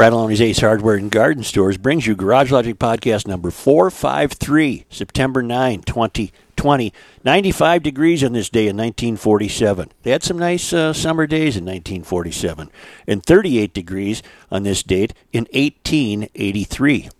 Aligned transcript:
Frattallone's 0.00 0.40
Ace 0.40 0.60
Hardware 0.60 0.96
and 0.96 1.10
Garden 1.10 1.42
Stores 1.42 1.76
brings 1.76 2.06
you 2.06 2.16
Garage 2.16 2.50
Logic 2.50 2.78
Podcast 2.78 3.28
number 3.28 3.50
453, 3.50 4.86
September 4.88 5.42
9, 5.42 5.82
2020. 5.82 6.94
95 7.22 7.82
degrees 7.82 8.24
on 8.24 8.32
this 8.32 8.48
day 8.48 8.62
in 8.62 8.78
1947. 8.78 9.92
They 10.02 10.12
had 10.12 10.22
some 10.22 10.38
nice 10.38 10.72
uh, 10.72 10.94
summer 10.94 11.26
days 11.26 11.54
in 11.54 11.66
1947. 11.66 12.70
And 13.06 13.22
38 13.22 13.74
degrees 13.74 14.22
on 14.50 14.62
this 14.62 14.82
date 14.82 15.12
in 15.34 15.46
1883. 15.52 17.10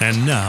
And 0.00 0.26
now, 0.26 0.48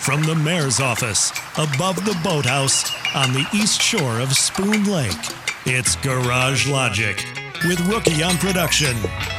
from 0.00 0.24
the 0.24 0.34
mayor's 0.34 0.78
office, 0.78 1.30
above 1.56 2.04
the 2.04 2.20
boathouse, 2.22 2.92
on 3.14 3.32
the 3.32 3.46
east 3.54 3.80
shore 3.80 4.20
of 4.20 4.34
Spoon 4.34 4.84
Lake, 4.84 5.16
it's 5.64 5.96
Garage 5.96 6.68
Logic 6.68 7.43
with 7.62 7.80
Rookie 7.86 8.22
on 8.22 8.36
production, 8.38 8.96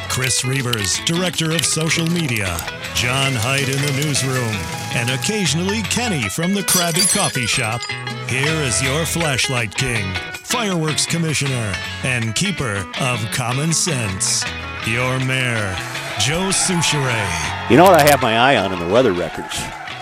Chris 0.10 0.44
Reavers, 0.44 1.04
director 1.06 1.52
of 1.52 1.66
social 1.66 2.08
media, 2.08 2.58
John 2.94 3.34
Hyde 3.34 3.70
in 3.70 3.82
the 3.82 4.02
newsroom, 4.04 4.56
and 4.96 5.10
occasionally 5.10 5.82
Kenny 5.84 6.30
from 6.30 6.54
the 6.54 6.62
Krabby 6.62 7.12
Coffee 7.14 7.46
Shop. 7.46 7.82
Here 8.28 8.56
is 8.64 8.82
your 8.82 9.06
flashlight 9.06 9.76
king, 9.76 10.14
fireworks 10.34 11.06
commissioner, 11.06 11.74
and 12.04 12.34
keeper 12.36 12.88
of 13.02 13.20
common 13.32 13.74
sense, 13.74 14.44
your 14.88 15.20
mayor, 15.26 15.76
Joe 16.20 16.50
Soucheray. 16.50 17.70
You 17.70 17.78
know 17.78 17.84
what 17.84 18.00
I 18.00 18.04
have 18.04 18.22
my 18.22 18.38
eye 18.38 18.58
on 18.58 18.72
in 18.72 18.80
the 18.80 18.88
weather 18.88 19.14
records? 19.14 19.60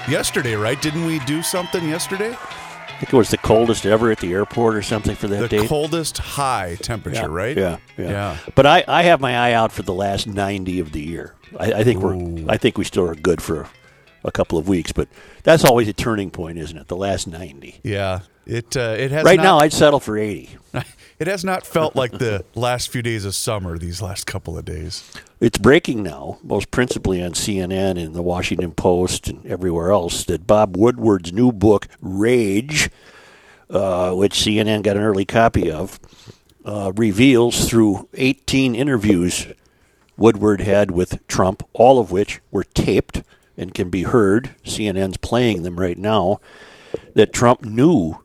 Yesterday, 0.08 0.56
right? 0.56 0.82
Didn't 0.82 1.06
we 1.06 1.20
do 1.20 1.42
something 1.42 1.88
yesterday? 1.88 2.36
I 2.96 3.06
think 3.06 3.14
it 3.14 3.18
was 3.18 3.30
the 3.32 3.38
coldest 3.38 3.86
ever 3.86 4.12
at 4.12 4.20
the 4.20 4.32
airport 4.32 4.76
or 4.76 4.82
something 4.82 5.16
for 5.16 5.28
that 5.28 5.42
The 5.42 5.48
date. 5.60 5.68
coldest 5.68 6.18
high 6.20 6.76
temperature, 6.82 7.22
yeah, 7.22 7.26
right? 7.28 7.58
Yeah, 7.58 7.78
yeah, 7.98 8.10
Yeah. 8.10 8.38
But 8.56 8.66
I, 8.66 8.84
I 8.88 9.04
have 9.04 9.20
my 9.20 9.36
eye 9.38 9.54
out 9.54 9.72
for 9.72 9.82
the 9.82 9.94
last 9.94 10.26
90 10.28 10.80
of 10.80 10.92
the 10.94 11.02
year. 11.02 11.36
I, 11.60 11.74
I 11.74 11.84
think 11.84 12.02
we're 12.02 12.46
I 12.50 12.58
think 12.58 12.78
we 12.78 12.84
still 12.86 13.08
are 13.10 13.16
good 13.16 13.42
for 13.42 13.68
a 14.24 14.32
couple 14.32 14.58
of 14.58 14.68
weeks, 14.70 14.92
but 14.94 15.10
that's 15.44 15.66
always 15.66 15.88
a 15.90 15.94
turning 15.94 16.32
point, 16.32 16.58
isn't 16.58 16.78
it? 16.78 16.88
The 16.88 16.96
last 16.96 17.28
90. 17.28 17.82
Yeah. 17.84 18.22
It 18.46 18.76
uh, 18.78 18.96
it 18.98 19.12
has 19.12 19.24
Right 19.26 19.38
not, 19.38 19.44
now, 19.44 19.58
I'd 19.60 19.74
settle 19.74 20.00
for 20.00 20.18
80. 20.18 20.50
it 21.24 21.28
has 21.28 21.46
not 21.46 21.66
felt 21.66 21.96
like 21.96 22.12
the 22.12 22.44
last 22.54 22.90
few 22.90 23.02
days 23.02 23.24
of 23.24 23.34
summer 23.34 23.78
these 23.78 24.02
last 24.02 24.28
couple 24.28 24.58
of 24.58 24.66
days. 24.66 25.10
It's 25.40 25.58
breaking 25.58 26.04
now, 26.04 26.38
most 26.44 26.70
principally 26.70 27.24
on 27.24 27.32
CNN 27.32 27.98
and 27.98 28.14
the 28.14 28.22
Washington 28.22 28.74
Post 28.74 29.30
and 29.30 29.46
everywhere 29.46 29.92
else, 29.92 30.26
that 30.26 30.46
Bob 30.46 30.76
Woodward's 30.76 31.32
new 31.32 31.54
book, 31.54 31.88
Rage, 32.02 32.90
uh, 33.70 34.12
which 34.12 34.34
CNN 34.34 34.84
got 34.84 34.98
an 34.98 35.04
early 35.04 35.24
copy 35.24 35.72
of, 35.72 35.98
uh, 36.66 36.92
reveals 36.94 37.70
through 37.70 38.10
18 38.16 38.76
interviews 38.76 39.48
Woodward 40.18 40.60
had 40.60 40.92
with 40.92 41.26
Trump, 41.30 41.64
all 41.72 42.00
of 42.00 42.12
which 42.12 42.42
were 42.52 42.66
taped 42.66 43.24
and 43.56 43.74
can 43.74 43.90
be 43.90 44.04
heard. 44.04 44.56
CNN's 44.66 45.16
playing 45.16 45.64
them 45.64 45.80
right 45.80 45.98
now. 45.98 46.42
That 47.14 47.32
Trump 47.32 47.64
knew 47.64 48.23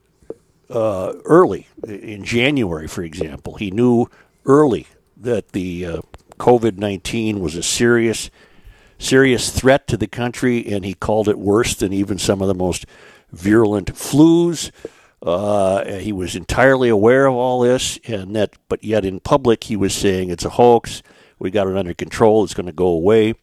uh, 0.70 1.12
early 1.24 1.68
in 1.86 2.24
January, 2.24 2.89
for 2.89 3.02
example, 3.02 3.55
he 3.55 3.70
knew 3.70 4.06
early 4.45 4.86
that 5.17 5.52
the 5.52 5.86
uh, 5.86 6.01
COVID 6.39 6.79
nineteen 6.79 7.40
was 7.40 7.56
a 7.56 7.62
serious, 7.62 8.30
serious 8.98 9.51
threat 9.51 9.86
to 9.89 9.96
the 9.96 10.06
country, 10.06 10.67
and 10.67 10.84
he 10.84 10.95
called 10.95 11.29
it 11.29 11.39
worse 11.39 11.74
than 11.74 11.92
even 11.92 12.18
some 12.18 12.40
of 12.40 12.48
the 12.48 12.55
most 12.55 12.86
virulent 13.33 13.95
flus. 13.95 14.70
Uh, 15.20 15.84
he 15.96 16.12
was 16.12 16.36
entirely 16.36 16.89
aware 16.89 17.27
of 17.27 17.35
all 17.35 17.61
this, 17.61 17.98
and 18.06 18.36
that, 18.36 18.55
but 18.68 18.85
yet 18.85 19.05
in 19.05 19.18
public 19.18 19.64
he 19.64 19.77
was 19.77 19.92
saying 19.92 20.30
it's 20.30 20.45
a 20.45 20.50
hoax. 20.50 21.02
We 21.40 21.50
got 21.50 21.67
it 21.67 21.77
under 21.77 21.95
control. 21.95 22.45
It's 22.45 22.55
going 22.55 22.67
to 22.67 22.73
go 22.73 22.86
away. 22.86 23.35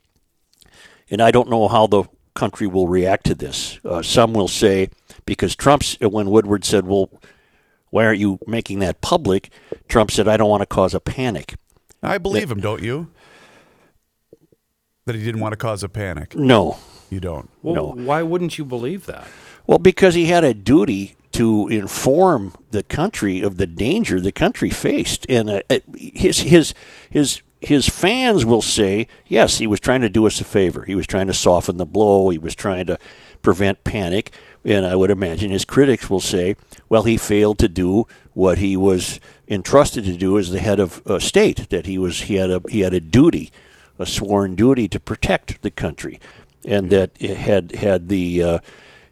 And 1.09 1.21
I 1.21 1.31
don't 1.31 1.49
know 1.49 1.67
how 1.67 1.87
the 1.87 2.05
country 2.33 2.67
will 2.67 2.87
react 2.87 3.25
to 3.25 3.35
this. 3.35 3.79
Uh, 3.85 4.01
some 4.01 4.33
will 4.33 4.47
say 4.47 4.89
because 5.25 5.55
Trump's 5.55 5.97
when 6.01 6.29
Woodward 6.29 6.63
said, 6.65 6.85
"Well, 6.87 7.09
why 7.89 8.05
aren't 8.05 8.19
you 8.19 8.39
making 8.47 8.79
that 8.79 9.01
public?" 9.01 9.49
Trump 9.87 10.11
said, 10.11 10.27
"I 10.27 10.37
don't 10.37 10.49
want 10.49 10.61
to 10.61 10.65
cause 10.67 10.93
a 10.93 10.99
panic." 10.99 11.55
I 12.03 12.17
believe 12.17 12.51
him, 12.51 12.59
don't 12.59 12.83
you? 12.83 13.07
That 15.05 15.15
he 15.15 15.23
didn't 15.23 15.41
want 15.41 15.53
to 15.53 15.57
cause 15.57 15.83
a 15.83 15.89
panic. 15.89 16.35
No, 16.35 16.77
You 17.09 17.19
don't. 17.19 17.49
Well, 17.61 17.75
No. 17.75 18.03
why 18.03 18.23
wouldn't 18.23 18.57
you 18.57 18.65
believe 18.65 19.05
that? 19.05 19.27
well, 19.67 19.77
because 19.79 20.15
he 20.15 20.25
had 20.25 20.43
a 20.43 20.53
duty 20.53 21.15
to 21.33 21.67
inform 21.67 22.53
the 22.71 22.81
country 22.83 23.41
of 23.41 23.57
the 23.57 23.67
danger 23.67 24.19
the 24.21 24.31
country 24.31 24.69
faced, 24.69 25.25
and 25.29 25.49
uh, 25.49 25.61
his 25.95 26.39
his 26.39 26.73
his 27.09 27.41
his 27.61 27.87
fans 27.89 28.45
will 28.45 28.61
say, 28.61 29.07
yes, 29.27 29.57
he 29.57 29.65
was 29.67 29.79
trying 29.79 30.01
to 30.01 30.09
do 30.09 30.25
us 30.27 30.39
a 30.39 30.43
favor. 30.43 30.83
He 30.83 30.93
was 30.95 31.07
trying 31.07 31.27
to 31.27 31.33
soften 31.33 31.77
the 31.77 31.85
blow. 31.85 32.29
He 32.29 32.37
was 32.37 32.53
trying 32.55 32.85
to 32.87 32.97
prevent 33.41 33.83
panic. 33.83 34.31
And 34.65 34.85
I 34.85 34.95
would 34.95 35.11
imagine 35.11 35.51
his 35.51 35.63
critics 35.63 36.09
will 36.09 36.19
say, 36.19 36.55
well, 36.89 37.03
he 37.03 37.17
failed 37.17 37.59
to 37.59 37.69
do 37.69 38.07
what 38.33 38.57
he 38.57 38.75
was 38.75 39.19
entrusted 39.47 40.03
to 40.05 40.17
do 40.17 40.39
as 40.39 40.49
the 40.49 40.59
head 40.59 40.79
of 40.79 41.05
uh, 41.05 41.19
state. 41.19 41.69
That 41.69 41.85
he 41.85 41.97
was 41.97 42.21
he 42.21 42.35
had 42.35 42.49
a 42.49 42.61
he 42.67 42.79
had 42.79 42.93
a 42.93 42.99
duty, 42.99 43.51
a 43.99 44.05
sworn 44.05 44.55
duty 44.55 44.87
to 44.87 44.99
protect 44.99 45.61
the 45.61 45.71
country, 45.71 46.19
and 46.65 46.89
that 46.89 47.15
had 47.21 47.73
had 47.73 48.09
the 48.09 48.41
uh, 48.41 48.59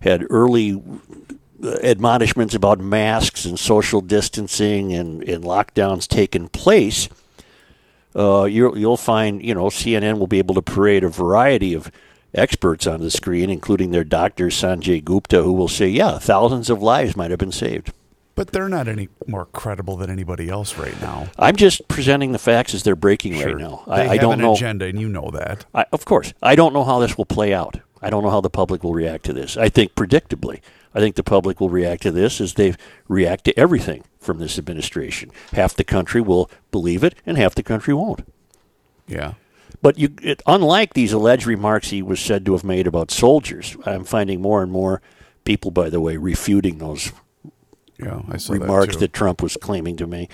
had 0.01 0.25
early 0.29 0.81
admonishments 1.63 2.53
about 2.53 2.79
masks 2.79 3.45
and 3.45 3.57
social 3.57 4.01
distancing 4.01 4.93
and, 4.93 5.23
and 5.23 5.43
lockdowns 5.43 6.07
taken 6.07 6.49
place, 6.49 7.09
uh, 8.15 8.43
you'll, 8.43 8.77
you'll 8.77 8.97
find, 8.97 9.43
you 9.43 9.53
know, 9.53 9.65
CNN 9.65 10.19
will 10.19 10.27
be 10.27 10.39
able 10.39 10.55
to 10.55 10.61
parade 10.61 11.03
a 11.03 11.09
variety 11.09 11.73
of 11.73 11.91
experts 12.33 12.87
on 12.87 13.01
the 13.01 13.11
screen, 13.11 13.49
including 13.49 13.91
their 13.91 14.03
doctor, 14.03 14.47
Sanjay 14.47 15.03
Gupta, 15.03 15.43
who 15.43 15.53
will 15.53 15.67
say, 15.67 15.87
yeah, 15.87 16.17
thousands 16.17 16.69
of 16.69 16.81
lives 16.81 17.15
might 17.15 17.31
have 17.31 17.39
been 17.39 17.51
saved. 17.51 17.93
But 18.35 18.51
they're 18.51 18.69
not 18.69 18.87
any 18.87 19.09
more 19.27 19.45
credible 19.45 19.95
than 19.95 20.09
anybody 20.09 20.49
else 20.49 20.77
right 20.77 20.99
now. 20.99 21.27
I'm 21.37 21.55
just 21.55 21.87
presenting 21.87 22.31
the 22.31 22.39
facts 22.39 22.73
as 22.73 22.81
they're 22.81 22.95
breaking 22.95 23.39
right 23.39 23.55
now. 23.55 23.83
They 23.85 23.93
I, 23.93 24.09
I 24.13 24.17
don't 24.17 24.33
an 24.33 24.39
know. 24.39 24.53
agenda, 24.53 24.85
and 24.85 24.99
you 24.99 25.07
know 25.07 25.29
that. 25.31 25.65
I, 25.73 25.85
of 25.91 26.05
course, 26.05 26.33
I 26.41 26.55
don't 26.55 26.73
know 26.73 26.83
how 26.83 26.99
this 26.99 27.15
will 27.15 27.25
play 27.25 27.53
out. 27.53 27.79
I 28.01 28.09
don't 28.09 28.23
know 28.23 28.31
how 28.31 28.41
the 28.41 28.49
public 28.49 28.83
will 28.83 28.93
react 28.93 29.23
to 29.25 29.33
this. 29.33 29.55
I 29.55 29.69
think 29.69 29.93
predictably, 29.93 30.61
I 30.95 30.99
think 30.99 31.15
the 31.15 31.23
public 31.23 31.61
will 31.61 31.69
react 31.69 32.01
to 32.03 32.11
this 32.11 32.41
as 32.41 32.55
they 32.55 32.73
react 33.07 33.43
to 33.45 33.57
everything 33.57 34.03
from 34.19 34.39
this 34.39 34.57
administration. 34.57 35.29
Half 35.51 35.75
the 35.75 35.83
country 35.83 36.19
will 36.19 36.49
believe 36.71 37.03
it, 37.03 37.13
and 37.25 37.37
half 37.37 37.53
the 37.53 37.63
country 37.63 37.93
won't. 37.93 38.27
Yeah. 39.07 39.35
But 39.83 39.99
you, 39.99 40.15
it, 40.23 40.41
unlike 40.47 40.93
these 40.93 41.11
alleged 41.11 41.45
remarks 41.45 41.89
he 41.89 42.01
was 42.01 42.21
said 42.21 42.45
to 42.45 42.53
have 42.53 42.63
made 42.63 42.87
about 42.87 43.11
soldiers, 43.11 43.75
I'm 43.85 44.05
finding 44.05 44.41
more 44.41 44.63
and 44.63 44.71
more 44.71 45.01
people, 45.43 45.71
by 45.71 45.89
the 45.89 45.99
way, 45.99 46.15
refuting 46.15 46.77
those 46.77 47.11
Yeah, 47.99 48.21
I 48.29 48.37
saw 48.37 48.53
remarks 48.53 48.95
that, 48.95 48.99
that. 49.01 49.13
Trump 49.13 49.43
was 49.43 49.57
claiming 49.57 49.97
to 49.97 50.07
make. 50.07 50.31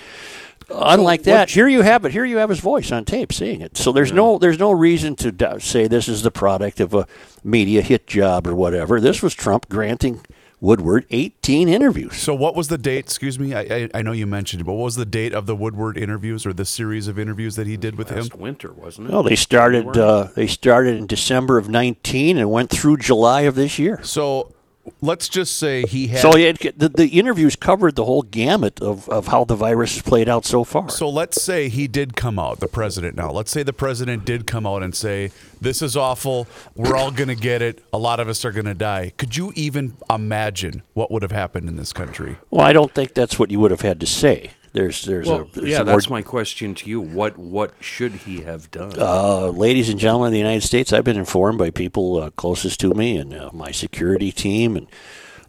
Unlike 0.72 1.24
that, 1.24 1.50
here 1.50 1.66
you 1.66 1.82
have 1.82 2.04
it. 2.04 2.12
Here 2.12 2.24
you 2.24 2.36
have 2.36 2.48
his 2.48 2.60
voice 2.60 2.92
on 2.92 3.04
tape 3.04 3.32
saying 3.32 3.60
it. 3.60 3.76
So 3.76 3.90
there's 3.90 4.12
no 4.12 4.38
there's 4.38 4.60
no 4.60 4.70
reason 4.70 5.16
to 5.16 5.58
say 5.60 5.88
this 5.88 6.06
is 6.06 6.22
the 6.22 6.30
product 6.30 6.78
of 6.78 6.94
a 6.94 7.08
media 7.42 7.82
hit 7.82 8.06
job 8.06 8.46
or 8.46 8.54
whatever. 8.54 9.00
This 9.00 9.20
was 9.20 9.34
Trump 9.34 9.68
granting 9.68 10.24
Woodward 10.60 11.06
18 11.10 11.68
interviews. 11.68 12.16
So 12.16 12.34
what 12.34 12.54
was 12.54 12.68
the 12.68 12.78
date? 12.78 12.98
Excuse 12.98 13.38
me. 13.38 13.54
I, 13.54 13.60
I 13.60 13.90
I 13.94 14.02
know 14.02 14.12
you 14.12 14.26
mentioned 14.26 14.60
it, 14.60 14.64
but 14.64 14.74
what 14.74 14.84
was 14.84 14.96
the 14.96 15.06
date 15.06 15.32
of 15.32 15.46
the 15.46 15.56
Woodward 15.56 15.96
interviews 15.96 16.44
or 16.44 16.52
the 16.52 16.64
series 16.64 17.08
of 17.08 17.18
interviews 17.18 17.56
that 17.56 17.66
he 17.66 17.76
did 17.76 17.96
with 17.96 18.10
him? 18.10 18.28
Winter, 18.38 18.72
wasn't 18.72 19.08
it? 19.08 19.12
Well, 19.12 19.22
they 19.22 19.36
started 19.36 19.96
uh, 19.96 20.28
they 20.34 20.46
started 20.46 20.96
in 20.96 21.06
December 21.06 21.56
of 21.56 21.68
19 21.68 22.36
and 22.36 22.50
went 22.50 22.70
through 22.70 22.98
July 22.98 23.42
of 23.42 23.54
this 23.54 23.78
year. 23.78 24.00
So 24.02 24.52
let's 25.00 25.28
just 25.28 25.56
say 25.56 25.82
he 25.82 26.08
had. 26.08 26.20
So 26.20 26.36
it, 26.36 26.78
the, 26.78 26.88
the 26.88 27.08
interviews 27.08 27.56
covered 27.56 27.96
the 27.96 28.04
whole 28.04 28.22
gamut 28.22 28.80
of, 28.80 29.08
of 29.08 29.28
how 29.28 29.44
the 29.44 29.54
virus 29.54 30.00
played 30.02 30.28
out 30.28 30.44
so 30.44 30.64
far. 30.64 30.88
So 30.90 31.08
let's 31.08 31.42
say 31.42 31.68
he 31.68 31.86
did 31.86 32.16
come 32.16 32.38
out, 32.38 32.60
the 32.60 32.68
president 32.68 33.16
now. 33.16 33.30
Let's 33.30 33.50
say 33.50 33.62
the 33.62 33.72
president 33.72 34.24
did 34.24 34.46
come 34.46 34.66
out 34.66 34.82
and 34.82 34.94
say, 34.94 35.30
This 35.60 35.82
is 35.82 35.96
awful. 35.96 36.46
We're 36.74 36.96
all 36.96 37.10
going 37.10 37.28
to 37.28 37.34
get 37.34 37.62
it. 37.62 37.82
A 37.92 37.98
lot 37.98 38.20
of 38.20 38.28
us 38.28 38.44
are 38.44 38.52
going 38.52 38.66
to 38.66 38.74
die. 38.74 39.12
Could 39.16 39.36
you 39.36 39.52
even 39.54 39.96
imagine 40.08 40.82
what 40.94 41.10
would 41.10 41.22
have 41.22 41.32
happened 41.32 41.68
in 41.68 41.76
this 41.76 41.92
country? 41.92 42.36
Well, 42.50 42.66
I 42.66 42.72
don't 42.72 42.92
think 42.92 43.14
that's 43.14 43.38
what 43.38 43.50
you 43.50 43.60
would 43.60 43.70
have 43.70 43.82
had 43.82 44.00
to 44.00 44.06
say. 44.06 44.52
There's 44.72 45.02
there's 45.04 45.26
Well, 45.26 45.40
a 45.40 45.44
there's 45.60 45.68
yeah, 45.68 45.82
that's 45.82 46.08
more- 46.08 46.18
my 46.18 46.22
question 46.22 46.74
to 46.76 46.88
you. 46.88 47.00
What 47.00 47.36
what 47.38 47.72
should 47.80 48.12
he 48.12 48.42
have 48.42 48.70
done? 48.70 48.92
uh, 48.96 49.48
ladies 49.48 49.88
and 49.88 49.98
gentlemen 49.98 50.28
of 50.28 50.32
the 50.32 50.38
United 50.38 50.62
States, 50.62 50.92
I've 50.92 51.04
been 51.04 51.16
informed 51.18 51.58
by 51.58 51.70
people 51.70 52.18
uh, 52.22 52.30
closest 52.30 52.78
to 52.80 52.94
me 52.94 53.16
and 53.16 53.34
uh, 53.34 53.50
my 53.52 53.72
security 53.72 54.30
team 54.30 54.76
and 54.76 54.86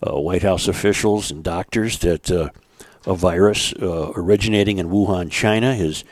uh, 0.06 0.20
White 0.20 0.42
House 0.42 0.68
officials 0.68 1.30
and 1.30 1.44
doctors 1.44 2.00
that 2.00 2.32
uh, 2.32 2.50
a 3.06 3.14
virus 3.16 3.74
uh, 3.74 4.12
originating 4.16 4.80
in 4.80 4.90
Wuhan, 4.90 5.30
China, 5.30 5.72
is 5.74 6.04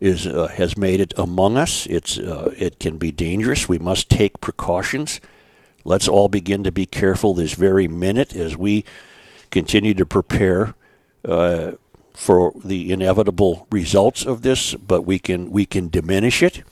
is 0.00 0.26
uh, 0.28 0.46
has 0.48 0.76
made 0.76 1.00
it 1.00 1.12
among 1.16 1.56
us. 1.56 1.86
It's 1.86 2.16
uh, 2.16 2.54
it 2.56 2.78
can 2.78 2.96
be 2.96 3.10
dangerous. 3.10 3.68
We 3.68 3.78
must 3.80 4.08
take 4.08 4.40
precautions. 4.40 5.20
Let's 5.84 6.06
all 6.06 6.28
begin 6.28 6.62
to 6.62 6.70
be 6.70 6.86
careful 6.86 7.34
this 7.34 7.54
very 7.54 7.88
minute 7.88 8.36
as 8.36 8.56
we 8.56 8.84
continue 9.50 9.94
to 9.94 10.06
prepare 10.06 10.74
uh, 11.24 11.72
for 12.14 12.52
the 12.64 12.92
inevitable 12.92 13.66
results 13.70 14.24
of 14.24 14.42
this. 14.42 14.74
But 14.74 15.02
we 15.02 15.18
can 15.18 15.50
we 15.50 15.66
can 15.66 15.88
diminish 15.88 16.42
it. 16.42 16.62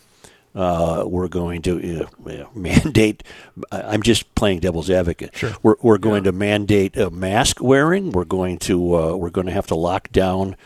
Uh, 0.52 1.04
we're 1.06 1.28
going 1.28 1.62
to 1.62 2.04
uh, 2.26 2.44
mandate. 2.54 3.22
I'm 3.70 4.02
just 4.02 4.34
playing 4.34 4.60
devil's 4.60 4.90
advocate. 4.90 5.36
Sure. 5.36 5.52
We're, 5.62 5.76
we're 5.80 5.98
going 5.98 6.24
to 6.24 6.32
mandate 6.32 6.98
uh, 6.98 7.10
mask 7.10 7.62
wearing. 7.62 8.10
We're 8.10 8.24
going 8.24 8.58
to 8.60 8.96
uh, 8.96 9.16
we're 9.16 9.30
going 9.30 9.46
to 9.46 9.52
have 9.52 9.68
to 9.68 9.76
lock 9.76 10.10
down 10.10 10.56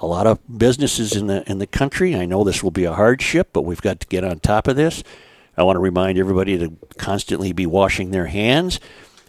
a 0.00 0.06
lot 0.06 0.26
of 0.26 0.38
businesses 0.58 1.14
in 1.14 1.28
the 1.28 1.48
in 1.50 1.58
the 1.58 1.66
country. 1.66 2.14
I 2.14 2.26
know 2.26 2.44
this 2.44 2.62
will 2.62 2.70
be 2.70 2.84
a 2.84 2.92
hardship, 2.92 3.50
but 3.52 3.62
we've 3.62 3.80
got 3.80 4.00
to 4.00 4.06
get 4.06 4.24
on 4.24 4.40
top 4.40 4.68
of 4.68 4.76
this. 4.76 5.02
I 5.56 5.62
want 5.62 5.76
to 5.76 5.80
remind 5.80 6.18
everybody 6.18 6.58
to 6.58 6.76
constantly 6.98 7.52
be 7.52 7.64
washing 7.64 8.10
their 8.10 8.26
hands. 8.26 8.78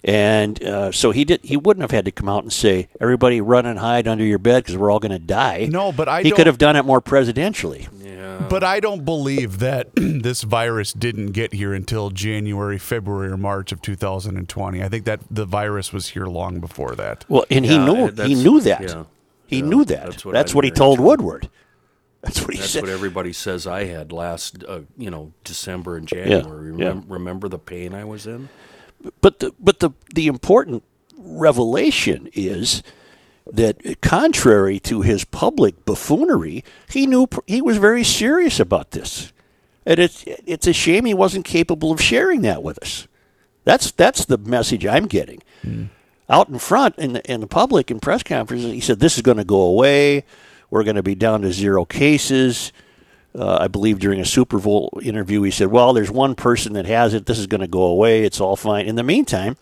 And 0.03 0.63
uh, 0.63 0.91
so 0.91 1.11
he 1.11 1.25
did. 1.25 1.43
He 1.43 1.57
wouldn't 1.57 1.81
have 1.81 1.91
had 1.91 2.05
to 2.05 2.11
come 2.11 2.29
out 2.29 2.43
and 2.43 2.53
say, 2.53 2.87
"Everybody, 3.01 3.41
run 3.41 3.65
and 3.65 3.79
hide 3.79 4.07
under 4.07 4.23
your 4.23 4.37
bed 4.37 4.63
because 4.63 4.77
we're 4.77 4.91
all 4.91 4.99
going 4.99 5.11
to 5.11 5.19
die." 5.19 5.67
No, 5.71 5.91
but 5.91 6.07
I 6.07 6.21
he 6.21 6.29
don't- 6.29 6.37
could 6.37 6.47
have 6.47 6.59
done 6.59 6.75
it 6.75 6.85
more 6.85 7.01
presidentially. 7.01 7.87
But 8.49 8.63
I 8.63 8.79
don't 8.79 9.03
believe 9.03 9.57
that 9.59 9.89
this 9.95 10.43
virus 10.43 10.93
didn't 10.93 11.31
get 11.31 11.53
here 11.53 11.73
until 11.73 12.11
January, 12.11 12.77
February, 12.77 13.29
or 13.31 13.37
March 13.37 13.71
of 13.71 13.81
2020. 13.81 14.81
I 14.83 14.87
think 14.87 15.05
that 15.05 15.21
the 15.31 15.45
virus 15.45 15.91
was 15.91 16.09
here 16.09 16.27
long 16.27 16.59
before 16.59 16.95
that. 16.95 17.25
Well, 17.27 17.45
and 17.49 17.65
he 17.65 17.77
knew 17.79 18.11
he 18.11 18.35
knew 18.35 18.61
that. 18.61 18.81
yeah. 18.81 19.03
he 19.47 19.57
Yeah, 19.59 19.65
knew 19.65 19.85
that. 19.85 20.03
that's 20.11 20.23
That's 20.23 20.53
what 20.53 20.57
what, 20.57 20.65
he 20.65 20.71
told 20.71 20.99
too. 20.99 21.03
Woodward. 21.03 21.49
That's 22.21 22.41
what 22.41 22.53
he 22.53 22.59
That's 22.59 22.71
said. 22.71 22.83
what 22.83 22.91
everybody 22.91 23.33
says 23.33 23.65
I 23.65 23.85
had 23.85 24.11
last, 24.11 24.63
uh, 24.67 24.81
you 24.97 25.09
know, 25.09 25.33
December 25.43 25.97
and 25.97 26.07
January. 26.07 26.71
yeah. 26.77 26.91
Remem- 26.91 27.05
Remember 27.07 27.49
the 27.49 27.59
pain 27.59 27.93
I 27.95 28.03
was 28.05 28.27
in? 28.27 28.49
But 29.21 29.39
the 29.39 29.53
but 29.59 29.79
the 29.79 29.91
the 30.13 30.27
important 30.27 30.83
revelation 31.17 32.29
is 32.33 32.83
that 33.51 34.01
contrary 34.01 34.79
to 34.79 35.01
his 35.01 35.23
public 35.23 35.85
buffoonery, 35.85 36.63
he 36.89 37.07
knew 37.07 37.27
he 37.45 37.61
was 37.61 37.77
very 37.77 38.03
serious 38.03 38.59
about 38.59 38.91
this, 38.91 39.31
and 39.85 39.99
it's 39.99 40.23
it's 40.25 40.67
a 40.67 40.73
shame 40.73 41.05
he 41.05 41.13
wasn't 41.13 41.45
capable 41.45 41.91
of 41.91 42.01
sharing 42.01 42.41
that 42.41 42.63
with 42.63 42.81
us. 42.81 43.07
That's 43.63 43.91
that's 43.91 44.25
the 44.25 44.37
message 44.37 44.85
I'm 44.85 45.07
getting. 45.07 45.41
Hmm. 45.61 45.85
Out 46.29 46.49
in 46.49 46.59
front 46.59 46.97
in 46.97 47.13
the, 47.13 47.31
in 47.31 47.39
the 47.39 47.47
public 47.47 47.89
in 47.89 47.99
press 47.99 48.21
conferences, 48.21 48.71
he 48.71 48.81
said 48.81 48.99
this 48.99 49.15
is 49.15 49.21
going 49.21 49.37
to 49.37 49.45
go 49.45 49.61
away. 49.61 50.25
We're 50.69 50.83
going 50.83 50.97
to 50.97 51.03
be 51.03 51.15
down 51.15 51.41
to 51.43 51.53
zero 51.53 51.85
cases. 51.85 52.73
Uh, 53.35 53.57
I 53.61 53.67
believe 53.67 53.99
during 53.99 54.19
a 54.19 54.25
Super 54.25 54.57
Bowl 54.59 54.99
interview, 55.03 55.41
he 55.43 55.51
said, 55.51 55.67
"Well, 55.67 55.93
there's 55.93 56.09
one 56.11 56.35
person 56.35 56.73
that 56.73 56.85
has 56.85 57.13
it. 57.13 57.25
This 57.25 57.39
is 57.39 57.47
going 57.47 57.61
to 57.61 57.67
go 57.67 57.83
away. 57.83 58.23
It's 58.23 58.41
all 58.41 58.55
fine." 58.55 58.85
In 58.87 58.95
the 58.95 59.03
meantime, 59.03 59.57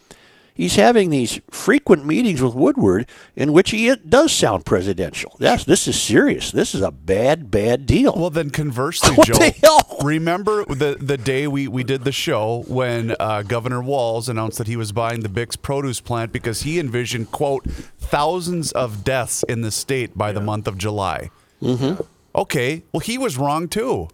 he's 0.54 0.76
having 0.78 1.10
these 1.10 1.42
frequent 1.52 2.06
meetings 2.06 2.42
with 2.42 2.56
Woodward 2.56 3.06
in 3.36 3.52
which 3.52 3.72
he 3.72 3.94
does 3.96 4.32
sound 4.32 4.66
presidential. 4.66 5.36
Yes, 5.40 5.66
this 5.66 5.88
is 5.90 6.02
serious. 6.02 6.52
This 6.52 6.74
is 6.74 6.82
a 6.82 6.92
bad, 6.92 7.52
bad 7.52 7.86
deal. 7.86 8.14
Well, 8.16 8.30
then 8.30 8.50
conversely, 8.50 9.14
What 9.16 9.28
Joe, 9.28 9.34
the 9.34 9.50
hell? 9.50 9.98
remember 10.04 10.64
the 10.66 10.98
the 10.98 11.18
day 11.18 11.46
we, 11.46 11.68
we 11.68 11.84
did 11.84 12.06
the 12.06 12.14
show 12.14 12.64
when 12.68 13.14
uh, 13.20 13.42
Governor 13.42 13.82
Walz 13.82 14.30
announced 14.30 14.58
that 14.60 14.68
he 14.68 14.78
was 14.78 14.94
buying 14.94 15.20
the 15.20 15.30
Bix 15.30 15.62
produce 15.62 16.00
plant 16.00 16.32
because 16.32 16.62
he 16.62 16.80
envisioned 16.80 17.32
quote 17.32 17.66
thousands 18.00 18.72
of 18.72 19.04
deaths 19.04 19.44
in 19.50 19.62
the 19.64 19.72
state 19.72 20.18
by 20.18 20.32
the 20.32 20.40
month 20.42 20.68
of 20.68 20.78
July. 20.78 21.30
Mm-hmm. 21.62 22.02
Okay, 22.36 22.84
well 22.92 23.00
he 23.00 23.18
was 23.18 23.38
wrong 23.38 23.68
too. 23.68 24.10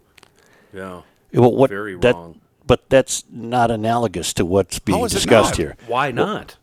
Yeah. 0.74 1.02
well, 1.34 1.52
what, 1.54 1.70
very 1.70 1.96
that- 1.98 2.16
wrong. 2.16 2.40
But 2.68 2.90
that's 2.90 3.26
not 3.30 3.70
analogous 3.70 4.34
to 4.36 4.46
what's 4.46 4.80
being 4.80 5.06
discussed 5.08 5.58
here. 5.58 5.76
Why 5.88 6.12
not? 6.12 6.56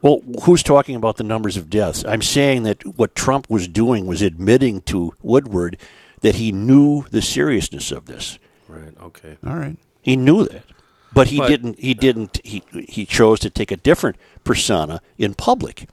Well, 0.00 0.20
who's 0.44 0.62
talking 0.62 0.94
about 0.94 1.16
the 1.16 1.24
numbers 1.24 1.56
of 1.56 1.68
deaths? 1.68 2.04
I'm 2.06 2.22
saying 2.22 2.62
that 2.64 2.86
what 2.86 3.16
Trump 3.16 3.50
was 3.50 3.66
doing 3.66 4.06
was 4.06 4.22
admitting 4.22 4.82
to 4.82 5.14
Woodward 5.22 5.76
that 6.20 6.36
he 6.36 6.52
knew 6.52 7.04
the 7.10 7.22
seriousness 7.22 7.90
of 7.90 8.04
this. 8.06 8.38
Right. 8.68 8.92
Okay. 9.02 9.38
All 9.44 9.56
right. 9.56 9.76
He 10.02 10.14
knew 10.14 10.44
that, 10.46 10.62
but 11.12 11.28
he 11.28 11.38
But- 11.38 11.48
didn't. 11.48 11.78
He 11.80 11.94
didn't. 11.94 12.40
He 12.44 12.62
he 12.88 13.04
chose 13.04 13.40
to 13.40 13.50
take 13.50 13.72
a 13.72 13.76
different 13.76 14.16
persona 14.44 15.00
in 15.16 15.34
public, 15.34 15.88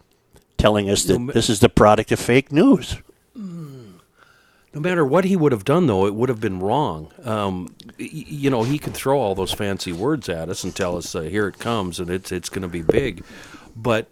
telling 0.57 0.87
us 0.87 1.03
that 1.05 1.31
this 1.33 1.49
is 1.49 1.61
the 1.61 1.69
product 1.69 2.11
of 2.11 2.19
fake 2.19 2.51
news. 2.51 2.97
No 4.75 4.81
matter 4.81 5.05
what 5.05 5.23
he 5.23 5.37
would 5.37 5.53
have 5.53 5.63
done, 5.63 5.87
though, 5.87 6.05
it 6.05 6.13
would 6.13 6.27
have 6.27 6.41
been 6.41 6.59
wrong. 6.59 7.09
Um, 7.23 7.73
you 7.97 8.49
know, 8.49 8.63
he 8.63 8.77
could 8.77 8.93
throw 8.93 9.17
all 9.17 9.33
those 9.33 9.53
fancy 9.53 9.93
words 9.93 10.27
at 10.27 10.49
us 10.49 10.65
and 10.65 10.75
tell 10.75 10.97
us, 10.97 11.15
uh, 11.15 11.21
"Here 11.21 11.47
it 11.47 11.59
comes," 11.59 11.97
and 11.97 12.09
it's 12.09 12.29
it's 12.29 12.49
going 12.49 12.63
to 12.63 12.67
be 12.67 12.81
big. 12.81 13.23
But 13.73 14.09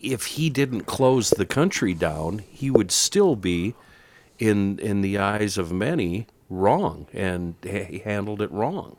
if 0.00 0.26
he 0.26 0.50
didn't 0.50 0.82
close 0.82 1.30
the 1.30 1.44
country 1.44 1.94
down, 1.94 2.42
he 2.48 2.70
would 2.70 2.92
still 2.92 3.34
be, 3.34 3.74
in 4.38 4.78
in 4.78 5.00
the 5.00 5.18
eyes 5.18 5.58
of 5.58 5.72
many, 5.72 6.28
wrong, 6.48 7.08
and 7.12 7.56
he 7.64 7.98
handled 8.04 8.40
it 8.40 8.52
wrong. 8.52 8.96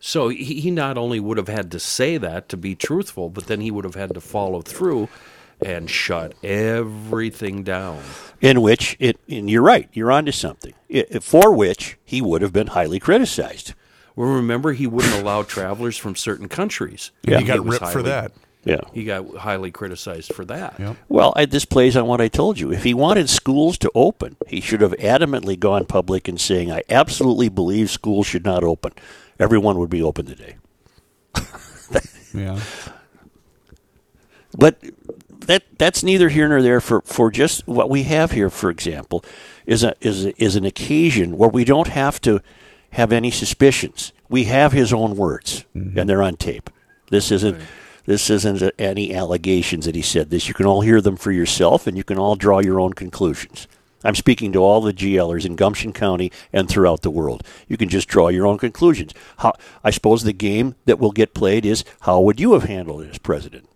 So 0.00 0.30
he 0.30 0.70
not 0.70 0.96
only 0.96 1.20
would 1.20 1.36
have 1.36 1.48
had 1.48 1.70
to 1.72 1.78
say 1.78 2.16
that 2.16 2.48
to 2.48 2.56
be 2.56 2.74
truthful, 2.74 3.28
but 3.28 3.46
then 3.46 3.60
he 3.60 3.70
would 3.70 3.84
have 3.84 3.96
had 3.96 4.14
to 4.14 4.22
follow 4.22 4.62
through 4.62 5.10
and 5.64 5.88
shut 5.90 6.34
everything 6.42 7.62
down. 7.62 8.02
In 8.40 8.60
which 8.60 8.96
it, 9.00 9.18
and 9.28 9.50
you're 9.50 9.62
right, 9.62 9.88
you're 9.92 10.12
onto 10.12 10.32
something. 10.32 10.74
i 10.94 11.04
for 11.20 11.52
which 11.54 11.98
he 12.04 12.22
would 12.22 12.42
have 12.42 12.52
been 12.52 12.68
highly 12.68 12.98
criticized. 13.00 13.74
Well, 14.14 14.28
remember, 14.28 14.72
he 14.72 14.86
wouldn't 14.86 15.14
allow 15.14 15.42
travelers 15.42 15.96
from 15.96 16.16
certain 16.16 16.48
countries. 16.48 17.10
Yeah, 17.22 17.38
he 17.38 17.44
got 17.44 17.56
It 17.56 17.64
was 17.64 17.80
ripped 17.80 17.92
for 17.92 17.98
highly- 18.00 18.10
that. 18.10 18.32
Yeah. 18.64 18.80
He 18.92 19.04
got 19.04 19.36
highly 19.36 19.70
criticized 19.70 20.34
for 20.34 20.44
that. 20.46 20.78
Yep. 20.78 20.96
Well, 21.08 21.32
I, 21.36 21.46
this 21.46 21.64
plays 21.64 21.96
on 21.96 22.06
what 22.06 22.20
I 22.20 22.28
told 22.28 22.58
you. 22.58 22.72
If 22.72 22.82
he 22.82 22.92
wanted 22.92 23.30
schools 23.30 23.78
to 23.78 23.90
open, 23.94 24.36
he 24.46 24.60
should 24.60 24.80
have 24.82 24.92
adamantly 24.98 25.58
gone 25.58 25.86
public 25.86 26.28
and 26.28 26.38
saying, 26.40 26.70
"I 26.70 26.82
absolutely 26.90 27.48
believe 27.48 27.88
schools 27.88 28.26
should 28.26 28.44
not 28.44 28.64
open. 28.64 28.92
Everyone 29.38 29.78
would 29.78 29.88
be 29.90 30.02
open 30.02 30.26
today." 30.26 30.56
Yeah. 32.34 32.60
But 34.56 34.82
that 35.48 35.64
that's 35.78 36.02
neither 36.02 36.28
here 36.28 36.46
nor 36.46 36.60
there 36.60 36.80
for, 36.80 37.00
for 37.00 37.30
just 37.30 37.66
what 37.66 37.88
we 37.88 38.02
have 38.02 38.32
here. 38.32 38.50
For 38.50 38.68
example, 38.68 39.24
is 39.66 39.82
a 39.82 39.94
is 40.00 40.26
a, 40.26 40.42
is 40.42 40.56
an 40.56 40.66
occasion 40.66 41.38
where 41.38 41.48
we 41.48 41.64
don't 41.64 41.88
have 41.88 42.20
to 42.20 42.40
have 42.92 43.12
any 43.12 43.30
suspicions. 43.30 44.12
We 44.28 44.44
have 44.44 44.72
his 44.72 44.92
own 44.92 45.16
words, 45.16 45.64
mm-hmm. 45.74 45.98
and 45.98 46.08
they're 46.08 46.22
on 46.22 46.36
tape. 46.36 46.70
This 47.10 47.32
isn't. 47.32 47.60
This 48.04 48.30
isn't 48.30 48.62
any 48.78 49.14
allegations 49.14 49.84
that 49.84 49.94
he 49.94 50.00
said 50.00 50.30
this. 50.30 50.48
You 50.48 50.54
can 50.54 50.64
all 50.64 50.80
hear 50.80 51.02
them 51.02 51.18
for 51.18 51.30
yourself, 51.30 51.86
and 51.86 51.94
you 51.94 52.04
can 52.04 52.16
all 52.16 52.36
draw 52.36 52.58
your 52.58 52.80
own 52.80 52.94
conclusions. 52.94 53.68
I'm 54.02 54.14
speaking 54.14 54.50
to 54.52 54.60
all 54.60 54.80
the 54.80 54.94
GLers 54.94 55.44
in 55.44 55.56
Gumption 55.56 55.92
County 55.92 56.32
and 56.50 56.70
throughout 56.70 57.02
the 57.02 57.10
world. 57.10 57.42
You 57.68 57.76
can 57.76 57.90
just 57.90 58.08
draw 58.08 58.28
your 58.28 58.46
own 58.46 58.56
conclusions. 58.56 59.12
How, 59.38 59.52
I 59.84 59.90
suppose 59.90 60.22
the 60.22 60.32
game 60.32 60.74
that 60.86 60.98
will 60.98 61.10
get 61.10 61.34
played 61.34 61.66
is 61.66 61.84
how 62.00 62.18
would 62.20 62.40
you 62.40 62.54
have 62.54 62.64
handled 62.64 63.02
it 63.02 63.10
as 63.10 63.18
president? 63.18 63.68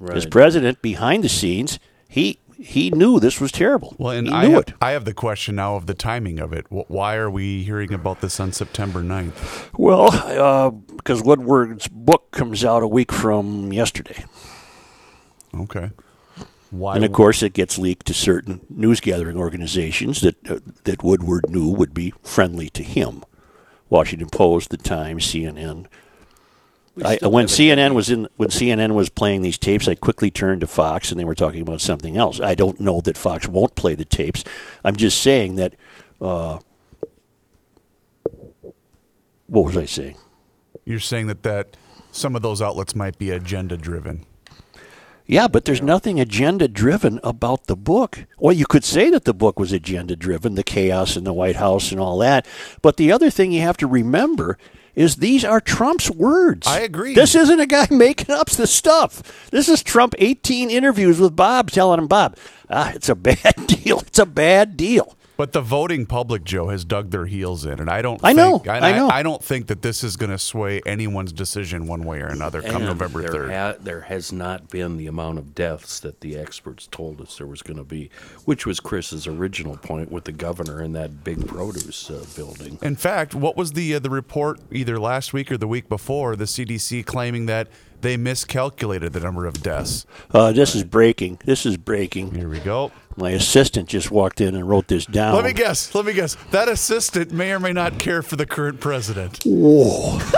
Right. 0.00 0.16
As 0.16 0.24
president, 0.24 0.80
behind 0.80 1.22
the 1.22 1.28
scenes, 1.28 1.78
he 2.08 2.40
he 2.58 2.90
knew 2.90 3.20
this 3.20 3.40
was 3.40 3.52
terrible. 3.52 3.94
Well, 3.98 4.12
and 4.12 4.28
I 4.30 4.46
have, 4.46 4.62
it. 4.62 4.72
I 4.80 4.90
have 4.90 5.04
the 5.04 5.14
question 5.14 5.56
now 5.56 5.76
of 5.76 5.86
the 5.86 5.94
timing 5.94 6.38
of 6.38 6.52
it. 6.52 6.66
Why 6.68 7.16
are 7.16 7.30
we 7.30 7.62
hearing 7.62 7.92
about 7.92 8.20
this 8.20 8.38
on 8.38 8.52
September 8.52 9.02
9th? 9.02 9.70
Well, 9.78 10.08
uh, 10.12 10.70
because 10.70 11.22
Woodward's 11.22 11.88
book 11.88 12.30
comes 12.32 12.64
out 12.64 12.82
a 12.82 12.88
week 12.88 13.12
from 13.12 13.72
yesterday, 13.72 14.24
Okay. 15.54 15.90
Why? 16.70 16.96
and 16.96 17.04
of 17.04 17.12
course, 17.12 17.42
it 17.42 17.52
gets 17.52 17.78
leaked 17.78 18.06
to 18.06 18.14
certain 18.14 18.60
news 18.70 19.00
gathering 19.00 19.36
organizations 19.36 20.20
that 20.20 20.50
uh, 20.50 20.60
that 20.84 21.02
Woodward 21.02 21.50
knew 21.50 21.68
would 21.68 21.92
be 21.92 22.12
friendly 22.22 22.68
to 22.70 22.82
him. 22.82 23.24
Washington 23.88 24.28
Post, 24.28 24.70
The 24.70 24.76
Times, 24.76 25.24
CNN. 25.26 25.86
I, 27.04 27.18
when 27.22 27.46
CNN 27.46 27.94
was 27.94 28.10
in 28.10 28.28
when 28.36 28.48
CNN 28.50 28.94
was 28.94 29.08
playing 29.08 29.42
these 29.42 29.58
tapes, 29.58 29.88
I 29.88 29.94
quickly 29.94 30.30
turned 30.30 30.60
to 30.62 30.66
Fox, 30.66 31.10
and 31.10 31.20
they 31.20 31.24
were 31.24 31.34
talking 31.34 31.62
about 31.62 31.80
something 31.80 32.16
else. 32.16 32.40
I 32.40 32.54
don't 32.54 32.80
know 32.80 33.00
that 33.02 33.16
Fox 33.16 33.48
won't 33.48 33.74
play 33.74 33.94
the 33.94 34.04
tapes. 34.04 34.44
I'm 34.84 34.96
just 34.96 35.22
saying 35.22 35.56
that. 35.56 35.74
Uh, 36.20 36.58
what 39.46 39.66
was 39.66 39.76
I 39.76 39.86
saying? 39.86 40.16
You're 40.84 41.00
saying 41.00 41.28
that 41.28 41.42
that 41.44 41.76
some 42.12 42.36
of 42.36 42.42
those 42.42 42.60
outlets 42.60 42.94
might 42.94 43.18
be 43.18 43.30
agenda 43.30 43.76
driven. 43.76 44.26
Yeah, 45.26 45.46
but 45.46 45.64
there's 45.64 45.80
nothing 45.80 46.18
agenda 46.18 46.66
driven 46.66 47.20
about 47.22 47.66
the 47.66 47.76
book. 47.76 48.24
Well, 48.38 48.52
you 48.52 48.66
could 48.66 48.84
say 48.84 49.10
that 49.10 49.24
the 49.24 49.32
book 49.32 49.60
was 49.60 49.72
agenda 49.72 50.16
driven, 50.16 50.56
the 50.56 50.64
chaos 50.64 51.16
in 51.16 51.22
the 51.22 51.32
White 51.32 51.54
House 51.54 51.92
and 51.92 52.00
all 52.00 52.18
that. 52.18 52.46
But 52.82 52.96
the 52.96 53.12
other 53.12 53.30
thing 53.30 53.52
you 53.52 53.60
have 53.60 53.76
to 53.76 53.86
remember 53.86 54.58
is 54.94 55.16
these 55.16 55.44
are 55.44 55.60
Trump's 55.60 56.10
words. 56.10 56.66
I 56.66 56.80
agree. 56.80 57.14
This 57.14 57.34
isn't 57.34 57.60
a 57.60 57.66
guy 57.66 57.86
making 57.90 58.34
up 58.34 58.50
the 58.50 58.66
stuff. 58.66 59.48
This 59.50 59.68
is 59.68 59.82
Trump 59.82 60.14
18 60.18 60.70
interviews 60.70 61.20
with 61.20 61.36
Bob 61.36 61.70
telling 61.70 61.98
him, 61.98 62.06
Bob, 62.08 62.36
ah, 62.68 62.92
it's 62.94 63.08
a 63.08 63.14
bad 63.14 63.54
deal. 63.66 64.00
It's 64.00 64.18
a 64.18 64.26
bad 64.26 64.76
deal. 64.76 65.16
But 65.40 65.52
the 65.52 65.62
voting 65.62 66.04
public, 66.04 66.44
Joe, 66.44 66.68
has 66.68 66.84
dug 66.84 67.12
their 67.12 67.24
heels 67.24 67.64
in, 67.64 67.80
and 67.80 67.88
I 67.88 68.02
don't. 68.02 68.20
I 68.22 68.34
know, 68.34 68.58
Think, 68.58 68.68
I 68.68 68.92
know. 68.92 69.08
I, 69.08 69.22
don't 69.22 69.42
think 69.42 69.68
that 69.68 69.80
this 69.80 70.04
is 70.04 70.18
going 70.18 70.28
to 70.28 70.36
sway 70.36 70.82
anyone's 70.84 71.32
decision 71.32 71.86
one 71.86 72.04
way 72.04 72.20
or 72.20 72.26
another 72.26 72.60
come 72.60 72.82
And 72.82 72.84
November 72.84 73.22
there 73.22 73.32
third. 73.32 73.50
ha- 73.50 73.74
there 73.80 74.02
has 74.02 74.34
not 74.34 74.68
been 74.68 74.98
the 74.98 75.06
amount 75.06 75.38
of 75.38 75.54
deaths 75.54 75.98
that 76.00 76.20
the 76.20 76.36
experts 76.36 76.86
told 76.88 77.22
us 77.22 77.38
there 77.38 77.46
was 77.46 77.62
going 77.62 77.78
to 77.78 77.84
be, 77.84 78.10
which 78.44 78.66
was 78.66 78.80
Chris's 78.80 79.26
original 79.26 79.78
point 79.78 80.12
with 80.12 80.24
the 80.24 80.32
governor 80.32 80.82
in 80.82 80.92
that 80.92 81.24
big 81.24 81.48
produce 81.48 82.10
uh, 82.10 82.22
building. 82.36 82.78
In 82.82 82.94
fact, 82.94 83.34
what 83.34 83.56
was 83.56 83.72
the 83.72 83.94
uh, 83.94 83.98
the 83.98 84.10
report 84.10 84.60
either 84.70 84.98
last 84.98 85.32
week 85.32 85.50
or 85.50 85.56
the 85.56 85.66
week 85.66 85.88
before? 85.88 86.36
The 86.36 86.44
CDC 86.44 87.06
claiming 87.06 87.46
that 87.46 87.68
they 88.02 88.18
miscalculated 88.18 89.14
the 89.14 89.20
number 89.20 89.46
of 89.46 89.62
deaths. 89.62 90.04
Uh, 90.32 90.52
this 90.52 90.74
is 90.74 90.84
breaking. 90.84 91.38
This 91.44 91.64
is 91.64 91.78
breaking. 91.78 92.34
Here 92.34 92.48
we 92.48 92.60
go. 92.60 92.92
My 93.20 93.30
assistant 93.32 93.86
just 93.88 94.10
walked 94.10 94.40
in 94.40 94.54
and 94.54 94.66
wrote 94.66 94.88
this 94.88 95.04
down. 95.04 95.34
Let 95.36 95.44
me 95.44 95.52
guess. 95.52 95.94
Let 95.94 96.06
me 96.06 96.14
guess. 96.14 96.36
That 96.52 96.68
assistant 96.68 97.32
may 97.32 97.52
or 97.52 97.60
may 97.60 97.74
not 97.74 97.98
care 97.98 98.22
for 98.22 98.36
the 98.36 98.46
current 98.46 98.80
president. 98.80 99.40
Whoa. 99.44 100.18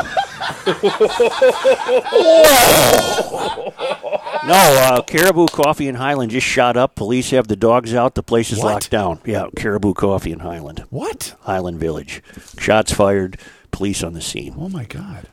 No, 4.45 4.55
uh, 4.55 5.03
Caribou 5.03 5.47
Coffee 5.47 5.87
in 5.87 5.95
Highland 5.95 6.33
just 6.33 6.47
shot 6.47 6.77
up. 6.77 6.97
Police 6.97 7.31
have 7.31 7.47
the 7.47 7.55
dogs 7.55 7.95
out. 7.95 8.17
The 8.17 8.25
place 8.25 8.51
is 8.51 8.59
What? 8.59 8.73
locked 8.73 8.91
down. 8.91 9.21
Yeah, 9.25 9.47
Caribou 9.55 9.95
Coffee 9.95 10.33
in 10.33 10.41
Highland, 10.41 10.85
What? 10.91 11.37
Highland 11.43 11.79
Village. 11.79 12.23
Shots 12.59 12.93
fired. 12.93 13.39
Police 13.71 14.03
on 14.03 14.15
the 14.15 14.21
scene. 14.21 14.55
Oh 14.59 14.69
my 14.69 14.85
God. 14.85 15.29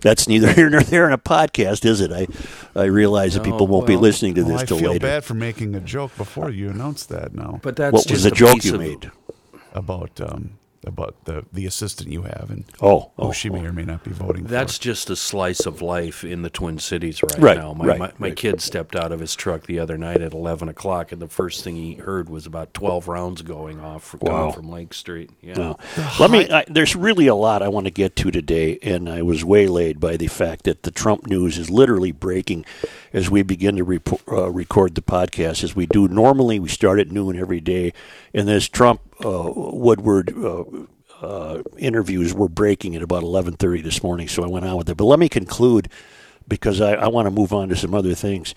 That's 0.00 0.28
neither 0.28 0.52
here 0.54 0.70
nor 0.70 0.82
there 0.82 1.06
in 1.06 1.12
a 1.12 1.18
podcast, 1.18 1.84
is 1.84 2.00
it? 2.00 2.10
I, 2.12 2.26
I 2.74 2.84
realize 2.84 3.34
that 3.34 3.44
people 3.44 3.66
won't 3.66 3.86
be 3.86 3.96
listening 3.96 4.34
to 4.36 4.42
Well, 4.42 4.52
this 4.52 4.62
I 4.62 4.64
till 4.66 4.78
feel 4.78 4.90
later. 4.92 5.06
bad 5.06 5.24
for 5.24 5.34
making 5.34 5.74
a 5.74 5.80
joke 5.80 6.16
before 6.16 6.50
you 6.50 6.70
announced 6.70 7.08
that. 7.10 7.34
Now 7.34 7.60
But 7.62 7.76
that's 7.76 7.92
what 7.92 8.02
just 8.06 8.12
was 8.12 8.22
the 8.24 8.28
a 8.30 8.34
joke 8.34 8.54
piece 8.56 8.64
you 8.66 8.74
of- 8.74 8.80
made? 8.80 9.10
about 9.72 10.20
um, 10.20 10.58
about 10.86 11.24
the 11.26 11.44
the 11.52 11.66
assistant 11.66 12.10
you 12.10 12.22
have 12.22 12.46
and 12.50 12.64
Oh, 12.80 13.10
who 13.16 13.24
oh, 13.24 13.32
she 13.32 13.50
may 13.50 13.64
or 13.66 13.72
may 13.72 13.84
not 13.84 14.02
be 14.02 14.12
voting 14.12 14.44
That's 14.44 14.78
for. 14.78 14.82
just 14.84 15.10
a 15.10 15.16
slice 15.16 15.66
of 15.66 15.82
life 15.82 16.24
in 16.24 16.40
the 16.42 16.48
Twin 16.48 16.78
Cities 16.78 17.22
right, 17.22 17.38
Right, 17.38 17.58
now. 17.58 17.74
My, 17.74 17.84
right, 17.86 17.98
my, 17.98 18.12
my 18.18 18.26
right. 18.28 18.36
kid 18.36 18.62
stepped 18.62 18.96
out 18.96 19.12
of 19.12 19.20
his 19.20 19.34
truck 19.36 19.66
the 19.66 19.78
other 19.78 19.98
night 19.98 20.22
at 20.22 20.32
11 20.32 20.68
o'clock, 20.70 21.12
and 21.12 21.20
the 21.20 21.28
first 21.28 21.62
thing 21.64 21.76
he 21.76 21.94
heard 21.96 22.30
was 22.30 22.46
about 22.46 22.72
12 22.72 23.08
rounds 23.08 23.42
going 23.42 23.78
off 23.80 24.02
for, 24.04 24.16
Wow. 24.18 24.30
coming 24.30 24.52
from 24.54 24.70
Lake 24.70 24.94
Street. 24.94 25.30
Yeah. 25.42 25.54
No. 25.54 25.76
Let 26.18 26.30
me. 26.30 26.50
I, 26.50 26.64
there's 26.66 26.96
really 26.96 27.26
a 27.26 27.34
lot 27.34 27.62
I 27.62 27.68
want 27.68 27.84
to 27.86 27.90
get 27.90 28.16
to 28.16 28.30
today, 28.30 28.78
and 28.82 29.08
I 29.08 29.20
was 29.22 29.44
waylaid 29.44 30.00
by 30.00 30.16
the 30.16 30.28
fact 30.28 30.64
that 30.64 30.82
the 30.84 30.90
Trump 30.90 31.26
news 31.26 31.58
is 31.58 31.68
literally 31.70 32.12
breaking 32.12 32.64
as 33.12 33.28
we 33.30 33.42
begin 33.42 33.76
to 33.76 33.84
repo- 33.84 34.20
uh, 34.32 34.50
record 34.50 34.94
the 34.94 35.02
podcast, 35.02 35.62
as 35.62 35.76
we 35.76 35.84
do 35.86 36.08
normally. 36.08 36.58
We 36.58 36.68
start 36.70 37.00
at 37.00 37.10
noon 37.10 37.36
every 37.38 37.60
day, 37.60 37.92
and 38.32 38.48
this 38.48 38.68
Trump 38.68 39.00
Woodward. 39.24 40.34
Uh, 40.36 40.64
uh, 41.22 41.62
interviews 41.76 42.32
were 42.32 42.48
breaking 42.48 42.96
at 42.96 43.02
about 43.02 43.22
11:30 43.22 43.82
this 43.82 44.02
morning, 44.02 44.26
so 44.26 44.42
I 44.42 44.48
went 44.48 44.64
on 44.64 44.76
with 44.76 44.88
it. 44.88 44.96
But 44.96 45.04
let 45.04 45.18
me 45.18 45.28
conclude 45.28 45.88
because 46.48 46.80
I, 46.80 46.94
I 46.94 47.08
want 47.08 47.26
to 47.26 47.30
move 47.30 47.52
on 47.52 47.68
to 47.68 47.76
some 47.76 47.94
other 47.94 48.14
things. 48.14 48.54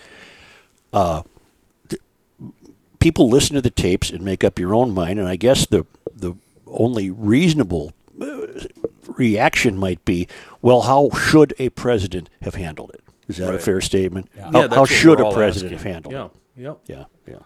people 2.99 3.27
listen 3.29 3.55
to 3.55 3.61
the 3.61 3.69
tapes 3.69 4.09
and 4.09 4.21
make 4.23 4.45
up 4.45 4.57
your 4.57 4.73
own 4.73 4.93
mind. 4.93 5.19
And 5.19 5.27
I 5.27 5.35
guess 5.35 5.65
the 5.65 5.85
the 6.15 6.35
only 6.67 7.09
reasonable 7.09 7.91
uh, 8.21 8.47
reaction 9.07 9.77
might 9.77 10.03
be, 10.05 10.27
well, 10.61 10.81
how 10.81 11.09
should 11.11 11.53
a 11.59 11.69
president 11.69 12.29
have 12.41 12.55
handled 12.55 12.91
it? 12.93 13.01
Is 13.27 13.37
that 13.37 13.53
a 13.53 13.59
fair 13.59 13.81
statement? 13.81 14.29
Yeah, 14.35 14.43
How, 14.45 14.51
that's 14.51 14.75
how 14.75 14.85
should 14.85 15.19
a 15.19 15.31
president 15.31 15.73
asking. 15.73 15.77
have 15.85 15.93
handled 15.93 16.13
it? 16.13 16.61
Yeah. 16.61 16.73
Yeah, 16.85 17.05
yeah. 17.27 17.39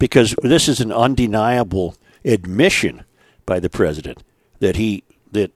Because 0.00 0.34
this 0.42 0.68
is 0.68 0.80
an 0.80 0.90
undeniable 0.90 1.94
admission 2.24 3.04
by 3.46 3.60
the 3.60 3.70
president 3.70 4.24
that 4.58 4.74
he 4.74 5.04
that 5.30 5.52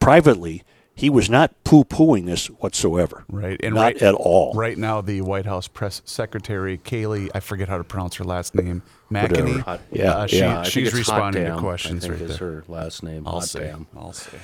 privately 0.00 0.64
he 0.96 1.10
was 1.10 1.28
not 1.28 1.52
poo-pooing 1.64 2.26
this 2.26 2.46
whatsoever. 2.46 3.24
Right, 3.28 3.60
and 3.62 3.74
not 3.74 3.80
right, 3.82 4.02
at 4.02 4.14
all. 4.14 4.54
Right 4.54 4.78
now, 4.78 5.00
the 5.00 5.20
White 5.22 5.44
House 5.44 5.66
press 5.66 6.02
secretary 6.04 6.78
Kayleigh, 6.78 7.30
I 7.34 7.40
forget 7.40 7.68
how 7.68 7.78
to 7.78 7.84
pronounce 7.84 8.14
her 8.16 8.24
last 8.24 8.54
name, 8.54 8.82
McEnany. 9.10 9.60
Hot- 9.60 9.80
yeah, 9.90 10.12
uh, 10.12 10.26
she, 10.26 10.38
yeah. 10.38 10.62
She's 10.62 10.94
responding 10.94 11.46
to 11.46 11.58
questions 11.58 12.04
I 12.04 12.08
think 12.08 12.20
right 12.20 12.30
is 12.30 12.38
there. 12.38 12.48
her 12.48 12.64
last 12.68 13.02
name. 13.02 13.26
I'll 13.26 13.34
Hot 13.34 13.44
say. 13.48 13.60
Dam. 13.60 13.86
I'll 13.96 14.12
say. 14.12 14.38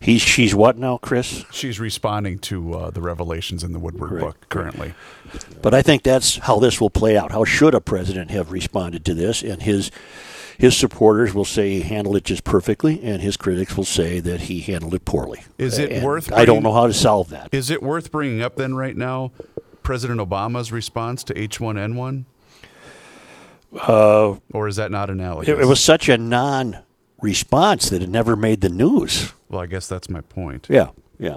He's 0.00 0.20
she's 0.22 0.54
what 0.54 0.76
now, 0.76 0.98
Chris? 0.98 1.44
She's 1.50 1.80
responding 1.80 2.38
to 2.40 2.74
uh, 2.74 2.90
the 2.90 3.00
revelations 3.00 3.64
in 3.64 3.72
the 3.72 3.78
Woodward 3.78 4.20
book 4.20 4.48
currently. 4.48 4.94
But 5.62 5.74
I 5.74 5.82
think 5.82 6.02
that's 6.02 6.36
how 6.36 6.58
this 6.58 6.80
will 6.80 6.90
play 6.90 7.16
out. 7.16 7.32
How 7.32 7.44
should 7.44 7.74
a 7.74 7.80
president 7.80 8.30
have 8.30 8.52
responded 8.52 9.04
to 9.06 9.14
this? 9.14 9.42
And 9.42 9.62
his 9.62 9.90
his 10.58 10.76
supporters 10.76 11.34
will 11.34 11.44
say 11.44 11.70
he 11.70 11.80
handled 11.80 12.16
it 12.16 12.24
just 12.24 12.44
perfectly, 12.44 13.02
and 13.02 13.20
his 13.22 13.36
critics 13.36 13.76
will 13.76 13.84
say 13.84 14.20
that 14.20 14.42
he 14.42 14.60
handled 14.60 14.94
it 14.94 15.04
poorly. 15.04 15.42
Is 15.58 15.78
it 15.78 15.90
And 15.90 16.04
worth 16.04 16.32
I 16.32 16.44
don't 16.44 16.62
know 16.62 16.72
how 16.72 16.86
to 16.86 16.92
solve 16.92 17.30
that. 17.30 17.48
Is 17.52 17.70
it 17.70 17.82
worth 17.82 18.12
bringing 18.12 18.42
up 18.42 18.56
then 18.56 18.74
right 18.74 18.96
now 18.96 19.32
President 19.82 20.20
Obama's 20.20 20.70
response 20.70 21.24
to 21.24 21.34
H1N1? 21.34 22.24
Uh, 23.76 24.36
or 24.52 24.68
is 24.68 24.76
that 24.76 24.90
not 24.90 25.10
analogous? 25.10 25.48
It, 25.48 25.60
it 25.60 25.66
was 25.66 25.80
such 25.80 26.08
a 26.08 26.16
non-response 26.16 27.90
that 27.90 28.02
it 28.02 28.08
never 28.08 28.36
made 28.36 28.60
the 28.60 28.68
news. 28.68 29.32
Well, 29.48 29.60
I 29.60 29.66
guess 29.66 29.86
that's 29.88 30.08
my 30.08 30.20
point. 30.22 30.66
Yeah, 30.70 30.88
yeah. 31.18 31.36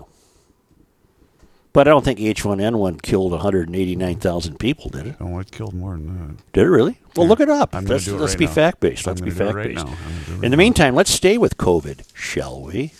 But 1.74 1.88
I 1.88 1.92
don't 1.92 2.04
think 2.04 2.18
H1N1 2.20 3.04
killed 3.04 3.32
189,000 3.34 4.58
people, 4.58 4.90
did 4.90 5.08
it? 5.08 5.16
Oh, 5.20 5.38
it 5.40 5.52
killed 5.52 5.76
more 5.76 5.92
than 5.92 6.28
that. 6.38 6.44
Did 6.54 6.66
it 6.66 6.70
really? 6.70 7.00
Well, 7.16 7.28
look 7.28 7.40
it 7.40 7.50
up. 7.50 7.76
I'm 7.76 7.84
gonna 7.84 7.94
let's 7.96 8.06
do 8.06 8.16
it 8.16 8.20
let's 8.20 8.34
right 8.34 8.40
be 8.40 8.46
now. 8.46 8.52
fact 8.54 8.80
based. 8.80 9.08
I'm 9.08 9.12
Let's 9.12 9.22
be 9.22 9.30
gonna 9.32 9.38
do 9.38 9.44
it 9.44 9.46
fact 9.48 9.56
right 9.58 9.76
based. 9.76 9.86
now. 9.86 9.92
I'm 9.92 9.98
do 9.98 10.32
it 10.32 10.34
In 10.34 10.34
right 10.34 10.42
the 10.42 10.50
now. 10.50 10.56
meantime, 10.58 10.96
let's 10.96 11.12
stay 11.12 11.38
with 11.38 11.58
COVID, 11.58 12.02
shall 12.16 12.62
we? 12.64 12.94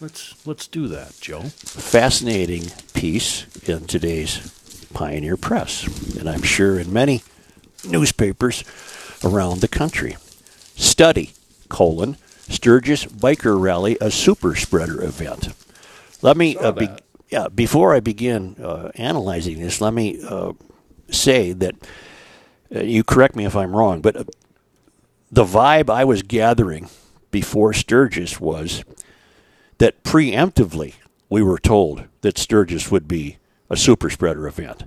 Let's 0.00 0.44
let's 0.46 0.66
do 0.66 0.88
that, 0.88 1.14
Joe. 1.20 1.42
fascinating 1.42 2.64
piece 2.94 3.46
in 3.68 3.86
today's 3.86 4.86
Pioneer 4.94 5.36
Press, 5.36 5.86
and 6.16 6.28
I'm 6.28 6.42
sure 6.42 6.78
in 6.80 6.92
many 6.92 7.22
newspapers 7.88 8.64
around 9.22 9.60
the 9.60 9.68
country. 9.68 10.16
Study, 10.76 11.32
colon, 11.68 12.16
Sturgis 12.48 13.04
Biker 13.04 13.60
Rally, 13.60 13.96
a 14.00 14.10
super 14.10 14.54
spreader 14.54 15.02
event. 15.02 15.48
Let 16.22 16.36
me, 16.36 16.56
uh, 16.56 16.72
be, 16.72 16.88
yeah, 17.28 17.48
before 17.48 17.94
I 17.94 18.00
begin 18.00 18.56
uh, 18.62 18.90
analyzing 18.94 19.60
this, 19.60 19.80
let 19.80 19.94
me 19.94 20.20
uh, 20.26 20.52
say 21.10 21.52
that 21.52 21.74
uh, 22.74 22.80
you 22.80 23.04
correct 23.04 23.36
me 23.36 23.44
if 23.44 23.54
I'm 23.54 23.74
wrong, 23.74 24.00
but 24.00 24.16
uh, 24.16 24.24
the 25.30 25.44
vibe 25.44 25.90
I 25.90 26.04
was 26.04 26.22
gathering 26.22 26.88
before 27.30 27.72
Sturgis 27.72 28.40
was 28.40 28.84
that 29.78 30.02
preemptively 30.02 30.94
we 31.28 31.42
were 31.42 31.58
told 31.58 32.04
that 32.22 32.38
Sturgis 32.38 32.90
would 32.90 33.06
be 33.06 33.38
a 33.70 33.76
super 33.76 34.10
spreader 34.10 34.46
event. 34.48 34.84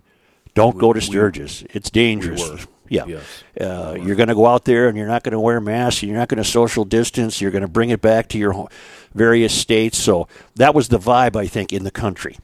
Don't 0.54 0.78
go 0.78 0.92
to 0.92 1.00
Sturgis; 1.00 1.64
it's 1.70 1.90
dangerous. 1.90 2.42
were. 2.42 2.68
Yeah, 2.92 3.06
Yes. 3.06 3.44
uh, 3.60 3.96
you're 3.98 4.18
going 4.18 4.28
to 4.28 4.36
go 4.36 4.46
out 4.46 4.66
there 4.66 4.90
and 4.90 4.98
you're 4.98 5.08
not 5.08 5.24
going 5.24 5.32
to 5.32 5.40
wear 5.40 5.62
masks. 5.62 6.02
And 6.04 6.10
you're 6.10 6.20
not 6.20 6.28
going 6.28 6.44
to 6.44 6.50
social 6.50 6.84
distance. 6.84 7.40
You're 7.40 7.52
going 7.52 7.62
to 7.62 7.70
bring 7.70 7.90
it 7.90 8.02
back 8.02 8.28
to 8.30 8.38
your 8.38 8.68
various 9.14 9.54
states. 9.54 9.98
So 9.98 10.28
that 10.56 10.76
was 10.76 10.90
the 10.90 11.00
vibe 11.00 11.38
I 11.38 11.48
think 11.48 11.72
in 11.72 11.86
the 11.86 11.92
country 11.92 12.38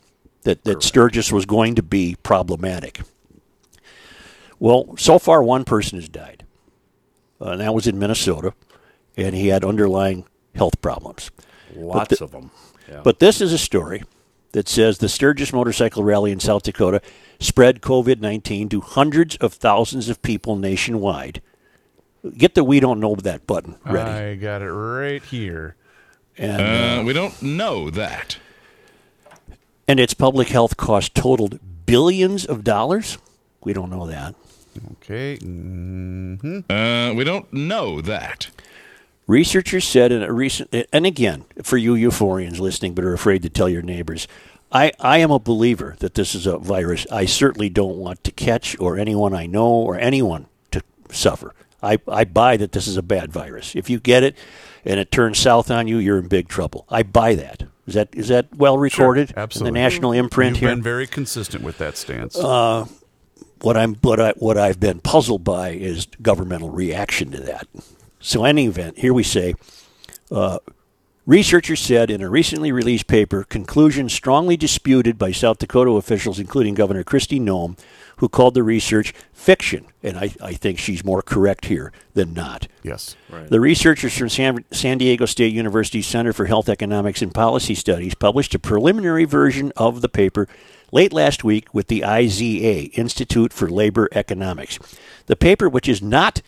that 0.44 0.64
that 0.64 0.82
Sturgis 0.84 1.34
was 1.34 1.46
going 1.46 1.76
to 1.76 1.84
be 1.84 2.16
problematic. 2.24 3.02
Well, 4.60 4.96
so 4.98 5.20
far 5.20 5.44
one 5.44 5.66
person 5.66 6.00
has 6.00 6.10
died, 6.10 6.46
uh, 7.42 7.50
and 7.52 7.62
that 7.62 7.74
was 7.74 7.86
in 7.86 8.00
Minnesota, 8.00 8.54
and 9.16 9.36
he 9.36 9.48
had 9.50 9.64
underlying 9.64 10.26
health 10.56 10.82
problems. 10.82 11.30
Lots 11.76 12.18
the- 12.18 12.24
of 12.24 12.32
them. 12.32 12.52
Yeah. 12.90 13.02
But 13.04 13.20
this 13.20 13.42
is 13.42 13.52
a 13.52 13.58
story 13.58 14.04
that 14.54 14.70
says 14.70 14.98
the 15.00 15.10
Sturgis 15.10 15.52
Motorcycle 15.52 16.04
Rally 16.06 16.32
in 16.32 16.40
South 16.40 16.64
Dakota 16.64 17.02
spread 17.40 17.82
COVID 17.82 18.20
19 18.20 18.70
to 18.70 18.82
hundreds 18.82 19.36
of 19.38 19.54
thousands 19.54 20.10
of 20.10 20.22
people 20.22 20.56
nationwide. 20.56 21.42
Get 22.38 22.56
the 22.56 22.64
we 22.64 22.80
don't 22.80 23.00
know 23.00 23.16
that 23.16 23.46
button 23.48 23.76
ready. 23.86 24.10
I 24.10 24.36
got 24.36 24.62
it 24.62 24.72
right 24.72 25.24
here. 25.24 25.76
and, 26.38 26.62
Uh, 27.02 27.04
we 27.06 27.14
don't 27.14 27.42
know 27.42 27.90
that. 27.90 28.38
and 29.88 30.00
its 30.00 30.14
public 30.14 30.50
health 30.50 30.76
cost 30.78 31.16
totaled 31.16 31.60
billions 31.86 32.46
of 32.46 32.64
dollars. 32.64 33.18
We 33.64 33.72
don't 33.74 33.90
know 33.90 34.06
that. 34.08 34.36
Okay. 34.94 35.38
hmm 35.38 36.60
Uh, 36.70 37.14
we 37.16 37.24
don't 37.24 37.52
know 37.54 38.02
that. 38.02 38.48
Researchers 39.28 39.84
said 39.86 40.12
in 40.12 40.24
a 40.24 40.32
recent, 40.32 40.74
and 40.94 41.06
again, 41.06 41.46
for 41.64 41.78
you 41.78 41.94
euphorians 41.96 42.60
listening 42.60 42.94
but 42.94 43.04
are 43.04 43.14
afraid 43.14 43.42
to 43.44 43.50
tell 43.50 43.68
your 43.70 43.82
neighbors, 43.82 44.28
I, 44.72 44.92
I 45.00 45.20
am 45.20 45.32
a 45.32 45.40
believer 45.40 45.96
that 46.00 46.16
this 46.16 46.36
is 46.36 46.46
a 46.46 46.58
virus 46.58 47.08
I 47.12 47.26
certainly 47.26 47.70
don't 47.70 47.98
want 47.98 48.24
to 48.26 48.32
catch 48.32 48.78
or 48.80 48.98
anyone 48.98 49.34
I 49.34 49.46
know 49.46 49.68
or 49.68 49.98
anyone 49.98 50.48
to 50.72 50.82
suffer. 51.12 51.54
I, 51.82 52.00
I 52.08 52.26
buy 52.26 52.58
that 52.58 52.72
this 52.72 52.88
is 52.88 52.98
a 52.98 53.04
bad 53.04 53.32
virus. 53.32 53.76
If 53.76 53.90
you 53.90 54.00
get 54.00 54.24
it 54.24 54.36
and 54.84 55.00
it 55.00 55.12
turns 55.12 55.38
south 55.38 55.72
on 55.72 55.88
you, 55.88 55.98
you're 55.98 56.18
in 56.18 56.28
big 56.28 56.48
trouble. 56.48 56.86
I 56.90 57.04
buy 57.04 57.36
that. 57.36 57.64
Is 57.86 57.94
that 57.94 58.10
is 58.14 58.28
that 58.28 58.54
well 58.54 58.78
recorded 58.78 59.34
absolutely. 59.38 59.70
in 59.70 59.74
the 59.74 59.80
national 59.80 60.12
imprint 60.12 60.56
You've 60.56 60.60
here? 60.60 60.70
been 60.70 60.84
very 60.84 61.08
consistent 61.08 61.64
with 61.64 61.78
that 61.78 61.96
stance. 61.96 62.36
what 63.62 63.78
I'm 63.78 63.96
what 63.96 64.20
I 64.20 64.32
what 64.32 64.58
I've 64.58 64.80
been 64.80 65.00
puzzled 65.00 65.46
by 65.46 65.70
is 65.70 66.08
governmental 66.22 66.70
reaction 66.70 67.32
to 67.32 67.40
that. 67.42 67.68
So, 68.20 68.44
in 68.44 68.50
any 68.50 68.66
event, 68.66 68.98
here 68.98 69.14
we 69.14 69.24
say. 69.24 69.56
Uh, 70.30 70.60
Researchers 71.28 71.82
said 71.82 72.10
in 72.10 72.22
a 72.22 72.30
recently 72.30 72.72
released 72.72 73.06
paper, 73.06 73.44
conclusions 73.44 74.14
strongly 74.14 74.56
disputed 74.56 75.18
by 75.18 75.34
South 75.34 75.58
Dakota 75.58 75.92
officials, 75.92 76.40
including 76.40 76.74
Governor 76.74 77.04
Kristi 77.04 77.38
Noem, 77.38 77.78
who 78.16 78.30
called 78.30 78.54
the 78.54 78.64
research 78.64 79.14
fiction. 79.34 79.88
And 80.02 80.18
I, 80.18 80.34
I 80.42 80.54
think 80.54 80.80
she's 80.80 81.04
more 81.04 81.22
correct 81.22 81.66
here 81.66 81.92
than 82.14 82.34
not. 82.34 82.70
yes. 82.82 83.18
Right. 83.30 83.50
The 83.50 83.60
researchers 83.60 84.18
from 84.18 84.30
San, 84.30 84.64
San 84.72 85.00
Diego 85.00 85.26
State 85.26 85.52
University 85.52 86.02
Center 86.02 86.32
for 86.32 86.46
Health 86.46 86.70
Economics 86.70 87.22
and 87.22 87.34
Policy 87.34 87.76
Studies 87.76 88.16
published 88.16 88.56
a 88.56 88.60
preliminary 88.60 89.26
version 89.26 89.74
of 89.76 90.00
the 90.00 90.08
paper 90.08 90.48
late 90.94 91.12
last 91.12 91.44
week 91.44 91.74
with 91.74 91.88
the 91.88 92.06
IZA, 92.06 92.98
Institute 92.98 93.52
for 93.52 93.70
Labor 93.70 94.08
Economics. 94.14 94.80
The 95.26 95.36
paper, 95.36 95.68
which 95.68 95.88
has 95.88 96.02
not 96.02 96.42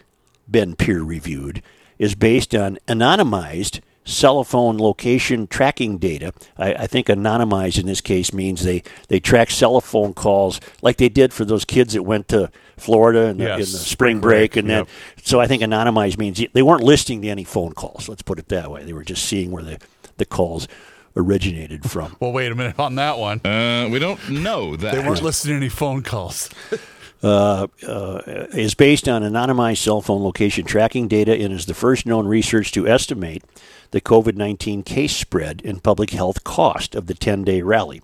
been 0.50 0.78
peer 0.78 1.04
reviewed, 1.04 1.62
is 1.98 2.16
based 2.16 2.56
on 2.56 2.78
anonymized 2.88 3.82
cell 4.06 4.44
phone 4.44 4.78
location 4.78 5.48
tracking 5.48 5.98
data. 5.98 6.34
I, 6.58 6.74
I 6.74 6.88
think 6.88 7.08
anonymized 7.08 7.80
in 7.80 7.86
this 7.86 8.02
case 8.02 8.34
means 8.34 8.64
they, 8.64 8.84
they 9.08 9.20
track 9.20 9.52
cell 9.52 9.80
phone 9.82 10.14
calls 10.14 10.60
like 10.82 10.98
they 10.98 11.10
did 11.10 11.34
for 11.34 11.46
those 11.46 11.66
kids 11.66 11.94
that 11.94 12.04
went 12.04 12.28
to 12.30 12.52
Florida 12.78 13.26
in 13.26 13.38
the, 13.38 13.54
in 13.54 13.60
the 13.60 13.66
spring 13.66 14.20
break, 14.22 14.56
and 14.56 14.70
then 14.70 14.86
so 15.22 15.40
I 15.40 15.48
think 15.48 15.62
anonymized 15.62 16.18
means 16.18 16.42
they 16.54 16.62
weren't 16.62 16.84
listing 16.84 17.28
any 17.28 17.44
phone 17.44 17.74
calls. 17.74 18.08
Let's 18.08 18.22
put 18.22 18.40
it 18.40 18.48
that 18.50 18.72
way. 18.72 18.84
They 18.86 18.94
were 18.94 19.04
just 19.04 19.26
seeing 19.26 19.52
where 19.52 19.64
the, 19.64 19.80
the 20.18 20.26
calls 20.26 20.68
originated 21.16 21.90
from. 21.90 22.16
Well, 22.20 22.32
wait 22.32 22.52
a 22.52 22.56
minute 22.56 22.80
on 22.80 22.96
that 22.96 23.18
one. 23.18 23.46
Uh, 23.46 23.90
we 23.92 24.00
don't 24.00 24.30
know 24.30 24.76
that. 24.78 24.96
They 24.96 25.06
weren't 25.06 25.22
listening 25.22 25.56
to 25.56 25.58
any 25.58 25.70
phone 25.70 26.04
calls. 26.04 26.50
Is 27.22 28.76
based 28.76 29.10
on 29.10 29.24
anonymized 29.24 29.80
cell 29.80 30.02
phone 30.02 30.24
location 30.24 30.64
tracking 30.66 31.10
data 31.10 31.34
and 31.34 31.52
is 31.54 31.66
the 31.66 31.74
first 31.74 32.06
known 32.06 32.28
research 32.28 32.72
to 32.72 32.88
estimate 32.88 33.44
the 33.92 34.02
COVID 34.02 34.36
19 34.36 34.84
case 34.84 35.16
spread 35.16 35.62
and 35.66 35.84
public 35.84 36.12
health 36.12 36.44
cost 36.44 36.96
of 36.96 37.08
the 37.08 37.14
10 37.14 37.44
day 37.44 37.62
rally. 37.62 38.02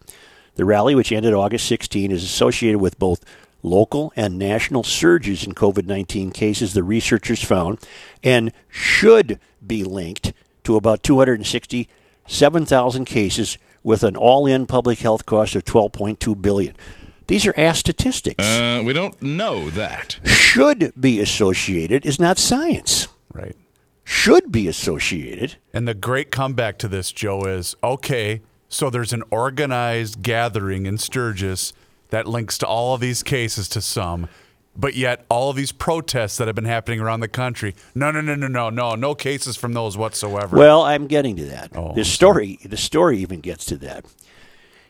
The 0.55 0.65
rally, 0.65 0.95
which 0.95 1.11
ended 1.11 1.33
August 1.33 1.67
16, 1.67 2.11
is 2.11 2.23
associated 2.23 2.79
with 2.79 2.97
both 2.97 3.23
local 3.61 4.13
and 4.15 4.39
national 4.39 4.83
surges 4.83 5.45
in 5.45 5.53
COVID 5.53 5.85
19 5.85 6.31
cases, 6.31 6.73
the 6.73 6.83
researchers 6.83 7.43
found, 7.43 7.79
and 8.23 8.51
should 8.69 9.39
be 9.65 9.83
linked 9.83 10.33
to 10.63 10.75
about 10.75 11.03
267,000 11.03 13.05
cases 13.05 13.57
with 13.83 14.03
an 14.03 14.15
all 14.15 14.45
in 14.45 14.65
public 14.65 14.99
health 14.99 15.25
cost 15.25 15.55
of 15.55 15.65
12.2 15.65 16.41
billion. 16.41 16.75
These 17.27 17.45
are 17.47 17.53
ass 17.57 17.79
statistics. 17.79 18.43
Uh, 18.43 18.81
we 18.85 18.93
don't 18.93 19.19
know 19.21 19.69
that. 19.71 20.19
should 20.25 20.93
be 20.99 21.19
associated 21.19 22.05
is 22.05 22.19
not 22.19 22.37
science. 22.37 23.07
right. 23.33 23.55
Should 24.05 24.51
be 24.51 24.67
associated. 24.67 25.55
And 25.73 25.87
the 25.87 25.95
great 25.95 26.31
comeback 26.31 26.77
to 26.77 26.87
this, 26.87 27.11
Joe, 27.11 27.41
is 27.41 27.75
okay, 27.83 28.41
so 28.69 28.89
there's 28.89 29.13
an 29.13 29.23
organized 29.31 30.21
gathering 30.21 30.85
in 30.85 30.99
Sturgis 30.99 31.73
that 32.09 32.27
links 32.27 32.57
to 32.59 32.67
all 32.67 32.93
of 32.93 33.01
these 33.01 33.23
cases 33.23 33.67
to 33.69 33.81
some, 33.81 34.29
but 34.75 34.93
yet 34.93 35.25
all 35.27 35.49
of 35.49 35.55
these 35.55 35.71
protests 35.71 36.37
that 36.37 36.47
have 36.47 36.55
been 36.55 36.65
happening 36.65 36.99
around 36.99 37.21
the 37.21 37.27
country, 37.27 37.73
no, 37.95 38.11
no, 38.11 38.21
no, 38.21 38.35
no, 38.35 38.47
no, 38.47 38.69
no, 38.69 38.93
no 38.93 39.15
cases 39.15 39.57
from 39.57 39.73
those 39.73 39.97
whatsoever. 39.97 40.55
Well, 40.55 40.83
I'm 40.83 41.07
getting 41.07 41.35
to 41.37 41.45
that. 41.45 41.71
Oh, 41.75 41.95
the 41.95 42.05
story, 42.05 42.59
the 42.63 42.77
story 42.77 43.17
even 43.19 43.39
gets 43.39 43.65
to 43.65 43.77
that. 43.77 44.05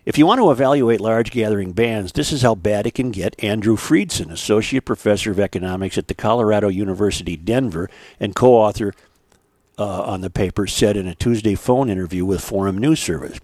If 0.05 0.19
you 0.19 0.27
want 0.27 0.39
to 0.39 0.51
evaluate 0.51 1.01
large 1.01 1.31
gathering 1.31 1.71
bans, 1.71 2.11
this 2.11 2.31
is 2.31 2.43
how 2.43 2.53
bad 2.53 2.85
it 2.85 2.93
can 2.93 3.09
get. 3.09 3.43
Andrew 3.43 3.75
Friedson, 3.75 4.31
associate 4.31 4.85
professor 4.85 5.31
of 5.31 5.39
economics 5.39 5.97
at 5.97 6.07
the 6.07 6.13
Colorado 6.13 6.67
University 6.67 7.35
Denver 7.35 7.89
and 8.19 8.35
co-author 8.35 8.93
uh, 9.79 10.03
on 10.03 10.21
the 10.21 10.29
paper, 10.29 10.67
said 10.67 10.95
in 10.95 11.07
a 11.07 11.15
Tuesday 11.15 11.55
phone 11.55 11.89
interview 11.89 12.23
with 12.23 12.41
Forum 12.41 12.77
News 12.77 12.99
Service. 12.99 13.39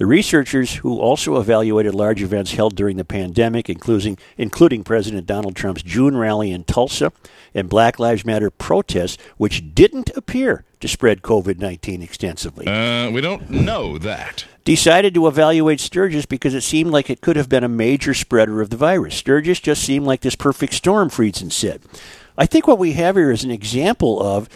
The 0.00 0.06
researchers 0.06 0.76
who 0.76 0.98
also 0.98 1.38
evaluated 1.38 1.94
large 1.94 2.22
events 2.22 2.54
held 2.54 2.74
during 2.74 2.96
the 2.96 3.04
pandemic, 3.04 3.68
including, 3.68 4.16
including 4.38 4.82
President 4.82 5.26
Donald 5.26 5.54
Trump's 5.54 5.82
June 5.82 6.16
rally 6.16 6.52
in 6.52 6.64
Tulsa 6.64 7.12
and 7.54 7.68
Black 7.68 7.98
Lives 7.98 8.24
Matter 8.24 8.48
protests, 8.48 9.18
which 9.36 9.74
didn't 9.74 10.08
appear 10.16 10.64
to 10.80 10.88
spread 10.88 11.20
COVID 11.20 11.58
19 11.58 12.00
extensively, 12.00 12.66
Uh, 12.66 13.10
we 13.10 13.20
don't 13.20 13.50
know 13.50 13.98
that. 13.98 14.46
decided 14.64 15.12
to 15.12 15.26
evaluate 15.26 15.80
Sturgis 15.80 16.24
because 16.24 16.54
it 16.54 16.62
seemed 16.62 16.92
like 16.92 17.10
it 17.10 17.20
could 17.20 17.36
have 17.36 17.50
been 17.50 17.62
a 17.62 17.68
major 17.68 18.14
spreader 18.14 18.62
of 18.62 18.70
the 18.70 18.78
virus. 18.78 19.16
Sturgis 19.16 19.60
just 19.60 19.82
seemed 19.82 20.06
like 20.06 20.22
this 20.22 20.34
perfect 20.34 20.72
storm, 20.72 21.10
Friedson 21.10 21.52
said. 21.52 21.82
I 22.38 22.46
think 22.46 22.66
what 22.66 22.78
we 22.78 22.92
have 22.92 23.16
here 23.16 23.30
is 23.30 23.44
an 23.44 23.50
example 23.50 24.22
of 24.22 24.48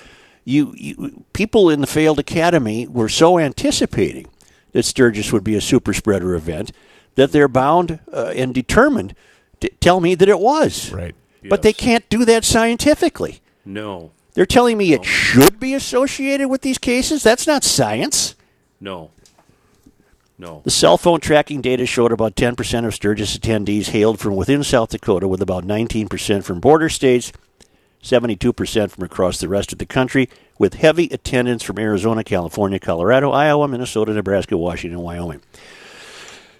you, 0.46 0.72
you 0.74 1.24
people 1.34 1.68
in 1.68 1.82
the 1.82 1.86
failed 1.86 2.18
academy 2.18 2.86
were 2.86 3.10
so 3.10 3.38
anticipating 3.38 4.26
that 4.74 4.84
Sturgis 4.84 5.32
would 5.32 5.42
be 5.44 5.54
a 5.54 5.60
super 5.62 5.94
spreader 5.94 6.34
event 6.34 6.70
that 7.14 7.32
they're 7.32 7.48
bound 7.48 8.00
uh, 8.12 8.32
and 8.36 8.52
determined 8.52 9.14
to 9.60 9.70
tell 9.80 10.00
me 10.00 10.14
that 10.14 10.28
it 10.28 10.38
was. 10.38 10.92
right. 10.92 11.14
But 11.48 11.62
they 11.62 11.72
can't 11.72 12.08
do 12.08 12.24
that 12.24 12.44
scientifically. 12.44 13.40
No, 13.66 14.12
They're 14.34 14.46
telling 14.46 14.76
me 14.78 14.92
it 14.92 15.04
should 15.04 15.60
be 15.60 15.74
associated 15.74 16.48
with 16.48 16.62
these 16.62 16.78
cases. 16.78 17.22
That's 17.22 17.46
not 17.46 17.64
science. 17.64 18.34
no, 18.80 19.10
no. 20.38 20.62
The 20.64 20.70
cell 20.70 20.96
phone 20.98 21.20
tracking 21.20 21.60
data 21.60 21.86
showed 21.86 22.12
about 22.12 22.34
10% 22.34 22.86
of 22.86 22.94
Sturgis 22.94 23.38
attendees 23.38 23.90
hailed 23.90 24.18
from 24.18 24.34
within 24.36 24.64
South 24.64 24.88
Dakota, 24.90 25.28
with 25.28 25.40
about 25.40 25.64
19% 25.64 26.42
from 26.44 26.60
border 26.60 26.88
states, 26.88 27.30
72% 28.02 28.90
from 28.90 29.04
across 29.04 29.38
the 29.38 29.48
rest 29.48 29.72
of 29.72 29.78
the 29.78 29.86
country, 29.86 30.28
with 30.58 30.74
heavy 30.74 31.08
attendance 31.10 31.62
from 31.62 31.78
Arizona, 31.78 32.24
California, 32.24 32.78
Colorado, 32.78 33.30
Iowa, 33.30 33.68
Minnesota, 33.68 34.12
Nebraska, 34.12 34.56
Washington, 34.56 34.98
and 34.98 35.04
Wyoming. 35.04 35.42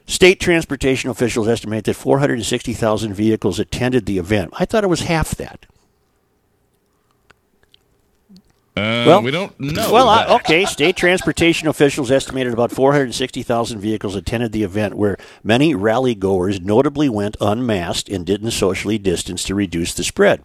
State 0.07 0.39
transportation 0.39 1.09
officials 1.09 1.49
estimate 1.49 1.85
that 1.85 1.95
460,000 1.95 3.15
vehicles 3.15 3.59
attended 3.59 4.05
the 4.05 4.19
event. 4.19 4.53
I 4.59 4.65
thought 4.67 4.85
it 4.85 4.89
was 4.89 5.03
half 5.03 5.35
that. 5.37 5.67
Uh, 8.77 9.05
Well, 9.07 9.23
we 9.23 9.31
don't 9.31 9.59
know. 9.59 9.93
Well, 9.93 10.09
uh, 10.09 10.35
okay. 10.37 10.65
State 10.67 10.97
transportation 10.97 11.69
officials 11.69 12.11
estimated 12.11 12.53
about 12.53 12.73
460,000 12.73 13.79
vehicles 13.79 14.17
attended 14.17 14.53
the 14.53 14.65
event, 14.65 14.95
where 14.95 15.17
many 15.43 15.75
rally 15.75 16.15
goers 16.15 16.61
notably 16.61 17.09
went 17.09 17.37
unmasked 17.41 18.09
and 18.09 18.27
didn't 18.27 18.51
socially 18.51 18.99
distance 18.99 19.45
to 19.45 19.55
reduce 19.55 19.95
the 19.95 20.03
spread 20.05 20.43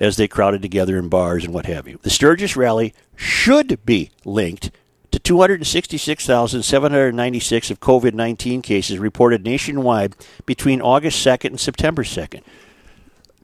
as 0.00 0.16
they 0.16 0.26
crowded 0.28 0.62
together 0.62 0.98
in 0.98 1.08
bars 1.08 1.44
and 1.44 1.52
what 1.54 1.66
have 1.66 1.86
you. 1.88 1.98
The 2.02 2.10
Sturgis 2.10 2.56
rally 2.56 2.94
should 3.16 3.84
be 3.84 4.10
linked 4.24 4.70
to 5.10 5.18
266,796 5.20 7.70
of 7.70 7.80
COVID 7.80 8.14
19 8.14 8.62
cases 8.62 8.98
reported 8.98 9.44
nationwide 9.44 10.14
between 10.46 10.80
August 10.80 11.24
2nd 11.24 11.46
and 11.50 11.60
September 11.60 12.02
2nd. 12.02 12.42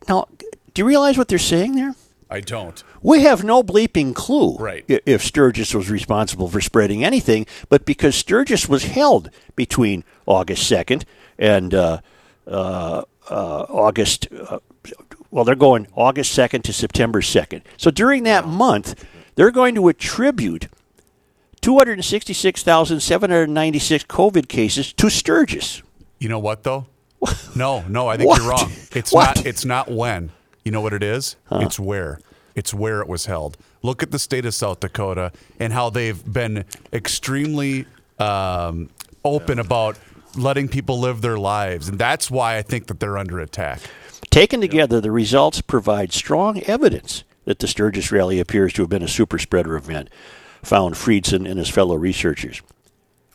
Now, 0.08 0.26
do 0.74 0.82
you 0.82 0.86
realize 0.86 1.16
what 1.18 1.28
they're 1.28 1.38
saying 1.38 1.76
there? 1.76 1.94
I 2.32 2.40
don't. 2.40 2.82
We 3.02 3.22
have 3.22 3.42
no 3.42 3.60
bleeping 3.62 4.14
clue 4.14 4.56
Right. 4.56 4.84
if 4.88 5.24
Sturgis 5.24 5.74
was 5.74 5.90
responsible 5.90 6.48
for 6.48 6.60
spreading 6.60 7.02
anything, 7.04 7.44
but 7.68 7.84
because 7.84 8.14
Sturgis 8.14 8.68
was 8.68 8.84
held 8.84 9.30
between 9.56 10.04
August 10.26 10.70
2nd 10.70 11.02
and 11.38 11.74
uh, 11.74 11.98
uh, 12.46 13.02
uh, 13.28 13.66
August, 13.68 14.28
uh, 14.32 14.60
well, 15.30 15.44
they're 15.44 15.54
going 15.54 15.86
August 15.94 16.36
2nd 16.36 16.62
to 16.64 16.72
September 16.72 17.20
2nd. 17.20 17.62
So 17.76 17.90
during 17.90 18.24
that 18.24 18.46
month, 18.46 19.04
they're 19.36 19.50
going 19.50 19.74
to 19.76 19.88
attribute 19.88 20.68
266,796 21.60 24.04
COVID 24.04 24.48
cases 24.48 24.92
to 24.94 25.10
Sturgis. 25.10 25.82
You 26.18 26.28
know 26.28 26.38
what 26.38 26.62
though? 26.62 26.86
No, 27.56 27.82
no, 27.88 28.06
I 28.08 28.16
think 28.16 28.28
What? 28.28 28.40
you're 28.40 28.50
wrong. 28.50 28.70
It's 28.94 29.12
What? 29.12 29.36
not 29.36 29.46
it's 29.46 29.64
not 29.64 29.90
when. 29.90 30.30
You 30.64 30.72
know 30.72 30.80
what 30.80 30.92
it 30.92 31.02
is? 31.02 31.36
It's 31.50 31.78
where. 31.80 32.20
It's 32.54 32.72
where 32.72 33.00
it 33.00 33.08
was 33.08 33.26
held. 33.26 33.56
Look 33.82 34.02
at 34.02 34.10
the 34.10 34.18
state 34.18 34.44
of 34.46 34.54
South 34.54 34.80
Dakota 34.80 35.32
and 35.58 35.72
how 35.72 35.90
they've 35.90 36.22
been 36.32 36.64
extremely 36.92 37.86
um, 38.18 38.90
open 39.24 39.58
about 39.58 39.98
letting 40.36 40.68
people 40.68 41.00
live 41.00 41.22
their 41.22 41.38
lives, 41.38 41.88
and 41.88 41.98
that's 41.98 42.30
why 42.30 42.56
I 42.56 42.62
think 42.62 42.86
that 42.86 43.00
they're 43.00 43.18
under 43.18 43.40
attack. 43.40 43.80
Taken 44.28 44.61
together, 44.61 45.00
the 45.00 45.11
results 45.11 45.61
provide 45.61 46.12
strong 46.12 46.61
evidence 46.64 47.24
that 47.44 47.59
the 47.59 47.66
Sturgis 47.66 48.12
rally 48.12 48.38
appears 48.38 48.72
to 48.74 48.83
have 48.83 48.90
been 48.90 49.02
a 49.02 49.09
super 49.09 49.38
spreader 49.38 49.76
event, 49.76 50.09
found 50.62 50.94
Friedson 50.94 51.48
and 51.48 51.59
his 51.59 51.70
fellow 51.70 51.96
researchers. 51.96 52.61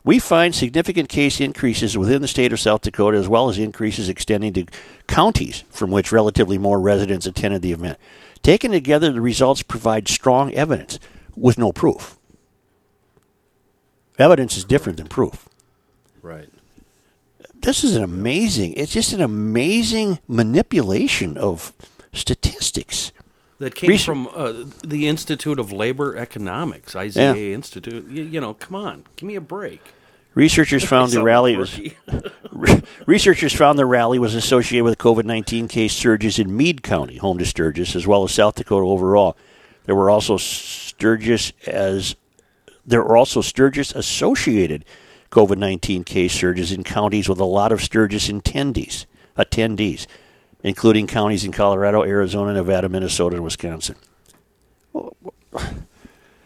We 0.04 0.20
find 0.20 0.54
significant 0.54 1.08
case 1.08 1.40
increases 1.40 1.98
within 1.98 2.22
the 2.22 2.28
state 2.28 2.52
of 2.52 2.60
South 2.60 2.82
Dakota, 2.82 3.18
as 3.18 3.26
well 3.26 3.48
as 3.48 3.58
increases 3.58 4.08
extending 4.08 4.52
to 4.52 4.66
counties 5.08 5.64
from 5.68 5.90
which 5.90 6.12
relatively 6.12 6.58
more 6.58 6.78
residents 6.78 7.26
attended 7.26 7.62
the 7.62 7.72
event. 7.72 7.98
Taken 8.40 8.70
together, 8.70 9.10
the 9.10 9.20
results 9.20 9.62
provide 9.62 10.06
strong 10.06 10.54
evidence 10.54 11.00
with 11.34 11.58
no 11.58 11.72
proof. 11.72 12.16
Evidence 14.16 14.56
is 14.56 14.64
different 14.64 14.96
than 14.96 15.08
proof. 15.08 15.48
Right. 16.22 16.48
This 17.62 17.82
is 17.82 17.96
an 17.96 18.02
amazing, 18.02 18.74
it's 18.74 18.92
just 18.92 19.12
an 19.12 19.20
amazing 19.20 20.20
manipulation 20.28 21.36
of 21.36 21.72
statistics. 22.12 23.12
That 23.58 23.74
came 23.74 23.88
Research- 23.88 24.04
from 24.04 24.28
uh, 24.34 24.52
the 24.84 25.08
Institute 25.08 25.58
of 25.58 25.72
Labor 25.72 26.14
Economics, 26.16 26.94
IZA 26.94 27.54
Institute. 27.54 28.06
You, 28.08 28.22
you 28.24 28.40
know, 28.40 28.52
come 28.54 28.76
on, 28.76 29.04
give 29.16 29.26
me 29.26 29.34
a 29.34 29.40
break. 29.40 29.80
Researchers 30.34 30.84
found 30.88 31.12
the 31.12 31.22
rally 31.22 31.56
was 31.56 31.80
researchers 33.06 33.54
found 33.54 33.78
the 33.78 33.86
rally 33.86 34.18
was 34.18 34.34
associated 34.34 34.84
with 34.84 34.98
COVID 34.98 35.24
nineteen 35.24 35.68
case 35.68 35.94
surges 35.94 36.38
in 36.38 36.54
Meade 36.54 36.82
County, 36.82 37.16
home 37.16 37.38
to 37.38 37.46
Sturgis, 37.46 37.96
as 37.96 38.06
well 38.06 38.24
as 38.24 38.32
South 38.32 38.56
Dakota 38.56 38.86
overall. 38.86 39.36
There 39.86 39.94
were 39.94 40.10
also 40.10 40.36
Sturgis 40.36 41.54
as 41.66 42.14
there 42.84 43.02
were 43.02 43.16
also 43.16 43.40
Sturgis 43.40 43.92
associated 43.94 44.84
COVID 45.30 45.58
nineteen 45.58 46.04
case 46.04 46.32
surges 46.32 46.72
in 46.72 46.84
counties 46.84 47.28
with 47.28 47.40
a 47.40 47.44
lot 47.44 47.72
of 47.72 47.82
Sturgis 47.82 48.28
attendees 48.28 49.06
attendees, 49.36 50.06
including 50.62 51.06
counties 51.06 51.44
in 51.44 51.52
Colorado, 51.52 52.02
Arizona, 52.04 52.54
Nevada, 52.54 52.88
Minnesota, 52.88 53.36
and 53.36 53.44
Wisconsin. 53.44 53.96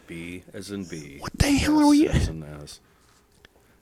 B 0.06 0.42
as 0.52 0.70
in 0.70 0.84
B. 0.84 1.18
What 1.20 1.32
the 1.38 1.50
hell 1.52 1.80
are 1.80 1.86
we- 1.88 2.08
as 2.08 2.28
in 2.28 2.42
S. 2.42 2.80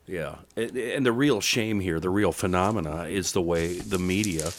Yeah, 0.06 0.36
and, 0.56 0.74
and 0.76 1.04
the 1.06 1.12
real 1.12 1.42
shame 1.42 1.80
here, 1.80 2.00
the 2.00 2.08
real 2.08 2.32
phenomena, 2.32 3.02
is 3.04 3.32
the 3.32 3.42
way 3.42 3.74
the 3.78 3.98
media 3.98 4.50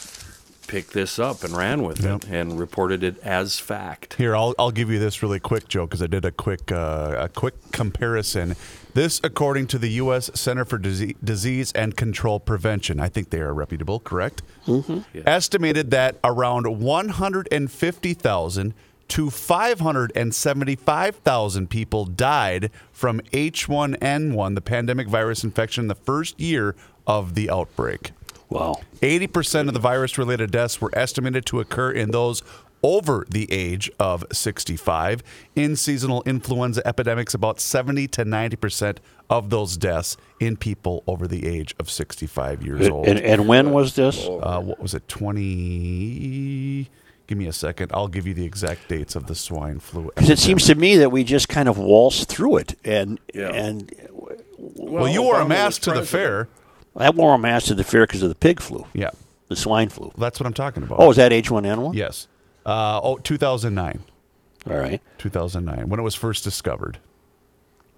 picked 0.68 0.92
this 0.92 1.18
up 1.18 1.42
and 1.42 1.56
ran 1.56 1.82
with 1.82 2.04
Yep. 2.04 2.22
it 2.24 2.28
and 2.30 2.56
reported 2.56 3.02
it 3.02 3.18
as 3.24 3.58
fact. 3.58 4.14
Here, 4.14 4.36
I'll, 4.36 4.54
I'll 4.60 4.70
give 4.70 4.90
you 4.90 5.00
this 5.00 5.24
really 5.24 5.40
quick, 5.40 5.66
Joe, 5.66 5.86
because 5.86 6.02
I 6.02 6.06
did 6.06 6.24
a 6.24 6.30
quick 6.30 6.70
uh, 6.70 7.16
a 7.18 7.28
quick 7.28 7.54
comparison. 7.72 8.54
This, 8.94 9.20
according 9.22 9.68
to 9.68 9.78
the 9.78 9.90
U.S. 9.90 10.32
Center 10.34 10.64
for 10.64 10.76
Disease 10.78 11.70
and 11.72 11.96
Control 11.96 12.40
Prevention, 12.40 12.98
I 12.98 13.08
think 13.08 13.30
they 13.30 13.38
are 13.40 13.54
reputable, 13.54 14.00
correct? 14.00 14.42
Mm-hmm. 14.66 15.20
Estimated 15.26 15.92
that 15.92 16.16
around 16.24 16.80
150,000 16.80 18.74
to 19.08 19.30
575,000 19.30 21.70
people 21.70 22.04
died 22.04 22.70
from 22.92 23.20
H1N1, 23.32 24.54
the 24.54 24.60
pandemic 24.60 25.08
virus 25.08 25.42
infection, 25.42 25.88
the 25.88 25.94
first 25.94 26.38
year 26.40 26.76
of 27.06 27.34
the 27.34 27.48
outbreak. 27.50 28.12
Wow. 28.48 28.80
80% 29.00 29.68
of 29.68 29.74
the 29.74 29.80
virus 29.80 30.18
related 30.18 30.50
deaths 30.50 30.80
were 30.80 30.90
estimated 30.92 31.46
to 31.46 31.60
occur 31.60 31.92
in 31.92 32.10
those 32.10 32.42
over 32.82 33.26
the 33.28 33.50
age 33.52 33.90
of 33.98 34.24
65. 34.32 35.22
In 35.56 35.76
seasonal 35.76 36.22
influenza 36.24 36.86
epidemics, 36.86 37.34
about 37.34 37.60
70 37.60 38.08
to 38.08 38.24
90% 38.24 38.98
of 39.28 39.50
those 39.50 39.76
deaths 39.76 40.16
in 40.40 40.56
people 40.56 41.02
over 41.06 41.26
the 41.28 41.46
age 41.46 41.74
of 41.78 41.90
65 41.90 42.62
years 42.64 42.88
old. 42.88 43.06
And, 43.06 43.18
and 43.20 43.46
when 43.46 43.70
was 43.72 43.94
this? 43.94 44.26
uh, 44.26 44.60
what 44.60 44.80
was 44.80 44.94
it, 44.94 45.06
20? 45.08 46.90
Give 47.26 47.38
me 47.38 47.46
a 47.46 47.52
second. 47.52 47.92
I'll 47.94 48.08
give 48.08 48.26
you 48.26 48.34
the 48.34 48.44
exact 48.44 48.88
dates 48.88 49.14
of 49.14 49.26
the 49.26 49.34
swine 49.36 49.78
flu. 49.78 50.10
Because 50.14 50.30
it 50.30 50.38
seems 50.38 50.66
to 50.66 50.74
me 50.74 50.96
that 50.96 51.10
we 51.10 51.22
just 51.22 51.48
kind 51.48 51.68
of 51.68 51.78
waltzed 51.78 52.28
through 52.28 52.56
it, 52.56 52.74
and 52.84 53.20
Yeah. 53.32 53.50
and 53.50 53.92
Well, 54.58 55.06
you 55.08 55.22
wore 55.22 55.40
a 55.40 55.44
Obama 55.44 55.48
mask 55.50 55.82
to 55.82 55.92
the 55.92 56.02
fair. 56.04 56.48
I 56.96 57.10
wore 57.10 57.34
a 57.34 57.38
mask 57.38 57.66
to 57.68 57.74
the 57.74 57.84
fair 57.84 58.04
because 58.06 58.22
of 58.22 58.30
the 58.30 58.34
pig 58.34 58.60
flu, 58.60 58.84
Yeah, 58.94 59.10
the 59.48 59.54
swine 59.54 59.90
flu. 59.90 60.10
that's 60.18 60.40
what 60.40 60.46
I'm 60.46 60.52
talking 60.54 60.82
about. 60.82 60.98
Oh, 60.98 61.10
is 61.10 61.16
that 61.18 61.30
H1N1? 61.30 61.94
yes. 61.94 62.26
Uh, 62.66 63.00
oh, 63.02 63.18
2009. 63.18 64.02
All 64.68 64.76
right. 64.76 65.00
2009, 65.18 65.88
when 65.88 65.98
it 65.98 66.02
was 66.02 66.14
first 66.14 66.44
discovered. 66.44 66.98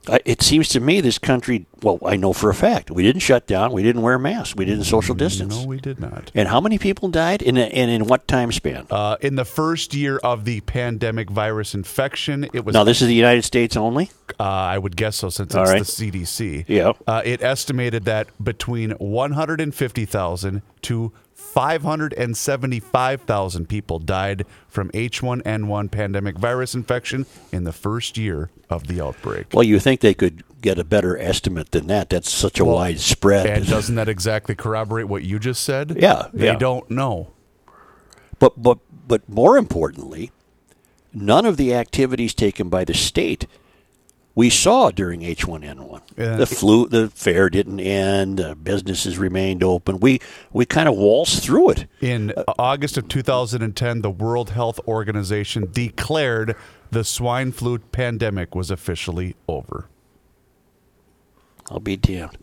I, 0.08 0.18
it 0.24 0.42
seems 0.42 0.68
to 0.70 0.80
me 0.80 1.00
this 1.00 1.16
country. 1.16 1.66
Well, 1.80 2.00
I 2.04 2.16
know 2.16 2.32
for 2.32 2.50
a 2.50 2.54
fact 2.54 2.90
we 2.90 3.04
didn't 3.04 3.20
shut 3.20 3.46
down. 3.46 3.70
We 3.72 3.84
didn't 3.84 4.02
wear 4.02 4.18
masks. 4.18 4.56
We 4.56 4.64
didn't 4.64 4.82
social 4.82 5.14
distance. 5.14 5.56
No, 5.60 5.66
we 5.68 5.78
did 5.78 6.00
not. 6.00 6.32
And 6.34 6.48
how 6.48 6.60
many 6.60 6.76
people 6.76 7.08
died? 7.08 7.40
In 7.40 7.56
a, 7.56 7.62
and 7.62 7.88
in 7.88 8.06
what 8.08 8.26
time 8.26 8.50
span? 8.50 8.88
Uh, 8.90 9.16
in 9.20 9.36
the 9.36 9.44
first 9.44 9.94
year 9.94 10.16
of 10.18 10.44
the 10.44 10.60
pandemic 10.62 11.30
virus 11.30 11.72
infection, 11.72 12.48
it 12.52 12.64
was. 12.64 12.74
now 12.74 12.82
this 12.82 13.00
is 13.00 13.06
the 13.06 13.14
United 13.14 13.42
States 13.42 13.76
only. 13.76 14.10
uh, 14.40 14.42
I 14.42 14.76
would 14.76 14.96
guess 14.96 15.14
so, 15.16 15.28
since 15.28 15.54
All 15.54 15.62
it's 15.62 15.70
right. 15.70 15.84
the 16.10 16.20
CDC. 16.22 16.64
Yeah. 16.66 16.94
Uh, 17.06 17.22
it 17.24 17.40
estimated 17.40 18.04
that 18.06 18.26
between 18.42 18.90
150,000 18.92 20.62
to 20.82 21.12
575,000 21.52 23.68
people 23.68 23.98
died 23.98 24.44
from 24.68 24.90
H1N1 24.90 25.90
pandemic 25.90 26.38
virus 26.38 26.74
infection 26.74 27.26
in 27.50 27.64
the 27.64 27.72
first 27.72 28.16
year 28.16 28.50
of 28.70 28.86
the 28.86 29.00
outbreak. 29.02 29.48
Well, 29.52 29.62
you 29.62 29.78
think 29.78 30.00
they 30.00 30.14
could 30.14 30.42
get 30.62 30.78
a 30.78 30.84
better 30.84 31.18
estimate 31.18 31.72
than 31.72 31.86
that? 31.88 32.08
That's 32.10 32.30
such 32.30 32.58
a 32.58 32.64
wide 32.64 33.00
spread. 33.00 33.46
and 33.46 33.66
doesn't 33.68 33.94
that 33.96 34.08
exactly 34.08 34.54
corroborate 34.54 35.08
what 35.08 35.24
you 35.24 35.38
just 35.38 35.62
said? 35.64 35.96
Yeah, 36.00 36.28
They 36.32 36.46
yeah. 36.46 36.56
don't 36.56 36.90
know. 36.90 37.32
But 38.38 38.60
but 38.60 38.78
but 39.06 39.28
more 39.28 39.56
importantly, 39.58 40.32
none 41.12 41.44
of 41.46 41.56
the 41.56 41.74
activities 41.74 42.34
taken 42.34 42.68
by 42.68 42.84
the 42.84 42.94
state 42.94 43.46
we 44.34 44.48
saw 44.48 44.90
during 44.90 45.20
H1N1. 45.20 46.00
Yeah. 46.16 46.36
The 46.36 46.46
flu, 46.46 46.88
the 46.88 47.10
fair 47.10 47.50
didn't 47.50 47.80
end. 47.80 48.40
Uh, 48.40 48.54
businesses 48.54 49.18
remained 49.18 49.62
open. 49.62 50.00
We 50.00 50.20
we 50.52 50.64
kind 50.64 50.88
of 50.88 50.96
waltzed 50.96 51.42
through 51.42 51.70
it. 51.70 51.86
In 52.00 52.32
August 52.58 52.96
of 52.96 53.08
2010, 53.08 54.02
the 54.02 54.10
World 54.10 54.50
Health 54.50 54.80
Organization 54.86 55.68
declared 55.70 56.56
the 56.90 57.04
swine 57.04 57.52
flu 57.52 57.78
pandemic 57.78 58.54
was 58.54 58.70
officially 58.70 59.34
over. 59.48 59.88
I'll 61.70 61.80
be 61.80 61.96
damned. 61.96 62.38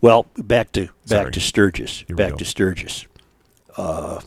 Well, 0.00 0.26
back 0.36 0.72
to 0.72 0.86
back 0.86 0.92
Sorry. 1.06 1.32
to 1.32 1.40
Sturgis. 1.40 2.04
Here 2.06 2.16
Back 2.16 2.36
to 2.36 2.44
Sturgis. 2.44 3.06
Uh, 3.76 4.20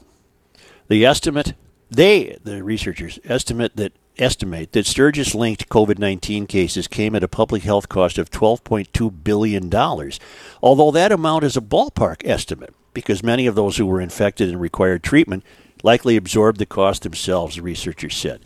the 0.87 1.05
estimate 1.05 1.53
they 1.89 2.37
the 2.43 2.63
researchers 2.63 3.19
estimate 3.25 3.75
that 3.75 3.93
estimate 4.17 4.71
that 4.71 4.85
Sturgis 4.85 5.35
linked 5.35 5.69
COVID 5.69 5.99
nineteen 5.99 6.47
cases 6.47 6.87
came 6.87 7.15
at 7.15 7.23
a 7.23 7.27
public 7.27 7.63
health 7.63 7.89
cost 7.89 8.17
of 8.17 8.29
twelve 8.29 8.63
point 8.63 8.93
two 8.93 9.11
billion 9.11 9.69
dollars. 9.69 10.19
Although 10.61 10.91
that 10.91 11.11
amount 11.11 11.43
is 11.43 11.57
a 11.57 11.61
ballpark 11.61 12.21
estimate 12.25 12.73
because 12.93 13.23
many 13.23 13.47
of 13.47 13.55
those 13.55 13.77
who 13.77 13.85
were 13.85 14.01
infected 14.01 14.49
and 14.49 14.59
required 14.61 15.03
treatment 15.03 15.43
likely 15.83 16.15
absorbed 16.15 16.59
the 16.59 16.65
cost 16.65 17.03
themselves, 17.03 17.55
the 17.55 17.61
researchers 17.61 18.15
said. 18.15 18.41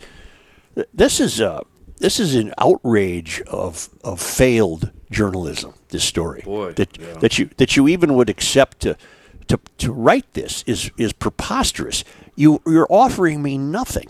This 0.92 1.20
is 1.20 1.40
uh, 1.40 1.60
this 1.98 2.20
is 2.20 2.34
an 2.34 2.52
outrage 2.58 3.42
of 3.46 3.88
of 4.02 4.20
failed 4.20 4.90
journalism. 5.10 5.74
This 5.88 6.04
story 6.04 6.42
Boy, 6.44 6.72
that 6.74 6.98
yeah. 6.98 7.14
that 7.14 7.38
you 7.38 7.50
that 7.56 7.76
you 7.76 7.88
even 7.88 8.14
would 8.14 8.30
accept 8.30 8.80
to 8.80 8.96
to 9.48 9.58
to 9.78 9.92
write 9.92 10.32
this 10.34 10.62
is 10.66 10.90
is 10.96 11.12
preposterous. 11.12 12.04
You 12.36 12.62
you're 12.66 12.86
offering 12.90 13.42
me 13.42 13.58
nothing. 13.58 14.08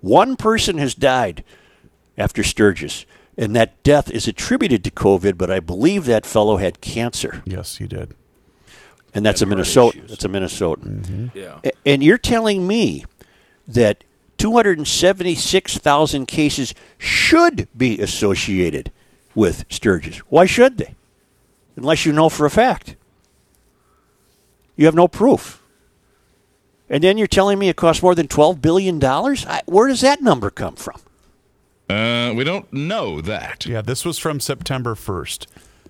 One 0.00 0.36
person 0.36 0.78
has 0.78 0.94
died 0.94 1.42
after 2.16 2.42
Sturgis, 2.42 3.04
and 3.36 3.54
that 3.56 3.82
death 3.82 4.10
is 4.10 4.26
attributed 4.28 4.84
to 4.84 4.90
COVID. 4.90 5.36
But 5.38 5.50
I 5.50 5.60
believe 5.60 6.04
that 6.06 6.24
fellow 6.26 6.56
had 6.56 6.80
cancer, 6.80 7.42
Yes, 7.44 7.76
he 7.78 7.86
did. 7.86 8.14
and 9.14 9.24
that's 9.26 9.40
a 9.40 9.44
And 9.44 9.50
heart 9.52 9.58
Minnesota. 9.58 9.98
issues. 9.98 10.10
That's 10.10 10.24
a 10.24 10.28
Minnesotan. 10.28 11.02
Mm-hmm. 11.04 11.38
Yeah. 11.38 11.60
And 11.86 12.02
you're 12.02 12.18
telling 12.18 12.66
me 12.66 13.04
that 13.66 14.04
276,000 14.38 16.26
cases 16.26 16.74
should 16.96 17.66
be 17.76 17.98
associated 18.00 18.90
with 19.34 19.64
Sturgis. 19.68 20.18
Why 20.30 20.46
should 20.46 20.78
they? 20.78 20.94
Unless 21.76 22.06
you 22.06 22.12
know 22.12 22.28
for 22.28 22.46
a 22.46 22.50
fact. 22.50 22.94
You 24.76 24.86
have 24.86 24.94
no 24.94 25.08
proof. 25.08 25.57
And 26.90 27.04
then 27.04 27.18
you're 27.18 27.26
telling 27.26 27.58
me 27.58 27.68
it 27.68 27.76
costs 27.76 28.02
more 28.02 28.14
than 28.14 28.28
$12 28.28 28.62
billion? 28.62 29.02
I, 29.04 29.62
where 29.66 29.88
does 29.88 30.00
that 30.00 30.22
number 30.22 30.50
come 30.50 30.76
from? 30.76 31.00
Uh, 31.88 32.32
we 32.34 32.44
don't 32.44 32.72
know 32.72 33.20
that. 33.20 33.66
Yeah, 33.66 33.82
this 33.82 34.04
was 34.04 34.18
from 34.18 34.40
September 34.40 34.94
1st. 34.94 35.46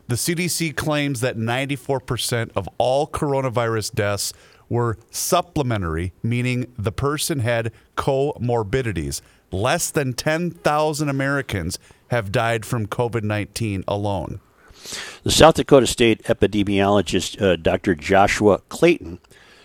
The 0.06 0.14
CDC 0.14 0.74
claims 0.74 1.20
that 1.20 1.36
94% 1.36 2.50
of 2.56 2.68
all 2.78 3.06
coronavirus 3.06 3.94
deaths 3.94 4.32
were 4.68 4.98
supplementary, 5.10 6.12
meaning 6.22 6.72
the 6.78 6.92
person 6.92 7.40
had 7.40 7.72
comorbidities. 7.96 9.20
Less 9.50 9.90
than 9.90 10.12
10,000 10.12 11.08
Americans 11.08 11.78
have 12.10 12.32
died 12.32 12.64
from 12.64 12.86
COVID 12.86 13.22
19 13.22 13.84
alone. 13.88 14.40
The 15.24 15.30
South 15.30 15.56
Dakota 15.56 15.86
State 15.86 16.22
epidemiologist 16.24 17.40
uh, 17.40 17.56
Dr. 17.56 17.94
Joshua 17.94 18.60
Clayton 18.68 19.18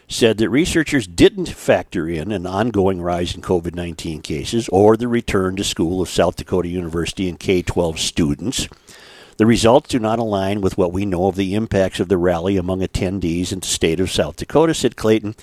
said 0.07 0.37
that 0.37 0.49
researchers 0.49 1.07
didn't 1.07 1.49
factor 1.49 2.07
in 2.07 2.31
an 2.31 2.45
ongoing 2.45 3.01
rise 3.01 3.35
in 3.35 3.41
COVID 3.41 3.75
19 3.75 4.21
cases 4.21 4.69
or 4.69 4.95
the 4.97 5.07
return 5.07 5.55
to 5.55 5.63
school 5.63 6.01
of 6.01 6.09
South 6.09 6.35
Dakota 6.35 6.67
University 6.67 7.29
and 7.29 7.39
K 7.39 7.61
12 7.61 7.99
students. 7.99 8.67
The 9.37 9.45
results 9.45 9.89
do 9.89 9.99
not 9.99 10.19
align 10.19 10.61
with 10.61 10.77
what 10.77 10.93
we 10.93 11.05
know 11.05 11.27
of 11.27 11.35
the 11.35 11.55
impacts 11.55 11.99
of 11.99 12.07
the 12.07 12.17
rally 12.17 12.55
among 12.57 12.81
attendees 12.81 13.51
in 13.51 13.61
the 13.61 13.67
state 13.67 13.99
of 13.99 14.11
South 14.11 14.35
Dakota, 14.35 14.75
said 14.75 14.95
Clayton, 14.95 15.35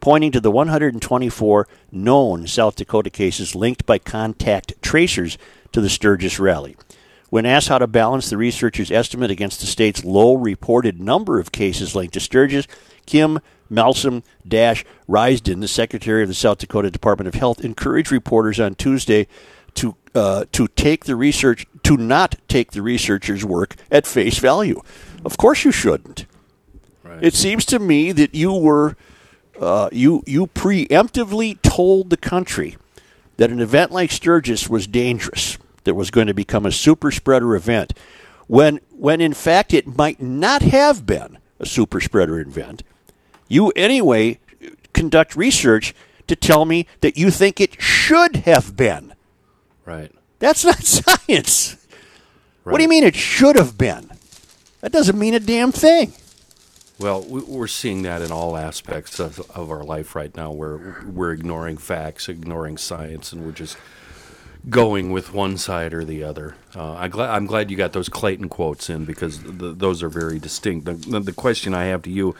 pointing 0.00 0.32
to 0.32 0.40
the 0.40 0.50
124 0.50 1.68
known 1.92 2.46
South 2.46 2.76
Dakota 2.76 3.10
cases 3.10 3.54
linked 3.54 3.84
by 3.84 3.98
contact 3.98 4.80
tracers 4.80 5.36
to 5.72 5.80
the 5.80 5.90
Sturgis 5.90 6.38
rally. 6.38 6.76
When 7.28 7.46
asked 7.46 7.68
how 7.68 7.78
to 7.78 7.86
balance 7.86 8.30
the 8.30 8.36
researchers' 8.36 8.90
estimate 8.90 9.30
against 9.30 9.60
the 9.60 9.66
state's 9.66 10.04
low 10.04 10.34
reported 10.34 11.00
number 11.00 11.40
of 11.40 11.52
cases 11.52 11.94
linked 11.94 12.14
to 12.14 12.20
Sturgis, 12.20 12.66
Kim 13.06 13.40
Malsam 13.74 14.22
Dash 14.46 14.84
Rysdon, 15.08 15.60
the 15.60 15.68
secretary 15.68 16.22
of 16.22 16.28
the 16.28 16.34
South 16.34 16.58
Dakota 16.58 16.90
Department 16.90 17.28
of 17.28 17.34
Health, 17.34 17.64
encouraged 17.64 18.12
reporters 18.12 18.60
on 18.60 18.74
Tuesday 18.74 19.26
to 19.74 19.96
uh, 20.14 20.44
to 20.52 20.68
take 20.68 21.04
the 21.06 21.16
research 21.16 21.66
to 21.82 21.96
not 21.96 22.36
take 22.48 22.72
the 22.72 22.82
researchers' 22.82 23.44
work 23.44 23.76
at 23.90 24.06
face 24.06 24.38
value. 24.38 24.80
Of 25.24 25.36
course, 25.36 25.64
you 25.64 25.72
shouldn't. 25.72 26.26
It 27.20 27.34
seems 27.34 27.64
to 27.66 27.78
me 27.78 28.12
that 28.12 28.34
you 28.34 28.52
were 28.52 28.96
uh, 29.60 29.88
you 29.92 30.22
you 30.26 30.46
preemptively 30.46 31.60
told 31.62 32.10
the 32.10 32.16
country 32.16 32.76
that 33.36 33.50
an 33.50 33.60
event 33.60 33.92
like 33.92 34.10
Sturgis 34.10 34.68
was 34.68 34.86
dangerous, 34.86 35.58
that 35.84 35.94
was 35.94 36.10
going 36.10 36.26
to 36.26 36.34
become 36.34 36.66
a 36.66 36.72
super 36.72 37.10
spreader 37.10 37.54
event, 37.54 37.92
when 38.46 38.80
when 38.90 39.20
in 39.20 39.34
fact 39.34 39.72
it 39.72 39.86
might 39.86 40.20
not 40.20 40.62
have 40.62 41.06
been 41.06 41.38
a 41.60 41.66
super 41.66 42.00
spreader 42.00 42.40
event. 42.40 42.82
You 43.48 43.70
anyway 43.76 44.38
conduct 44.92 45.36
research 45.36 45.94
to 46.26 46.36
tell 46.36 46.64
me 46.64 46.86
that 47.00 47.16
you 47.18 47.30
think 47.30 47.60
it 47.60 47.80
should 47.80 48.36
have 48.36 48.76
been. 48.76 49.14
Right. 49.84 50.10
That's 50.38 50.64
not 50.64 50.78
science. 50.84 51.76
Right. 52.64 52.72
What 52.72 52.78
do 52.78 52.82
you 52.84 52.88
mean 52.88 53.04
it 53.04 53.16
should 53.16 53.56
have 53.56 53.76
been? 53.76 54.10
That 54.80 54.92
doesn't 54.92 55.18
mean 55.18 55.34
a 55.34 55.40
damn 55.40 55.72
thing. 55.72 56.12
Well, 56.98 57.22
we- 57.22 57.42
we're 57.42 57.66
seeing 57.66 58.02
that 58.02 58.22
in 58.22 58.30
all 58.32 58.56
aspects 58.56 59.18
of, 59.18 59.40
of 59.50 59.70
our 59.70 59.82
life 59.82 60.14
right 60.14 60.34
now, 60.36 60.50
where 60.52 61.02
we're 61.06 61.32
ignoring 61.32 61.76
facts, 61.76 62.28
ignoring 62.28 62.78
science, 62.78 63.32
and 63.32 63.44
we're 63.44 63.52
just 63.52 63.76
going 64.70 65.10
with 65.10 65.34
one 65.34 65.58
side 65.58 65.92
or 65.92 66.04
the 66.04 66.22
other. 66.22 66.54
Uh, 66.74 66.94
I'm 66.94 67.10
glad 67.10 67.30
I'm 67.30 67.46
glad 67.46 67.70
you 67.70 67.76
got 67.76 67.92
those 67.92 68.08
Clayton 68.08 68.48
quotes 68.48 68.88
in 68.88 69.04
because 69.04 69.38
th 69.38 69.76
those 69.76 70.02
are 70.02 70.08
very 70.08 70.38
distinct. 70.38 70.86
The, 70.86 70.94
the, 70.94 71.20
the 71.20 71.32
question 71.32 71.74
I 71.74 71.84
have 71.86 72.00
to 72.02 72.10
you: 72.10 72.34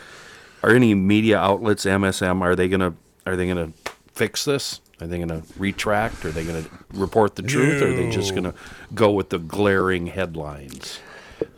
Are 0.64 0.74
any 0.74 0.94
media 0.94 1.38
outlets, 1.38 1.84
MSM, 1.84 2.40
are 2.40 2.56
they 2.56 2.68
gonna 2.68 2.94
are 3.26 3.36
they 3.36 3.46
gonna 3.46 3.72
fix 4.14 4.46
this? 4.46 4.80
Are 5.00 5.06
they 5.06 5.18
gonna 5.18 5.42
retract? 5.58 6.24
Are 6.24 6.30
they 6.30 6.44
gonna 6.44 6.64
report 6.94 7.36
the 7.36 7.42
truth? 7.42 7.82
Or 7.82 7.88
are 7.88 7.92
they 7.92 8.10
just 8.10 8.34
gonna 8.34 8.54
go 8.94 9.10
with 9.12 9.28
the 9.28 9.38
glaring 9.38 10.06
headlines? 10.06 11.00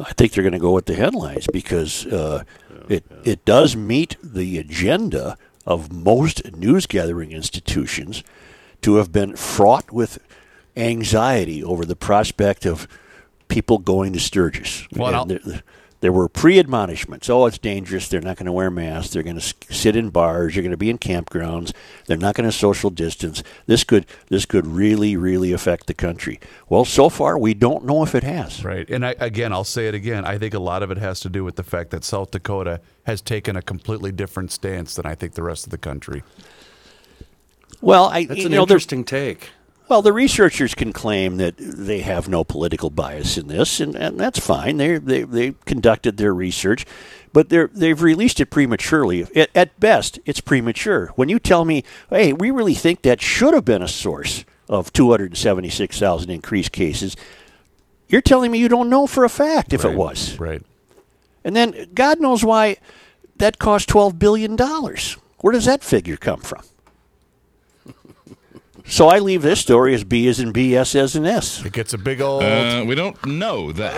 I 0.00 0.12
think 0.14 0.32
they're 0.32 0.42
going 0.42 0.52
to 0.54 0.58
go 0.58 0.72
with 0.72 0.86
the 0.86 0.94
headlines 0.94 1.46
because 1.52 2.06
uh, 2.06 2.42
it 2.88 3.04
it 3.24 3.44
does 3.44 3.76
meet 3.76 4.16
the 4.22 4.58
agenda 4.58 5.36
of 5.66 5.92
most 5.92 6.52
news 6.56 6.86
gathering 6.86 7.30
institutions 7.30 8.24
to 8.82 8.96
have 8.96 9.12
been 9.12 9.36
fraught 9.36 9.92
with 9.92 10.18
anxiety 10.76 11.62
over 11.62 11.84
the 11.84 11.94
prospect 11.94 12.66
of 12.66 12.88
people 13.48 13.78
going 13.78 14.12
to 14.14 14.18
Sturgis. 14.20 14.88
Well, 14.96 15.08
And 15.08 15.32
I'll- 15.42 15.60
there, 16.06 16.12
there 16.12 16.12
were 16.12 16.28
pre-admonishments. 16.28 17.28
Oh, 17.28 17.46
it's 17.46 17.58
dangerous. 17.58 18.08
They're 18.08 18.20
not 18.20 18.36
going 18.36 18.46
to 18.46 18.52
wear 18.52 18.70
masks. 18.70 19.12
They're 19.12 19.24
going 19.24 19.40
to 19.40 19.54
sit 19.74 19.96
in 19.96 20.10
bars. 20.10 20.54
They're 20.54 20.62
going 20.62 20.70
to 20.70 20.76
be 20.76 20.88
in 20.88 20.98
campgrounds. 20.98 21.72
They're 22.06 22.16
not 22.16 22.36
going 22.36 22.48
to 22.48 22.52
social 22.52 22.90
distance. 22.90 23.42
This 23.66 23.82
could 23.82 24.06
this 24.28 24.46
could 24.46 24.68
really 24.68 25.16
really 25.16 25.52
affect 25.52 25.88
the 25.88 25.94
country. 25.94 26.38
Well, 26.68 26.84
so 26.84 27.08
far 27.08 27.36
we 27.36 27.54
don't 27.54 27.84
know 27.84 28.04
if 28.04 28.14
it 28.14 28.22
has. 28.22 28.64
Right. 28.64 28.88
And 28.88 29.04
I, 29.04 29.16
again, 29.18 29.52
I'll 29.52 29.64
say 29.64 29.88
it 29.88 29.94
again. 29.94 30.24
I 30.24 30.38
think 30.38 30.54
a 30.54 30.60
lot 30.60 30.84
of 30.84 30.92
it 30.92 30.98
has 30.98 31.18
to 31.20 31.28
do 31.28 31.42
with 31.42 31.56
the 31.56 31.64
fact 31.64 31.90
that 31.90 32.04
South 32.04 32.30
Dakota 32.30 32.80
has 33.04 33.20
taken 33.20 33.56
a 33.56 33.62
completely 33.62 34.12
different 34.12 34.52
stance 34.52 34.94
than 34.94 35.06
I 35.06 35.16
think 35.16 35.34
the 35.34 35.42
rest 35.42 35.64
of 35.64 35.70
the 35.70 35.78
country. 35.78 36.22
Well, 37.80 38.06
I 38.06 38.26
That's 38.26 38.40
you 38.40 38.46
an 38.46 38.52
know, 38.52 38.62
interesting 38.62 39.04
take. 39.04 39.50
Well, 39.88 40.02
the 40.02 40.12
researchers 40.12 40.74
can 40.74 40.92
claim 40.92 41.36
that 41.36 41.54
they 41.58 42.00
have 42.00 42.28
no 42.28 42.42
political 42.42 42.90
bias 42.90 43.38
in 43.38 43.46
this, 43.46 43.78
and, 43.78 43.94
and 43.94 44.18
that's 44.18 44.38
fine. 44.38 44.78
They 44.78 44.98
they 44.98 45.22
they 45.22 45.52
conducted 45.64 46.16
their 46.16 46.34
research, 46.34 46.84
but 47.32 47.50
they're 47.50 47.70
they've 47.72 48.00
released 48.00 48.40
it 48.40 48.50
prematurely. 48.50 49.26
At, 49.36 49.50
at 49.54 49.78
best, 49.78 50.18
it's 50.24 50.40
premature. 50.40 51.12
When 51.14 51.28
you 51.28 51.38
tell 51.38 51.64
me, 51.64 51.84
"Hey, 52.10 52.32
we 52.32 52.50
really 52.50 52.74
think 52.74 53.02
that 53.02 53.22
should 53.22 53.54
have 53.54 53.64
been 53.64 53.82
a 53.82 53.88
source 53.88 54.44
of 54.68 54.92
276,000 54.92 56.30
increased 56.30 56.72
cases," 56.72 57.16
you're 58.08 58.20
telling 58.20 58.50
me 58.50 58.58
you 58.58 58.68
don't 58.68 58.90
know 58.90 59.06
for 59.06 59.24
a 59.24 59.28
fact 59.28 59.72
if 59.72 59.84
it 59.84 59.94
was. 59.94 60.36
Right. 60.38 60.62
And 61.44 61.54
then 61.54 61.90
God 61.94 62.20
knows 62.20 62.44
why 62.44 62.78
that 63.36 63.60
cost 63.60 63.88
12 63.88 64.18
billion 64.18 64.56
dollars. 64.56 65.16
Where 65.38 65.52
does 65.52 65.66
that 65.66 65.84
figure 65.84 66.16
come 66.16 66.40
from? 66.40 66.62
So 68.88 69.08
I 69.08 69.18
leave 69.18 69.42
this 69.42 69.60
story 69.60 69.94
as 69.94 70.04
B 70.04 70.28
as 70.28 70.38
in 70.38 70.52
B, 70.52 70.76
S 70.76 70.94
as 70.94 71.16
in 71.16 71.26
S. 71.26 71.64
It 71.64 71.72
gets 71.72 71.92
a 71.92 71.98
big 71.98 72.20
old. 72.20 72.44
Uh, 72.44 72.84
we 72.86 72.94
don't 72.94 73.24
know 73.26 73.72
that. 73.72 73.94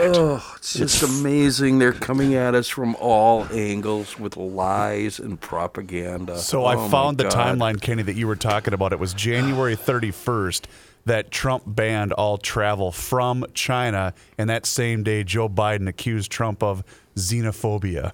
It's 0.56 0.74
just 0.74 1.02
amazing. 1.02 1.78
They're 1.78 1.92
coming 1.92 2.34
at 2.34 2.54
us 2.54 2.68
from 2.68 2.96
all 2.96 3.44
angles 3.52 4.18
with 4.18 4.36
lies 4.36 5.18
and 5.18 5.38
propaganda. 5.40 6.38
So 6.38 6.62
Oh, 6.64 6.66
I 6.66 6.88
found 6.88 7.18
the 7.18 7.24
God. 7.24 7.32
timeline, 7.58 7.80
Kenny, 7.80 8.02
that 8.02 8.16
you 8.16 8.26
were 8.26 8.34
talking 8.36 8.72
about. 8.72 8.92
It 8.92 8.98
was 8.98 9.12
January 9.12 9.76
31st 9.76 10.64
that 11.04 11.30
Trump 11.30 11.64
banned 11.66 12.12
all 12.14 12.36
travel 12.38 12.90
from 12.90 13.44
China, 13.54 14.12
and 14.36 14.48
that 14.50 14.66
same 14.66 15.02
day, 15.02 15.22
Joe 15.22 15.48
Biden 15.48 15.86
accused 15.88 16.30
Trump 16.30 16.62
of 16.62 16.82
xenophobia. 17.14 18.12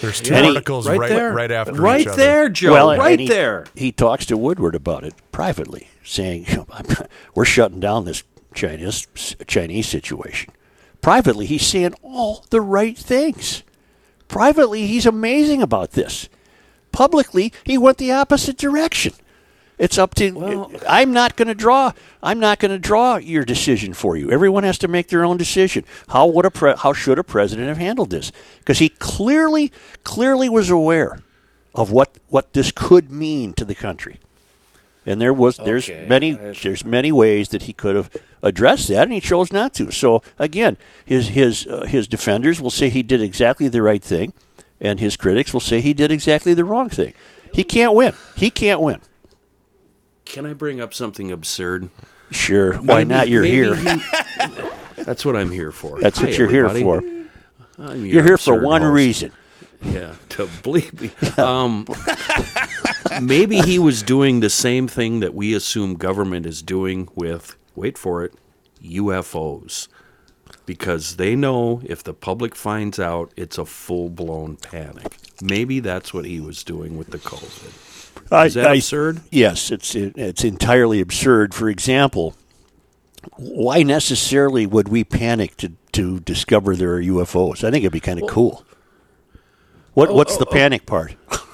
There's 0.00 0.20
two 0.20 0.34
Yeah, 0.34 0.46
articles 0.48 0.88
right, 0.88 0.98
right 0.98 1.08
there, 1.08 1.32
right 1.32 1.50
after 1.50 1.72
right 1.74 2.00
each 2.02 2.06
other. 2.06 2.16
there, 2.16 2.48
Joe. 2.48 2.72
Well, 2.72 2.96
right 2.96 3.18
he, 3.18 3.28
there. 3.28 3.66
He 3.74 3.92
talks 3.92 4.26
to 4.26 4.36
Woodward 4.36 4.74
about 4.74 5.04
it 5.04 5.14
privately, 5.32 5.88
saying, 6.04 6.46
"We're 7.34 7.44
shutting 7.44 7.80
down 7.80 8.04
this 8.04 8.22
Chinese 8.54 9.06
Chinese 9.46 9.88
situation." 9.88 10.52
Privately, 11.00 11.46
he's 11.46 11.66
saying 11.66 11.94
all 12.02 12.44
the 12.50 12.60
right 12.60 12.96
things. 12.96 13.62
Privately, 14.28 14.86
he's 14.86 15.06
amazing 15.06 15.62
about 15.62 15.92
this. 15.92 16.28
Publicly, 16.92 17.52
he 17.64 17.78
went 17.78 17.98
the 17.98 18.12
opposite 18.12 18.56
direction. 18.58 19.12
It's 19.78 19.96
up 19.96 20.14
to. 20.16 20.70
I'm 20.88 21.12
not 21.12 21.36
going 21.36 21.48
to 21.48 21.54
draw. 21.54 21.92
I'm 22.22 22.40
not 22.40 22.58
going 22.58 22.72
to 22.72 22.78
draw 22.78 23.16
your 23.16 23.44
decision 23.44 23.94
for 23.94 24.16
you. 24.16 24.30
Everyone 24.30 24.64
has 24.64 24.78
to 24.78 24.88
make 24.88 25.08
their 25.08 25.24
own 25.24 25.36
decision. 25.36 25.84
How 26.08 26.26
would 26.26 26.44
a 26.44 26.50
pre, 26.50 26.74
how 26.76 26.92
should 26.92 27.18
a 27.18 27.24
president 27.24 27.68
have 27.68 27.78
handled 27.78 28.10
this? 28.10 28.32
Because 28.58 28.78
he 28.80 28.88
clearly, 28.88 29.70
clearly 30.02 30.48
was 30.48 30.68
aware 30.68 31.20
of 31.74 31.92
what 31.92 32.10
what 32.28 32.52
this 32.54 32.72
could 32.72 33.10
mean 33.10 33.52
to 33.54 33.64
the 33.64 33.74
country. 33.74 34.18
And 35.06 35.20
there 35.20 35.32
was 35.32 35.56
there's 35.58 35.88
Okay. 35.88 36.06
many 36.08 36.32
there's 36.32 36.84
many 36.84 37.12
ways 37.12 37.50
that 37.50 37.62
he 37.62 37.72
could 37.72 37.94
have 37.94 38.10
addressed 38.42 38.88
that, 38.88 39.04
and 39.04 39.12
he 39.12 39.20
chose 39.20 39.52
not 39.52 39.74
to. 39.74 39.92
So 39.92 40.22
again, 40.38 40.76
his 41.04 41.28
his 41.28 41.66
uh, 41.68 41.84
his 41.86 42.08
defenders 42.08 42.60
will 42.60 42.70
say 42.70 42.90
he 42.90 43.04
did 43.04 43.22
exactly 43.22 43.68
the 43.68 43.80
right 43.80 44.02
thing, 44.02 44.32
and 44.80 44.98
his 44.98 45.16
critics 45.16 45.52
will 45.54 45.60
say 45.60 45.80
he 45.80 45.94
did 45.94 46.10
exactly 46.10 46.52
the 46.52 46.64
wrong 46.64 46.90
thing. 46.90 47.14
He 47.54 47.62
can't 47.64 47.94
win. 47.94 48.12
He 48.36 48.50
can't 48.50 48.80
win. 48.80 49.00
Can 50.28 50.46
I 50.46 50.52
bring 50.52 50.80
up 50.80 50.92
something 50.94 51.30
absurd? 51.32 51.88
Sure, 52.30 52.74
why 52.74 53.04
Maybe- 53.04 53.08
not? 53.08 53.28
You're 53.28 53.44
here. 53.44 53.74
he- 53.74 54.02
that's 55.02 55.24
what 55.24 55.36
I'm 55.36 55.50
here 55.50 55.72
for. 55.72 56.00
That's 56.00 56.20
what 56.20 56.30
Hi, 56.30 56.36
you're 56.36 56.50
here 56.50 56.68
for. 56.68 57.02
I'm 57.78 58.04
You're 58.04 58.24
here 58.24 58.36
for 58.38 58.60
one 58.60 58.82
host. 58.82 58.92
reason. 58.94 59.32
Yeah, 59.82 60.14
to 60.30 60.48
believe 60.62 61.00
me. 61.00 61.10
Um, 61.42 61.86
maybe 63.22 63.58
he 63.60 63.78
was 63.78 64.02
doing 64.02 64.40
the 64.40 64.50
same 64.50 64.88
thing 64.88 65.20
that 65.20 65.32
we 65.32 65.54
assume 65.54 65.94
government 65.94 66.44
is 66.44 66.60
doing 66.62 67.08
with, 67.14 67.56
wait 67.76 67.96
for 67.96 68.24
it, 68.24 68.34
UFOs. 68.82 69.88
Because 70.66 71.16
they 71.16 71.34
know 71.36 71.80
if 71.84 72.02
the 72.02 72.12
public 72.12 72.54
finds 72.54 72.98
out, 72.98 73.32
it's 73.36 73.56
a 73.56 73.64
full 73.64 74.10
blown 74.10 74.56
panic. 74.56 75.16
Maybe 75.40 75.80
that's 75.80 76.12
what 76.12 76.24
he 76.26 76.40
was 76.40 76.62
doing 76.64 76.98
with 76.98 77.08
the 77.10 77.18
COVID. 77.18 77.72
Is 78.32 78.54
that 78.54 78.74
absurd? 78.74 79.20
Yes, 79.30 79.70
it's 79.70 79.94
it's 79.94 80.44
entirely 80.44 81.00
absurd. 81.00 81.54
For 81.54 81.68
example, 81.68 82.34
why 83.36 83.82
necessarily 83.82 84.66
would 84.66 84.88
we 84.88 85.04
panic 85.04 85.56
to, 85.58 85.72
to 85.92 86.20
discover 86.20 86.76
there 86.76 86.94
are 86.94 87.02
UFOs? 87.02 87.64
I 87.64 87.70
think 87.70 87.82
it'd 87.84 87.92
be 87.92 88.00
kind 88.00 88.22
of 88.22 88.28
cool. 88.28 88.64
What 89.94 90.10
oh, 90.10 90.14
what's 90.14 90.36
oh, 90.36 90.38
the 90.40 90.46
oh. 90.46 90.52
panic 90.52 90.86
part? 90.86 91.14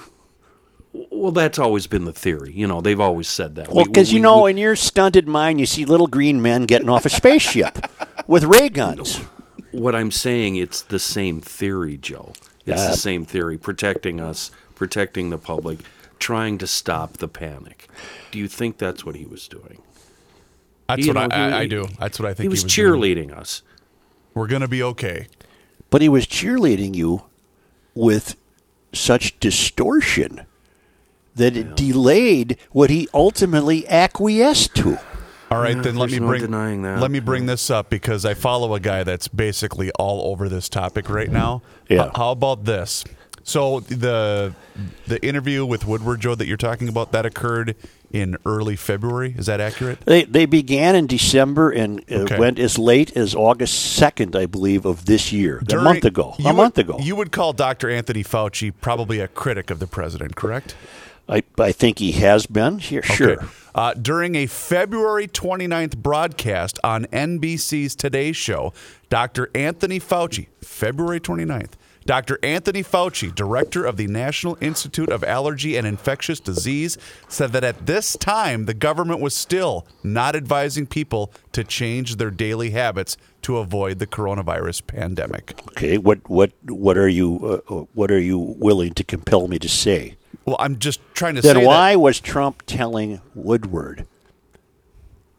Well, 1.11 1.31
that's 1.31 1.59
always 1.59 1.87
been 1.87 2.05
the 2.05 2.13
theory. 2.13 2.53
You 2.53 2.67
know, 2.67 2.79
they've 2.81 2.99
always 2.99 3.27
said 3.27 3.55
that. 3.55 3.67
Well, 3.67 3.83
We- 3.83 3.89
because 3.89 4.13
you 4.13 4.19
know, 4.19 4.43
we- 4.43 4.51
in 4.51 4.57
your 4.57 4.75
stunted 4.75 5.27
mind, 5.27 5.59
you 5.59 5.65
see 5.65 5.83
little 5.83 6.07
green 6.07 6.41
men 6.41 6.65
getting 6.65 6.89
off 6.89 7.05
a 7.05 7.09
spaceship 7.09 7.79
with 8.27 8.43
ray 8.45 8.69
guns. 8.69 9.17
what 9.71 9.93
I'm 9.95 10.11
saying, 10.11 10.55
it's 10.55 10.81
the 10.81 10.99
same 10.99 11.41
theory, 11.41 11.97
Joe. 11.97 12.31
It's 12.65 12.81
Yeah. 12.81 12.91
the 12.91 12.97
same 12.97 13.25
theory, 13.25 13.57
protecting 13.57 14.21
us, 14.21 14.51
protecting 14.75 15.31
the 15.31 15.37
public, 15.37 15.79
trying 16.19 16.57
to 16.59 16.67
stop 16.67 17.17
the 17.17 17.27
panic. 17.27 17.87
Do 18.31 18.39
you 18.39 18.47
think 18.47 18.77
that's 18.77 19.05
what 19.05 19.15
he 19.15 19.25
was 19.25 19.47
doing? 19.47 19.81
That's 20.87 21.05
You 21.05 21.13
what 21.13 21.29
know, 21.29 21.35
I, 21.35 21.45
I, 21.45 21.49
he- 21.49 21.55
I 21.55 21.65
do. 21.67 21.87
That's 21.99 22.19
what 22.19 22.27
I 22.29 22.33
think 22.33 22.43
He 22.43 22.47
was 22.49 22.63
doing. 22.63 22.99
cheerleading 22.99 23.31
us. 23.35 23.61
We're 24.33 24.47
gonna 24.47 24.67
be 24.67 24.83
okay. 24.83 25.27
But 25.89 26.01
he 26.01 26.09
was 26.09 26.25
cheerleading 26.27 26.95
you 26.95 27.23
with 27.93 28.35
such 28.93 29.39
distortion 29.39 30.45
that 31.35 31.55
it 31.57 31.75
delayed 31.75 32.57
what 32.71 32.89
he 32.89 33.07
ultimately 33.13 33.87
acquiesced 33.87 34.75
to. 34.75 34.97
All 35.51 35.61
right, 35.61 35.75
Yeah, 35.75 35.81
then 35.83 35.95
let 35.95 36.09
me 36.11 36.19
no 36.19 36.27
bring 36.27 36.41
denying 36.41 36.81
that. 36.83 36.99
let 36.99 37.11
me 37.11 37.19
bring 37.19 37.45
this 37.45 37.69
up 37.69 37.89
because 37.89 38.25
I 38.25 38.33
follow 38.33 38.73
a 38.73 38.79
guy 38.79 39.03
that's 39.03 39.27
basically 39.27 39.91
all 39.91 40.31
over 40.31 40.49
this 40.49 40.67
topic 40.69 41.09
right 41.09 41.29
now. 41.31 41.61
Yeah. 41.89 42.05
H- 42.07 42.11
how 42.15 42.31
about 42.31 42.65
this? 42.65 43.03
So 43.47 43.79
the 43.81 44.53
the 45.07 45.23
interview 45.23 45.65
with 45.67 45.85
Woodward 45.85 46.19
Joe 46.19 46.33
that 46.33 46.47
you're 46.47 46.57
talking 46.57 46.89
about 46.89 47.11
that 47.11 47.27
occurred 47.27 47.75
in 48.11 48.37
early 48.43 48.75
February. 48.75 49.35
Is 49.37 49.45
that 49.45 49.61
accurate? 49.61 49.99
They 50.01 50.23
they 50.23 50.47
began 50.47 50.95
in 50.95 51.05
December 51.05 51.69
and 51.69 51.99
uh, 52.11 52.15
Okay. 52.25 52.39
went 52.39 52.57
as 52.57 52.79
late 52.79 53.15
as 53.15 53.35
August 53.35 53.79
second, 53.95 54.35
I 54.35 54.47
believe, 54.47 54.83
of 54.83 55.05
this 55.05 55.31
year. 55.31 55.61
a 55.71 55.75
month 55.75 56.05
ago. 56.05 56.33
A 56.39 56.43
would- 56.43 56.53
month 56.55 56.77
ago. 56.79 56.97
You 56.99 57.15
would 57.17 57.31
call 57.31 57.53
Dr. 57.53 57.87
Anthony 57.89 58.23
Fauci 58.23 58.73
probably 58.81 59.19
a 59.19 59.27
critic 59.27 59.69
of 59.69 59.77
the 59.79 59.87
president, 59.87 60.35
correct? 60.35 60.75
I 61.29 61.43
I 61.59 61.71
think 61.71 61.99
he 61.99 62.13
has 62.13 62.47
been. 62.47 62.79
Sure. 62.79 63.03
sure. 63.03 63.37
Uh, 63.75 63.93
during 63.93 64.33
a 64.35 64.47
February 64.47 65.27
29th 65.27 65.97
broadcast 65.97 66.79
on 66.83 67.05
NBC's 67.05 67.95
Today 67.95 68.31
Show, 68.31 68.73
Dr. 69.09 69.51
Anthony 69.53 69.99
Fauci, 69.99 70.47
February 70.63 71.19
29th, 71.19 71.71
Dr. 72.05 72.37
Anthony 72.43 72.83
Fauci, 72.83 73.33
director 73.33 73.83
of 73.83 73.97
the 73.97 74.05
National 74.05 74.57
Institute 74.61 75.09
of 75.09 75.23
Allergy 75.23 75.75
and 75.75 75.87
Infectious 75.87 76.39
Disease, 76.39 76.99
said 77.27 77.51
that 77.53 77.63
at 77.63 77.87
this 77.87 78.15
time 78.15 78.65
the 78.65 78.75
government 78.75 79.21
was 79.21 79.35
still 79.35 79.87
not 80.03 80.35
advising 80.35 80.85
people 80.85 81.33
to 81.51 81.63
change 81.63 82.17
their 82.17 82.29
daily 82.29 82.69
habits 82.69 83.17
to 83.41 83.57
avoid 83.57 83.97
the 83.97 84.05
coronavirus 84.05 84.85
pandemic. 84.85 85.59
Okay. 85.69 85.97
What 85.97 86.29
what 86.29 86.51
what 86.67 86.95
are 86.97 87.09
you 87.09 87.63
uh, 87.67 87.73
what 87.93 88.11
are 88.11 88.19
you 88.19 88.37
willing 88.37 88.93
to 88.93 89.03
compel 89.03 89.47
me 89.47 89.57
to 89.57 89.69
say? 89.69 90.15
Well, 90.45 90.57
I'm 90.59 90.77
just 90.77 90.99
trying 91.15 91.35
to 91.35 91.41
Then 91.41 91.65
why 91.65 91.93
that 91.93 91.99
was 91.99 92.19
Trump 92.19 92.61
telling 92.67 93.19
Woodward 93.33 94.05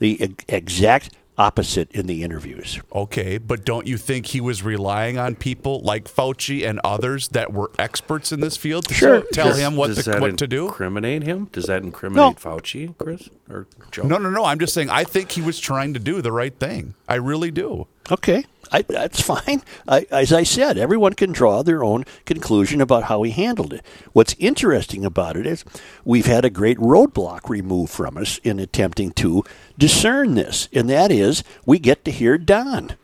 the 0.00 0.35
exact 0.48 1.11
opposite 1.38 1.90
in 1.92 2.07
the 2.07 2.22
interviews? 2.22 2.81
Okay, 2.94 3.38
but 3.38 3.64
don't 3.64 3.87
you 3.87 3.96
think 3.96 4.27
he 4.27 4.40
was 4.40 4.62
relying 4.62 5.18
on 5.18 5.35
people 5.37 5.81
like 5.81 6.05
Fauci 6.05 6.68
and 6.68 6.81
others 6.85 7.29
that 7.29 7.53
were 7.53 7.70
experts 7.79 8.33
in 8.33 8.40
this 8.40 8.57
field 8.57 8.87
to 8.88 8.94
Sure. 8.94 9.22
tell 9.33 9.49
Does- 9.49 9.59
him 9.59 9.77
what 9.77 9.88
does 9.88 10.05
to, 10.05 10.11
that 10.11 10.20
what 10.20 10.38
to 10.38 10.46
do? 10.46 10.66
Incriminate 10.66 11.22
him? 11.22 11.49
Does 11.53 11.64
that 11.66 11.83
incriminate 11.83 12.37
Fauci, 12.37 12.96
Chris 12.99 13.29
or 13.51 13.66
Joe? 13.90 14.03
No, 14.05 14.18
no, 14.18 14.31
no. 14.31 14.44
I'm 14.44 14.59
just 14.59 14.72
saying 14.75 14.90
I 14.90 15.05
think 15.05 15.33
he 15.33 15.42
was 15.42 15.59
trying 15.61 15.94
to 15.94 16.01
do 16.01 16.22
the 16.22 16.33
right 16.33 16.59
thing. 16.59 16.94
I 17.09 17.16
really 17.16 17.51
do. 17.51 17.87
Okay, 18.10 18.44
I, 18.70 18.82
that's 18.82 19.20
fine. 19.34 19.62
I, 19.86 20.06
as 20.10 20.32
I 20.32 20.42
said, 20.42 20.78
everyone 20.78 21.14
can 21.14 21.32
draw 21.32 21.62
their 21.62 21.82
own 21.82 22.04
conclusion 22.24 22.80
about 22.80 23.04
how 23.04 23.22
he 23.22 23.30
handled 23.30 23.72
it. 23.72 23.84
What's 24.12 24.36
interesting 24.38 25.04
about 25.04 25.36
it 25.36 25.46
is 25.46 25.64
we've 26.04 26.26
had 26.26 26.44
a 26.44 26.50
great 26.50 26.78
roadblock 26.78 27.48
removed 27.48 27.92
from 27.92 28.16
us 28.16 28.38
in 28.38 28.58
attempting 28.58 29.12
to 29.12 29.44
discern 29.78 30.34
this, 30.34 30.68
and 30.72 30.88
that 30.90 31.10
is 31.10 31.42
we 31.64 31.78
get 31.78 32.04
to 32.04 32.10
hear 32.10 32.38
Don. 32.38 32.94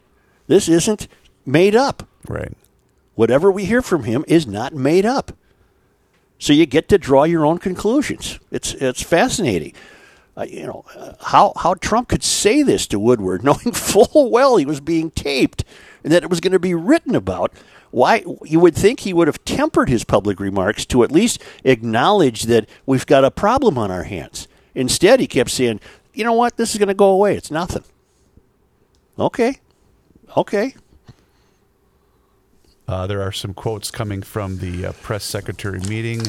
This 0.47 0.69
isn't 0.69 1.09
made 1.47 1.75
up. 1.75 2.09
Right. 2.29 2.53
Whatever 3.15 3.51
we 3.51 3.65
hear 3.65 3.83
from 3.83 4.05
him 4.05 4.25
is 4.27 4.47
not 4.47 4.75
made 4.75 5.05
up. 5.05 5.33
So 6.39 6.53
you 6.53 6.67
get 6.67 6.89
to 6.89 6.99
draw 6.99 7.25
your 7.25 7.47
own 7.47 7.59
conclusions. 7.59 8.41
It's 8.51 8.75
it's 8.75 9.03
fascinating. 9.03 9.75
Uh, 10.37 10.47
you 10.49 10.67
know 10.67 10.85
uh, 10.97 11.13
how 11.21 11.53
how 11.57 11.75
Trump 11.75 12.09
could 12.09 12.23
say 12.23 12.63
this 12.63 12.87
to 12.87 12.99
Woodward, 12.99 13.45
knowing 13.45 13.73
full 13.73 14.31
well 14.31 14.57
he 14.57 14.67
was 14.67 14.81
being 14.81 15.11
taped 15.11 15.65
and 16.03 16.13
that 16.13 16.23
it 16.23 16.31
was 16.31 16.41
going 16.41 16.53
to 16.53 16.59
be 16.59 16.75
written 16.75 17.15
about. 17.15 17.53
Why 17.91 18.25
you 18.45 18.59
would 18.59 18.75
think 18.75 19.01
he 19.01 19.13
would 19.13 19.29
have 19.29 19.45
tempered 19.45 19.91
his 19.91 20.03
public 20.03 20.41
remarks 20.41 20.87
to 20.87 21.03
at 21.03 21.13
least 21.13 21.43
acknowledge 21.63 22.45
that 22.45 22.67
we've 22.87 23.05
got 23.05 23.23
a 23.25 23.31
problem 23.31 23.77
on 23.77 23.91
our 23.91 24.05
hands. 24.05 24.49
Instead, 24.75 25.21
he 25.21 25.27
kept 25.27 25.51
saying, 25.51 25.79
"You 26.15 26.25
know 26.25 26.33
what? 26.33 26.57
This 26.57 26.73
is 26.73 26.79
going 26.79 26.89
to 26.89 26.95
go 26.95 27.11
away. 27.11 27.37
It's 27.37 27.51
nothing." 27.51 27.85
Okay, 29.19 29.61
okay. 30.39 30.75
Uh, 32.89 33.07
there 33.07 33.21
are 33.21 33.33
some 33.33 33.53
quotes 33.53 33.91
coming 33.91 34.23
from 34.23 34.59
the 34.59 34.87
uh, 34.87 34.93
press 35.03 35.25
secretary 35.25 35.81
meeting. 35.81 36.23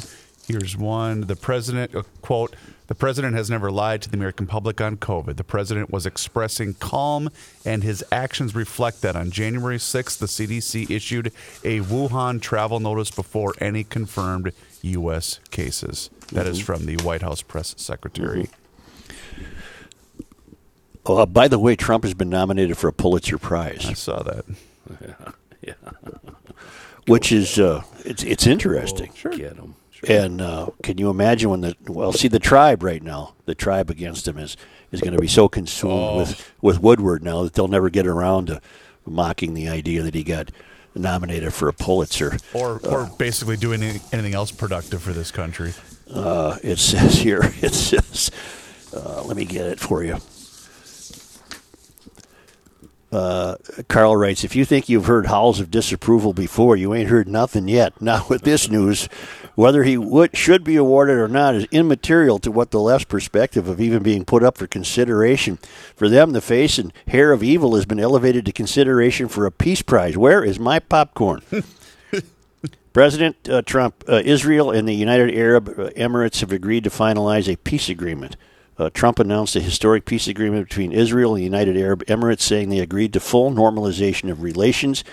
Here's 0.48 0.76
one. 0.76 1.22
The 1.22 1.36
president, 1.36 1.96
uh, 1.96 2.04
quote, 2.22 2.56
the 2.88 2.96
president 2.96 3.36
has 3.36 3.50
never 3.50 3.72
lied 3.72 4.02
to 4.02 4.10
the 4.10 4.18
American 4.18 4.46
public 4.46 4.82
on 4.82 4.98
COVID. 4.98 5.38
The 5.38 5.44
president 5.44 5.90
was 5.90 6.06
expressing 6.06 6.74
calm, 6.76 7.30
and 7.66 7.82
his 7.82 8.04
actions 8.12 8.54
reflect 8.54 9.02
that. 9.02 9.16
On 9.16 9.32
January 9.32 9.78
6th, 9.78 10.18
the 10.18 10.26
CDC 10.26 10.90
issued 10.92 11.28
a 11.64 11.80
Wuhan 11.80 12.42
travel 12.42 12.80
notice 12.82 13.10
before 13.10 13.54
any 13.60 13.86
confirmed 13.86 14.52
U.S. 14.82 15.40
cases. 15.50 16.10
That 16.34 16.46
is 16.46 16.60
from 16.60 16.86
the 16.86 16.98
White 16.98 17.22
House 17.22 17.42
press 17.42 17.74
secretary. 17.78 18.50
Oh, 21.06 21.18
uh, 21.18 21.26
by 21.26 21.48
the 21.48 21.60
way, 21.60 21.76
Trump 21.76 22.04
has 22.04 22.14
been 22.14 22.30
nominated 22.30 22.78
for 22.78 22.88
a 22.90 22.94
Pulitzer 22.94 23.38
Prize. 23.38 23.86
I 23.86 23.94
saw 23.94 24.24
that. 24.24 24.46
Yeah. 25.66 25.76
which 27.08 27.32
is 27.32 27.58
uh, 27.58 27.84
it's 28.04 28.22
it's 28.22 28.46
interesting. 28.46 29.14
Sure. 29.16 29.32
Get 29.32 29.56
him. 29.56 29.76
And 30.08 30.42
uh, 30.42 30.68
can 30.82 30.98
you 30.98 31.10
imagine 31.10 31.50
when 31.50 31.62
the 31.62 31.76
well, 31.88 32.12
see 32.12 32.28
the 32.28 32.40
tribe 32.40 32.84
right 32.84 33.02
now, 33.02 33.36
the 33.46 33.56
tribe 33.56 33.90
against 33.90 34.28
him 34.28 34.38
is 34.38 34.58
is 34.92 35.02
going 35.02 35.14
to 35.14 35.20
be 35.20 35.28
so 35.28 35.48
consumed 35.48 36.18
with 36.18 36.54
with 36.62 36.82
Woodward 36.82 37.24
now 37.24 37.44
that 37.44 37.54
they'll 37.54 37.68
never 37.68 37.90
get 37.90 38.06
around 38.06 38.48
to 38.48 38.62
mocking 39.06 39.54
the 39.54 39.70
idea 39.70 40.02
that 40.04 40.14
he 40.14 40.24
got 40.24 40.52
nominated 40.96 41.54
for 41.54 41.68
a 41.68 41.74
Pulitzer. 41.74 42.38
Or, 42.54 42.80
or 42.86 43.10
basically 43.18 43.58
doing 43.58 43.82
anything 43.82 44.34
else 44.34 44.52
productive 44.52 45.02
for 45.02 45.14
this 45.14 45.32
country. 45.32 45.74
Uh, 46.12 46.58
it 46.62 46.78
says 46.78 47.16
here, 47.16 47.42
it 47.62 47.74
says, 47.74 48.30
uh, 48.96 49.24
let 49.24 49.36
me 49.36 49.46
get 49.46 49.66
it 49.66 49.80
for 49.80 50.04
you. 50.04 50.18
Uh, 53.12 53.58
Carl 53.90 54.18
writes, 54.18 54.44
if 54.44 54.56
you 54.56 54.66
think 54.66 54.90
you've 54.90 55.06
heard 55.06 55.28
howls 55.28 55.60
of 55.60 55.70
disapproval 55.70 56.34
before, 56.34 56.76
you 56.76 56.96
ain't 56.96 57.10
heard 57.10 57.28
nothing 57.28 57.68
yet. 57.68 58.02
Now 58.02 58.26
with 58.28 58.42
this 58.42 58.70
news, 58.70 59.08
whether 59.56 59.84
he 59.84 59.98
would, 59.98 60.36
should 60.36 60.64
be 60.64 60.76
awarded 60.76 61.18
or 61.18 61.28
not 61.28 61.56
is 61.56 61.68
immaterial 61.72 62.40
to 62.40 62.52
what 62.52 62.72
the 62.72 62.80
left's 62.80 63.06
perspective 63.06 63.68
of 63.68 63.80
even 63.80 64.02
being 64.02 64.26
put 64.26 64.44
up 64.44 64.58
for 64.58 64.68
consideration. 64.68 65.58
For 65.96 66.10
them, 66.10 66.32
the 66.32 66.42
face 66.42 66.78
and 66.78 66.92
hair 67.08 67.32
of 67.32 67.44
evil 67.44 67.76
has 67.76 67.86
been 67.86 68.00
elevated 68.00 68.46
to 68.46 68.52
consideration 68.52 69.28
for 69.28 69.46
a 69.46 69.52
peace 69.52 69.82
prize. 69.82 70.18
Where 70.18 70.44
is 70.44 70.60
my 70.60 70.80
popcorn? 70.80 71.42
President 72.94 73.50
uh, 73.50 73.64
Trump, 73.64 74.04
uh, 74.08 74.22
Israel 74.24 74.70
and 74.70 74.88
the 74.88 74.94
United 74.94 75.36
Arab 75.36 75.70
uh, 75.70 75.90
Emirates 75.92 76.42
have 76.42 76.52
agreed 76.52 76.84
to 76.84 76.92
finalize 76.92 77.52
a 77.52 77.58
peace 77.58 77.90
agreement. 77.90 78.36
Uh, 78.78 78.90
Trump 78.92 79.20
announced 79.20 79.56
a 79.56 79.62
historic 79.62 80.06
peace 80.06 80.28
agreement 80.28 80.68
between 80.68 80.92
Israel 80.92 81.34
and 81.34 81.40
the 81.40 81.44
United 81.44 81.78
Arab 81.78 82.04
Emirates, 82.06 82.42
saying 82.42 82.70
they 82.70 82.80
agreed 82.80 83.14
to 83.14 83.20
full 83.20 83.52
normalization 83.52 84.32
of 84.32 84.42
relations. 84.42 85.04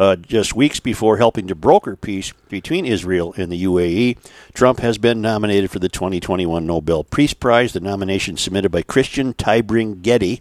Uh, 0.00 0.16
just 0.16 0.56
weeks 0.56 0.80
before 0.80 1.18
helping 1.18 1.46
to 1.46 1.54
broker 1.54 1.94
peace 1.94 2.32
between 2.48 2.86
Israel 2.86 3.34
and 3.36 3.52
the 3.52 3.64
UAE, 3.64 4.16
Trump 4.54 4.80
has 4.80 4.96
been 4.96 5.20
nominated 5.20 5.70
for 5.70 5.78
the 5.78 5.90
2021 5.90 6.66
Nobel 6.66 7.04
Peace 7.04 7.34
Prize. 7.34 7.74
The 7.74 7.80
nomination 7.80 8.38
submitted 8.38 8.70
by 8.70 8.80
Christian 8.80 9.34
Tybring-Gjedde, 9.34 10.40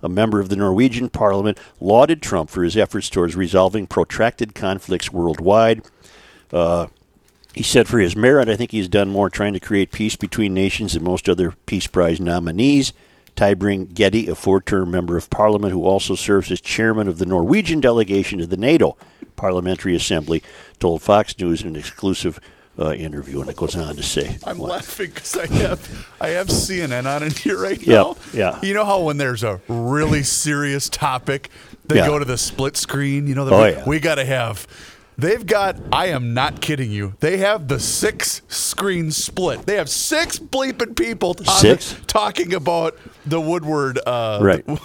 a 0.00 0.08
member 0.08 0.38
of 0.38 0.48
the 0.48 0.54
Norwegian 0.54 1.08
parliament, 1.08 1.58
lauded 1.80 2.22
Trump 2.22 2.50
for 2.50 2.62
his 2.62 2.76
efforts 2.76 3.10
towards 3.10 3.34
resolving 3.34 3.88
protracted 3.88 4.54
conflicts 4.54 5.12
worldwide. 5.12 5.82
Uh, 6.52 6.86
he 7.52 7.64
said 7.64 7.88
for 7.88 7.98
his 7.98 8.14
merit, 8.14 8.48
I 8.48 8.54
think 8.54 8.70
he's 8.70 8.86
done 8.86 9.08
more 9.08 9.28
trying 9.28 9.54
to 9.54 9.60
create 9.60 9.90
peace 9.90 10.14
between 10.14 10.54
nations 10.54 10.92
than 10.92 11.02
most 11.02 11.28
other 11.28 11.54
Peace 11.66 11.88
Prize 11.88 12.20
nominees. 12.20 12.92
Tybring 13.36 13.88
Gjedde, 13.94 14.28
a 14.28 14.34
four 14.34 14.60
term 14.60 14.90
member 14.90 15.16
of 15.16 15.30
parliament 15.30 15.72
who 15.72 15.84
also 15.84 16.14
serves 16.14 16.50
as 16.50 16.60
chairman 16.60 17.08
of 17.08 17.18
the 17.18 17.26
Norwegian 17.26 17.80
delegation 17.80 18.38
to 18.38 18.46
the 18.46 18.56
NATO 18.56 18.96
Parliamentary 19.36 19.94
Assembly, 19.94 20.42
told 20.78 21.02
Fox 21.02 21.38
News 21.38 21.62
in 21.62 21.68
an 21.68 21.76
exclusive 21.76 22.38
uh, 22.78 22.92
interview. 22.92 23.40
And 23.40 23.48
it 23.50 23.56
goes 23.56 23.74
on 23.76 23.96
to 23.96 24.02
say, 24.02 24.38
I'm 24.44 24.58
laughing 24.58 25.06
because 25.08 25.36
I 25.36 25.46
have 25.46 26.06
I 26.20 26.28
have 26.30 26.48
CNN 26.48 27.06
on 27.06 27.22
in 27.22 27.30
here 27.30 27.58
right 27.60 27.80
Yeah, 27.80 27.94
now. 27.96 28.16
yeah. 28.34 28.58
You 28.62 28.74
know 28.74 28.84
how 28.84 29.00
when 29.02 29.16
there's 29.16 29.42
a 29.42 29.60
really 29.68 30.22
serious 30.22 30.88
topic, 30.88 31.50
they 31.86 31.96
Yeah. 31.96 32.06
go 32.06 32.18
to 32.18 32.24
the 32.24 32.38
split 32.38 32.76
screen. 32.76 33.26
You 33.26 33.34
know, 33.34 33.48
Oh, 33.48 33.64
yeah. 33.64 33.84
we 33.86 33.98
got 34.00 34.16
to 34.16 34.24
have. 34.24 34.66
They've 35.20 35.44
got. 35.44 35.76
I 35.92 36.06
am 36.06 36.32
not 36.34 36.60
kidding 36.60 36.90
you. 36.90 37.14
They 37.20 37.36
have 37.38 37.68
the 37.68 37.78
six 37.78 38.42
screen 38.48 39.10
split. 39.10 39.66
They 39.66 39.76
have 39.76 39.88
six 39.90 40.38
bleeping 40.38 40.96
people 40.96 41.30
on 41.38 41.44
the- 41.44 41.50
Six? 41.50 41.94
talking 42.06 42.54
about 42.54 42.96
the 43.26 43.40
Woodward. 43.40 43.98
Uh, 44.06 44.38
right. 44.42 44.64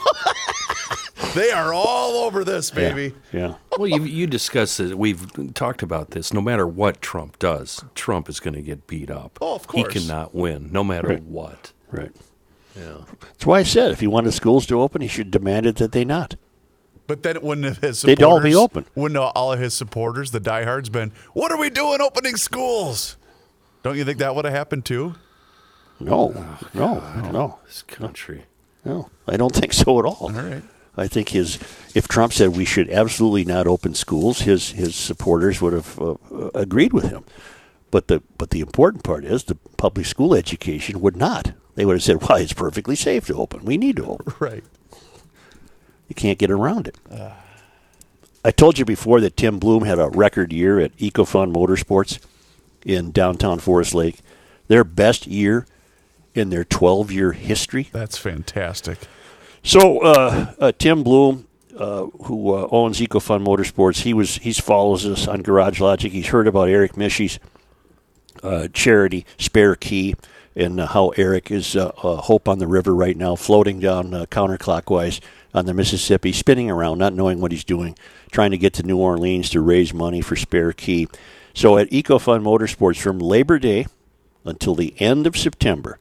They 1.34 1.52
are 1.52 1.74
all 1.74 2.24
over 2.26 2.44
this, 2.46 2.72
baby. 2.72 3.14
Yeah. 3.34 3.56
Well, 3.78 3.88
you, 3.88 4.04
you 4.04 4.26
discussed 4.28 4.80
it. 4.80 4.98
We've 4.98 5.54
talked 5.54 5.82
about 5.82 6.12
this. 6.12 6.32
No 6.34 6.40
matter 6.40 6.66
what 6.68 7.02
Trump 7.02 7.40
does, 7.40 7.84
Trump 7.94 8.30
is 8.30 8.40
going 8.40 8.54
to 8.54 8.62
get 8.62 8.88
beat 8.88 9.10
up. 9.10 9.38
Oh, 9.42 9.56
of 9.56 9.68
course. 9.68 9.94
He 9.94 10.00
cannot 10.00 10.34
win, 10.34 10.72
no 10.72 10.82
matter 10.84 11.08
Right. 11.10 11.24
what. 11.24 11.74
Right. 11.92 12.12
Yeah. 12.78 13.00
That's 13.22 13.46
why 13.46 13.60
I 13.60 13.64
said 13.64 13.92
if 13.92 14.00
he 14.00 14.08
wanted 14.08 14.34
schools 14.34 14.66
to 14.68 14.80
open, 14.82 15.02
he 15.02 15.08
should 15.10 15.30
demand 15.32 15.66
it 15.66 15.76
that 15.78 15.92
they 15.94 16.06
not. 16.06 16.36
But 17.08 17.22
then 17.24 17.42
wouldn't 17.42 17.78
his 17.78 18.02
They'd 18.02 18.24
all 18.24 18.42
be 18.42 18.56
open. 18.56 18.86
Wouldn't 18.96 19.18
all 19.18 19.54
of 19.54 19.60
his 19.60 19.74
supporters, 19.74 20.32
the 20.32 20.40
diehards, 20.40 20.90
been, 20.90 21.12
what 21.34 21.52
are 21.52 21.58
we 21.58 21.70
doing 21.70 22.02
opening 22.02 22.36
schools? 22.36 23.18
Don't 23.84 23.96
you 23.98 24.04
think 24.04 24.18
that 24.18 24.34
would 24.36 24.46
have 24.46 24.54
happened 24.54 24.86
too? 24.86 25.16
No, 26.00 26.58
no, 26.74 27.00
no, 27.32 27.60
This 27.66 27.84
country. 27.84 28.46
no. 28.84 29.10
I 29.28 29.38
don't 29.38 29.54
think 29.56 29.72
so 29.74 30.00
at 30.00 30.06
all. 30.06 30.18
All 30.20 30.30
right. 30.32 30.64
I 30.98 31.08
think 31.08 31.30
his, 31.30 31.60
if 31.94 32.08
Trump 32.08 32.34
said 32.34 32.56
we 32.56 32.66
should 32.66 32.90
absolutely 32.90 33.46
not 33.46 33.68
open 33.68 33.94
schools, 33.94 34.40
his 34.42 34.72
his 34.72 34.96
supporters 34.96 35.62
would 35.62 35.74
have 35.74 36.00
uh, 36.00 36.12
uh, 36.34 36.50
agreed 36.56 36.94
with 36.94 37.04
him. 37.10 37.24
But 37.92 38.08
the 38.08 38.24
but 38.38 38.50
the 38.50 38.62
important 38.62 39.04
part 39.04 39.26
is 39.26 39.44
the 39.44 39.56
public 39.78 40.06
school 40.06 40.34
education 40.34 41.02
would 41.02 41.16
not. 41.18 41.52
They 41.76 41.86
would 41.86 41.96
have 41.96 42.04
said, 42.04 42.22
"Why 42.24 42.40
it's 42.40 42.54
perfectly 42.54 42.96
safe 42.96 43.28
to 43.28 43.36
open. 43.36 43.66
We 43.66 43.78
need 43.78 43.98
to 43.98 44.06
open. 44.06 44.34
Right. 44.40 44.64
You 46.08 46.16
can't 46.16 46.38
get 46.38 46.52
around 46.52 46.88
it." 46.88 46.98
I 48.46 48.52
told 48.52 48.78
you 48.78 48.86
before 48.86 49.22
that 49.22 49.36
Tim 49.38 49.58
Bloom 49.58 49.86
had 49.86 49.98
a 49.98 50.08
record 50.08 50.54
year 50.54 50.80
at 50.80 50.96
EcoFun 50.98 51.52
Motorsports 51.52 52.20
in 52.86 53.10
downtown 53.12 53.58
Forest 53.58 53.96
Lake, 53.96 54.20
their 54.68 54.84
best 54.84 55.26
year 55.26 55.66
in 56.36 56.52
their 56.52 56.64
12 56.64 57.12
year 57.12 57.32
history. 57.32 57.90
That's 57.92 58.20
fantastic. 58.20 59.00
So 59.64 60.00
uh, 60.02 60.54
uh, 60.60 60.72
Tim 60.78 61.02
Bloom, 61.02 61.48
uh, 61.76 62.06
who 62.26 62.54
uh, 62.54 62.68
owns 62.70 63.00
EcoFun 63.00 63.44
Motorsports, 63.44 64.04
he 64.04 64.14
was 64.14 64.36
he 64.38 64.54
follows 64.54 65.08
us 65.08 65.28
on 65.28 65.42
Garage 65.42 65.80
Logic. 65.82 66.12
He's 66.12 66.28
heard 66.28 66.48
about 66.48 66.70
Eric 66.70 66.94
Mishy's 66.94 67.40
uh, 68.44 68.68
charity, 68.74 69.26
Spare 69.40 69.74
Key, 69.76 70.14
and 70.56 70.80
uh, 70.80 70.86
how 70.86 71.10
Eric 71.18 71.50
is 71.50 71.76
uh, 71.76 71.88
uh, 72.04 72.18
hope 72.18 72.48
on 72.48 72.60
the 72.60 72.68
river 72.68 72.94
right 72.94 73.18
now, 73.18 73.36
floating 73.36 73.80
down 73.80 74.14
uh, 74.14 74.26
counterclockwise 74.28 75.20
on 75.56 75.66
the 75.66 75.74
Mississippi, 75.74 76.34
spinning 76.34 76.70
around, 76.70 76.98
not 76.98 77.14
knowing 77.14 77.40
what 77.40 77.52
he's 77.52 77.64
doing, 77.64 77.98
trying 78.30 78.52
to 78.52 78.58
get 78.58 78.74
to 78.74 78.84
New 78.84 78.98
Orleans 78.98 79.50
to 79.52 79.62
raise 79.62 79.94
money 79.94 80.22
for 80.22 80.36
Spare 80.36 80.74
Key. 80.74 81.08
So 81.54 81.78
at 81.78 81.90
EcoFun 81.90 82.44
Motorsports, 82.44 83.00
from 83.00 83.20
Labor 83.20 83.58
Day 83.58 83.88
until 84.44 84.76
the 84.76 84.94
end 85.00 85.26
of 85.26 85.38
September, 85.38 85.98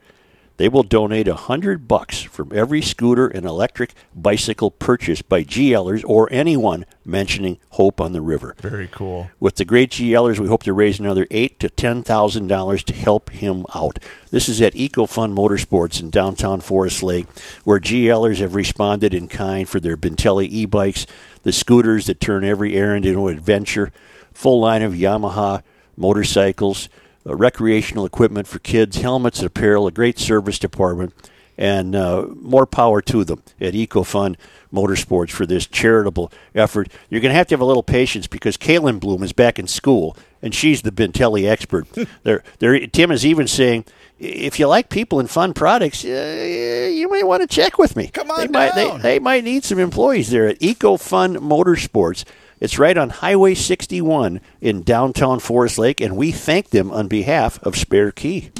they 0.57 0.69
will 0.69 0.83
donate 0.83 1.27
a 1.27 1.35
hundred 1.35 1.89
bucks 1.89 2.23
from 2.23 2.53
every 2.55 2.81
scooter 2.81 3.27
and 3.27 3.45
electric 3.45 3.93
bicycle 4.15 4.71
purchased 4.71 5.29
by 5.29 5.43
GLers 5.43 6.05
or 6.07 6.29
anyone 6.33 6.87
mentioning 7.05 7.59
Hope 7.71 8.01
on 8.01 8.13
the 8.13 8.21
River. 8.21 8.55
Very 8.59 8.89
cool. 8.89 9.31
With 9.41 9.57
the 9.57 9.65
great 9.65 9.91
GLers, 9.91 10.39
we 10.39 10.49
hope 10.49 10.63
to 10.63 10.73
raise 10.73 11.01
another 11.01 11.27
eight 11.31 11.59
to 11.61 11.69
ten 11.69 12.03
thousand 12.03 12.47
dollars 12.47 12.85
to 12.85 12.95
help 12.95 13.31
him 13.31 13.67
out. 13.75 13.99
This 14.31 14.49
is 14.49 14.61
at 14.63 14.75
EcoFun 14.75 15.35
Motorsports 15.35 16.01
in 16.01 16.11
downtown 16.11 16.61
Forest 16.61 17.03
Lake, 17.03 17.27
where 17.65 17.81
GLers 17.81 18.39
have 18.39 18.55
responded 18.55 19.15
in 19.15 19.29
kind 19.29 19.69
for 19.69 19.81
their 19.81 19.97
Bintelli 19.97 20.47
e-bikes, 20.49 21.07
the 21.43 21.53
scooters 21.53 22.07
that 22.07 22.21
turn 22.21 22.45
every 22.45 22.75
errand 22.75 23.07
into 23.07 23.29
an 23.29 23.37
adventure, 23.37 23.93
full 24.33 24.61
line 24.61 24.83
of 24.83 24.93
Yamaha 24.93 25.63
motorcycles, 25.97 26.89
uh, 27.27 27.35
recreational 27.37 28.05
equipment 28.05 28.47
for 28.47 28.59
kids, 28.59 28.97
helmets 28.97 29.39
and 29.39 29.47
apparel, 29.47 29.87
a 29.87 29.93
great 29.93 30.18
service 30.18 30.59
department, 30.59 31.12
and 31.57 31.95
uh, 31.95 32.27
more 32.37 32.66
power 32.66 33.01
to 33.01 33.25
them 33.25 33.43
at 33.61 33.75
EcoFun 33.75 34.37
Motorsports 34.72 35.31
for 35.31 35.47
this 35.47 35.66
charitable 35.66 36.33
effort. 36.55 36.89
You're 37.09 37.20
going 37.20 37.31
to 37.31 37.37
have 37.37 37.47
to 37.49 37.55
have 37.55 37.61
a 37.61 37.64
little 37.64 37.83
patience 37.83 38.27
because 38.27 38.57
Kayleigh 38.57 38.99
Bloom 38.99 39.22
is 39.22 39.33
back 39.33 39.59
in 39.59 39.66
school, 39.66 40.16
and 40.43 40.55
she's 40.55 40.83
the 40.83 40.91
Bintelli 40.91 41.49
expert. 41.49 41.87
there, 42.25 42.43
there. 42.59 42.87
Tim 42.89 43.11
is 43.11 43.25
even 43.25 43.47
saying, 43.47 43.85
if 44.18 44.59
you 44.59 44.66
like 44.66 44.89
people 44.89 45.20
and 45.20 45.31
fun 45.31 45.55
products, 45.55 46.05
uh, 46.05 46.89
you 46.93 47.11
may 47.11 47.22
want 47.22 47.43
to 47.43 47.47
check 47.47 47.79
with 47.79 47.97
me. 47.97 48.09
Come 48.09 48.31
on 48.31 48.41
they 48.41 48.49
might, 48.49 48.75
they, 48.75 48.89
down. 48.89 49.03
they 49.03 49.18
might 49.18 49.45
need 49.45 49.64
some 49.64 49.79
employees 49.79 50.31
there 50.31 50.49
at 50.49 50.59
EcoFun 50.59 51.39
Motorsports. 51.39 52.25
It's 52.61 52.79
right 52.79 52.97
on 52.97 53.11
Highway 53.11 53.55
61 53.55 54.41
in 54.61 54.83
downtown 54.83 55.41
Forest 55.41 55.79
Lake, 55.79 56.01
and 56.01 56.17
we 56.17 56.33
thank 56.33 56.71
them 56.71 56.91
on 56.91 57.09
behalf 57.09 57.63
of 57.63 57.77
Spare 57.77 58.13
Key. 58.13 58.51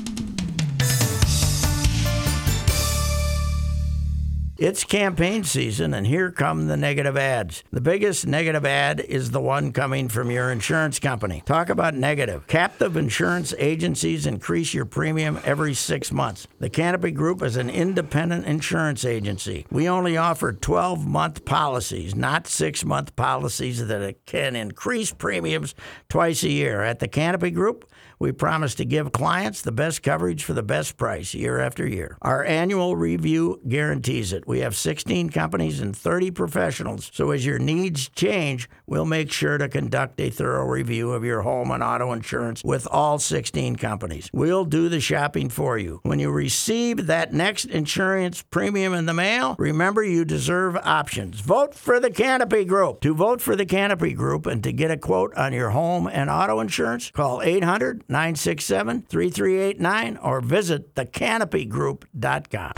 It's 4.57 4.85
campaign 4.85 5.43
season, 5.43 5.93
and 5.95 6.07
here 6.07 6.31
come 6.31 6.69
the 6.69 6.77
negative 6.77 7.17
ads. 7.17 7.65
The 7.73 7.81
biggest 7.81 8.25
negative 8.25 8.65
ad 8.65 9.01
is 9.01 9.33
the 9.33 9.41
one 9.41 9.73
coming 9.73 10.09
from 10.09 10.31
your 10.31 10.53
insurance 10.53 11.01
company. 11.01 11.43
Talk 11.45 11.71
about 11.71 11.95
negative. 11.95 12.47
Captive 12.47 12.97
insurance 12.97 13.53
agencies 13.59 14.27
increase 14.27 14.73
your 14.73 14.85
premium 14.85 15.41
every 15.45 15.75
six 15.75 16.13
months. 16.13 16.47
The 16.61 16.71
Canopy 16.71 17.11
Group 17.11 17.43
is 17.43 17.57
an 17.57 17.69
independent 17.69 18.47
insurance 18.47 19.05
agency. 19.05 19.67
We 19.73 19.89
only 19.89 20.17
offer 20.17 20.53
12 20.53 21.05
month 21.05 21.45
policies, 21.45 22.15
not 22.15 22.47
six 22.47 22.85
month 22.85 23.17
policies 23.17 23.85
that 23.85 24.25
can 24.25 24.55
increase 24.55 25.13
premiums 25.13 25.75
twice 26.09 26.45
a 26.45 26.49
year. 26.49 26.81
At 26.81 27.01
the 27.01 27.09
Canopy 27.09 27.51
Group, 27.51 27.91
we 28.25 28.33
promise 28.33 28.75
to 28.77 28.87
give 28.87 29.13
clients 29.13 29.61
the 29.61 29.71
best 29.71 30.03
coverage 30.03 30.45
for 30.45 30.55
the 30.55 30.63
best 30.63 30.97
price 30.97 31.35
year 31.35 31.61
after 31.61 31.87
year. 31.87 32.17
Our 32.23 32.43
annual 32.43 32.97
review 32.97 33.61
guarantees 33.69 34.33
it. 34.33 34.47
We 34.47 34.61
have 34.61 34.75
16 34.75 35.29
companies 35.29 35.81
and 35.81 35.95
30 35.95 36.31
professionals, 36.31 37.11
so 37.13 37.33
as 37.33 37.45
your 37.45 37.59
needs 37.59 38.09
change, 38.09 38.67
we'll 38.87 39.05
make 39.05 39.31
sure 39.31 39.59
to 39.59 39.69
conduct 39.69 40.19
a 40.23 40.31
thorough 40.31 40.65
review 40.65 41.13
of 41.13 41.23
your 41.23 41.43
home 41.43 41.71
and 41.71 41.83
auto 41.83 42.13
insurance 42.13 42.65
with 42.65 42.89
all 42.91 43.19
16 43.19 43.77
companies. 43.77 44.31
We'll 44.33 44.65
do 44.65 44.89
the 44.89 45.01
shopping 45.01 45.51
for 45.51 45.77
you. 45.77 46.01
When 46.03 46.19
you 46.19 46.31
receive 46.31 47.07
that 47.09 47.35
next 47.35 47.67
insurance 47.67 48.41
premium 48.41 48.95
in 48.95 49.05
the 49.05 49.13
mail, 49.13 49.55
remember 49.59 50.03
you 50.03 50.25
deserve 50.25 50.77
options. 50.77 51.41
Vote 51.41 51.75
for 51.75 52.01
the 52.01 52.11
Canopy 52.11 52.65
Group. 52.65 53.03
To 53.03 53.15
vote 53.15 53.43
for 53.43 53.55
the 53.55 53.67
Canopy 53.67 54.15
Group 54.15 54.47
and 54.47 54.65
to 54.65 54.73
get 54.73 54.91
a 54.91 54.97
quote 54.97 55.35
on 55.37 55.53
your 55.53 55.71
home 55.71 56.07
and 56.07 56.31
auto 56.31 56.61
insurance, 56.61 57.11
call 57.11 57.43
800 57.43 58.03
967 58.15 59.03
3389 59.09 60.17
or 60.19 60.41
visit 60.41 60.95
thecanopygroup.com. 60.95 62.73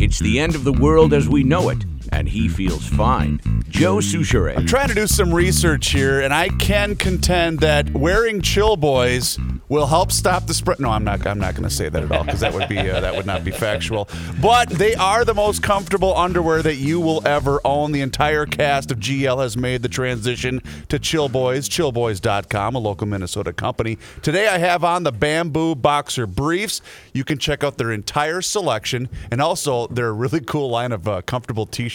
It's 0.00 0.18
the 0.18 0.40
end 0.40 0.56
of 0.56 0.64
the 0.64 0.72
world 0.72 1.14
as 1.14 1.28
we 1.28 1.44
know 1.44 1.68
it, 1.68 1.84
and 2.12 2.28
he 2.28 2.48
feels 2.48 2.86
fine. 2.86 3.40
Joe 3.68 3.96
Soucheray. 3.96 4.56
I'm 4.56 4.66
trying 4.66 4.88
to 4.88 4.94
do 4.94 5.06
some 5.06 5.34
research 5.34 5.90
here, 5.90 6.20
and 6.20 6.32
I 6.32 6.48
can 6.48 6.94
contend 6.94 7.60
that 7.60 7.90
wearing 7.92 8.40
chill 8.40 8.76
boys 8.76 9.38
will 9.68 9.86
help 9.86 10.12
stop 10.12 10.46
the 10.46 10.54
spread. 10.54 10.78
No, 10.78 10.90
I'm 10.90 11.04
not. 11.04 11.26
I'm 11.26 11.38
not 11.38 11.54
going 11.54 11.68
to 11.68 11.74
say 11.74 11.88
that 11.88 12.02
at 12.02 12.12
all 12.12 12.24
because 12.24 12.40
that 12.40 12.52
would 12.52 12.68
be 12.68 12.78
uh, 12.78 13.00
that 13.00 13.16
would 13.16 13.26
not 13.26 13.42
be 13.42 13.50
factual. 13.50 14.08
But 14.40 14.68
they 14.68 14.94
are 14.94 15.24
the 15.24 15.34
most 15.34 15.62
comfortable 15.62 16.16
underwear 16.16 16.62
that 16.62 16.76
you 16.76 17.00
will 17.00 17.26
ever 17.26 17.60
own. 17.64 17.92
The 17.92 18.02
entire 18.02 18.46
cast 18.46 18.90
of 18.90 18.98
GL 18.98 19.42
has 19.42 19.56
made 19.56 19.82
the 19.82 19.88
transition 19.88 20.60
to 20.88 20.98
Chill 20.98 21.28
Boys. 21.28 21.68
Chillboys.com, 21.68 22.74
a 22.74 22.78
local 22.78 23.06
Minnesota 23.06 23.52
company. 23.52 23.98
Today 24.22 24.48
I 24.48 24.58
have 24.58 24.84
on 24.84 25.02
the 25.02 25.12
Bamboo 25.12 25.74
Boxer 25.74 26.26
briefs. 26.26 26.80
You 27.12 27.24
can 27.24 27.38
check 27.38 27.64
out 27.64 27.78
their 27.78 27.92
entire 27.92 28.42
selection 28.42 29.08
and 29.30 29.40
also 29.40 29.86
their 29.88 30.12
really 30.12 30.40
cool 30.40 30.68
line 30.68 30.92
of 30.92 31.08
uh, 31.08 31.22
comfortable 31.22 31.66
T-shirts. 31.66 31.93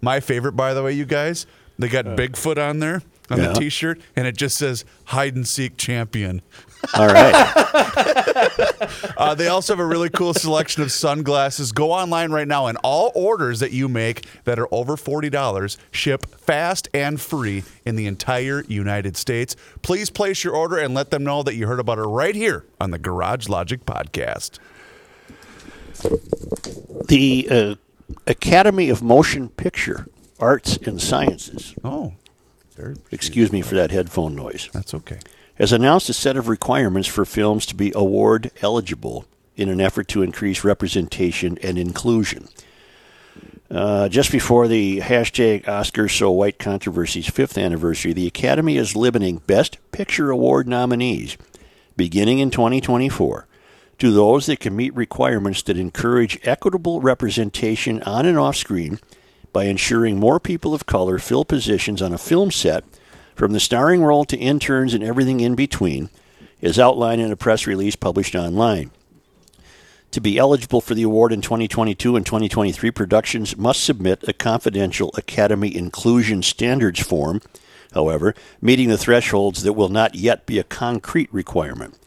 My 0.00 0.20
favorite, 0.20 0.52
by 0.52 0.74
the 0.74 0.82
way, 0.82 0.92
you 0.92 1.04
guys. 1.04 1.46
They 1.78 1.88
got 1.88 2.04
Bigfoot 2.04 2.56
on 2.56 2.78
there 2.78 3.02
on 3.30 3.38
Yeah. 3.40 3.48
the 3.48 3.54
T-shirt, 3.58 4.00
and 4.14 4.28
it 4.28 4.36
just 4.36 4.56
says 4.56 4.84
"Hide 5.06 5.34
and 5.34 5.46
Seek 5.46 5.76
Champion." 5.76 6.40
All 6.94 7.08
right. 7.08 7.52
Uh, 9.16 9.34
they 9.34 9.46
also 9.48 9.72
have 9.72 9.80
a 9.80 9.86
really 9.86 10.10
cool 10.10 10.34
selection 10.34 10.82
of 10.82 10.90
sunglasses. 10.92 11.72
Go 11.72 11.92
online 11.92 12.30
right 12.32 12.46
now, 12.48 12.66
and 12.66 12.76
all 12.82 13.10
orders 13.14 13.60
that 13.60 13.70
you 13.70 13.88
make 13.88 14.26
that 14.44 14.58
are 14.58 14.68
over 14.72 14.96
$40 14.96 15.76
ship 15.92 16.26
fast 16.38 16.88
and 16.92 17.20
free 17.20 17.62
in 17.86 17.96
the 17.96 18.06
entire 18.06 18.64
United 18.68 19.16
States. 19.16 19.56
Please 19.82 20.10
place 20.10 20.42
your 20.44 20.54
order 20.54 20.76
and 20.78 20.94
let 20.94 21.10
them 21.10 21.22
know 21.24 21.42
that 21.44 21.54
you 21.54 21.66
heard 21.66 21.80
about 21.80 21.98
it 21.98 22.02
right 22.02 22.34
here 22.34 22.64
on 22.80 22.90
the 22.90 22.98
Garage 22.98 23.48
Logic 23.48 23.84
podcast. 23.86 24.58
the 27.08 27.48
uh, 27.50 27.74
Academy 28.26 28.90
of 28.90 29.02
Motion 29.02 29.48
Picture 29.50 30.06
Arts 30.38 30.76
and 30.78 31.00
Sciences, 31.00 31.74
Oh, 31.84 32.14
excuse 33.10 33.52
me 33.52 33.62
for 33.62 33.74
that 33.76 33.90
headphone 33.90 34.34
noise, 34.34 34.68
that's 34.72 34.94
okay. 34.94 35.18
has 35.56 35.72
announced 35.72 36.08
a 36.08 36.12
set 36.12 36.36
of 36.36 36.48
requirements 36.48 37.08
for 37.08 37.24
films 37.24 37.64
to 37.66 37.74
be 37.74 37.92
award 37.94 38.50
eligible 38.62 39.24
in 39.56 39.68
an 39.68 39.80
effort 39.80 40.08
to 40.08 40.22
increase 40.22 40.64
representation 40.64 41.56
and 41.62 41.78
inclusion. 41.78 42.48
Uh, 43.70 44.08
just 44.08 44.30
before 44.30 44.68
the 44.68 45.00
hashtag 45.00 45.64
Oscars 45.64 46.16
So 46.18 46.30
White 46.30 46.58
controversy's 46.58 47.28
fifth 47.28 47.56
anniversary, 47.56 48.12
the 48.12 48.26
Academy 48.26 48.76
is 48.76 48.94
limiting 48.94 49.38
Best 49.38 49.78
Picture 49.90 50.30
Award 50.30 50.68
nominees 50.68 51.36
beginning 51.96 52.40
in 52.40 52.50
2024 52.50 53.46
to 53.98 54.10
those 54.10 54.46
that 54.46 54.60
can 54.60 54.76
meet 54.76 54.94
requirements 54.94 55.62
that 55.62 55.78
encourage 55.78 56.38
equitable 56.42 57.00
representation 57.00 58.02
on 58.02 58.26
and 58.26 58.38
off 58.38 58.56
screen 58.56 58.98
by 59.52 59.64
ensuring 59.64 60.18
more 60.18 60.40
people 60.40 60.74
of 60.74 60.86
color 60.86 61.18
fill 61.18 61.44
positions 61.44 62.02
on 62.02 62.12
a 62.12 62.18
film 62.18 62.50
set 62.50 62.84
from 63.34 63.52
the 63.52 63.60
starring 63.60 64.02
role 64.02 64.24
to 64.24 64.36
interns 64.36 64.94
and 64.94 65.02
everything 65.02 65.40
in 65.40 65.54
between, 65.54 66.10
as 66.62 66.78
outlined 66.78 67.20
in 67.20 67.32
a 67.32 67.36
press 67.36 67.66
release 67.66 67.96
published 67.96 68.34
online. 68.34 68.90
To 70.12 70.20
be 70.20 70.38
eligible 70.38 70.80
for 70.80 70.94
the 70.94 71.02
award 71.02 71.32
in 71.32 71.40
2022 71.40 72.14
and 72.14 72.24
2023, 72.24 72.90
productions 72.92 73.56
must 73.56 73.82
submit 73.82 74.28
a 74.28 74.32
confidential 74.32 75.10
Academy 75.16 75.74
Inclusion 75.74 76.42
Standards 76.42 77.00
form, 77.00 77.42
however, 77.92 78.34
meeting 78.60 78.88
the 78.88 78.98
thresholds 78.98 79.64
that 79.64 79.72
will 79.72 79.88
not 79.88 80.14
yet 80.14 80.46
be 80.46 80.58
a 80.60 80.64
concrete 80.64 81.32
requirement. 81.32 81.98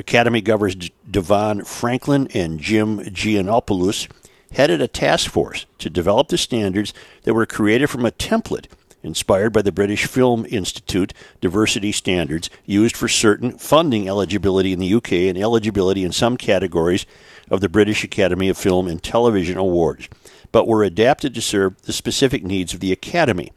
Academy 0.00 0.40
governors 0.40 0.74
Devon 1.08 1.62
Franklin 1.64 2.26
and 2.34 2.58
Jim 2.58 3.00
Gianopulos 3.00 4.08
headed 4.52 4.80
a 4.80 4.88
task 4.88 5.30
force 5.30 5.66
to 5.78 5.90
develop 5.90 6.28
the 6.28 6.38
standards 6.38 6.94
that 7.22 7.34
were 7.34 7.46
created 7.46 7.88
from 7.88 8.06
a 8.06 8.10
template 8.10 8.66
inspired 9.02 9.52
by 9.52 9.60
the 9.60 9.70
British 9.70 10.06
Film 10.06 10.46
Institute 10.48 11.12
diversity 11.42 11.92
standards 11.92 12.48
used 12.64 12.96
for 12.96 13.08
certain 13.08 13.58
funding 13.58 14.08
eligibility 14.08 14.72
in 14.72 14.78
the 14.78 14.94
UK 14.94 15.12
and 15.12 15.36
eligibility 15.36 16.02
in 16.02 16.12
some 16.12 16.36
categories 16.36 17.04
of 17.50 17.60
the 17.60 17.68
British 17.68 18.02
Academy 18.02 18.48
of 18.48 18.56
Film 18.56 18.88
and 18.88 19.02
Television 19.02 19.58
Awards, 19.58 20.08
but 20.50 20.66
were 20.66 20.82
adapted 20.82 21.34
to 21.34 21.42
serve 21.42 21.80
the 21.82 21.92
specific 21.92 22.42
needs 22.42 22.72
of 22.72 22.80
the 22.80 22.92
Academy. 22.92 23.52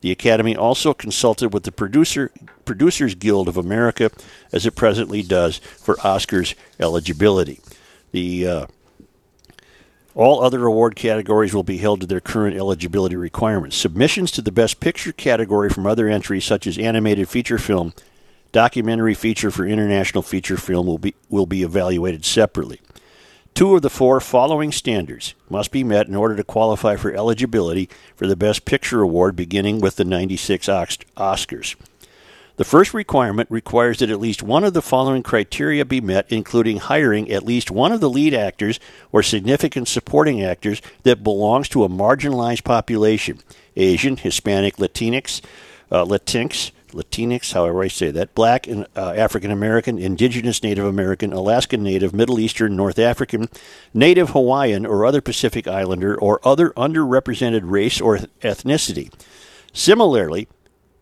The 0.00 0.10
Academy 0.12 0.56
also 0.56 0.94
consulted 0.94 1.52
with 1.52 1.64
the 1.64 1.72
producer, 1.72 2.30
Producers 2.64 3.14
Guild 3.14 3.48
of 3.48 3.56
America, 3.56 4.10
as 4.52 4.64
it 4.64 4.76
presently 4.76 5.22
does 5.22 5.58
for 5.58 5.96
Oscars 5.96 6.54
eligibility. 6.78 7.60
The 8.12 8.46
uh, 8.46 8.66
all 10.14 10.42
other 10.42 10.64
award 10.66 10.96
categories 10.96 11.54
will 11.54 11.62
be 11.62 11.78
held 11.78 12.00
to 12.00 12.06
their 12.06 12.20
current 12.20 12.56
eligibility 12.56 13.16
requirements. 13.16 13.76
Submissions 13.76 14.30
to 14.32 14.42
the 14.42 14.52
Best 14.52 14.80
Picture 14.80 15.12
category 15.12 15.70
from 15.70 15.86
other 15.86 16.08
entries, 16.08 16.44
such 16.44 16.66
as 16.66 16.78
animated 16.78 17.28
feature 17.28 17.58
film, 17.58 17.92
documentary 18.52 19.14
feature 19.14 19.50
for 19.50 19.66
international 19.66 20.22
feature 20.22 20.56
film, 20.56 20.86
will 20.86 20.98
be 20.98 21.14
will 21.28 21.46
be 21.46 21.62
evaluated 21.62 22.24
separately. 22.24 22.80
Two 23.54 23.74
of 23.74 23.82
the 23.82 23.90
four 23.90 24.20
following 24.20 24.70
standards 24.70 25.34
must 25.50 25.72
be 25.72 25.82
met 25.82 26.06
in 26.06 26.14
order 26.14 26.36
to 26.36 26.44
qualify 26.44 26.96
for 26.96 27.12
eligibility 27.12 27.88
for 28.14 28.26
the 28.26 28.36
Best 28.36 28.64
Picture 28.64 29.02
award, 29.02 29.34
beginning 29.34 29.80
with 29.80 29.96
the 29.96 30.04
96 30.04 30.66
Oscars. 30.68 31.74
The 32.58 32.64
first 32.64 32.92
requirement 32.92 33.48
requires 33.52 34.00
that 34.00 34.10
at 34.10 34.18
least 34.18 34.42
one 34.42 34.64
of 34.64 34.74
the 34.74 34.82
following 34.82 35.22
criteria 35.22 35.84
be 35.84 36.00
met, 36.00 36.26
including 36.28 36.78
hiring 36.78 37.30
at 37.30 37.44
least 37.44 37.70
one 37.70 37.92
of 37.92 38.00
the 38.00 38.10
lead 38.10 38.34
actors 38.34 38.80
or 39.12 39.22
significant 39.22 39.86
supporting 39.86 40.42
actors 40.42 40.82
that 41.04 41.22
belongs 41.22 41.68
to 41.68 41.84
a 41.84 41.88
marginalized 41.88 42.64
population 42.64 43.38
Asian, 43.76 44.16
Hispanic, 44.16 44.76
Latinx, 44.76 45.40
uh, 45.92 46.04
Latinx, 46.04 46.72
Latinx, 46.92 47.52
however 47.52 47.82
I 47.82 47.88
say 47.88 48.10
that, 48.10 48.34
Black 48.34 48.66
and 48.66 48.86
uh, 48.96 49.12
African 49.16 49.50
American, 49.50 49.98
Indigenous 49.98 50.62
Native 50.62 50.84
American, 50.84 51.32
Alaskan 51.32 51.82
Native, 51.82 52.14
Middle 52.14 52.38
Eastern, 52.40 52.76
North 52.76 52.98
African, 52.98 53.48
Native 53.94 54.30
Hawaiian, 54.30 54.86
or 54.86 55.04
other 55.04 55.20
Pacific 55.20 55.66
Islander, 55.66 56.18
or 56.18 56.40
other 56.46 56.70
underrepresented 56.70 57.62
race 57.64 58.00
or 58.00 58.18
ethnicity. 58.42 59.12
Similarly, 59.72 60.48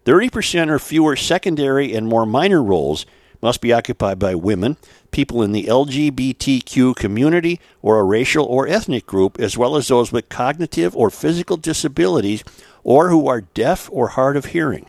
30% 0.05 0.69
or 0.69 0.79
fewer 0.79 1.17
secondary 1.17 1.95
and 1.95 2.07
more 2.07 2.27
minor 2.27 2.63
roles 2.63 3.07
must 3.43 3.61
be 3.61 3.73
occupied 3.73 4.19
by 4.19 4.35
women, 4.35 4.77
people 5.11 5.43
in 5.43 5.53
the 5.53 5.65
LGBTQ 5.65 6.97
community, 6.97 7.61
or 7.83 7.99
a 7.99 8.05
racial 8.05 8.45
or 8.47 8.67
ethnic 8.67 9.07
group, 9.07 9.39
as 9.39 9.57
well 9.57 9.77
as 9.77 9.89
those 9.89 10.13
with 10.13 10.29
cognitive 10.29 10.97
or 10.97 11.11
physical 11.11 11.57
disabilities 11.57 12.43
or 12.83 13.11
who 13.11 13.27
are 13.27 13.41
deaf 13.41 13.89
or 13.93 14.09
hard 14.09 14.37
of 14.37 14.47
hearing. 14.47 14.87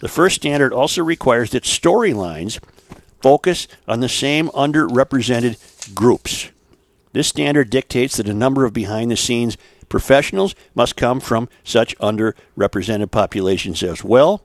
The 0.00 0.08
first 0.08 0.36
standard 0.36 0.72
also 0.72 1.02
requires 1.02 1.50
that 1.50 1.64
storylines 1.64 2.58
focus 3.20 3.66
on 3.88 4.00
the 4.00 4.08
same 4.08 4.48
underrepresented 4.48 5.94
groups. 5.94 6.50
This 7.12 7.28
standard 7.28 7.70
dictates 7.70 8.16
that 8.18 8.28
a 8.28 8.34
number 8.34 8.64
of 8.64 8.72
behind 8.72 9.10
the 9.10 9.16
scenes 9.16 9.56
professionals 9.88 10.54
must 10.74 10.96
come 10.96 11.20
from 11.20 11.48
such 11.64 11.96
underrepresented 11.98 13.10
populations 13.10 13.82
as 13.82 14.04
well. 14.04 14.42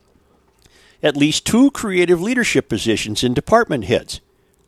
At 1.04 1.18
least 1.18 1.46
two 1.46 1.72
creative 1.72 2.22
leadership 2.22 2.70
positions 2.70 3.24
in 3.24 3.34
department 3.34 3.86
heads 3.86 4.22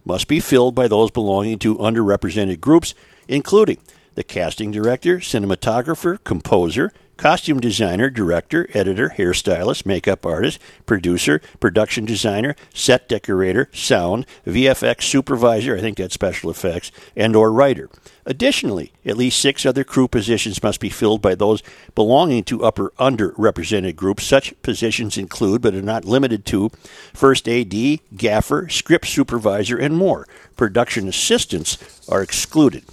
must 0.03 0.27
be 0.27 0.39
filled 0.39 0.75
by 0.75 0.87
those 0.87 1.11
belonging 1.11 1.59
to 1.59 1.77
underrepresented 1.77 2.59
groups, 2.59 2.93
including 3.27 3.77
the 4.15 4.23
casting 4.23 4.71
director, 4.71 5.19
cinematographer, 5.19 6.21
composer, 6.23 6.91
costume 7.23 7.61
designer, 7.61 8.09
director, 8.09 8.67
editor, 8.73 9.13
hairstylist, 9.17 9.85
makeup 9.85 10.25
artist, 10.25 10.59
producer, 10.85 11.39
production 11.61 12.03
designer, 12.03 12.53
set 12.73 13.07
decorator, 13.07 13.69
sound, 13.71 14.25
VFX 14.45 15.03
supervisor, 15.03 15.77
I 15.77 15.79
think 15.79 15.97
that's 15.97 16.13
special 16.13 16.49
effects, 16.49 16.91
and 17.15 17.33
or 17.33 17.49
writer. 17.49 17.89
Additionally, 18.25 18.91
at 19.05 19.15
least 19.15 19.39
six 19.39 19.65
other 19.65 19.85
crew 19.85 20.09
positions 20.09 20.61
must 20.61 20.81
be 20.81 20.89
filled 20.89 21.21
by 21.21 21.33
those 21.33 21.63
belonging 21.95 22.43
to 22.43 22.65
upper 22.65 22.89
underrepresented 22.99 23.95
groups. 23.95 24.25
Such 24.25 24.61
positions 24.61 25.17
include, 25.17 25.61
but 25.61 25.75
are 25.75 25.81
not 25.81 26.03
limited 26.03 26.45
to, 26.47 26.71
first 27.13 27.47
AD, 27.47 27.73
gaffer, 28.17 28.67
script 28.67 29.07
supervisor, 29.07 29.77
and 29.77 29.95
more. 29.95 30.27
Production 30.57 31.07
assistants 31.07 31.77
are 32.09 32.21
excluded. 32.21 32.83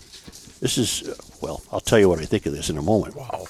This 0.61 0.79
is, 0.79 1.09
uh, 1.09 1.15
well, 1.41 1.65
I'll 1.73 1.81
tell 1.81 1.99
you 1.99 2.09
what 2.09 2.21
I 2.21 2.27
think 2.27 2.47
of 2.47 2.53
this 2.53 2.71
in 2.71 2.79
a 2.79 2.83
moment. 2.83 3.17
Wow. 3.17 3.49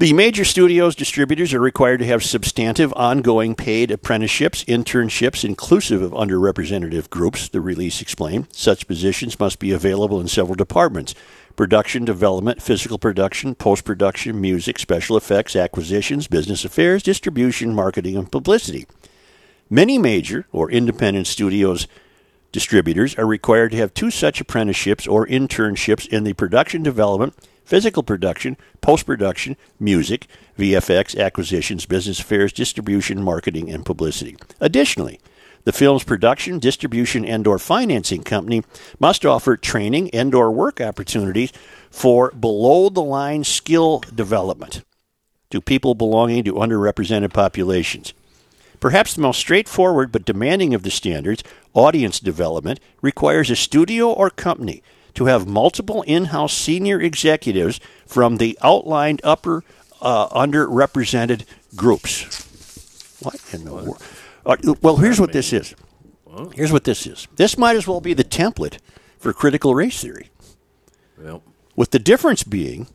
The 0.00 0.14
major 0.14 0.46
studios 0.46 0.94
distributors 0.94 1.52
are 1.52 1.60
required 1.60 1.98
to 1.98 2.06
have 2.06 2.24
substantive 2.24 2.90
ongoing 2.96 3.54
paid 3.54 3.90
apprenticeships, 3.90 4.64
internships, 4.64 5.44
inclusive 5.44 6.00
of 6.00 6.12
underrepresented 6.12 7.10
groups, 7.10 7.50
the 7.50 7.60
release 7.60 8.00
explained. 8.00 8.48
Such 8.50 8.86
positions 8.86 9.38
must 9.38 9.58
be 9.58 9.72
available 9.72 10.18
in 10.18 10.26
several 10.26 10.54
departments 10.54 11.14
production, 11.54 12.06
development, 12.06 12.62
physical 12.62 12.98
production, 12.98 13.54
post 13.54 13.84
production, 13.84 14.40
music, 14.40 14.78
special 14.78 15.18
effects, 15.18 15.54
acquisitions, 15.54 16.28
business 16.28 16.64
affairs, 16.64 17.02
distribution, 17.02 17.74
marketing, 17.74 18.16
and 18.16 18.32
publicity. 18.32 18.86
Many 19.68 19.98
major 19.98 20.46
or 20.50 20.70
independent 20.70 21.26
studios 21.26 21.86
distributors 22.52 23.16
are 23.16 23.26
required 23.26 23.72
to 23.72 23.76
have 23.76 23.92
two 23.92 24.10
such 24.10 24.40
apprenticeships 24.40 25.06
or 25.06 25.26
internships 25.26 26.08
in 26.08 26.24
the 26.24 26.32
production 26.32 26.82
development 26.82 27.34
physical 27.70 28.02
production, 28.02 28.56
post 28.80 29.06
production, 29.06 29.56
music, 29.78 30.26
VFX, 30.58 31.16
acquisitions, 31.16 31.86
business 31.86 32.18
affairs, 32.18 32.52
distribution, 32.52 33.22
marketing, 33.22 33.70
and 33.70 33.86
publicity. 33.86 34.36
Additionally, 34.58 35.20
the 35.62 35.72
film's 35.72 36.02
production, 36.02 36.58
distribution, 36.58 37.24
and 37.24 37.46
or 37.46 37.60
financing 37.60 38.24
company 38.24 38.64
must 38.98 39.24
offer 39.24 39.56
training 39.56 40.10
and 40.10 40.34
or 40.34 40.50
work 40.50 40.80
opportunities 40.80 41.52
for 41.92 42.32
below 42.32 42.88
the 42.88 43.02
line 43.04 43.44
skill 43.44 44.00
development 44.12 44.82
to 45.50 45.60
people 45.60 45.94
belonging 45.94 46.42
to 46.42 46.54
underrepresented 46.54 47.32
populations. 47.32 48.12
Perhaps 48.80 49.14
the 49.14 49.22
most 49.22 49.38
straightforward 49.38 50.10
but 50.10 50.24
demanding 50.24 50.74
of 50.74 50.82
the 50.82 50.90
standards, 50.90 51.44
audience 51.72 52.18
development, 52.18 52.80
requires 53.00 53.48
a 53.48 53.54
studio 53.54 54.12
or 54.12 54.28
company 54.28 54.82
to 55.14 55.26
have 55.26 55.46
multiple 55.46 56.02
in 56.02 56.26
house 56.26 56.52
senior 56.52 57.00
executives 57.00 57.80
from 58.06 58.36
the 58.36 58.58
outlined 58.62 59.20
upper 59.24 59.64
uh, 60.00 60.28
underrepresented 60.28 61.44
groups. 61.76 62.46
What 63.20 63.40
in 63.52 63.64
the 63.64 63.72
world? 63.72 64.02
Uh, 64.46 64.56
well, 64.80 64.96
here's 64.96 65.20
what 65.20 65.32
this 65.32 65.52
is. 65.52 65.74
Here's 66.54 66.72
what 66.72 66.84
this 66.84 67.06
is. 67.06 67.26
This 67.36 67.58
might 67.58 67.76
as 67.76 67.86
well 67.86 68.00
be 68.00 68.14
the 68.14 68.24
template 68.24 68.78
for 69.18 69.32
critical 69.32 69.74
race 69.74 70.00
theory. 70.00 70.30
Well, 71.18 71.42
With 71.76 71.90
the 71.90 71.98
difference 71.98 72.42
being 72.44 72.86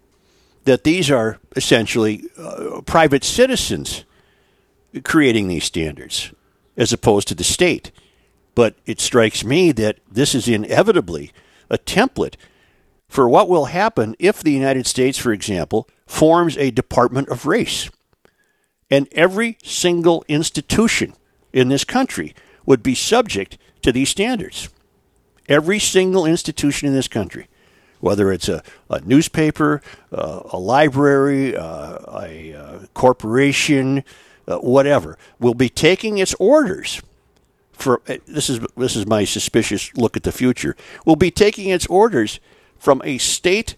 that 0.64 0.84
these 0.84 1.12
are 1.12 1.40
essentially 1.56 2.24
uh, 2.38 2.82
private 2.86 3.24
citizens 3.24 4.04
creating 5.04 5.48
these 5.48 5.64
standards 5.64 6.32
as 6.78 6.92
opposed 6.92 7.28
to 7.28 7.36
the 7.36 7.44
state. 7.44 7.92
But 8.56 8.76
it 8.86 9.00
strikes 9.00 9.44
me 9.44 9.72
that 9.74 10.00
this 10.10 10.34
is 10.34 10.48
inevitably 10.48 11.32
a 11.70 11.78
template 11.78 12.36
for 13.08 13.30
what 13.30 13.48
will 13.48 13.66
happen 13.66 14.16
if 14.20 14.42
the 14.42 14.52
United 14.52 14.88
States, 14.88 15.18
for 15.18 15.32
example, 15.32 15.88
forms 16.06 16.58
a 16.58 16.72
Department 16.72 17.30
of 17.30 17.46
Race. 17.46 17.90
And 18.90 19.08
every 19.14 19.58
single 19.64 20.24
institution 20.28 21.14
in 21.54 21.70
this 21.70 21.84
country 21.84 22.36
would 22.66 22.84
be 22.84 22.96
subject 22.96 23.58
to 23.82 23.92
these 23.92 24.10
standards. 24.10 24.70
Every 25.48 25.80
single 25.80 26.26
institution 26.26 26.88
in 26.88 26.94
this 26.94 27.08
country, 27.08 27.48
whether 28.00 28.32
it's 28.32 28.50
a, 28.50 28.64
a 28.90 29.00
newspaper, 29.02 29.82
uh, 30.12 30.42
a 30.52 30.58
library, 30.58 31.56
uh, 31.56 32.22
a, 32.22 32.54
uh 32.54 32.80
corporation, 32.94 34.04
uh, 34.48 34.58
whatever, 34.58 35.18
will 35.40 35.54
be 35.54 35.70
taking 35.70 36.18
its 36.18 36.34
orders 36.36 37.02
for 37.76 38.02
this 38.26 38.50
is 38.50 38.60
this 38.76 38.96
is 38.96 39.06
my 39.06 39.26
suspicious 39.26 39.96
look 39.96 40.18
at 40.18 40.24
the 40.24 40.32
future. 40.32 40.76
Will 41.06 41.16
be 41.16 41.32
taking 41.32 41.70
its 41.70 41.86
orders 41.88 42.40
from 42.78 43.02
a 43.04 43.18
state 43.18 43.76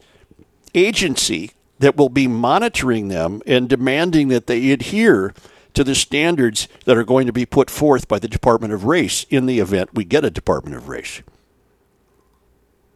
agency 0.73 1.51
that 1.79 1.95
will 1.95 2.09
be 2.09 2.27
monitoring 2.27 3.07
them 3.07 3.41
and 3.45 3.69
demanding 3.69 4.29
that 4.29 4.47
they 4.47 4.71
adhere 4.71 5.33
to 5.73 5.83
the 5.83 5.95
standards 5.95 6.67
that 6.85 6.97
are 6.97 7.03
going 7.03 7.27
to 7.27 7.33
be 7.33 7.45
put 7.45 7.69
forth 7.69 8.07
by 8.07 8.17
the 8.17 8.27
Department 8.27 8.73
of 8.73 8.85
Race 8.85 9.25
in 9.29 9.45
the 9.45 9.59
event 9.59 9.93
we 9.93 10.03
get 10.03 10.25
a 10.25 10.31
Department 10.31 10.75
of 10.75 10.89
Race. 10.89 11.21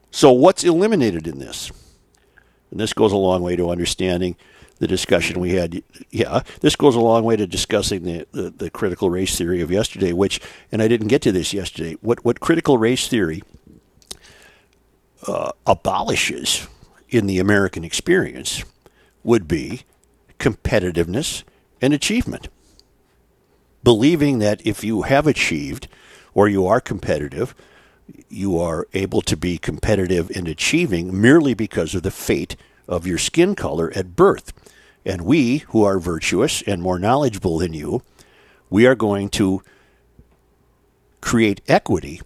So, 0.09 0.31
what's 0.31 0.63
eliminated 0.63 1.27
in 1.27 1.39
this? 1.39 1.71
And 2.71 2.79
this 2.79 2.93
goes 2.93 3.11
a 3.11 3.17
long 3.17 3.43
way 3.43 3.55
to 3.55 3.69
understanding 3.69 4.35
the 4.81 4.87
discussion 4.87 5.39
we 5.39 5.51
had. 5.51 5.83
Yeah, 6.09 6.41
this 6.61 6.75
goes 6.75 6.95
a 6.95 6.99
long 6.99 7.23
way 7.23 7.35
to 7.35 7.45
discussing 7.45 8.01
the, 8.01 8.25
the, 8.31 8.49
the 8.49 8.69
critical 8.71 9.11
race 9.11 9.37
theory 9.37 9.61
of 9.61 9.69
yesterday, 9.69 10.11
which, 10.11 10.41
and 10.71 10.81
I 10.81 10.87
didn't 10.87 11.07
get 11.07 11.21
to 11.21 11.31
this 11.31 11.53
yesterday, 11.53 11.93
what, 12.01 12.25
what 12.25 12.39
critical 12.39 12.79
race 12.79 13.07
theory 13.07 13.43
uh, 15.27 15.51
abolishes 15.67 16.67
in 17.09 17.27
the 17.27 17.37
American 17.37 17.83
experience 17.83 18.63
would 19.23 19.47
be 19.47 19.83
competitiveness 20.39 21.43
and 21.79 21.93
achievement. 21.93 22.49
Believing 23.83 24.39
that 24.39 24.65
if 24.65 24.83
you 24.83 25.03
have 25.03 25.27
achieved 25.27 25.87
or 26.33 26.47
you 26.47 26.65
are 26.65 26.81
competitive, 26.81 27.53
you 28.29 28.59
are 28.59 28.87
able 28.93 29.21
to 29.21 29.37
be 29.37 29.59
competitive 29.59 30.31
in 30.31 30.47
achieving 30.47 31.21
merely 31.21 31.53
because 31.53 31.93
of 31.93 32.01
the 32.01 32.09
fate 32.09 32.55
of 32.87 33.07
your 33.07 33.17
skin 33.17 33.55
color 33.55 33.91
at 33.95 34.15
birth. 34.15 34.53
And 35.05 35.21
we, 35.21 35.59
who 35.69 35.83
are 35.83 35.99
virtuous 35.99 36.61
and 36.63 36.81
more 36.81 36.99
knowledgeable 36.99 37.57
than 37.57 37.73
you, 37.73 38.03
we 38.69 38.85
are 38.85 38.95
going 38.95 39.29
to 39.29 39.61
create 41.19 41.61
equity, 41.67 42.21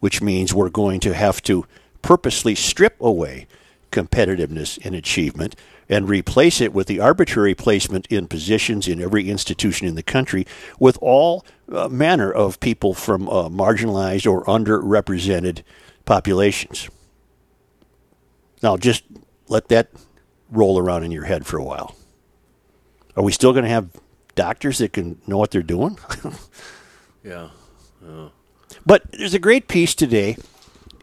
which 0.00 0.22
means 0.22 0.52
we're 0.52 0.70
going 0.70 1.00
to 1.00 1.14
have 1.14 1.42
to 1.42 1.66
purposely 2.02 2.54
strip 2.54 3.00
away 3.00 3.46
competitiveness 3.90 4.84
and 4.84 4.94
achievement 4.94 5.54
and 5.88 6.08
replace 6.08 6.60
it 6.60 6.72
with 6.72 6.86
the 6.86 7.00
arbitrary 7.00 7.54
placement 7.54 8.06
in 8.06 8.26
positions 8.26 8.88
in 8.88 9.00
every 9.00 9.28
institution 9.28 9.86
in 9.86 9.94
the 9.94 10.02
country 10.02 10.46
with 10.78 10.98
all 11.00 11.44
uh, 11.70 11.88
manner 11.88 12.32
of 12.32 12.58
people 12.60 12.94
from 12.94 13.28
uh, 13.28 13.48
marginalized 13.48 14.30
or 14.30 14.44
underrepresented 14.44 15.62
populations. 16.04 16.88
Now, 18.62 18.76
just 18.76 19.04
let 19.48 19.68
that 19.68 19.88
roll 20.50 20.78
around 20.78 21.04
in 21.04 21.10
your 21.10 21.24
head 21.24 21.46
for 21.46 21.58
a 21.58 21.64
while. 21.64 21.94
Are 23.16 23.22
we 23.22 23.32
still 23.32 23.52
going 23.52 23.64
to 23.64 23.70
have 23.70 23.88
doctors 24.34 24.78
that 24.78 24.92
can 24.92 25.20
know 25.26 25.38
what 25.38 25.50
they're 25.50 25.62
doing? 25.62 25.98
Yeah. 27.24 27.48
But 28.84 29.10
there's 29.12 29.32
a 29.34 29.38
great 29.38 29.66
piece 29.66 29.94
today 29.94 30.36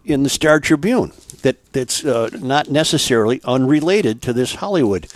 in 0.05 0.23
the 0.23 0.29
Star 0.29 0.59
Tribune 0.59 1.13
that 1.41 1.57
that's 1.73 2.05
uh, 2.05 2.29
not 2.39 2.69
necessarily 2.69 3.41
unrelated 3.43 4.21
to 4.21 4.33
this 4.33 4.55
Hollywood 4.55 5.07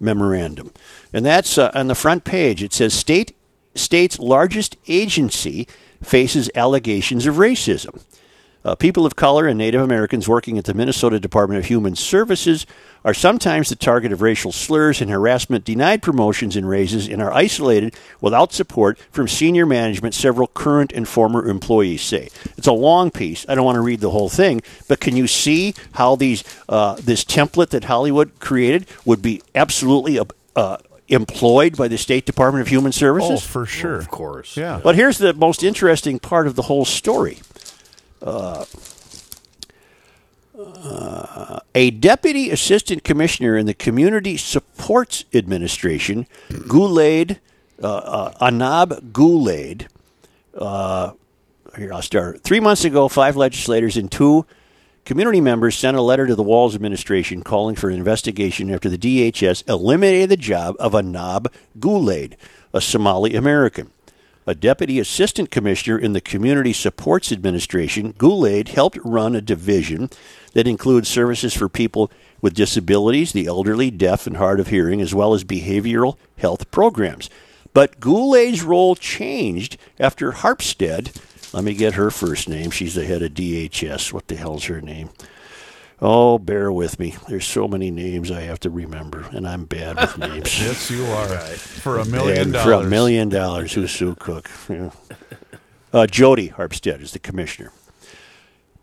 memorandum, 0.00 0.72
and 1.12 1.24
that's 1.26 1.58
uh, 1.58 1.70
on 1.74 1.88
the 1.88 1.94
front 1.94 2.24
page. 2.24 2.62
It 2.62 2.72
says 2.72 2.94
state 2.94 3.36
state's 3.74 4.18
largest 4.18 4.76
agency 4.88 5.68
faces 6.02 6.50
allegations 6.54 7.26
of 7.26 7.36
racism. 7.36 8.02
Uh, 8.64 8.74
people 8.74 9.04
of 9.04 9.14
color 9.14 9.46
and 9.46 9.58
Native 9.58 9.82
Americans 9.82 10.26
working 10.26 10.56
at 10.56 10.64
the 10.64 10.72
Minnesota 10.72 11.20
Department 11.20 11.58
of 11.58 11.66
Human 11.66 11.94
Services 11.94 12.64
are 13.04 13.12
sometimes 13.12 13.68
the 13.68 13.76
target 13.76 14.10
of 14.10 14.22
racial 14.22 14.52
slurs 14.52 15.02
and 15.02 15.10
harassment, 15.10 15.66
denied 15.66 16.00
promotions 16.00 16.56
and 16.56 16.66
raises, 16.66 17.06
and 17.06 17.20
are 17.20 17.32
isolated 17.32 17.94
without 18.22 18.54
support 18.54 18.98
from 19.10 19.28
senior 19.28 19.66
management, 19.66 20.14
several 20.14 20.46
current 20.46 20.92
and 20.92 21.06
former 21.06 21.46
employees 21.46 22.00
say. 22.00 22.30
It's 22.56 22.66
a 22.66 22.72
long 22.72 23.10
piece. 23.10 23.44
I 23.46 23.54
don't 23.54 23.66
want 23.66 23.76
to 23.76 23.82
read 23.82 24.00
the 24.00 24.10
whole 24.10 24.30
thing, 24.30 24.62
but 24.88 24.98
can 24.98 25.14
you 25.14 25.26
see 25.26 25.74
how 25.92 26.16
these 26.16 26.42
uh, 26.66 26.94
this 26.94 27.22
template 27.22 27.68
that 27.70 27.84
Hollywood 27.84 28.40
created 28.40 28.86
would 29.04 29.20
be 29.20 29.42
absolutely 29.54 30.18
uh, 30.18 30.24
uh, 30.56 30.78
employed 31.08 31.76
by 31.76 31.88
the 31.88 31.98
State 31.98 32.24
Department 32.24 32.62
of 32.62 32.68
Human 32.68 32.92
Services? 32.92 33.44
Oh, 33.44 33.46
for 33.46 33.66
sure. 33.66 33.96
Of 33.96 34.08
course. 34.08 34.56
Yeah. 34.56 34.80
But 34.82 34.94
here's 34.94 35.18
the 35.18 35.34
most 35.34 35.62
interesting 35.62 36.18
part 36.18 36.46
of 36.46 36.54
the 36.54 36.62
whole 36.62 36.86
story. 36.86 37.40
Uh, 38.24 38.64
a 41.74 41.90
deputy 41.90 42.50
assistant 42.50 43.04
commissioner 43.04 43.56
in 43.56 43.66
the 43.66 43.74
Community 43.74 44.36
Supports 44.36 45.24
Administration, 45.34 46.26
Gulaid, 46.48 47.38
uh, 47.82 47.86
uh, 47.86 48.50
Anab 48.50 49.12
Gulaid, 49.12 49.88
uh, 50.56 51.12
here 51.76 51.92
I'll 51.92 52.02
start. 52.02 52.42
Three 52.42 52.60
months 52.60 52.84
ago, 52.84 53.08
five 53.08 53.36
legislators 53.36 53.96
and 53.96 54.10
two 54.10 54.46
community 55.04 55.40
members 55.40 55.76
sent 55.76 55.96
a 55.96 56.02
letter 56.02 56.26
to 56.26 56.34
the 56.34 56.42
Walz 56.42 56.74
administration 56.74 57.42
calling 57.42 57.74
for 57.74 57.90
an 57.90 57.96
investigation 57.96 58.70
after 58.70 58.88
the 58.88 58.96
DHS 58.96 59.68
eliminated 59.68 60.30
the 60.30 60.36
job 60.36 60.76
of 60.78 60.92
Anab 60.92 61.48
Gulaid, 61.78 62.34
a 62.72 62.80
Somali 62.80 63.34
American. 63.34 63.90
A 64.46 64.54
deputy 64.54 64.98
assistant 64.98 65.50
commissioner 65.50 65.98
in 65.98 66.12
the 66.12 66.20
Community 66.20 66.74
Supports 66.74 67.32
Administration, 67.32 68.12
Gulaid 68.12 68.68
helped 68.68 68.98
run 69.02 69.34
a 69.34 69.40
division 69.40 70.10
that 70.52 70.68
includes 70.68 71.08
services 71.08 71.54
for 71.54 71.70
people 71.70 72.10
with 72.42 72.52
disabilities, 72.52 73.32
the 73.32 73.46
elderly, 73.46 73.90
deaf, 73.90 74.26
and 74.26 74.36
hard 74.36 74.60
of 74.60 74.68
hearing, 74.68 75.00
as 75.00 75.14
well 75.14 75.32
as 75.32 75.44
behavioral 75.44 76.18
health 76.36 76.70
programs. 76.70 77.30
But 77.72 78.00
Gulaid's 78.00 78.62
role 78.62 78.94
changed 78.96 79.78
after 79.98 80.32
Harpstead. 80.32 81.16
Let 81.54 81.64
me 81.64 81.72
get 81.72 81.94
her 81.94 82.10
first 82.10 82.46
name. 82.46 82.70
She's 82.70 82.94
the 82.94 83.06
head 83.06 83.22
of 83.22 83.32
DHS. 83.32 84.12
What 84.12 84.28
the 84.28 84.36
hell's 84.36 84.64
her 84.64 84.82
name? 84.82 85.08
Oh, 86.00 86.38
bear 86.38 86.70
with 86.72 86.98
me. 86.98 87.14
There's 87.28 87.46
so 87.46 87.68
many 87.68 87.90
names 87.90 88.30
I 88.30 88.42
have 88.42 88.60
to 88.60 88.70
remember, 88.70 89.26
and 89.30 89.46
I'm 89.46 89.64
bad 89.64 89.96
with 89.96 90.18
names. 90.30 90.60
Yes, 90.60 90.90
you 90.90 91.04
are. 91.06 91.26
For 91.28 91.98
a 91.98 92.04
million 92.04 92.38
And 92.38 92.52
dollars. 92.52 92.64
For 92.64 92.72
a 92.72 92.82
million 92.90 93.28
dollars, 93.28 93.72
who's 93.72 93.90
Sue 93.92 94.14
Cook? 94.16 94.50
Yeah. 94.68 94.90
Uh, 95.92 96.06
Jodi 96.06 96.48
Harpstead 96.50 97.00
is 97.00 97.12
the 97.12 97.20
commissioner. 97.20 97.70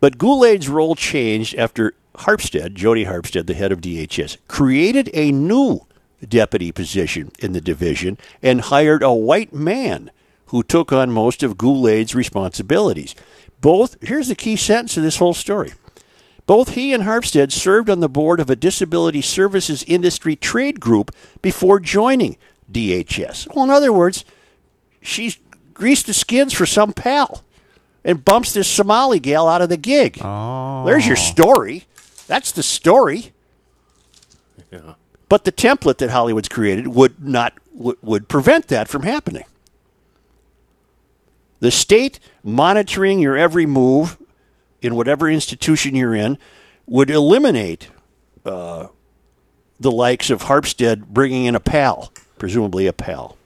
But 0.00 0.16
Gulaid's 0.18 0.68
role 0.68 0.94
changed 0.94 1.54
after 1.56 1.92
Harpstead, 2.16 2.74
Jodi 2.74 3.04
Harpstead, 3.04 3.46
the 3.46 3.54
head 3.54 3.70
of 3.70 3.80
DHS, 3.80 4.38
created 4.48 5.10
a 5.12 5.30
new 5.30 5.80
deputy 6.26 6.72
position 6.72 7.30
in 7.38 7.52
the 7.52 7.60
division 7.60 8.16
and 8.42 8.62
hired 8.62 9.02
a 9.02 9.12
white 9.12 9.52
man 9.52 10.10
who 10.46 10.62
took 10.62 10.92
on 10.92 11.10
most 11.10 11.42
of 11.42 11.56
Gulaid's 11.56 12.14
responsibilities. 12.14 13.14
Both, 13.60 13.96
here's 14.02 14.28
the 14.28 14.34
key 14.34 14.56
sentence 14.56 14.96
of 14.96 15.02
this 15.02 15.18
whole 15.18 15.34
story. 15.34 15.72
Both 16.46 16.70
he 16.70 16.92
and 16.92 17.04
Harpstead 17.04 17.52
served 17.52 17.88
on 17.88 18.00
the 18.00 18.08
board 18.08 18.40
of 18.40 18.50
a 18.50 18.56
disability 18.56 19.22
services 19.22 19.84
industry 19.84 20.36
trade 20.36 20.80
group 20.80 21.14
before 21.40 21.78
joining 21.78 22.36
DHS. 22.70 23.54
Well, 23.54 23.64
in 23.64 23.70
other 23.70 23.92
words, 23.92 24.24
she's 25.00 25.38
greased 25.72 26.06
the 26.06 26.14
skins 26.14 26.52
for 26.52 26.66
some 26.66 26.92
pal 26.92 27.44
and 28.04 28.24
bumps 28.24 28.52
this 28.52 28.68
Somali 28.68 29.20
gal 29.20 29.48
out 29.48 29.62
of 29.62 29.68
the 29.68 29.76
gig. 29.76 30.18
Oh. 30.22 30.84
There's 30.84 31.06
your 31.06 31.16
story. 31.16 31.84
That's 32.26 32.52
the 32.52 32.62
story. 32.62 33.32
Yeah. 34.70 34.94
But 35.28 35.44
the 35.44 35.52
template 35.52 35.98
that 35.98 36.10
Hollywood's 36.10 36.48
created 36.48 36.88
would 36.88 37.24
not 37.26 37.54
would, 37.72 37.96
would 38.02 38.28
prevent 38.28 38.68
that 38.68 38.88
from 38.88 39.02
happening. 39.02 39.44
The 41.60 41.70
state 41.70 42.18
monitoring 42.42 43.20
your 43.20 43.36
every 43.36 43.66
move 43.66 44.18
in 44.82 44.94
whatever 44.96 45.30
institution 45.30 45.94
you're 45.94 46.14
in 46.14 46.36
would 46.86 47.08
eliminate 47.08 47.88
uh, 48.44 48.88
the 49.80 49.90
likes 49.90 50.28
of 50.28 50.42
Harpstead 50.42 51.06
bringing 51.06 51.44
in 51.44 51.54
a 51.54 51.60
pal, 51.60 52.12
presumably 52.38 52.86
a 52.86 52.92
pal. 52.92 53.36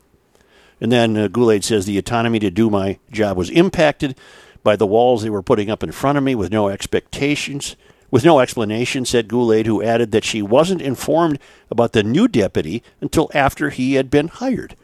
And 0.81 0.91
then 0.91 1.17
uh, 1.17 1.29
Gulaid 1.29 1.65
says 1.65 1.87
the 1.87 1.99
autonomy 1.99 2.39
to 2.41 2.51
do 2.51 2.69
my 2.69 2.99
job 3.11 3.37
was 3.37 3.51
impacted 3.51 4.17
by 4.63 4.77
the 4.77 4.87
walls 4.87 5.23
they 5.23 5.31
were 5.31 5.43
putting 5.43 5.71
up 5.71 5.83
in 5.83 5.93
front 5.93 6.19
of 6.19 6.25
me 6.25 6.35
with 6.35 6.51
no 6.51 6.69
expectations, 6.69 7.77
with 8.11 8.25
no 8.25 8.41
explanation, 8.41 9.05
said 9.05 9.29
Gulaid, 9.29 9.67
who 9.67 9.83
added 9.83 10.11
that 10.13 10.25
she 10.25 10.43
wasn't 10.43 10.83
informed 10.83 11.39
about 11.71 11.93
the 11.93 12.03
new 12.03 12.27
deputy 12.27 12.83
until 13.01 13.31
after 13.33 13.71
he 13.71 13.95
had 13.95 14.11
been 14.11 14.29
hired. 14.29 14.77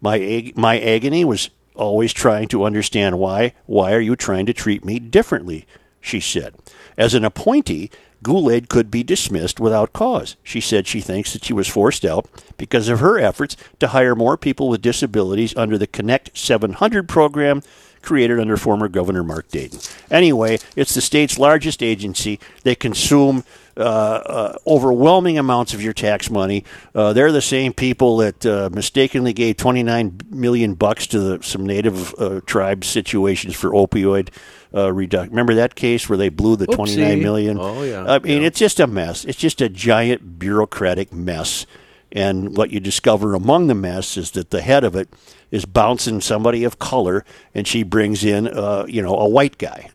My, 0.00 0.16
ag- 0.16 0.56
my 0.56 0.78
agony 0.78 1.24
was 1.24 1.50
always 1.78 2.12
trying 2.12 2.48
to 2.48 2.64
understand 2.64 3.18
why. 3.18 3.54
Why 3.66 3.94
are 3.94 4.00
you 4.00 4.16
trying 4.16 4.46
to 4.46 4.52
treat 4.52 4.84
me 4.84 4.98
differently? 4.98 5.66
She 6.00 6.20
said. 6.20 6.54
As 6.96 7.14
an 7.14 7.24
appointee, 7.24 7.90
Gulaid 8.22 8.68
could 8.68 8.90
be 8.90 9.02
dismissed 9.02 9.60
without 9.60 9.92
cause. 9.92 10.36
She 10.42 10.60
said 10.60 10.86
she 10.86 11.00
thinks 11.00 11.32
that 11.32 11.44
she 11.44 11.52
was 11.52 11.68
forced 11.68 12.04
out 12.04 12.26
because 12.56 12.88
of 12.88 13.00
her 13.00 13.18
efforts 13.18 13.56
to 13.78 13.88
hire 13.88 14.16
more 14.16 14.36
people 14.36 14.68
with 14.68 14.82
disabilities 14.82 15.56
under 15.56 15.78
the 15.78 15.86
Connect 15.86 16.36
700 16.36 17.08
program 17.08 17.62
created 18.02 18.40
under 18.40 18.56
former 18.56 18.88
Governor 18.88 19.24
Mark 19.24 19.48
Dayton. 19.48 19.80
Anyway, 20.10 20.58
it's 20.76 20.94
the 20.94 21.00
state's 21.00 21.38
largest 21.38 21.82
agency. 21.82 22.38
They 22.62 22.74
consume 22.74 23.44
overwhelming 23.78 25.38
amounts 25.38 25.74
of 25.74 25.82
your 25.82 25.92
tax 25.92 26.30
money. 26.30 26.64
Uh, 26.94 27.12
they're 27.12 27.32
the 27.32 27.40
same 27.42 27.72
people 27.72 28.16
that 28.18 28.44
uh, 28.46 28.70
mistakenly 28.72 29.32
gave 29.32 29.56
29 29.56 30.20
million 30.30 30.74
bucks 30.74 31.06
to 31.08 31.18
the, 31.20 31.42
some 31.42 31.64
native 31.66 32.14
uh, 32.18 32.40
tribe 32.46 32.84
situations 32.84 33.54
for 33.54 33.70
opioid 33.70 34.28
uh, 34.74 34.92
reduction. 34.92 35.30
Remember 35.30 35.54
that 35.54 35.74
case 35.74 36.08
where 36.08 36.18
they 36.18 36.28
blew 36.28 36.56
the 36.56 36.66
29 36.66 37.18
Oopsie. 37.18 37.22
million? 37.22 37.58
Oh, 37.58 37.82
yeah. 37.82 38.04
I 38.06 38.18
mean, 38.18 38.42
Yeah. 38.42 38.48
it's 38.48 38.58
just 38.58 38.80
a 38.80 38.86
mess. 38.86 39.24
It's 39.24 39.38
just 39.38 39.60
a 39.60 39.68
giant 39.68 40.38
bureaucratic 40.38 41.12
mess. 41.12 41.66
And 42.10 42.56
what 42.56 42.70
you 42.70 42.80
discover 42.80 43.34
among 43.34 43.66
the 43.66 43.74
mess 43.74 44.16
is 44.16 44.30
that 44.32 44.50
the 44.50 44.62
head 44.62 44.82
of 44.82 44.96
it 44.96 45.08
is 45.50 45.66
bouncing 45.66 46.20
somebody 46.22 46.64
of 46.64 46.78
color, 46.78 47.24
and 47.54 47.66
she 47.66 47.82
brings 47.82 48.24
in, 48.24 48.48
uh, 48.48 48.84
you 48.88 49.02
know, 49.02 49.14
a 49.16 49.28
white 49.28 49.58
guy. 49.58 49.90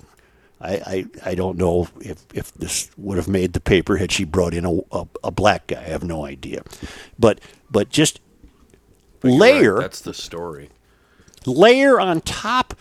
I, 0.63 0.71
I, 0.85 1.05
I 1.31 1.35
don't 1.35 1.57
know 1.57 1.89
if, 1.99 2.25
if 2.33 2.53
this 2.53 2.89
would 2.97 3.17
have 3.17 3.27
made 3.27 3.51
the 3.53 3.59
paper 3.59 3.97
had 3.97 4.11
she 4.11 4.23
brought 4.23 4.53
in 4.53 4.65
a, 4.65 4.79
a, 4.91 5.07
a 5.25 5.31
black 5.31 5.67
guy. 5.67 5.81
I 5.81 5.89
have 5.89 6.03
no 6.03 6.25
idea. 6.25 6.63
But 7.19 7.41
but 7.69 7.89
just 7.89 8.21
right, 9.21 9.33
layer 9.33 9.79
That's 9.79 10.01
the 10.01 10.13
story. 10.13 10.69
layer 11.45 11.99
on 11.99 12.21
top 12.21 12.75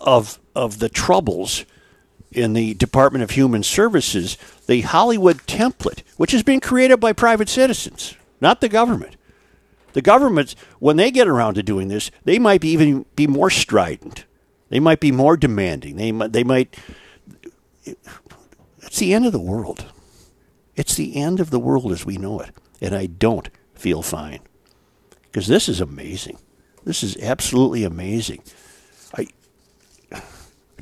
of 0.00 0.38
of 0.54 0.78
the 0.78 0.88
troubles 0.88 1.66
in 2.32 2.54
the 2.54 2.74
Department 2.74 3.22
of 3.22 3.30
Human 3.30 3.62
Services 3.62 4.38
the 4.66 4.80
Hollywood 4.80 5.38
template, 5.46 6.02
which 6.16 6.32
has 6.32 6.42
been 6.42 6.60
created 6.60 6.98
by 6.98 7.12
private 7.12 7.48
citizens, 7.48 8.14
not 8.40 8.60
the 8.60 8.68
government. 8.68 9.16
The 9.92 10.02
governments, 10.02 10.54
when 10.78 10.96
they 10.96 11.10
get 11.10 11.26
around 11.26 11.54
to 11.54 11.62
doing 11.62 11.88
this, 11.88 12.10
they 12.24 12.38
might 12.38 12.60
be 12.60 12.68
even 12.68 13.06
be 13.16 13.26
more 13.26 13.48
strident. 13.48 14.25
They 14.68 14.80
might 14.80 15.00
be 15.00 15.12
more 15.12 15.36
demanding. 15.36 15.96
They 15.96 16.12
might, 16.12 16.32
they 16.32 16.44
might. 16.44 16.76
It's 18.82 18.98
the 18.98 19.14
end 19.14 19.26
of 19.26 19.32
the 19.32 19.40
world. 19.40 19.86
It's 20.74 20.94
the 20.94 21.16
end 21.16 21.40
of 21.40 21.50
the 21.50 21.58
world 21.58 21.92
as 21.92 22.04
we 22.04 22.16
know 22.16 22.40
it, 22.40 22.50
and 22.80 22.94
I 22.94 23.06
don't 23.06 23.48
feel 23.74 24.02
fine 24.02 24.40
because 25.22 25.46
this 25.46 25.68
is 25.68 25.80
amazing. 25.80 26.38
This 26.84 27.02
is 27.02 27.16
absolutely 27.18 27.84
amazing. 27.84 28.42
I, 29.16 29.26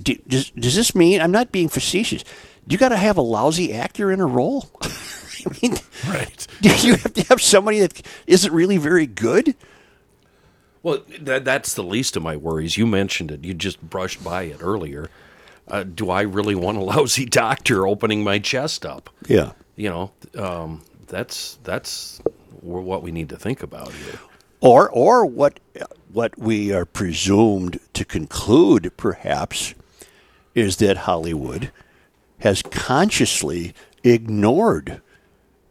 do, 0.01 0.17
does, 0.27 0.51
does 0.51 0.75
this 0.75 0.95
mean 0.95 1.21
I'm 1.21 1.31
not 1.31 1.53
being 1.53 1.69
facetious? 1.69 2.23
Do 2.23 2.73
you 2.73 2.79
got 2.79 2.89
to 2.91 2.97
have 2.97 3.17
a 3.17 3.23
lousy 3.23 3.73
actor 3.73 4.11
in 4.11 4.21
a 4.21 4.27
role. 4.27 4.71
I 4.83 5.57
mean, 5.63 5.77
Right. 6.09 6.47
do 6.61 6.69
you 6.87 6.97
have 6.97 7.13
to 7.15 7.23
have 7.25 7.43
somebody 7.43 7.81
that 7.81 8.03
isn't 8.27 8.53
really 8.53 8.79
very 8.79 9.07
good? 9.07 9.55
Well, 10.85 10.99
that, 11.23 11.47
that's 11.47 11.73
the 11.73 11.83
least 11.83 12.15
of 12.15 12.23
my 12.23 12.37
worries. 12.37 12.77
You 12.77 12.87
mentioned 12.87 13.31
it. 13.31 13.43
You 13.43 13.55
just 13.55 13.81
brushed 13.81 14.23
by 14.23 14.43
it 14.45 14.59
earlier. 14.61 15.09
Uh, 15.67 15.83
do 15.83 16.11
I 16.11 16.21
really 16.21 16.55
want 16.55 16.77
a 16.77 16.81
lousy 16.85 17.25
doctor 17.25 17.89
opening 17.89 18.23
my 18.23 18.39
chest 18.39 18.85
up? 18.85 19.09
Yeah. 19.27 19.53
You 19.77 19.89
know, 19.89 20.13
um, 20.39 20.83
that's 21.07 21.59
that's 21.65 22.21
what 22.61 23.03
we 23.03 23.11
need 23.13 23.31
to 23.31 23.37
think 23.37 23.63
about 23.63 23.93
here. 23.93 24.19
Or, 24.61 24.91
or 24.91 25.27
what, 25.27 25.59
what 26.13 26.39
we 26.39 26.73
are 26.73 26.85
presumed 26.85 27.81
to 27.95 28.05
conclude, 28.05 28.93
perhaps, 28.97 29.75
is 30.55 30.77
that 30.77 30.99
Hollywood 30.99 31.73
has 32.41 32.63
consciously 32.63 33.75
ignored 34.03 35.01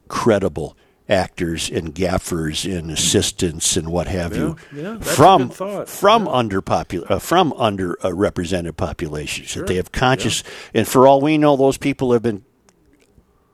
credible 0.08 0.76
actors 1.14 1.70
and 1.70 1.94
gaffers 1.94 2.66
and 2.66 2.92
assistants 2.92 3.78
and 3.78 3.88
what 3.88 4.08
have 4.08 4.36
you 4.36 4.56
yeah, 4.74 4.96
that's 4.98 5.12
a 5.12 5.16
from 5.16 5.48
good 5.48 5.54
thought. 5.54 5.90
from 5.90 6.26
underpopular 6.26 7.12
uh, 7.12 7.20
from 7.20 7.52
underrepresented 7.54 8.76
populations 8.76 9.54
that 9.54 9.68
they 9.68 9.76
have 9.76 9.92
conscious 9.92 10.44
and 10.74 10.88
for 10.88 11.08
all 11.08 11.22
we 11.22 11.38
know 11.38 11.56
those 11.56 11.78
people 11.78 12.12
have 12.12 12.24
been 12.24 12.44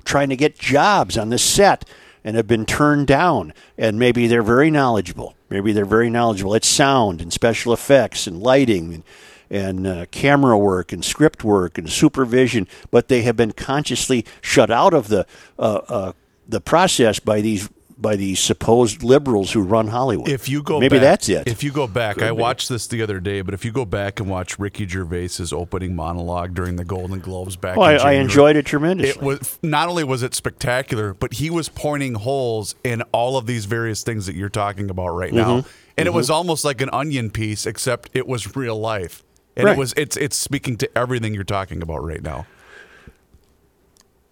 trying 0.06 0.30
to 0.30 0.36
get 0.36 0.58
jobs 0.58 1.18
on 1.18 1.30
the 1.30 1.38
set 1.38 1.86
and 2.24 2.36
have 2.36 2.48
been 2.48 2.66
turned 2.66 3.08
down. 3.08 3.54
And 3.78 4.00
maybe 4.00 4.28
they're 4.28 4.44
very 4.44 4.72
knowledgeable. 4.72 5.36
Maybe 5.50 5.72
they're 5.72 5.86
very 5.86 6.10
knowledgeable 6.10 6.56
at 6.56 6.66
sound 6.66 7.22
and 7.22 7.32
special 7.32 7.74
effects 7.74 8.28
and 8.28 8.42
lighting 8.42 8.94
and, 8.94 9.04
and 9.50 9.88
uh, 9.88 10.06
camera 10.12 10.58
work 10.58 10.92
and 10.92 11.04
script 11.04 11.44
work 11.44 11.78
and 11.78 11.90
supervision, 11.90 12.68
but 12.92 13.08
they 13.08 13.22
have 13.22 13.36
been 13.36 13.52
consciously 13.52 14.26
shut 14.42 14.70
out 14.70 14.94
of 14.94 15.08
the 15.08 15.26
uh, 15.58 15.82
uh, 15.88 16.14
the 16.50 16.62
process 16.62 17.20
by 17.20 17.42
these 17.42 17.70
by 18.02 18.16
these 18.16 18.40
supposed 18.40 19.04
liberals 19.04 19.52
who 19.52 19.62
run 19.62 19.88
Hollywood. 19.88 20.30
If 20.30 20.48
you 20.48 20.64
go 20.64 20.80
maybe 20.80 20.96
back, 21.00 21.02
that's 21.02 21.28
it. 21.28 21.48
If 21.50 21.66
you 21.66 21.72
go 21.74 21.86
back, 21.86 22.22
I 22.22 22.32
watched 22.32 22.70
this 22.70 22.88
the 22.88 23.02
other 23.02 23.20
day, 23.20 23.42
but 23.42 23.54
if 23.54 23.66
you 23.66 23.74
go 23.74 23.84
back 23.84 24.22
and 24.22 24.30
watch 24.30 24.58
Ricky 24.58 24.88
Gervais's 24.88 25.52
opening 25.52 25.98
monologue 25.98 26.54
during 26.54 26.78
the 26.78 26.86
Golden 26.86 27.20
Globes 27.20 27.58
back, 27.58 27.76
Well, 27.76 27.90
in 27.94 28.00
I, 28.00 28.12
I 28.12 28.12
enjoyed 28.14 28.56
it 28.56 28.66
tremendously. 28.66 29.10
It 29.10 29.22
was 29.22 29.60
not 29.62 29.90
only 29.90 30.06
was 30.06 30.24
it 30.24 30.34
spectacular, 30.34 31.14
but 31.14 31.34
he 31.34 31.50
was 31.50 31.68
pointing 31.68 32.14
holes 32.14 32.74
in 32.86 33.02
all 33.12 33.36
of 33.36 33.48
these 33.48 33.66
various 33.66 34.02
things 34.02 34.28
that 34.28 34.36
you're 34.36 34.48
talking 34.48 34.90
about 34.90 35.10
right 35.10 35.34
now, 35.34 35.58
Mm-hmm. 35.58 35.70
and 35.98 36.08
it 36.08 36.12
was 36.14 36.30
almost 36.30 36.64
like 36.64 36.80
an 36.80 36.90
onion 36.94 37.30
piece, 37.32 37.66
except 37.66 38.10
it 38.14 38.26
was 38.30 38.56
real 38.56 38.80
life, 38.80 39.24
and 39.58 39.66
Right. 39.66 39.76
it 39.76 39.78
was 39.78 39.94
it's 39.98 40.16
it's 40.16 40.38
speaking 40.38 40.78
to 40.78 40.98
everything 40.98 41.34
you're 41.34 41.44
talking 41.44 41.82
about 41.82 42.02
right 42.06 42.24
now. 42.24 42.48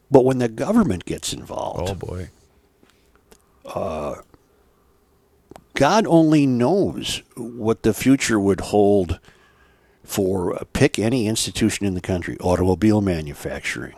But 0.10 0.24
when 0.26 0.38
the 0.40 0.48
government 0.50 1.06
gets 1.06 1.34
involved, 1.34 1.90
Oh 1.90 1.96
boy, 1.96 2.30
God 5.74 6.08
only 6.08 6.48
knows 6.48 7.22
what 7.36 7.84
the 7.84 7.94
future 7.94 8.40
would 8.40 8.62
hold 8.62 9.20
for 10.04 10.56
uh, 10.56 10.64
pick 10.74 10.98
any 10.98 11.28
institution 11.28 11.86
in 11.86 11.94
the 11.94 12.02
country 12.02 12.38
automobile 12.40 13.02
manufacturing, 13.02 13.94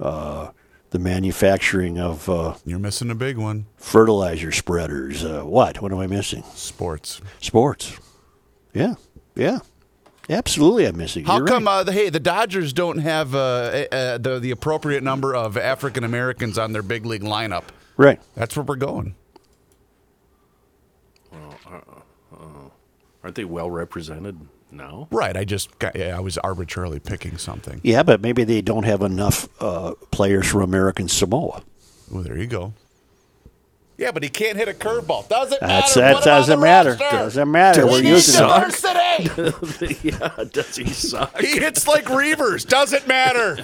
uh, 0.00 0.50
the 0.90 0.98
manufacturing 0.98 1.98
of 1.98 2.28
uh, 2.28 2.54
you're 2.66 2.78
missing 2.78 3.10
a 3.10 3.14
big 3.14 3.38
one. 3.38 3.66
fertilizer 3.76 4.52
spreaders. 4.52 5.24
Uh, 5.24 5.42
what? 5.44 5.80
What 5.80 5.92
am 5.92 5.98
I 5.98 6.06
missing? 6.06 6.42
Sports. 6.54 7.20
Sports. 7.40 7.98
Yeah, 8.74 8.94
yeah. 9.34 9.60
Absolutely, 10.28 10.86
I'm 10.86 10.96
missing. 10.96 11.24
How 11.24 11.38
You're 11.38 11.46
come? 11.46 11.66
right. 11.66 11.80
Uh, 11.80 11.84
the, 11.84 11.92
hey, 11.92 12.10
the 12.10 12.20
Dodgers 12.20 12.72
don't 12.72 12.98
have 12.98 13.34
uh, 13.34 13.86
uh, 13.90 14.18
the 14.18 14.38
the 14.38 14.50
appropriate 14.50 15.02
number 15.02 15.34
of 15.34 15.56
African 15.56 16.04
Americans 16.04 16.58
on 16.58 16.72
their 16.72 16.82
big 16.82 17.04
league 17.04 17.22
lineup? 17.22 17.64
right. 17.96 18.20
That's 18.34 18.56
where 18.56 18.64
we're 18.64 18.76
going. 18.76 19.14
Aren't 23.22 23.36
they 23.36 23.44
well 23.44 23.70
represented 23.70 24.36
now? 24.70 25.06
Right. 25.10 25.36
I 25.36 25.44
just 25.44 25.78
got, 25.78 25.94
yeah, 25.94 26.16
I 26.16 26.20
was 26.20 26.38
arbitrarily 26.38 26.98
picking 26.98 27.38
something. 27.38 27.80
Yeah, 27.84 28.02
but 28.02 28.20
maybe 28.20 28.44
they 28.44 28.62
don't 28.62 28.82
have 28.84 29.02
enough 29.02 29.48
uh, 29.62 29.94
players 30.10 30.48
from 30.48 30.62
American 30.62 31.08
Samoa. 31.08 31.62
Well, 32.10 32.24
there 32.24 32.36
you 32.36 32.46
go. 32.46 32.74
Yeah, 34.02 34.10
but 34.10 34.22
he 34.22 34.28
can't 34.28 34.58
hit 34.58 34.68
a 34.68 34.72
curveball. 34.74 35.28
Doesn't 35.28 35.60
That's, 35.60 35.96
matter. 35.96 36.00
that 36.00 36.16
Put 36.16 36.26
him 36.26 36.32
on 36.32 36.38
doesn't 36.40 36.60
matter. 36.60 36.90
roster. 36.90 37.16
Doesn't 37.16 37.50
matter. 37.50 37.86
We 37.86 37.92
We're 37.92 38.02
need 38.02 38.08
using 38.10 38.44
it. 38.44 38.48
diversity. 38.48 40.08
yeah, 40.08 40.44
does 40.50 40.76
he 40.76 40.86
suck? 40.86 41.40
he 41.40 41.60
hits 41.60 41.86
like 41.86 42.04
Reavers. 42.06 42.66
Doesn't 42.66 43.06
matter. 43.06 43.58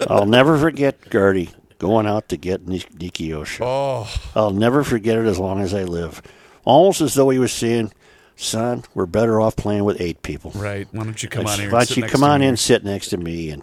I'll 0.10 0.26
never 0.26 0.56
forget 0.58 1.10
Gardy 1.10 1.50
going 1.78 2.06
out 2.06 2.28
to 2.30 2.36
get 2.36 2.66
Ni- 2.66 2.84
Nikki 2.98 3.34
Oh, 3.34 4.10
I'll 4.34 4.50
never 4.50 4.82
forget 4.82 5.18
it 5.18 5.26
as 5.26 5.38
long 5.38 5.60
as 5.60 5.74
I 5.74 5.84
live. 5.84 6.22
Almost 6.64 7.00
as 7.00 7.14
though 7.14 7.30
he 7.30 7.38
was 7.38 7.52
saying, 7.52 7.92
"Son, 8.36 8.84
we're 8.94 9.06
better 9.06 9.40
off 9.40 9.56
playing 9.56 9.84
with 9.84 10.00
eight 10.00 10.22
people. 10.22 10.50
right. 10.54 10.88
Why 10.92 11.04
don't 11.04 11.22
you 11.22 11.28
come 11.28 11.44
Why 11.44 11.52
on 11.52 11.58
here? 11.60 11.70
Why 11.70 11.80
don't 11.80 11.80
and 11.80 11.88
sit 11.88 11.96
you 11.96 12.02
next 12.02 12.12
come 12.12 12.20
to 12.22 12.26
on 12.26 12.40
me? 12.40 12.46
in, 12.46 12.56
sit 12.56 12.84
next 12.84 13.08
to 13.08 13.16
me, 13.16 13.50
and 13.50 13.62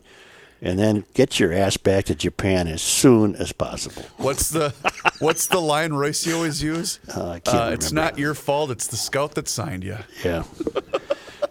and 0.61 0.79
then 0.79 1.05
get 1.13 1.39
your 1.39 1.53
ass 1.53 1.77
back 1.77 2.05
to 2.05 2.15
Japan 2.15 2.67
as 2.67 2.81
soon 2.81 3.35
as 3.35 3.51
possible." 3.51 4.03
What's 4.17 4.49
the 4.49 4.73
What's 5.19 5.47
the 5.47 5.59
line 5.61 5.93
Royce 5.93 6.25
you 6.25 6.35
always 6.35 6.61
use? 6.63 6.99
Uh, 7.15 7.29
I 7.31 7.39
can't 7.39 7.57
Uh, 7.57 7.71
it's 7.73 7.91
not 7.91 8.17
your 8.17 8.33
fault. 8.33 8.71
It's 8.71 8.87
the 8.87 8.97
scout 8.97 9.35
that 9.35 9.47
signed 9.47 9.83
you. 9.83 9.97
Yeah. 10.23 10.43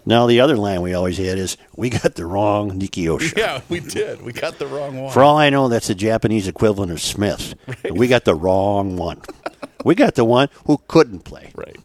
now 0.06 0.26
the 0.26 0.40
other 0.40 0.56
line 0.56 0.82
we 0.82 0.94
always 0.94 1.18
had 1.18 1.38
is, 1.38 1.56
"We 1.76 1.90
got 1.90 2.14
the 2.16 2.26
wrong 2.26 2.76
Nikki 2.78 3.06
Osha." 3.06 3.36
Yeah, 3.36 3.60
we 3.68 3.80
did. 3.80 4.22
We 4.22 4.32
got 4.32 4.58
the 4.58 4.66
wrong 4.66 5.00
one. 5.00 5.12
For 5.12 5.22
all 5.22 5.36
I 5.38 5.50
know, 5.50 5.68
that's 5.68 5.88
the 5.88 5.94
Japanese 5.94 6.46
equivalent 6.48 6.92
of 6.92 7.00
Smith. 7.00 7.54
And 7.84 7.96
We 7.98 8.06
got 8.08 8.24
the 8.24 8.34
wrong 8.34 8.96
one. 8.96 9.20
We 9.84 9.94
got 9.94 10.14
the 10.14 10.24
one 10.24 10.48
who 10.66 10.78
couldn't 10.88 11.20
play. 11.20 11.52
right. 11.54 11.76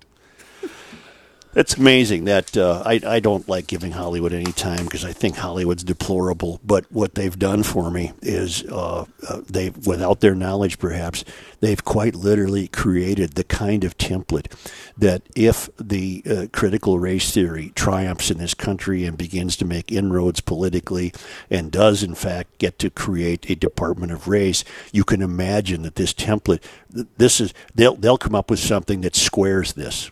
It's 1.56 1.76
amazing 1.76 2.26
that 2.26 2.56
uh, 2.56 2.84
I, 2.86 3.02
I 3.04 3.20
don't 3.20 3.50
like 3.50 3.66
giving 3.66 3.92
Hollywood 3.92 4.34
any 4.34 4.52
time 4.52 4.84
because 4.86 5.04
I 5.04 5.12
think 5.12 5.36
Hollywood's 5.36 5.84
deplorable. 5.84 6.60
But 6.64 6.86
what 6.92 7.16
they've 7.16 7.38
done 7.38 7.64
for 7.64 7.90
me 7.90 8.12
is 8.22 8.64
uh, 8.66 9.06
uh, 9.28 9.42
they've, 9.50 9.76
without 9.88 10.20
their 10.20 10.36
knowledge 10.36 10.78
perhaps, 10.78 11.26
they've 11.60 11.84
quite 11.84 12.14
literally 12.14 12.68
created 12.68 13.34
the 13.34 13.44
kind 13.44 13.84
of 13.84 13.98
template 13.98 14.54
that 14.96 15.24
if 15.36 15.72
the 15.78 16.22
uh, 16.30 16.48
critical 16.54 17.00
race 17.00 17.32
theory 17.32 17.72
triumphs 17.74 18.30
in 18.30 18.38
this 18.38 18.54
country 18.54 19.04
and 19.04 19.18
begins 19.18 19.58
to 19.58 19.66
make 19.66 19.92
inroads 19.92 20.42
politically 20.42 21.12
and 21.50 21.72
does 21.72 22.04
in 22.04 22.14
fact 22.14 22.60
get 22.60 22.78
to 22.78 22.92
create 22.92 23.50
a 23.50 23.56
department 23.56 24.12
of 24.12 24.28
race, 24.28 24.64
you 24.92 25.04
can 25.04 25.24
imagine 25.24 25.82
that 25.82 25.96
this 25.96 26.14
template, 26.14 26.62
this 26.90 27.42
is 27.42 27.56
they'll 27.74 27.96
they'll 27.96 28.20
come 28.20 28.36
up 28.36 28.52
with 28.52 28.60
something 28.60 29.02
that 29.02 29.16
squares 29.16 29.74
this. 29.74 30.12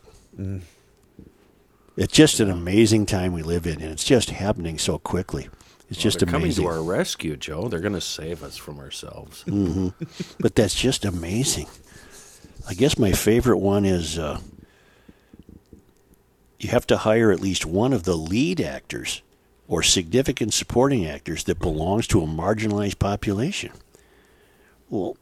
It's 1.98 2.14
just 2.14 2.40
an 2.40 2.52
amazing 2.52 3.08
time 3.08 3.34
we 3.34 3.42
live 3.42 3.66
in, 3.66 3.82
and 3.82 3.92
it's 3.92 4.04
just 4.04 4.30
happening 4.30 4.78
so 4.78 5.00
quickly. 5.00 5.50
It's 5.90 6.00
just 6.00 6.20
They're 6.20 6.28
coming 6.32 6.52
to 6.54 6.68
our 6.68 6.84
rescue, 6.84 7.36
Joe. 7.38 7.68
They're 7.68 7.80
going 7.80 7.94
to 7.94 8.02
save 8.02 8.44
us 8.44 8.56
from 8.56 8.80
ourselves. 8.80 9.44
but 10.40 10.56
that's 10.56 10.76
just 10.76 11.06
amazing. 11.06 11.68
I 12.68 12.76
guess 12.76 13.00
my 13.00 13.14
favorite 13.14 13.58
one 13.58 13.84
is 13.84 14.20
uh, 14.20 14.42
you 16.60 16.70
have 16.70 16.86
to 16.88 16.98
hire 16.98 17.32
at 17.32 17.40
least 17.40 17.66
one 17.66 17.94
of 17.94 18.04
the 18.04 18.16
lead 18.16 18.62
actors 18.62 19.22
or 19.68 19.82
significant 19.82 20.54
supporting 20.54 21.06
actors 21.06 21.46
that 21.46 21.60
belongs 21.60 22.06
to 22.08 22.22
a 22.22 22.28
marginalized 22.28 23.00
population. 23.00 23.72
Well, 24.90 25.18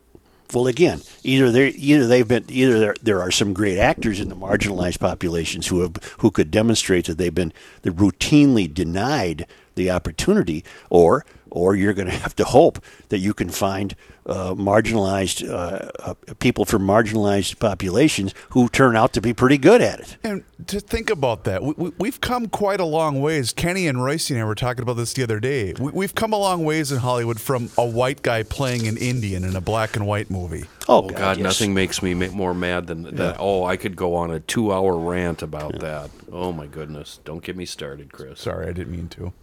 Well, 0.54 0.68
again, 0.68 1.02
either 1.24 1.52
they 1.52 1.70
either 1.70 2.08
they've 2.08 2.28
been 2.28 2.46
either 2.50 2.80
there, 2.80 2.96
there 3.02 3.22
are 3.22 3.32
some 3.32 3.54
great 3.54 3.78
actors 3.78 4.20
in 4.20 4.30
the 4.30 4.36
marginalized 4.36 5.00
populations 5.00 5.68
who 5.68 5.82
have 5.82 5.96
who 6.20 6.32
could 6.32 6.52
demonstrate 6.52 7.06
that 7.06 7.18
they've 7.18 7.34
been 7.34 7.52
they're 7.82 7.92
routinely 7.92 8.72
denied 8.72 9.48
the 9.76 9.92
opportunity, 9.92 10.64
or 10.90 11.26
or 11.50 11.76
you're 11.76 11.94
going 11.94 12.10
to 12.10 12.16
have 12.16 12.36
to 12.36 12.44
hope 12.44 12.84
that 13.10 13.20
you 13.20 13.34
can 13.34 13.50
find 13.50 13.96
uh, 14.26 14.54
marginalized 14.56 15.48
uh, 15.48 15.92
uh, 16.00 16.14
people 16.40 16.66
from 16.66 16.82
marginalized 16.86 17.60
populations 17.60 18.34
who 18.50 18.68
turn 18.70 18.96
out 18.96 19.14
to 19.14 19.22
be 19.22 19.34
pretty 19.34 19.58
good 19.58 19.82
at 19.82 20.00
it. 20.00 20.18
And 20.24 20.44
to 20.68 20.80
think 20.80 21.10
about 21.10 21.44
that, 21.44 21.62
we, 21.64 21.74
we, 21.78 21.92
we've 22.00 22.20
come 22.22 22.48
quite 22.48 22.80
a 22.80 22.86
long 22.86 23.22
ways. 23.22 23.54
Kenny 23.54 23.88
and 23.88 24.04
Royce 24.04 24.30
and 24.32 24.40
I 24.40 24.44
were 24.44 24.56
talking 24.56 24.82
about 24.82 24.94
this 24.98 25.14
the 25.14 25.24
other 25.24 25.40
day. 25.40 25.74
We, 25.80 25.92
we've 25.92 26.16
come 26.16 26.34
a 26.34 26.38
long 26.38 26.64
ways 26.64 26.92
in 26.92 26.98
Hollywood 27.00 27.40
from 27.40 27.70
a 27.78 27.86
white 27.86 28.22
guy 28.24 28.44
playing 28.44 28.88
an 28.88 28.98
Indian 28.98 29.44
in 29.44 29.56
a 29.56 29.62
black 29.62 29.96
and 29.96 30.08
white 30.08 30.30
movie. 30.32 30.66
Oh, 30.88 30.96
Oh 31.06 31.10
God, 31.10 31.38
yes. 31.38 31.44
nothing 31.44 31.74
makes 31.74 32.02
me 32.02 32.14
more 32.14 32.54
mad 32.54 32.88
than 32.88 33.04
that. 33.16 33.36
Oh, 33.40 33.64
I 33.66 33.76
could 33.76 33.96
go 33.96 34.16
on 34.16 34.32
a 34.32 34.40
two-hour 34.40 34.98
rant 34.98 35.42
about 35.42 35.80
that. 35.80 36.10
Oh 36.32 36.52
my 36.54 36.68
goodness, 36.68 37.20
don't 37.26 37.44
get 37.44 37.56
me 37.58 37.66
started, 37.66 38.12
Chris. 38.14 38.40
Sorry, 38.42 38.66
I 38.68 38.72
didn't 38.72 38.92
mean 38.94 39.10
to. 39.10 39.34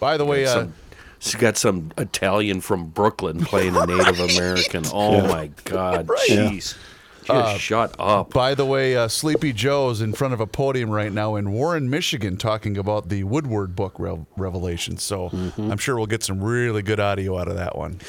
By 0.00 0.16
the 0.16 0.24
way, 0.24 0.46
uh, 0.46 0.52
Some, 0.54 0.74
she's 1.20 1.36
got 1.36 1.56
some 1.56 1.92
Italian 1.96 2.60
from 2.60 2.88
Brooklyn 2.88 3.44
playing 3.44 3.76
a 3.76 3.86
Native 3.86 4.18
American. 4.18 4.84
Oh 4.92 5.20
my 5.28 5.50
God, 5.64 6.08
jeez, 6.28 6.76
just 7.24 7.60
shut 7.60 7.94
up. 7.98 8.30
by 8.32 8.54
the 8.56 8.64
way, 8.66 8.96
uh, 8.96 9.06
Sleepy 9.06 9.52
Joe's 9.52 10.00
in 10.00 10.12
front 10.14 10.34
of 10.34 10.40
a 10.40 10.46
podium 10.48 10.90
right 10.90 11.12
now 11.12 11.36
in 11.36 11.52
Warren, 11.52 11.88
Michigan, 11.88 12.36
talking 12.36 12.76
about 12.76 13.08
the 13.08 13.22
Woodward 13.24 13.76
book 13.76 13.94
rev- 13.98 14.26
revelation. 14.36 14.96
So 14.96 15.30
I'm 15.56 15.78
sure 15.78 15.96
we'll 15.96 16.06
get 16.06 16.24
some 16.24 16.42
really 16.42 16.82
good 16.82 16.98
audio 16.98 17.38
out 17.38 17.46
of 17.48 17.54
that 17.56 17.76
one. 17.78 18.00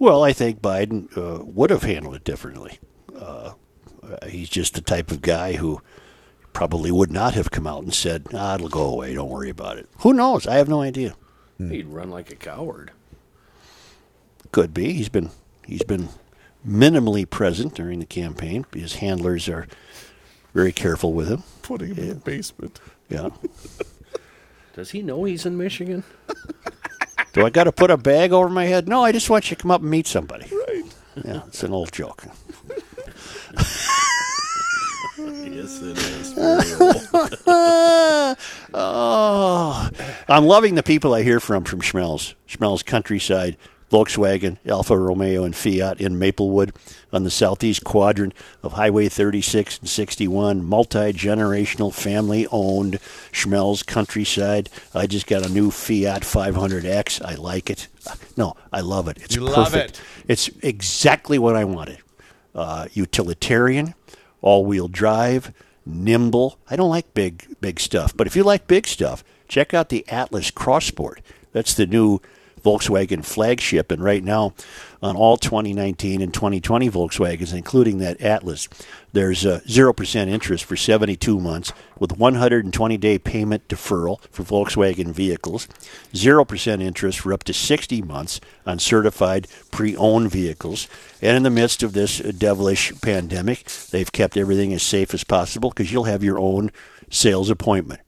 Well, 0.00 0.24
I 0.24 0.32
think 0.32 0.60
Biden 0.62 1.14
uh, 1.16 1.44
would 1.44 1.70
have 1.70 1.82
handled 1.82 2.14
it 2.16 2.24
differently. 2.24 2.78
Uh, 3.14 3.52
uh, 4.02 4.26
he's 4.26 4.48
just 4.48 4.72
the 4.74 4.80
type 4.80 5.10
of 5.10 5.20
guy 5.20 5.52
who 5.52 5.80
probably 6.54 6.90
would 6.90 7.12
not 7.12 7.34
have 7.34 7.50
come 7.50 7.66
out 7.66 7.82
and 7.82 7.94
said, 7.94 8.26
ah, 8.34 8.54
it'll 8.54 8.68
go 8.70 8.82
away, 8.86 9.12
don't 9.14 9.28
worry 9.28 9.50
about 9.50 9.76
it. 9.76 9.88
Who 9.98 10.12
knows? 10.14 10.46
I 10.46 10.54
have 10.56 10.68
no 10.68 10.80
idea. 10.80 11.14
Hmm. 11.60 11.70
He'd 11.70 11.88
run 11.88 12.10
like 12.10 12.32
a 12.32 12.36
coward. 12.36 12.90
Could 14.50 14.72
be. 14.72 14.94
He's 14.94 15.10
been 15.10 15.28
he's 15.66 15.82
been 15.82 16.08
minimally 16.66 17.28
present 17.28 17.74
during 17.74 17.98
the 17.98 18.06
campaign. 18.06 18.64
His 18.72 18.94
handlers 18.94 19.46
are 19.46 19.66
very 20.54 20.72
careful 20.72 21.12
with 21.12 21.28
him. 21.28 21.42
Putting 21.60 21.94
him 21.94 21.98
in 21.98 22.08
the 22.08 22.14
basement. 22.14 22.80
Yeah. 23.10 23.28
Does 24.74 24.92
he 24.92 25.02
know 25.02 25.24
he's 25.24 25.44
in 25.44 25.58
Michigan? 25.58 26.02
Do 27.34 27.44
I 27.44 27.50
got 27.50 27.64
to 27.64 27.72
put 27.72 27.90
a 27.90 27.98
bag 27.98 28.32
over 28.32 28.48
my 28.48 28.64
head? 28.64 28.88
No, 28.88 29.04
I 29.04 29.12
just 29.12 29.28
want 29.28 29.50
you 29.50 29.56
to 29.56 29.62
come 29.62 29.70
up 29.70 29.82
and 29.82 29.90
meet 29.90 30.06
somebody. 30.06 30.46
Right. 30.46 30.84
Yeah, 31.22 31.42
it's 31.46 31.62
an 31.62 31.74
old 31.74 31.92
joke. 31.92 32.24
yes, 35.26 35.82
it 35.82 35.98
is. 35.98 36.34
oh, 38.74 39.90
I'm 40.28 40.44
loving 40.46 40.74
the 40.74 40.82
people 40.82 41.14
I 41.14 41.22
hear 41.22 41.40
from 41.40 41.64
from 41.64 41.80
Schmelz. 41.80 42.34
Schmelz 42.48 42.84
Countryside, 42.84 43.56
Volkswagen, 43.90 44.58
Alfa 44.66 44.96
Romeo, 44.96 45.44
and 45.44 45.54
Fiat 45.54 46.00
in 46.00 46.18
Maplewood 46.18 46.72
on 47.12 47.24
the 47.24 47.30
southeast 47.30 47.84
quadrant 47.84 48.34
of 48.62 48.74
Highway 48.74 49.08
36 49.08 49.78
and 49.80 49.88
61. 49.88 50.64
Multi 50.64 51.12
generational, 51.12 51.92
family 51.92 52.46
owned 52.50 52.94
Schmelz 53.32 53.84
Countryside. 53.84 54.68
I 54.94 55.06
just 55.06 55.26
got 55.26 55.44
a 55.44 55.48
new 55.52 55.70
Fiat 55.70 56.22
500X. 56.22 57.22
I 57.24 57.34
like 57.34 57.70
it. 57.70 57.88
No, 58.36 58.54
I 58.72 58.80
love 58.80 59.08
it. 59.08 59.18
It's 59.22 59.34
You 59.34 59.42
love 59.42 59.72
perfect. 59.72 59.98
it. 59.98 60.02
It's 60.28 60.48
exactly 60.62 61.38
what 61.38 61.56
I 61.56 61.64
wanted. 61.64 61.98
Uh, 62.52 62.88
utilitarian, 62.94 63.94
all-wheel 64.42 64.88
drive, 64.88 65.52
nimble. 65.86 66.58
I 66.68 66.76
don't 66.76 66.90
like 66.90 67.14
big 67.14 67.56
big 67.60 67.80
stuff, 67.80 68.16
but 68.16 68.26
if 68.26 68.36
you 68.36 68.42
like 68.42 68.66
big 68.66 68.86
stuff, 68.86 69.24
check 69.48 69.74
out 69.74 69.88
the 69.88 70.08
Atlas 70.08 70.50
Cross 70.50 70.86
Sport. 70.86 71.20
That's 71.52 71.74
the 71.74 71.86
new 71.86 72.20
Volkswagen 72.62 73.24
flagship, 73.24 73.90
and 73.90 74.04
right 74.04 74.22
now 74.22 74.54
on 75.02 75.16
all 75.16 75.36
2019 75.36 76.20
and 76.20 76.32
2020 76.32 76.90
Volkswagens, 76.90 77.54
including 77.54 77.98
that 77.98 78.20
Atlas, 78.20 78.68
there's 79.12 79.44
a 79.44 79.66
zero 79.68 79.92
percent 79.92 80.30
interest 80.30 80.64
for 80.64 80.76
72 80.76 81.40
months 81.40 81.72
with 81.98 82.18
120 82.18 82.96
day 82.96 83.18
payment 83.18 83.66
deferral 83.68 84.20
for 84.30 84.44
Volkswagen 84.44 85.08
vehicles, 85.08 85.66
zero 86.14 86.44
percent 86.44 86.82
interest 86.82 87.20
for 87.20 87.32
up 87.32 87.44
to 87.44 87.52
60 87.52 88.02
months 88.02 88.40
on 88.66 88.78
certified 88.78 89.48
pre-owned 89.70 90.30
vehicles. 90.30 90.86
And 91.22 91.36
in 91.36 91.42
the 91.42 91.50
midst 91.50 91.82
of 91.82 91.92
this 91.92 92.18
devilish 92.18 92.92
pandemic, 93.00 93.64
they've 93.90 94.12
kept 94.12 94.36
everything 94.36 94.72
as 94.72 94.82
safe 94.82 95.14
as 95.14 95.24
possible 95.24 95.70
because 95.70 95.92
you'll 95.92 96.04
have 96.04 96.22
your 96.22 96.38
own 96.38 96.70
sales 97.10 97.50
appointment. 97.50 98.00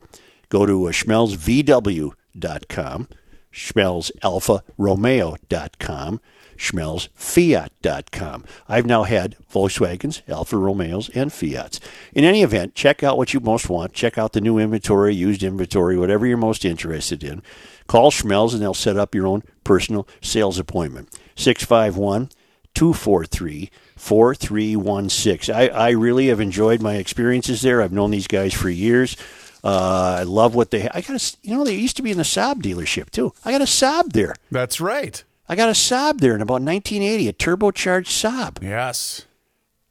Go 0.48 0.64
to 0.66 0.88
uh, 0.88 0.92
schmelzvw.com, 0.92 3.08
schmelzalfaromeo.com, 3.52 6.20
schmelzfiat.com. 6.56 8.44
I've 8.68 8.86
now 8.86 9.02
had 9.04 9.36
Volkswagens, 9.52 10.22
Alfa 10.28 10.56
Romeos, 10.56 11.08
and 11.10 11.32
Fiats. 11.32 11.80
In 12.12 12.24
any 12.24 12.42
event, 12.42 12.74
check 12.74 13.02
out 13.02 13.16
what 13.16 13.34
you 13.34 13.40
most 13.40 13.68
want. 13.68 13.92
Check 13.92 14.18
out 14.18 14.32
the 14.32 14.40
new 14.40 14.58
inventory, 14.58 15.14
used 15.14 15.42
inventory, 15.42 15.96
whatever 15.96 16.26
you're 16.26 16.36
most 16.36 16.64
interested 16.64 17.22
in. 17.24 17.42
Call 17.86 18.10
Schmelz 18.10 18.52
and 18.52 18.62
they'll 18.62 18.74
set 18.74 18.96
up 18.96 19.14
your 19.14 19.26
own 19.26 19.42
personal 19.64 20.08
sales 20.20 20.58
appointment. 20.58 21.08
651 21.36 22.30
243 22.74 23.70
4316. 23.96 25.54
I, 25.54 25.90
really 25.90 26.26
have 26.28 26.40
enjoyed 26.40 26.80
my 26.80 26.94
experiences 26.94 27.62
there. 27.62 27.82
I've 27.82 27.92
known 27.92 28.10
these 28.10 28.26
guys 28.26 28.52
for 28.54 28.68
years. 28.68 29.16
Uh, 29.62 30.16
I 30.20 30.22
love 30.24 30.54
what 30.54 30.70
they. 30.72 30.88
I 30.88 31.02
got 31.02 31.10
a, 31.10 31.36
you 31.42 31.54
know, 31.54 31.64
they 31.64 31.74
used 31.74 31.96
to 31.96 32.02
be 32.02 32.10
in 32.10 32.16
the 32.16 32.24
Saab 32.24 32.62
dealership 32.62 33.10
too. 33.10 33.32
I 33.44 33.52
got 33.52 33.60
a 33.60 33.64
Saab 33.64 34.12
there. 34.12 34.34
That's 34.50 34.80
right. 34.80 35.22
I 35.48 35.56
got 35.56 35.68
a 35.68 35.72
Saab 35.72 36.20
there 36.20 36.34
in 36.34 36.40
about 36.40 36.62
1980, 36.62 37.28
a 37.28 37.32
turbocharged 37.32 38.06
Saab. 38.06 38.62
Yes. 38.62 39.26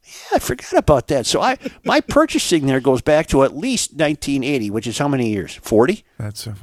Yeah, 0.04 0.36
I 0.36 0.38
forgot 0.40 0.74
about 0.74 1.08
that. 1.08 1.26
So 1.26 1.40
I, 1.40 1.58
my 1.84 2.00
purchasing 2.00 2.66
there 2.66 2.80
goes 2.80 3.00
back 3.00 3.28
to 3.28 3.44
at 3.44 3.56
least 3.56 3.92
1980, 3.92 4.70
which 4.70 4.86
is 4.86 4.98
how 4.98 5.08
many 5.08 5.30
years? 5.30 5.54
40. 5.56 6.04
That's 6.18 6.46
uh, 6.46 6.54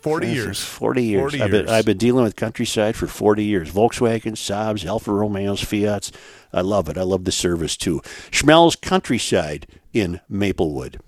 40 0.00 0.28
years. 0.28 0.62
40 0.62 1.04
years. 1.04 1.20
40 1.32 1.42
I've, 1.42 1.50
been, 1.50 1.60
years. 1.60 1.70
I've 1.70 1.86
been 1.86 1.96
dealing 1.96 2.24
with 2.24 2.36
countryside 2.36 2.96
for 2.96 3.06
40 3.06 3.44
years. 3.44 3.70
Volkswagen, 3.70 4.32
Saabs, 4.32 4.84
Alfa 4.84 5.12
Romeos, 5.12 5.62
Fiats. 5.62 6.12
I 6.52 6.60
love 6.60 6.88
it. 6.88 6.98
I 6.98 7.02
love 7.02 7.24
the 7.24 7.32
service 7.32 7.76
too. 7.76 8.00
Schmelz 8.30 8.78
Countryside 8.80 9.66
in 9.92 10.20
Maplewood. 10.28 11.00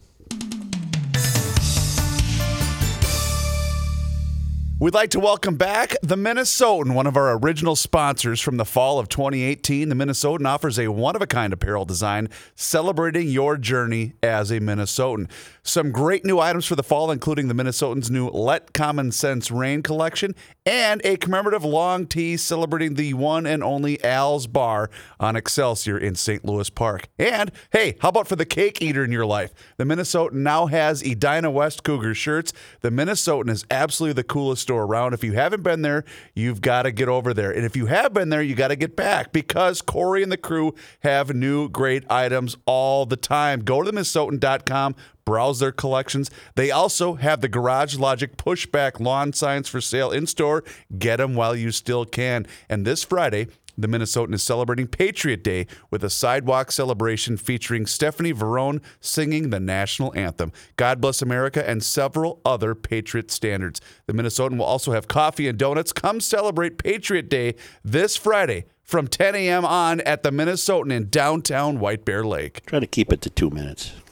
We'd 4.81 4.95
like 4.95 5.11
to 5.11 5.21
welcome 5.21 5.57
back 5.57 5.95
the 6.03 6.17
Minnesotan, 6.17 6.95
one 6.95 7.07
of 7.07 7.15
our 7.15 7.37
original 7.37 7.77
sponsors 7.77 8.41
from 8.41 8.57
the 8.57 8.65
fall 8.65 8.99
of 8.99 9.11
2018. 9.11 9.91
The 9.91 9.95
Minnesotan 9.95 10.47
offers 10.47 10.79
a 10.79 10.89
one 10.89 11.15
of 11.15 11.21
a 11.21 11.27
kind 11.27 11.53
apparel 11.53 11.85
design 11.85 12.31
celebrating 12.55 13.29
your 13.29 13.59
journey 13.59 14.15
as 14.23 14.51
a 14.51 14.59
Minnesotan. 14.59 15.29
Some 15.63 15.93
great 15.93 16.25
new 16.25 16.39
items 16.39 16.67
for 16.67 16.77
the 16.77 16.83
fall, 16.83 17.11
including 17.11 17.49
the 17.49 17.55
Minnesotan's 17.55 18.11
new 18.11 18.29
Let 18.29 18.73
Common 18.73 19.13
Sense 19.13 19.51
Rain 19.51 19.83
collection 19.83 20.35
and 20.65 21.01
a 21.05 21.17
commemorative 21.17 21.65
long 21.65 22.07
tee 22.07 22.37
celebrating 22.37 22.95
the 22.95 23.15
one 23.15 23.47
and 23.47 23.63
only 23.63 24.03
Al's 24.03 24.47
Bar 24.47 24.91
on 25.19 25.37
Excelsior 25.37 25.99
in 25.99 26.15
St. 26.15 26.45
Louis 26.45 26.71
Park. 26.71 27.09
And 27.19 27.51
hey, 27.73 27.97
how 28.01 28.09
about 28.09 28.29
for 28.29 28.37
the 28.37 28.47
cake 28.47 28.81
eater 28.81 29.05
in 29.05 29.13
your 29.13 29.27
life? 29.27 29.53
The 29.77 29.85
Minnesotan 29.85 30.35
now 30.35 30.67
has 30.67 31.03
Edina 31.03 31.51
West 31.51 31.83
Cougar 31.83 32.15
shirts. 32.15 32.53
The 32.81 32.91
Minnesotan 32.91 33.51
is 33.51 33.65
absolutely 33.71 34.15
the 34.15 34.25
coolest 34.25 34.63
store 34.63 34.85
around. 34.85 35.13
If 35.13 35.25
you 35.25 35.33
haven't 35.33 35.63
been 35.63 35.83
there, 35.83 36.05
you've 36.35 36.61
got 36.61 36.83
to 36.83 36.93
get 36.93 37.09
over 37.09 37.35
there. 37.35 37.51
And 37.51 37.65
if 37.65 37.77
you 37.77 37.87
have 37.87 38.15
been 38.15 38.31
there, 38.31 38.43
you 38.43 38.55
got 38.55 38.69
to 38.69 38.77
get 38.77 38.97
back 38.97 39.33
because 39.33 39.83
Corey 39.83 40.23
and 40.23 40.33
the 40.33 40.37
crew 40.37 40.75
have 41.01 41.35
new 41.35 41.69
great 41.69 42.05
items 42.11 42.57
all 42.67 43.07
the 43.07 43.17
time. 43.17 43.61
Go 43.61 43.83
to 43.83 43.91
theminnesotan.com 43.91 44.95
browse 45.25 45.61
their 45.61 45.73
collections. 45.73 46.31
They 46.55 46.71
also 46.71 47.15
have 47.15 47.41
the 47.41 47.49
Garage 47.49 47.97
Logic 47.97 48.37
pushback 48.37 49.01
lawn 49.01 49.33
signs 49.33 49.69
for 49.69 49.81
sale 49.81 50.11
in 50.11 50.27
store. 50.27 50.65
Get 50.99 51.17
them 51.17 51.35
while 51.35 51.55
you 51.55 51.71
still 51.71 52.05
can. 52.05 52.47
And 52.69 52.87
this 52.87 53.05
Friday, 53.05 53.49
the 53.81 53.89
Minnesotan 53.89 54.35
is 54.35 54.43
celebrating 54.43 54.87
Patriot 54.87 55.43
Day 55.43 55.67
with 55.91 56.05
a 56.05 56.11
sidewalk 56.11 56.71
celebration 56.71 57.37
featuring 57.37 57.87
Stephanie 57.87 58.35
Verone 58.35 58.83
singing 59.01 59.51
the 59.51 59.61
national 59.61 60.15
anthem, 60.15 60.53
God 60.77 61.01
Bless 61.01 61.23
America, 61.23 61.67
and 61.67 61.83
several 61.83 62.41
other 62.45 62.75
Patriot 62.75 63.31
standards. 63.31 63.81
The 64.07 64.13
Minnesotan 64.13 64.59
will 64.59 64.67
also 64.67 64.93
have 64.93 65.09
coffee 65.09 65.49
and 65.49 65.59
donuts. 65.59 65.93
Come 65.93 66.21
celebrate 66.21 66.79
Patriot 66.79 67.31
Day 67.31 67.55
this 67.83 68.17
Friday 68.17 68.65
from 68.91 69.07
10 69.07 69.35
a.m. 69.37 69.65
on 69.65 70.01
at 70.01 70.23
the 70.25 70.31
Minnesotan 70.31 70.93
in 70.93 71.09
downtown 71.09 71.79
White 71.79 72.05
Bear 72.05 72.25
Lake. 72.25 72.67
Try 72.67 72.81
to 72.81 72.87
keep 72.87 73.13
it 73.13 73.21
to 73.23 73.31
two 73.31 73.49
minutes. 73.51 73.93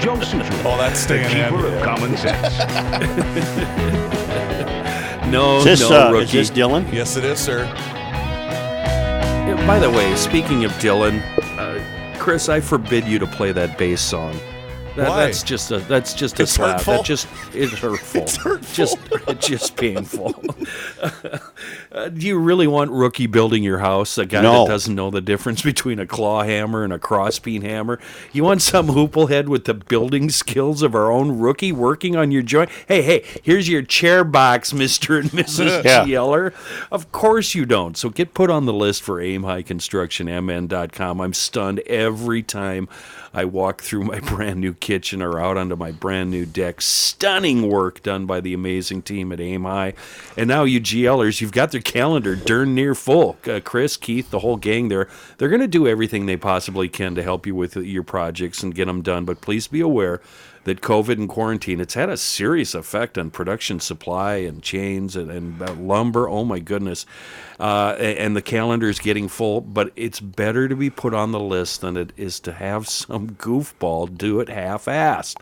Joe 0.00 0.16
Soucheray. 0.16 0.64
Oh, 0.64 0.76
that's 0.78 1.04
the 1.06 1.18
staying 1.22 1.36
in. 1.36 1.54
of 1.54 1.82
common 1.82 2.16
sense. 2.16 2.54
No, 5.28 5.58
Is 5.58 5.64
this, 5.64 5.80
no, 5.80 6.08
uh, 6.08 6.10
rookie. 6.12 6.24
is 6.24 6.48
this 6.48 6.50
Dylan? 6.50 6.90
Yes, 6.90 7.16
it 7.18 7.24
is, 7.24 7.38
sir. 7.38 7.66
By 9.66 9.78
the 9.78 9.90
way, 9.90 10.16
speaking 10.16 10.64
of 10.64 10.70
Dylan, 10.72 11.20
uh, 11.58 12.18
Chris, 12.18 12.48
I 12.48 12.60
forbid 12.60 13.04
you 13.04 13.18
to 13.18 13.26
play 13.26 13.52
that 13.52 13.76
bass 13.76 14.00
song. 14.00 14.34
That? 14.98 15.16
That's 15.16 15.42
just 15.42 15.70
a 15.70 15.78
that's 15.78 16.12
just 16.14 16.38
a 16.40 16.42
It's 16.42 16.52
slap. 16.52 16.76
hurtful? 16.76 16.94
That 16.94 17.04
just 17.04 17.28
it's 17.54 17.72
hurtful. 17.74 18.20
It's 18.22 18.36
hurtful. 18.36 18.68
Just 18.74 18.98
it's 19.28 19.46
just 19.48 19.76
painful. 19.76 20.44
Uh, 21.90 22.08
do 22.10 22.26
you 22.26 22.38
really 22.38 22.66
want 22.66 22.90
rookie 22.90 23.26
building 23.26 23.62
your 23.64 23.78
house? 23.78 24.18
A 24.18 24.26
guy 24.26 24.42
No. 24.42 24.64
that 24.64 24.70
doesn't 24.70 24.94
know 24.94 25.10
the 25.10 25.22
difference 25.22 25.62
between 25.62 25.98
a 25.98 26.06
claw 26.06 26.42
hammer 26.42 26.84
and 26.84 26.92
a 26.92 26.98
cross-peen 26.98 27.62
hammer. 27.62 27.98
You 28.30 28.44
want 28.44 28.60
some 28.62 28.88
hooplehead 28.88 29.46
with 29.48 29.64
the 29.64 29.72
building 29.74 30.28
skills 30.30 30.82
of 30.82 30.94
our 30.94 31.10
own 31.10 31.38
rookie 31.38 31.72
working 31.72 32.14
on 32.14 32.30
your 32.30 32.42
joint? 32.42 32.68
Hey, 32.86 33.00
hey, 33.02 33.24
here's 33.42 33.68
your 33.68 33.82
chair 33.82 34.22
box, 34.22 34.72
Mister 34.74 35.18
and 35.18 35.30
Mrs. 35.30 35.82
Yeah. 35.82 36.04
Yeller. 36.04 36.52
Of 36.92 37.10
course 37.10 37.54
you 37.54 37.64
don't. 37.64 37.96
So 37.96 38.10
get 38.10 38.34
put 38.34 38.50
on 38.50 38.66
the 38.66 38.72
list 38.74 39.02
for 39.02 39.20
Aim 39.20 39.42
High 39.44 39.62
Construction, 39.62 40.26
MN.com. 40.26 41.20
I'm 41.20 41.32
stunned 41.32 41.80
every 41.80 42.42
time 42.42 42.88
I 43.32 43.44
walk 43.44 43.82
through 43.82 44.04
my 44.04 44.20
brand 44.34 44.60
new 44.60 44.74
kitchen 44.74 45.22
or 45.22 45.38
out 45.38 45.56
onto 45.56 45.76
my 45.76 45.92
brand 45.92 46.30
new 46.30 46.46
deck. 46.46 46.80
Stunning 46.80 47.68
work 47.68 48.02
done 48.02 48.26
by 48.26 48.40
the 48.40 48.54
amazing 48.54 49.02
team 49.02 49.32
at 49.32 49.40
Aim 49.40 49.64
High. 49.64 49.94
And 50.36 50.48
now 50.48 50.64
you 50.64 50.80
GLers, 50.80 51.40
you've 51.40 51.52
got 51.52 51.72
their 51.72 51.80
calendar 51.80 52.36
darn 52.36 52.74
near 52.74 52.94
full. 52.94 53.36
Uh, 53.46 53.60
Chris, 53.60 53.96
Keith, 53.96 54.30
the 54.30 54.40
whole 54.40 54.56
gang 54.56 54.88
there, 54.88 55.08
they're 55.38 55.48
going 55.48 55.60
to 55.60 55.68
do 55.68 55.86
everything 55.86 56.26
they 56.26 56.36
possibly 56.36 56.88
can 56.88 57.14
to 57.14 57.22
help 57.22 57.46
you 57.46 57.54
with 57.54 57.76
your 57.76 58.02
projects 58.02 58.62
and 58.62 58.74
get 58.74 58.86
them 58.86 59.02
done. 59.02 59.24
But 59.24 59.40
please 59.40 59.66
be 59.66 59.80
aware 59.80 60.20
that 60.64 60.80
COVID 60.80 61.14
and 61.14 61.28
quarantine, 61.28 61.80
it's 61.80 61.94
had 61.94 62.08
a 62.08 62.16
serious 62.16 62.74
effect 62.74 63.18
on 63.18 63.30
production 63.30 63.80
supply 63.80 64.36
and 64.36 64.62
chains 64.62 65.16
and, 65.16 65.30
and 65.30 65.62
uh, 65.62 65.72
lumber. 65.74 66.28
Oh 66.28 66.44
my 66.44 66.58
goodness. 66.58 67.06
Uh, 67.58 67.96
and 67.98 68.36
the 68.36 68.42
calendar 68.42 68.88
is 68.88 68.98
getting 68.98 69.28
full, 69.28 69.60
but 69.60 69.92
it's 69.96 70.20
better 70.20 70.68
to 70.68 70.76
be 70.76 70.90
put 70.90 71.14
on 71.14 71.32
the 71.32 71.40
list 71.40 71.80
than 71.80 71.96
it 71.96 72.12
is 72.16 72.38
to 72.40 72.52
have 72.52 72.88
some 72.88 73.30
goofball 73.30 74.16
do 74.16 74.40
it 74.40 74.48
half 74.48 74.84
assed. 74.86 75.36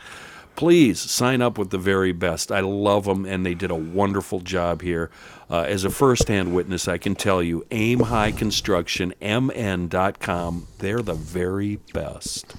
Please 0.57 0.99
sign 0.99 1.43
up 1.43 1.59
with 1.59 1.69
the 1.69 1.77
very 1.79 2.13
best. 2.13 2.51
I 2.51 2.61
love 2.61 3.05
them, 3.05 3.27
and 3.27 3.45
they 3.45 3.53
did 3.53 3.71
a 3.71 3.75
wonderful 3.75 4.41
job 4.41 4.81
here. 4.81 5.11
Uh, 5.51 5.61
as 5.61 5.85
a 5.85 5.91
first-hand 5.91 6.55
witness, 6.55 6.89
I 6.89 6.97
can 6.97 7.15
tell 7.15 7.43
you, 7.43 7.67
Aim 7.71 8.01
High 8.01 8.33
Construction, 8.33 9.13
they're 9.21 11.03
the 11.03 11.15
very 11.15 11.77
best. 11.93 12.57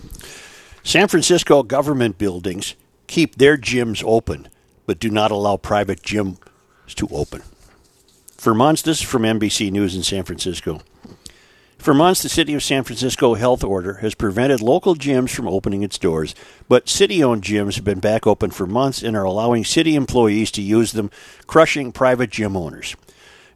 San 0.87 1.09
Francisco 1.09 1.63
government 1.63 2.17
buildings 2.17 2.73
keep 3.07 3.35
their 3.35 3.57
gyms 3.57 4.01
open, 4.05 4.47
but 4.85 4.99
do 4.99 5.09
not 5.09 5.31
allow 5.31 5.57
private 5.57 6.01
gyms 6.01 6.37
to 6.95 7.09
open. 7.11 7.41
For 8.37 8.53
months, 8.55 8.83
this 8.83 9.01
is 9.01 9.05
from 9.05 9.23
NBC 9.23 9.69
News 9.69 9.97
in 9.97 10.03
San 10.03 10.23
Francisco. 10.23 10.79
For 11.77 11.93
months, 11.93 12.23
the 12.23 12.29
City 12.29 12.53
of 12.53 12.63
San 12.63 12.85
Francisco 12.85 13.33
health 13.33 13.65
order 13.65 13.95
has 13.95 14.15
prevented 14.15 14.61
local 14.61 14.95
gyms 14.95 15.31
from 15.31 15.49
opening 15.49 15.83
its 15.83 15.97
doors, 15.97 16.33
but 16.69 16.87
city 16.87 17.21
owned 17.21 17.43
gyms 17.43 17.75
have 17.75 17.83
been 17.83 17.99
back 17.99 18.25
open 18.25 18.49
for 18.49 18.65
months 18.65 19.03
and 19.03 19.17
are 19.17 19.25
allowing 19.25 19.65
city 19.65 19.93
employees 19.93 20.51
to 20.51 20.61
use 20.61 20.93
them, 20.93 21.11
crushing 21.47 21.91
private 21.91 22.29
gym 22.29 22.55
owners. 22.55 22.95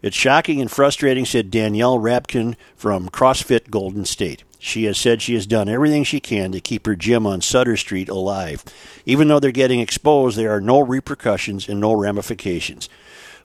It's 0.01 0.17
shocking 0.17 0.59
and 0.59 0.69
frustrating, 0.69 1.23
said 1.23 1.49
Danielle 1.49 1.97
Rapkin 1.97 2.57
from 2.75 3.07
CrossFit 3.07 3.69
Golden 3.69 4.03
State. 4.03 4.43
She 4.63 4.83
has 4.83 4.99
said 4.99 5.23
she 5.23 5.33
has 5.33 5.47
done 5.47 5.67
everything 5.67 6.03
she 6.03 6.19
can 6.19 6.51
to 6.51 6.61
keep 6.61 6.85
her 6.85 6.95
gym 6.95 7.25
on 7.25 7.41
Sutter 7.41 7.75
Street 7.75 8.09
alive. 8.09 8.63
Even 9.07 9.27
though 9.27 9.39
they're 9.39 9.51
getting 9.51 9.79
exposed, 9.79 10.37
there 10.37 10.53
are 10.53 10.61
no 10.61 10.81
repercussions 10.81 11.67
and 11.67 11.79
no 11.79 11.93
ramifications. 11.93 12.87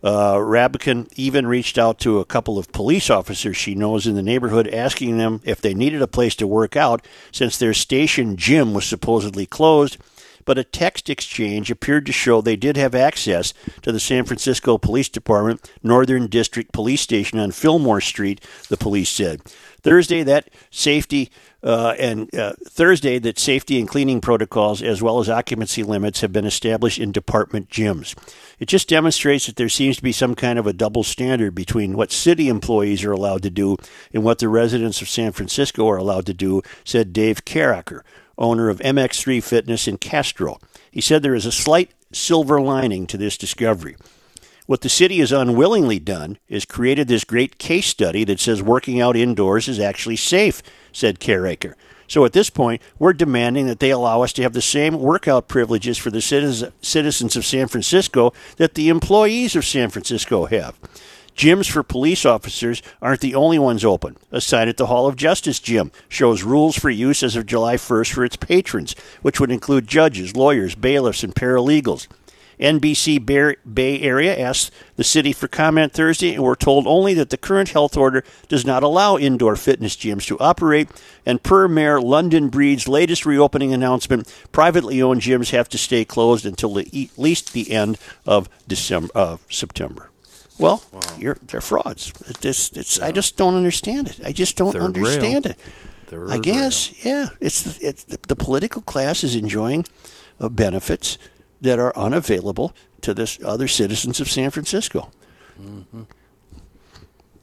Uh, 0.05 0.35
Rabkin 0.35 1.11
even 1.17 1.47
reached 1.47 1.79
out 1.79 1.99
to 2.01 2.19
a 2.19 2.27
couple 2.27 2.59
of 2.59 2.71
police 2.71 3.09
officers 3.09 3.57
she 3.57 3.75
knows 3.75 4.07
in 4.07 4.15
the 4.15 4.23
neighborhood, 4.23 4.69
asking 4.69 5.17
them 5.17 5.41
if 5.43 5.63
they 5.63 5.73
needed 5.73 6.03
a 6.03 6.07
place 6.07 6.37
to 6.37 6.47
work 6.47 6.77
out 6.77 7.07
since 7.33 7.57
their 7.57 7.73
station 7.73 8.37
gym 8.37 8.75
was 8.75 8.85
supposedly 8.85 9.47
closed. 9.47 9.97
But 10.45 10.59
a 10.59 10.65
text 10.65 11.11
exchange 11.11 11.73
appeared 11.73 12.07
to 12.07 12.13
show 12.13 12.41
they 12.41 12.55
did 12.57 12.77
have 12.77 12.95
access 12.95 13.53
to 13.83 13.91
the 13.91 13.99
San 13.99 14.25
Francisco 14.25 14.79
Police 14.79 15.09
Department 15.09 15.69
Northern 15.83 16.29
District 16.29 16.73
Police 16.73 17.01
Station 17.01 17.41
on 17.41 17.51
Fillmore 17.51 18.01
Street, 18.01 18.41
the 18.69 18.77
police 18.77 19.11
said. 19.11 19.41
Thursday, 19.87 20.25
that 20.25 20.51
safety 20.73 21.31
uh, 21.63 21.95
and 21.97 22.35
uh, 22.35 22.55
Thursday, 22.67 23.21
that 23.21 23.39
safety 23.39 23.79
and 23.79 23.87
cleaning 23.87 24.21
protocols 24.21 24.83
as 24.83 25.01
well 25.01 25.21
as 25.21 25.31
occupancy 25.31 25.85
limits 25.85 26.23
have 26.23 26.33
been 26.33 26.45
established 26.45 26.99
in 26.99 27.13
department 27.13 27.71
gyms. 27.71 28.17
It 28.59 28.67
just 28.67 28.89
demonstrates 28.89 29.47
that 29.47 29.55
there 29.55 29.69
seems 29.69 29.97
to 29.99 30.03
be 30.03 30.11
some 30.11 30.35
kind 30.35 30.59
of 30.59 30.67
a 30.67 30.73
double 30.73 31.05
standard 31.05 31.55
between 31.55 31.97
what 31.97 32.11
city 32.11 32.49
employees 32.49 33.05
are 33.05 33.13
allowed 33.13 33.45
to 33.45 33.51
do 33.51 33.77
and 34.13 34.25
what 34.25 34.41
the 34.41 34.49
residents 34.49 35.01
of 35.01 35.09
San 35.09 35.31
Francisco 35.31 35.89
are 35.89 35.99
allowed 35.99 36.27
to 36.27 36.35
do, 36.35 36.63
said 36.83 37.13
Dave 37.13 37.45
Caracker, 37.45 38.01
owner 38.37 38.69
of 38.69 38.81
MX3 38.81 39.41
Fitness 39.41 39.87
in 39.87 39.99
Castro. 39.99 40.59
He 40.91 41.01
said 41.01 41.23
there 41.23 41.33
is 41.33 41.47
a 41.47 41.53
slight 41.53 41.93
silver 42.11 42.61
lining 42.61 43.07
to 43.07 43.17
this 43.17 43.39
discovery. 43.39 43.95
What 44.67 44.81
the 44.81 44.89
city 44.89 45.19
has 45.19 45.31
unwillingly 45.31 46.01
done 46.01 46.39
is 46.49 46.65
created 46.65 47.07
this 47.07 47.23
great 47.23 47.57
case 47.57 47.87
study 47.87 48.25
that 48.25 48.41
says 48.41 48.63
working 48.63 49.01
out 49.01 49.17
indoors 49.17 49.69
is 49.69 49.79
actually 49.79 50.17
safe, 50.17 50.61
said 50.93 51.21
Caraker. 51.21 51.75
So 52.09 52.25
at 52.25 52.33
this 52.33 52.51
point, 52.51 52.83
we're 52.99 53.13
demanding 53.13 53.69
that 53.69 53.79
they 53.79 53.91
allow 53.91 54.23
us 54.23 54.33
to 54.35 54.43
have 54.43 54.53
the 54.53 54.63
same 54.63 54.99
workout 55.01 55.47
privileges 55.47 55.99
for 55.99 56.11
the 56.11 56.21
citizens 56.21 57.37
of 57.37 57.47
San 57.47 57.69
Francisco 57.69 58.33
that 58.57 58.75
the 58.75 58.89
employees 58.89 59.55
of 59.55 59.65
San 59.65 59.89
Francisco 59.89 60.47
have. 60.47 60.79
Gyms 61.37 61.71
for 61.71 61.83
police 61.83 62.25
officers 62.25 62.83
aren't 63.03 63.21
the 63.21 63.35
only 63.35 63.59
ones 63.59 63.85
open. 63.85 64.17
A 64.33 64.41
sign 64.41 64.69
at 64.69 64.79
the 64.79 64.87
Hall 64.87 65.07
of 65.07 65.17
Justice 65.17 65.61
gym 65.61 65.93
shows 66.09 66.43
rules 66.43 66.77
for 66.77 66.91
use 66.91 67.23
as 67.23 67.37
of 67.37 67.47
July 67.47 67.77
1st 67.77 68.13
for 68.13 68.25
its 68.25 68.37
patrons, 68.37 68.97
which 69.23 69.39
would 69.39 69.51
include 69.53 69.87
judges, 69.87 70.35
lawyers, 70.35 70.75
bailiffs, 70.75 71.23
and 71.23 71.35
paralegals. 71.35 72.09
NBC 72.59 73.25
Bay 73.75 74.01
Area 74.01 74.39
asked 74.39 74.71
the 74.97 75.05
city 75.05 75.33
for 75.33 75.49
comment 75.49 75.93
Thursday 75.93 76.35
and 76.35 76.43
were 76.43 76.57
told 76.57 76.87
only 76.87 77.15
that 77.15 77.31
the 77.31 77.37
current 77.37 77.71
health 77.71 77.97
order 77.97 78.25
does 78.49 78.65
not 78.65 78.83
allow 78.83 79.17
indoor 79.17 79.57
fitness 79.57 79.97
gyms 79.97 80.27
to 80.27 80.39
operate. 80.39 80.89
And 81.25 81.43
per 81.43 81.69
Mayor 81.69 82.01
London 82.01 82.49
Breed's 82.49 82.89
latest 82.89 83.27
reopening 83.27 83.75
announcement, 83.75 84.33
privately 84.53 85.03
owned 85.03 85.21
gyms 85.21 85.51
have 85.51 85.69
to 85.71 85.79
stay 85.79 86.05
closed 86.05 86.47
until 86.47 86.75
the, 86.75 87.11
at 87.13 87.19
least 87.19 87.53
the 87.53 87.73
end 87.73 87.99
of 88.25 88.49
December, 88.67 89.39
September. 89.51 90.11
Well, 90.59 90.83
you're, 91.19 91.37
they're 91.43 91.61
frauds. 91.61 92.13
It 92.29 92.41
just, 92.41 92.77
it's, 92.79 92.99
I 92.99 93.13
just 93.13 93.37
don't 93.37 93.55
understand 93.55 94.09
it. 94.09 94.21
I 94.25 94.33
just 94.33 94.57
don't 94.57 94.73
Third 94.73 94.83
understand 94.83 95.45
rail. 95.45 95.53
it. 95.53 95.59
Third 96.07 96.31
I 96.31 96.39
guess, 96.39 97.05
yeah. 97.05 97.29
It's 97.41 97.81
it's 97.81 98.05
the, 98.05 98.19
the 98.29 98.37
political 98.37 98.81
class 98.81 99.25
is 99.25 99.35
enjoying 99.35 99.85
uh, 100.41 100.49
benefits 100.49 101.19
that 101.61 101.79
are 101.79 101.97
unavailable 101.97 102.75
to 103.03 103.15
this 103.15 103.39
other 103.45 103.69
citizens 103.69 104.21
of 104.21 104.31
San 104.31 104.51
Francisco. 104.51 105.11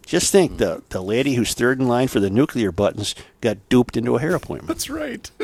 Just 0.05 0.31
think 0.31 0.57
the 0.57 0.83
the 0.89 1.01
lady 1.01 1.35
who's 1.35 1.53
third 1.53 1.79
in 1.79 1.87
line 1.87 2.07
for 2.07 2.19
the 2.19 2.29
nuclear 2.29 2.71
buttons 2.71 3.15
got 3.41 3.57
duped 3.69 3.97
into 3.97 4.15
a 4.15 4.19
hair 4.19 4.35
appointment. 4.35 4.67
That's 4.67 4.89
right. 4.89 5.31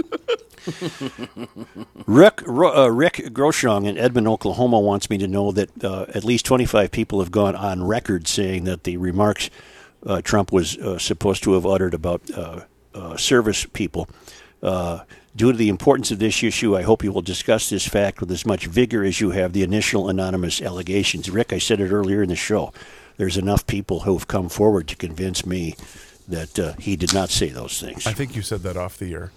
Rick 2.05 2.43
uh, 2.47 2.91
Rick 2.91 3.15
Groshong 3.32 3.88
in 3.88 3.97
Edmond, 3.97 4.28
Oklahoma, 4.28 4.80
wants 4.80 5.09
me 5.09 5.17
to 5.17 5.28
know 5.28 5.51
that 5.51 5.84
uh, 5.84 6.05
at 6.13 6.24
least 6.24 6.45
25 6.45 6.91
people 6.91 7.20
have 7.20 7.32
gone 7.32 7.55
on 7.55 7.84
record 7.84 8.28
saying 8.28 8.65
that 8.65 8.84
the 8.84 8.97
remarks 8.97 9.49
uh, 10.05 10.22
Trump 10.22 10.51
was 10.51 10.78
uh, 10.78 10.99
supposed 10.99 11.43
to 11.43 11.53
have 11.53 11.65
uttered 11.65 11.93
about 11.93 12.22
uh, 12.32 12.61
uh, 12.93 13.17
service 13.17 13.65
people. 13.65 14.07
Due 15.36 15.51
to 15.51 15.57
the 15.57 15.69
importance 15.69 16.11
of 16.11 16.19
this 16.19 16.43
issue, 16.43 16.75
I 16.75 16.82
hope 16.82 17.03
you 17.03 17.11
will 17.11 17.21
discuss 17.21 17.69
this 17.69 17.88
fact 17.88 18.19
with 18.19 18.32
as 18.32 18.45
much 18.45 18.65
vigor 18.65 19.03
as 19.05 19.21
you 19.21 19.30
have 19.32 19.53
the 19.53 19.63
initial 19.63 20.09
anonymous 20.09 20.61
allegations. 20.61 21.30
Rick, 21.30 21.53
I 21.53 21.59
said 21.59 21.80
it 21.80 21.91
earlier 21.91 22.23
in 22.23 22.30
the 22.30 22.36
show. 22.36 22.73
There's 23.17 23.38
enough 23.38 23.67
people 23.67 24.01
who 24.01 24.13
have 24.17 24.27
come 24.27 24.49
forward 24.49 24.88
to 24.88 24.95
convince 24.95 25.45
me 25.45 25.75
that 26.27 26.57
uh, 26.59 26.73
he 26.80 26.95
did 26.95 27.13
not 27.13 27.30
say 27.30 27.49
those 27.49 27.80
things. 27.80 28.07
I 28.07 28.13
think 28.13 28.36
you 28.36 28.41
said 28.41 28.61
that 28.63 28.75
off 28.75 28.97
the 28.97 29.13
air. 29.13 29.32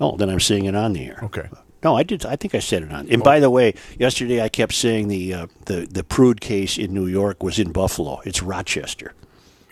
Oh, 0.00 0.16
then 0.16 0.28
I'm 0.28 0.40
saying 0.40 0.64
it 0.64 0.74
on 0.74 0.92
the 0.92 1.06
air. 1.06 1.20
Okay. 1.22 1.48
No, 1.84 1.96
I 1.96 2.02
did. 2.02 2.24
I 2.26 2.36
think 2.36 2.54
I 2.54 2.58
said 2.60 2.82
it 2.82 2.92
on. 2.92 3.08
And 3.10 3.22
by 3.22 3.38
the 3.40 3.50
way, 3.50 3.74
yesterday 3.98 4.40
I 4.42 4.48
kept 4.48 4.72
saying 4.72 5.08
the 5.08 5.34
uh, 5.34 5.46
the 5.66 5.86
the 5.90 6.04
Prude 6.04 6.40
case 6.40 6.78
in 6.78 6.94
New 6.94 7.06
York 7.06 7.42
was 7.42 7.58
in 7.58 7.72
Buffalo. 7.72 8.20
It's 8.24 8.40
Rochester. 8.42 9.14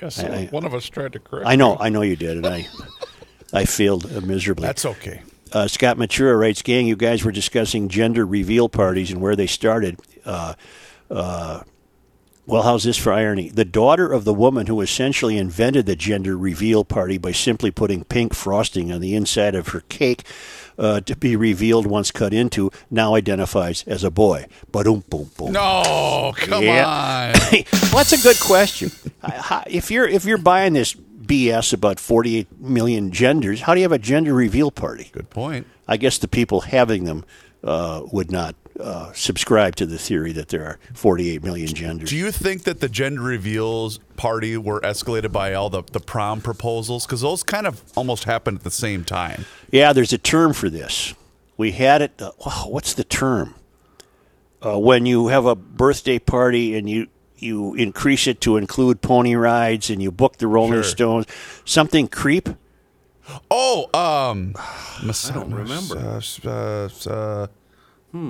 Yes, 0.03 0.19
I- 0.19 0.27
I- 0.29 0.47
one 0.51 0.65
of 0.65 0.75
us 0.75 0.87
tried 0.89 1.13
to 1.13 1.21
correct. 1.21 1.47
I 1.47 1.55
know. 1.57 1.77
I 1.79 1.89
know 1.89 2.03
you 2.03 2.17
did, 2.17 2.37
and 2.37 2.47
I 2.47 2.67
I 3.53 3.65
failed 3.65 4.11
miserably. 4.27 4.67
That's 4.67 4.85
okay. 4.85 5.23
Uh, 5.53 5.67
Scott 5.69 5.97
Matura 5.97 6.39
writes, 6.39 6.63
"Gang, 6.63 6.87
you 6.87 6.97
guys 6.97 7.25
were 7.25 7.33
discussing 7.33 7.89
gender 7.89 8.25
reveal 8.27 8.69
parties 8.69 9.11
and 9.11 9.21
where 9.21 9.37
they 9.37 9.47
started. 9.47 9.99
Uh, 10.25 10.55
uh, 11.11 11.61
well, 12.47 12.63
how's 12.63 12.83
this 12.85 12.97
for 12.97 13.13
irony? 13.13 13.49
The 13.49 13.65
daughter 13.65 14.11
of 14.13 14.25
the 14.25 14.35
woman 14.35 14.67
who 14.67 14.81
essentially 14.81 15.39
invented 15.39 15.87
the 15.87 15.95
gender 15.95 16.37
reveal 16.37 16.85
party 16.85 17.17
by 17.17 17.31
simply 17.33 17.71
putting 17.71 18.03
pink 18.05 18.35
frosting 18.35 18.91
on 18.91 19.01
the 19.01 19.15
inside 19.15 19.55
of 19.55 19.69
her 19.69 19.81
cake 19.89 20.25
uh, 20.79 21.01
to 21.03 21.15
be 21.15 21.37
revealed 21.37 21.87
once 21.87 22.11
cut 22.11 22.33
into 22.35 22.71
now 22.91 23.15
identifies 23.15 23.85
as 23.87 24.03
a 24.03 24.11
boy. 24.11 24.47
But 24.73 24.85
Boom, 24.85 25.05
boom, 25.09 25.31
boom. 25.37 25.53
No, 25.53 26.33
come 26.37 26.65
Yeah. 26.65 27.33
on. 27.53 27.63
well, 27.73 28.05
that's 28.05 28.13
a 28.13 28.19
good 28.23 28.41
question. 28.41 28.91
If 29.67 29.91
you're 29.91 30.09
if 30.09 30.25
you're 30.25 30.39
buying 30.39 30.73
this 30.73 30.97
BS 31.23 31.73
about 31.73 32.01
48 32.01 32.61
million 32.61 33.13
genders, 33.13 33.63
how 33.63 33.75
do 33.75 33.81
you 33.81 33.85
have 33.85 33.93
a 33.93 33.99
gender 33.99 34.35
reveal 34.35 34.71
party? 34.71 35.11
Good 35.13 35.31
point. 35.31 35.67
I 35.87 35.97
guess 35.97 36.19
the 36.19 36.29
people 36.29 36.63
having 36.63 37.05
them 37.05 37.25
uh, 37.63 38.03
would 38.11 38.31
not 38.31 38.55
uh, 38.79 39.13
subscribe 39.13 39.77
to 39.77 39.87
the 39.87 39.99
theory 39.99 40.33
that 40.33 40.49
there 40.49 40.65
are 40.65 40.79
48 40.95 41.43
million 41.45 41.69
genders. 41.69 42.09
Do 42.11 42.17
you 42.17 42.31
think 42.31 42.63
that 42.65 42.81
the 42.81 42.89
gender 42.89 43.23
reveals 43.23 43.99
party 44.17 44.57
were 44.57 44.81
escalated 44.81 45.33
by 45.33 45.53
all 45.53 45.69
the, 45.69 45.83
the 45.93 46.01
prom 46.01 46.41
proposals? 46.41 47.07
Because 47.07 47.21
those 47.21 47.43
kind 47.43 47.67
of 47.67 47.83
almost 47.97 48.25
happened 48.25 48.59
at 48.59 48.65
the 48.65 48.71
same 48.71 49.05
time. 49.05 49.45
Yeah, 49.71 49.93
there's 49.93 50.13
a 50.13 50.19
term 50.19 50.53
for 50.55 50.71
this. 50.71 51.15
We 51.57 51.73
had 51.73 52.01
it. 52.01 52.21
Uh, 52.21 52.33
wow, 52.45 52.67
what's 52.69 52.95
the 52.95 53.05
term? 53.05 53.55
Uh, 54.65 54.79
when 54.79 55.07
you 55.07 55.29
have 55.29 55.47
a 55.47 55.55
birthday 55.55 56.19
party 56.19 56.77
and 56.77 56.89
you 56.89 57.09
you 57.43 57.75
increase 57.75 58.27
it 58.27 58.41
to 58.43 58.57
include 58.57 59.01
pony 59.03 59.35
rides 59.35 59.91
and 59.91 60.03
you 60.03 60.11
book 60.11 60.37
the 60.39 60.47
Rolling 60.47 60.73
Sure. 60.75 60.83
Stones, 60.83 61.27
something 61.65 62.09
creep. 62.09 62.49
Oh, 63.51 63.89
um, 63.95 64.55
I 64.59 65.31
don't 65.33 65.53
remember. 65.55 65.97
Uh, 66.45 66.89
uh, 67.09 67.11
uh, 67.11 67.47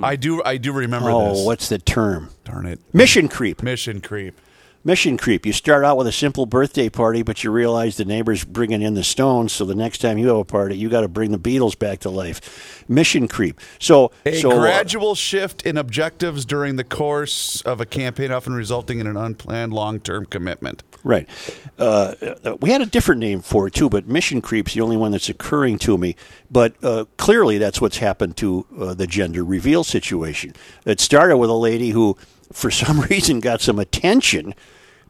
I 0.03 0.15
do. 0.15 0.43
I 0.43 0.57
do 0.57 0.71
remember 0.71 1.09
Oh, 1.09 1.33
this. 1.33 1.45
what's 1.45 1.69
the 1.69 1.79
term? 1.79 2.29
Darn 2.45 2.67
it! 2.67 2.79
Mission 2.93 3.27
creep. 3.27 3.63
Mission 3.63 3.99
creep. 4.01 4.35
Mission 4.83 5.15
creep. 5.15 5.45
You 5.45 5.53
start 5.53 5.85
out 5.85 5.95
with 5.95 6.07
a 6.07 6.11
simple 6.11 6.47
birthday 6.47 6.89
party, 6.89 7.21
but 7.21 7.43
you 7.43 7.51
realize 7.51 7.97
the 7.97 8.05
neighbor's 8.05 8.43
bringing 8.43 8.81
in 8.81 8.95
the 8.95 9.03
Stones, 9.03 9.53
so 9.53 9.63
the 9.63 9.75
next 9.75 9.99
time 9.99 10.17
you 10.17 10.27
have 10.29 10.37
a 10.37 10.43
party, 10.43 10.75
you 10.75 10.89
got 10.89 11.01
to 11.01 11.07
bring 11.07 11.31
the 11.31 11.37
Beatles 11.37 11.77
back 11.77 11.99
to 11.99 12.09
life. 12.09 12.83
Mission 12.89 13.27
creep. 13.27 13.61
So, 13.77 14.11
A 14.25 14.39
so 14.39 14.51
uh, 14.51 14.59
gradual 14.59 15.13
shift 15.13 15.61
in 15.67 15.77
objectives 15.77 16.45
during 16.45 16.77
the 16.77 16.83
course 16.83 17.61
of 17.61 17.79
a 17.79 17.85
campaign, 17.85 18.31
often 18.31 18.53
resulting 18.53 18.99
in 18.99 19.05
an 19.05 19.17
unplanned 19.17 19.71
long-term 19.71 20.25
commitment. 20.25 20.81
Right. 21.03 21.29
Uh, 21.77 22.15
uh, 22.43 22.57
we 22.59 22.71
had 22.71 22.81
a 22.81 22.87
different 22.87 23.21
name 23.21 23.41
for 23.41 23.67
it 23.67 23.75
too, 23.75 23.89
but 23.89 24.07
mission 24.07 24.41
creep's 24.41 24.73
the 24.73 24.81
only 24.81 24.97
one 24.97 25.11
that's 25.11 25.29
occurring 25.29 25.77
to 25.79 25.97
me. 25.97 26.15
But 26.49 26.73
uh, 26.83 27.05
clearly, 27.17 27.59
that's 27.59 27.81
what's 27.81 27.97
happened 27.97 28.35
to 28.37 28.65
uh, 28.79 28.93
the 28.95 29.05
gender 29.05 29.43
reveal 29.43 29.83
situation. 29.83 30.53
It 30.85 30.99
started 30.99 31.37
with 31.37 31.51
a 31.51 31.53
lady 31.53 31.91
who, 31.91 32.17
for 32.51 32.71
some 32.71 33.01
reason, 33.09 33.39
got 33.39 33.61
some 33.61 33.79
attention 33.79 34.53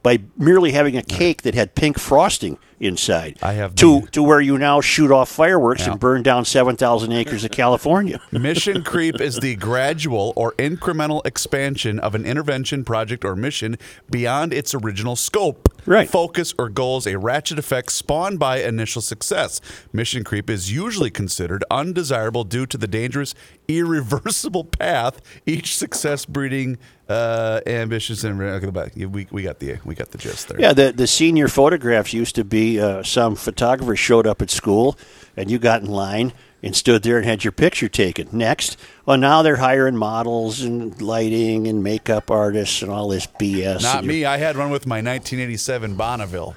by 0.03 0.19
merely 0.37 0.71
having 0.71 0.97
a 0.97 1.03
cake 1.03 1.43
that 1.43 1.53
had 1.53 1.75
pink 1.75 1.99
frosting 1.99 2.57
inside. 2.81 3.37
I 3.41 3.53
have 3.53 3.75
to 3.75 4.01
to 4.11 4.23
where 4.23 4.41
you 4.41 4.57
now 4.57 4.81
shoot 4.81 5.11
off 5.11 5.29
fireworks 5.29 5.81
Yeah. 5.85 5.91
and 5.91 5.99
burn 5.99 6.23
down 6.23 6.45
seven 6.45 6.75
thousand 6.75 7.11
acres 7.13 7.43
of 7.43 7.51
California. 7.51 8.19
Mission 8.31 8.83
creep 8.83 9.21
is 9.21 9.39
the 9.39 9.55
gradual 9.55 10.33
or 10.35 10.53
incremental 10.53 11.25
expansion 11.25 11.99
of 11.99 12.15
an 12.15 12.25
intervention, 12.25 12.83
project, 12.83 13.23
or 13.23 13.35
mission 13.35 13.77
beyond 14.09 14.53
its 14.53 14.73
original 14.73 15.15
scope, 15.15 15.69
Right. 15.85 16.09
focus, 16.09 16.53
or 16.57 16.69
goals, 16.69 17.07
a 17.07 17.17
ratchet 17.17 17.59
effect 17.59 17.91
spawned 17.91 18.39
by 18.39 18.61
initial 18.61 19.01
success. 19.01 19.61
Mission 19.93 20.23
creep 20.23 20.49
is 20.49 20.71
usually 20.71 21.09
considered 21.11 21.63
undesirable 21.71 22.43
due 22.43 22.65
to 22.65 22.77
the 22.77 22.87
dangerous, 22.87 23.33
irreversible 23.67 24.63
path 24.65 25.21
each 25.45 25.75
success 25.77 26.25
breeding 26.25 26.77
uh, 27.09 27.59
ambitious 27.67 28.23
and 28.23 28.41
okay, 28.41 28.65
the 28.65 28.71
back. 28.71 28.93
We, 28.95 29.27
we 29.31 29.43
got 29.43 29.59
the 29.59 29.77
we 29.83 29.95
got 29.95 30.11
the 30.11 30.17
gist 30.17 30.47
there. 30.47 30.59
Yeah, 30.61 30.71
the 30.71 30.93
the 30.93 31.07
senior 31.07 31.49
photographs 31.49 32.13
used 32.13 32.35
to 32.35 32.45
be 32.45 32.70
uh, 32.79 33.03
some 33.03 33.35
photographer 33.35 33.95
showed 33.95 34.27
up 34.27 34.41
at 34.41 34.49
school, 34.49 34.97
and 35.35 35.49
you 35.49 35.59
got 35.59 35.81
in 35.81 35.89
line 35.89 36.33
and 36.63 36.75
stood 36.75 37.03
there 37.03 37.17
and 37.17 37.25
had 37.25 37.43
your 37.43 37.51
picture 37.51 37.89
taken. 37.89 38.27
Next, 38.31 38.77
well, 39.05 39.17
now 39.17 39.41
they're 39.41 39.55
hiring 39.55 39.95
models 39.95 40.61
and 40.61 40.99
lighting 41.01 41.67
and 41.67 41.83
makeup 41.83 42.29
artists 42.29 42.81
and 42.81 42.91
all 42.91 43.07
this 43.07 43.25
BS. 43.25 43.81
Not 43.81 44.05
me. 44.05 44.25
I 44.25 44.37
had 44.37 44.57
one 44.57 44.69
with 44.69 44.85
my 44.85 44.97
1987 44.97 45.95
Bonneville. 45.95 46.55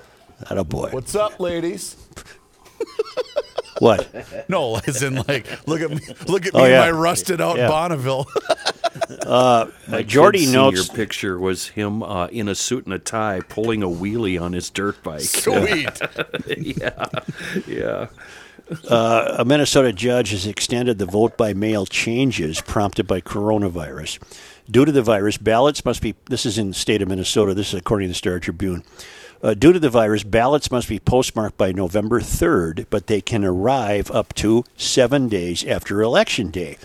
You're, 0.51 0.59
a 0.59 0.65
boy. 0.65 0.91
What's 0.91 1.15
up, 1.15 1.41
ladies? 1.41 1.97
What? 3.81 4.09
No, 4.49 4.77
as 4.87 5.03
in 5.03 5.17
like, 5.27 5.67
look 5.67 5.81
at 5.81 5.91
me, 5.91 5.99
look 6.27 6.45
at 6.47 6.55
me, 6.55 6.61
Oh, 6.61 6.65
yeah. 6.67 6.81
my 6.81 6.91
rusted 6.91 7.41
out 7.41 7.57
Yeah. 7.57 7.69
Bonneville. 7.69 8.27
Uh, 9.27 9.67
My 9.89 10.03
Jordy 10.03 10.47
notes. 10.47 10.83
senior 10.87 10.97
picture 10.97 11.39
was 11.39 11.69
him 11.69 12.03
uh, 12.03 12.27
in 12.29 12.49
a 12.49 12.55
suit 12.55 12.85
and 12.85 12.95
a 12.95 12.99
tie 12.99 13.41
pulling 13.49 13.83
a 13.83 13.87
wheelie 13.89 14.41
on 14.41 14.53
his 14.53 14.71
dirt 14.71 15.03
bike. 15.03 15.21
Sweet. 15.23 15.91
yeah, 16.57 17.07
yeah. 17.67 18.07
Uh, 18.89 19.37
a 19.39 19.45
Minnesota 19.45 19.93
judge 19.93 20.31
has 20.31 20.47
extended 20.47 20.99
the 20.99 21.07
vote 21.07 21.37
by 21.37 21.53
mail 21.55 21.87
changes 21.87 22.61
prompted 22.61 23.07
by 23.07 23.21
coronavirus. 23.21 24.19
Due 24.71 24.85
to 24.85 24.93
the 24.93 25.03
virus, 25.03 25.37
ballots 25.39 25.85
must 25.85 26.01
be. 26.01 26.15
This 26.27 26.47
is 26.47 26.57
in 26.57 26.69
the 26.69 26.75
state 26.75 27.03
of 27.03 27.09
Minnesota. 27.09 27.53
This 27.53 27.69
is 27.75 27.81
according 27.81 28.09
to 28.09 28.11
the 28.13 28.15
Star 28.17 28.39
Tribune. 28.39 28.85
Uh, 29.45 29.53
due 29.53 29.75
to 29.75 29.79
the 29.79 29.91
virus, 29.91 30.23
ballots 30.23 30.71
must 30.71 30.89
be 30.89 30.99
postmarked 30.99 31.59
by 31.59 31.71
November 31.71 32.19
3rd, 32.19 32.87
but 32.89 33.09
they 33.09 33.21
can 33.21 33.45
arrive 33.45 34.11
up 34.11 34.33
to 34.33 34.65
seven 34.75 35.29
days 35.29 35.63
after 35.67 36.01
Election 36.01 36.51
Day. 36.51 36.79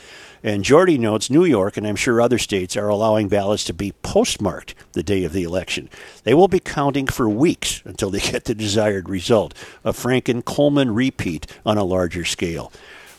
And 0.44 0.66
Jordy 0.66 0.98
notes 0.98 1.30
New 1.30 1.46
York, 1.46 1.78
and 1.78 1.88
I'm 1.88 1.96
sure 1.96 2.20
other 2.20 2.38
states, 2.38 2.76
are 2.76 2.90
allowing 2.90 3.30
ballots 3.30 3.64
to 3.64 3.74
be 3.74 3.94
postmarked 4.04 4.76
the 4.92 5.04
day 5.04 5.24
of 5.24 5.32
the 5.32 5.44
election. 5.44 5.90
They 6.26 6.34
will 6.34 6.50
be 6.50 6.60
counting 6.60 7.08
for 7.08 7.30
weeks 7.30 7.82
until 7.86 8.10
they 8.10 8.20
get 8.32 8.44
the 8.44 8.56
desired 8.56 9.08
result 9.08 9.54
a 9.86 9.94
Franken 9.94 10.44
Coleman 10.44 10.94
repeat 10.94 11.48
on 11.66 11.78
a 11.78 11.86
larger 11.86 12.26
scale. 12.26 12.74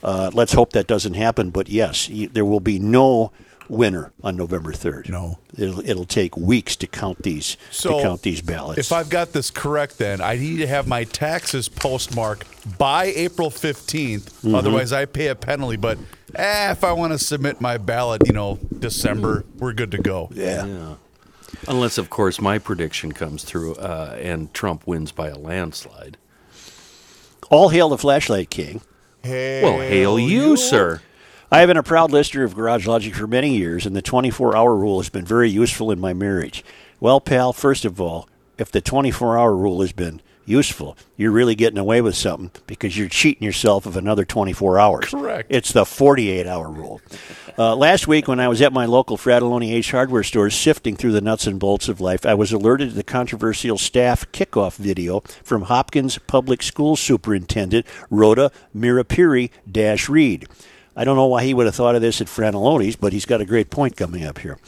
Uh, 0.05 0.31
let's 0.35 0.53
hope 0.53 0.75
that 0.75 0.87
doesn't 0.87 1.15
happen, 1.15 1.49
but 1.49 1.71
yes, 1.71 2.11
there 2.13 2.45
will 2.45 2.61
be 2.61 2.79
no 2.79 3.33
winner 3.71 4.13
on 4.23 4.37
November 4.37 4.73
3rd. 4.73 5.09
No. 5.09 5.39
It'll, 5.57 5.81
it'll 5.89 6.05
take 6.05 6.37
weeks 6.37 6.77
to 6.77 6.87
count 6.87 7.23
these 7.23 7.57
So 7.71 7.97
to 7.97 8.03
count 8.03 8.23
these 8.23 8.43
ballots. 8.43 8.79
If 8.79 8.93
I've 8.93 9.09
got 9.09 9.33
this 9.33 9.51
correct, 9.51 9.99
then 9.99 10.21
I 10.21 10.37
need 10.37 10.59
to 10.59 10.67
have 10.67 10.87
my 10.87 11.05
taxes 11.05 11.69
postmarked 11.69 12.79
by 12.79 13.07
April 13.07 13.51
15th. 13.51 14.23
Mm-hmm. 14.23 14.55
Otherwise, 14.55 14.93
I 14.93 15.05
pay 15.07 15.29
a 15.29 15.35
penalty. 15.35 15.77
But 15.77 15.99
eh, 16.35 16.73
if 16.73 16.85
I 16.85 16.93
want 16.93 17.13
to 17.13 17.19
submit 17.19 17.61
my 17.61 17.79
ballot, 17.79 18.23
you 18.27 18.33
know, 18.33 18.59
December, 18.77 19.45
we're 19.59 19.73
good 19.73 19.93
to 19.93 19.99
go. 19.99 20.29
yeah. 20.33 20.97
Unless, 21.69 21.99
of 21.99 22.09
course, 22.09 22.41
my 22.41 22.59
prediction 22.59 23.13
comes 23.13 23.45
through 23.45 23.75
uh, 23.75 24.17
and 24.21 24.53
Trump 24.55 24.87
wins 24.87 25.13
by 25.13 25.29
a 25.29 25.37
landslide. 25.37 26.17
All 27.51 27.69
hail 27.69 27.91
the 27.91 27.99
flashlight 27.99 28.49
king. 28.49 28.81
Well, 29.23 29.81
hail 29.81 30.19
you, 30.19 30.57
sir. 30.57 31.03
I 31.53 31.59
have 31.59 31.67
been 31.67 31.77
a 31.77 31.83
proud 31.83 32.13
listener 32.13 32.45
of 32.45 32.55
Garage 32.55 32.87
Logic 32.87 33.13
for 33.13 33.27
many 33.27 33.57
years, 33.57 33.85
and 33.85 33.97
the 33.97 34.03
24 34.03 34.57
hour 34.57 34.77
rule 34.77 35.01
has 35.01 35.09
been 35.09 35.25
very 35.25 35.51
useful 35.51 35.91
in 35.91 35.99
my 35.99 36.13
marriage. 36.13 36.65
Well, 37.01 37.21
pal, 37.21 37.53
first 37.53 37.85
of 37.85 38.01
all, 38.01 38.29
if 38.57 38.71
the 38.71 38.81
24 38.81 39.37
hour 39.37 39.57
rule 39.57 39.81
has 39.81 39.91
been 39.91 40.21
useful, 40.47 40.97
you're 41.17 41.33
really 41.33 41.57
getting 41.57 41.79
away 41.79 42.03
with 42.03 42.15
something 42.15 42.53
because 42.69 42.97
you're 42.97 43.09
cheating 43.09 43.43
yourself 43.43 43.85
of 43.85 43.97
another 43.97 44.25
24 44.25 44.79
hours. 44.79 45.07
Correct. 45.07 45.49
It's 45.51 45.73
the 45.73 45.85
48 45.85 46.47
hour 46.47 46.71
rule. 46.71 47.01
Uh, 47.59 47.75
last 47.75 48.07
week, 48.07 48.29
when 48.29 48.39
I 48.39 48.47
was 48.47 48.63
at 48.63 48.73
my 48.73 48.87
local 48.87 49.17
Frattallone 49.17 49.73
Ace 49.73 49.91
hardware 49.91 50.23
store 50.23 50.51
sifting 50.51 50.95
through 50.95 51.13
the 51.13 51.21
nuts 51.21 51.49
and 51.49 51.59
bolts 51.59 51.89
of 51.89 52.01
life, 52.01 52.25
I 52.25 52.35
was 52.35 52.53
alerted 52.53 52.91
to 52.91 52.95
the 52.95 53.03
controversial 53.03 53.77
staff 53.77 54.31
kickoff 54.31 54.77
video 54.77 55.19
from 55.43 55.63
Hopkins 55.63 56.17
Public 56.29 56.63
School 56.63 56.95
Superintendent 56.95 57.87
Rhoda 58.09 58.53
Mhiripiri 58.73 59.51
Dash 59.69 60.09
Reed. 60.09 60.47
I 61.01 61.05
don't 61.05 61.17
know 61.17 61.29
why 61.29 61.45
he 61.45 61.55
would 61.55 61.65
have 61.65 61.75
thought 61.75 61.95
of 61.95 62.03
this 62.03 62.21
at 62.21 62.29
Frattallone's, 62.29 62.95
but 62.95 63.15
he's 63.15 63.25
got 63.25 63.41
a 63.41 63.47
great 63.47 63.71
point 63.71 63.97
coming 63.97 64.23
up 64.23 64.37
here. 64.41 64.59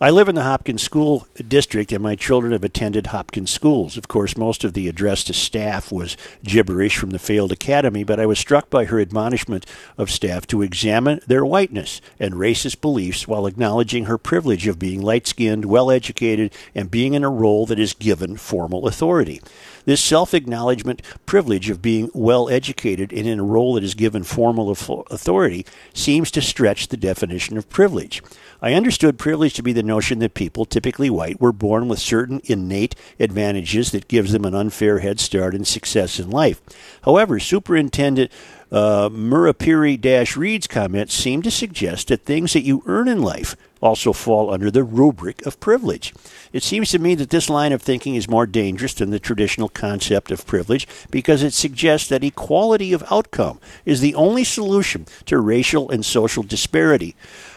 I 0.00 0.10
live 0.10 0.28
in 0.28 0.34
the 0.34 0.42
Hopkins 0.42 0.82
School 0.82 1.28
District, 1.46 1.92
and 1.92 2.02
my 2.02 2.16
children 2.16 2.50
have 2.50 2.64
attended 2.64 3.06
Hopkins 3.06 3.52
schools. 3.52 3.96
Of 3.96 4.08
course, 4.08 4.36
most 4.36 4.64
of 4.64 4.72
the 4.72 4.88
address 4.88 5.22
to 5.24 5.32
staff 5.32 5.92
was 5.92 6.16
gibberish 6.42 6.96
from 6.98 7.10
the 7.10 7.20
failed 7.20 7.52
academy, 7.52 8.02
but 8.02 8.18
I 8.18 8.26
was 8.26 8.40
struck 8.40 8.68
by 8.68 8.86
her 8.86 8.98
admonishment 8.98 9.64
of 9.96 10.10
staff 10.10 10.44
to 10.48 10.60
examine 10.60 11.20
their 11.28 11.44
whiteness 11.44 12.00
and 12.18 12.34
racist 12.34 12.80
beliefs 12.80 13.28
while 13.28 13.46
acknowledging 13.46 14.06
her 14.06 14.18
privilege 14.18 14.66
of 14.66 14.80
being 14.80 15.00
light 15.00 15.28
skinned, 15.28 15.66
well 15.66 15.88
educated, 15.88 16.52
and 16.74 16.90
being 16.90 17.14
in 17.14 17.22
a 17.22 17.30
role 17.30 17.64
that 17.66 17.78
is 17.78 17.94
given 17.94 18.36
formal 18.36 18.88
authority. 18.88 19.40
This 19.84 20.00
self 20.00 20.32
acknowledgement 20.34 21.02
privilege 21.26 21.68
of 21.70 21.82
being 21.82 22.10
well 22.14 22.48
educated 22.48 23.12
and 23.12 23.26
in 23.26 23.40
a 23.40 23.44
role 23.44 23.74
that 23.74 23.84
is 23.84 23.94
given 23.94 24.24
formal 24.24 24.70
authority 24.70 25.66
seems 25.92 26.30
to 26.32 26.42
stretch 26.42 26.88
the 26.88 26.96
definition 26.96 27.56
of 27.56 27.68
privilege. 27.68 28.22
I 28.62 28.72
understood 28.72 29.18
privilege 29.18 29.52
to 29.54 29.62
be 29.62 29.72
the 29.74 29.82
notion 29.82 30.20
that 30.20 30.34
people, 30.34 30.64
typically 30.64 31.10
white, 31.10 31.40
were 31.40 31.52
born 31.52 31.88
with 31.88 31.98
certain 31.98 32.40
innate 32.44 32.94
advantages 33.20 33.90
that 33.90 34.08
gives 34.08 34.32
them 34.32 34.44
an 34.44 34.54
unfair 34.54 35.00
head 35.00 35.20
start 35.20 35.54
and 35.54 35.66
success 35.66 36.18
in 36.18 36.30
life. 36.30 36.62
However, 37.02 37.38
Superintendent 37.38 38.30
uh, 38.72 39.08
Mhiripiri 39.10 40.36
Reed's 40.36 40.66
comments 40.66 41.14
seem 41.14 41.42
to 41.42 41.50
suggest 41.50 42.08
that 42.08 42.24
things 42.24 42.54
that 42.54 42.62
you 42.62 42.82
earn 42.86 43.06
in 43.06 43.22
life 43.22 43.54
also 43.84 44.14
fall 44.14 44.50
under 44.50 44.70
the 44.70 44.82
rubric 44.82 45.44
of 45.44 45.60
privilege. 45.60 46.14
It 46.52 46.62
seems 46.62 46.90
to 46.90 46.98
me 46.98 47.14
that 47.16 47.30
this 47.30 47.50
line 47.50 47.72
of 47.72 47.82
thinking 47.82 48.14
is 48.14 48.28
more 48.28 48.46
dangerous 48.46 48.94
than 48.94 49.10
the 49.10 49.20
traditional 49.20 49.68
concept 49.68 50.30
of 50.30 50.46
privilege 50.46 50.88
because 51.10 51.42
it 51.42 51.52
suggests 51.52 52.08
that 52.08 52.24
equality 52.24 52.92
of 52.92 53.04
outcome 53.10 53.60
is 53.84 54.00
the 54.00 54.14
only 54.14 54.42
solution 54.42 55.06
to 55.26 55.38
racial 55.38 55.90
and 55.90 56.04
social 56.04 56.42
disparity. 56.42 57.14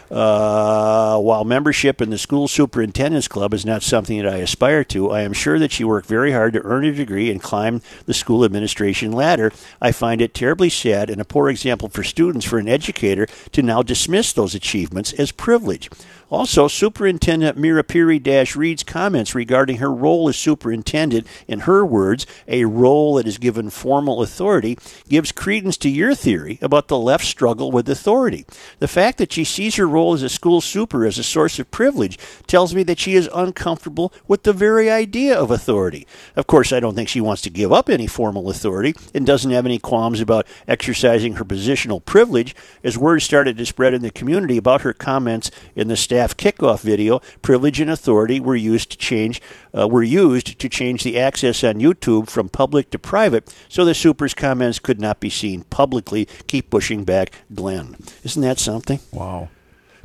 Uh, 0.09 1.19
while 1.19 1.43
membership 1.43 2.01
in 2.01 2.09
the 2.09 2.17
school 2.17 2.47
superintendent's 2.47 3.27
club 3.27 3.53
is 3.53 3.65
not 3.65 3.83
something 3.83 4.17
that 4.17 4.33
I 4.33 4.37
aspire 4.37 4.85
to, 4.85 5.11
I 5.11 5.21
am 5.21 5.33
sure 5.33 5.59
that 5.59 5.73
she 5.73 5.83
worked 5.83 6.07
very 6.07 6.31
hard 6.31 6.53
to 6.53 6.63
earn 6.63 6.85
a 6.85 6.93
degree 6.93 7.29
and 7.29 7.41
climb 7.41 7.81
the 8.05 8.13
school 8.13 8.45
administration 8.45 9.11
ladder. 9.11 9.51
I 9.81 9.91
find 9.91 10.21
it 10.21 10.33
terribly 10.33 10.69
sad 10.69 11.09
and 11.09 11.19
a 11.19 11.25
poor 11.25 11.49
example 11.49 11.89
for 11.89 12.03
students 12.03 12.45
for 12.45 12.57
an 12.57 12.69
educator 12.69 13.27
to 13.51 13.61
now 13.61 13.83
dismiss 13.83 14.31
those 14.31 14.55
achievements 14.55 15.11
as 15.13 15.33
privilege. 15.33 15.89
Also, 16.29 16.67
Superintendent 16.67 17.57
Mhiripiri 17.57 18.55
Reed's 18.57 18.83
comments 18.83 19.33
regarding 19.33 19.77
her 19.77 19.93
role 19.93 20.27
as 20.27 20.35
superintendent, 20.35 21.25
in 21.47 21.61
her 21.61 21.85
words, 21.85 22.25
a 22.49 22.65
role 22.65 23.15
that 23.15 23.25
is 23.25 23.37
given 23.37 23.69
formal 23.69 24.21
authority, 24.21 24.77
gives 25.07 25.31
credence 25.31 25.77
to 25.77 25.89
your 25.89 26.13
theory 26.13 26.59
about 26.61 26.89
the 26.89 26.97
left's 26.97 27.29
struggle 27.29 27.71
with 27.71 27.87
authority. 27.87 28.45
The 28.79 28.89
fact 28.89 29.19
that 29.19 29.31
she 29.31 29.45
sees 29.45 29.75
her 29.75 29.87
role 29.87 30.13
as 30.13 30.21
a 30.21 30.27
school 30.27 30.59
super 30.59 31.05
as 31.05 31.17
a 31.17 31.23
source 31.23 31.59
of 31.59 31.71
privilege 31.71 32.19
tells 32.45 32.75
me 32.75 32.83
that 32.83 32.99
she 32.99 33.13
is 33.13 33.29
uncomfortable 33.33 34.11
with 34.27 34.43
the 34.43 34.51
very 34.51 34.91
idea 34.91 35.37
of 35.39 35.49
authority. 35.49 36.05
Of 36.35 36.45
course, 36.45 36.73
I 36.73 36.81
don't 36.81 36.95
think 36.95 37.07
she 37.07 37.21
wants 37.21 37.41
to 37.43 37.49
give 37.49 37.71
up 37.71 37.89
any 37.89 38.07
formal 38.07 38.49
authority 38.49 38.95
and 39.13 39.25
doesn't 39.25 39.51
have 39.51 39.65
any 39.65 39.79
qualms 39.79 40.19
about 40.19 40.45
exercising 40.67 41.35
her 41.35 41.45
positional 41.45 42.03
privilege 42.03 42.53
as 42.83 42.97
word 42.97 43.21
started 43.21 43.57
to 43.57 43.65
spread 43.65 43.93
in 43.93 44.01
the 44.01 44.11
community 44.11 44.57
about 44.57 44.81
her 44.81 44.93
comments 44.93 45.51
in 45.73 45.87
the 45.87 45.95
staff 45.95 46.16
kickoff 46.17 46.81
video, 46.81 47.21
privilege 47.41 47.79
and 47.79 47.89
authority 47.89 48.39
were 48.39 48.55
used 48.55 48.91
to 48.91 48.97
change 48.97 49.41
uh, 49.77 49.87
were 49.87 50.03
used 50.03 50.59
to 50.59 50.69
change 50.69 51.03
the 51.03 51.19
access 51.19 51.63
on 51.63 51.75
YouTube 51.75 52.29
from 52.29 52.49
public 52.49 52.89
to 52.91 52.99
private, 52.99 53.53
so 53.69 53.85
the 53.85 53.93
super's 53.93 54.33
comments 54.33 54.79
could 54.79 54.99
not 54.99 55.19
be 55.19 55.29
seen 55.29 55.63
publicly. 55.65 56.27
Keep 56.47 56.69
pushing 56.69 57.03
back, 57.03 57.31
Glenn. 57.53 57.95
Isn't 58.23 58.41
that 58.41 58.59
something? 58.59 58.99
Wow. 59.11 59.49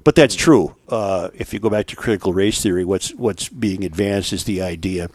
But 0.05 0.17
that's 0.17 0.35
true. 0.35 0.75
Uh, 0.89 1.31
if 1.35 1.53
you 1.53 1.61
go 1.61 1.71
back 1.71 1.87
to 1.89 1.97
critical 1.97 2.33
race 2.33 2.61
theory, 2.61 2.85
what's 2.85 3.15
what's 3.15 3.49
being 3.49 3.85
advanced 3.85 4.33
is 4.33 4.45
the 4.45 4.61
idea 4.61 5.09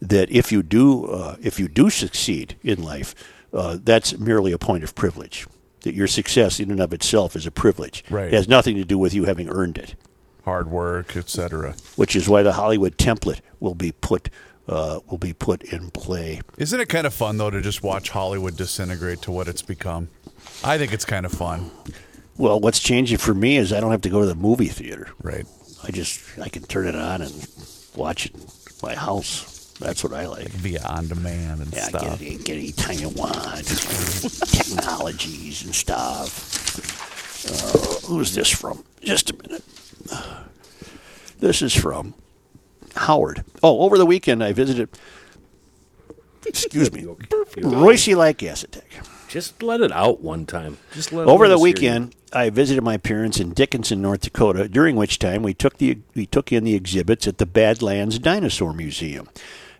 that 0.00 0.30
if 0.30 0.52
you 0.52 0.62
do 0.62 1.06
uh, 1.06 1.36
if 1.42 1.58
you 1.58 1.68
do 1.68 1.90
succeed 1.90 2.56
in 2.62 2.82
life, 2.82 3.14
uh, 3.52 3.78
that's 3.82 4.18
merely 4.18 4.52
a 4.52 4.58
point 4.58 4.84
of 4.84 4.94
privilege. 4.94 5.46
That 5.80 5.94
your 5.94 6.06
success 6.06 6.60
in 6.60 6.70
and 6.70 6.80
of 6.80 6.92
itself 6.92 7.36
is 7.36 7.46
a 7.46 7.50
privilege. 7.50 8.04
Right. 8.10 8.28
It 8.28 8.32
has 8.32 8.48
nothing 8.48 8.76
to 8.76 8.84
do 8.84 8.98
with 8.98 9.12
you 9.12 9.24
having 9.24 9.48
earned 9.48 9.78
it 9.78 9.94
Hard 10.44 10.70
work, 10.70 11.16
etc. 11.16 11.74
which 11.96 12.14
is 12.14 12.28
why 12.28 12.42
the 12.42 12.52
Hollywood 12.52 12.96
template 12.98 13.40
will 13.60 13.74
be 13.74 13.92
put 13.92 14.28
uh, 14.68 15.00
will 15.10 15.18
be 15.18 15.32
put 15.32 15.62
in 15.62 15.90
play. 15.90 16.40
Isn't 16.58 16.80
it 16.80 16.88
kind 16.88 17.06
of 17.06 17.14
fun 17.14 17.38
though 17.38 17.50
to 17.50 17.60
just 17.60 17.82
watch 17.82 18.10
Hollywood 18.10 18.56
disintegrate 18.56 19.22
to 19.22 19.30
what 19.30 19.48
it's 19.48 19.62
become? 19.62 20.08
I 20.62 20.76
think 20.78 20.92
it's 20.92 21.04
kind 21.04 21.24
of 21.26 21.32
fun. 21.32 21.70
Well, 22.36 22.60
what's 22.60 22.80
changing 22.80 23.18
for 23.18 23.32
me 23.32 23.56
is 23.56 23.72
I 23.72 23.80
don't 23.80 23.90
have 23.92 24.00
to 24.02 24.08
go 24.10 24.20
to 24.20 24.26
the 24.26 24.34
movie 24.34 24.68
theater. 24.68 25.08
Right. 25.22 25.46
I 25.82 25.90
just 25.90 26.20
I 26.38 26.48
can 26.48 26.62
turn 26.64 26.86
it 26.86 26.94
on 26.94 27.22
and 27.22 27.48
watch 27.94 28.26
it 28.26 28.34
in 28.34 28.42
my 28.82 28.94
house. 28.94 29.72
That's 29.80 30.04
what 30.04 30.12
I 30.12 30.26
like. 30.26 30.48
Via 30.48 30.82
on 30.82 31.08
demand 31.08 31.60
and 31.62 31.72
Yeah, 31.72 31.84
stuff. 31.84 32.20
Yeah, 32.20 32.30
get 32.30 32.44
get 32.44 32.56
anytime 32.58 32.98
you 32.98 33.08
want. 33.10 33.66
Technologies 34.48 35.64
and 35.64 35.74
stuff. 35.74 36.74
Uh, 37.46 38.06
who's 38.08 38.34
this 38.34 38.48
from? 38.50 38.84
Just 39.02 39.30
a 39.30 39.36
minute. 39.42 39.62
This 41.38 41.62
is 41.62 41.74
from 41.74 42.14
Howard. 42.96 43.44
Oh, 43.62 43.80
over 43.80 43.98
the 43.98 44.06
weekend 44.06 44.42
I 44.42 44.52
visited. 44.52 44.88
Excuse 46.46 46.92
me, 46.92 47.06
Royce 47.62 48.06
Lake 48.08 48.42
Acid 48.42 48.72
Tech. 48.72 48.84
Just 49.28 49.62
let 49.62 49.80
it 49.80 49.90
out 49.90 50.20
one 50.20 50.46
time. 50.46 50.78
Just 50.92 51.12
let 51.12 51.26
Over 51.26 51.48
the 51.48 51.54
us 51.54 51.60
hear 51.60 51.66
you. 51.68 51.72
weekend, 51.74 52.14
I 52.32 52.50
visited 52.50 52.82
my 52.84 52.98
parents 52.98 53.40
in 53.40 53.52
Dickinson, 53.52 54.00
North 54.02 54.20
Dakota. 54.20 54.68
During 54.68 54.94
which 54.94 55.18
time 55.18 55.42
we 55.42 55.54
took 55.54 55.78
the 55.78 55.98
we 56.14 56.26
took 56.26 56.52
in 56.52 56.64
the 56.64 56.74
exhibits 56.74 57.26
at 57.26 57.38
the 57.38 57.46
Badlands 57.46 58.18
Dinosaur 58.18 58.72
Museum. 58.72 59.28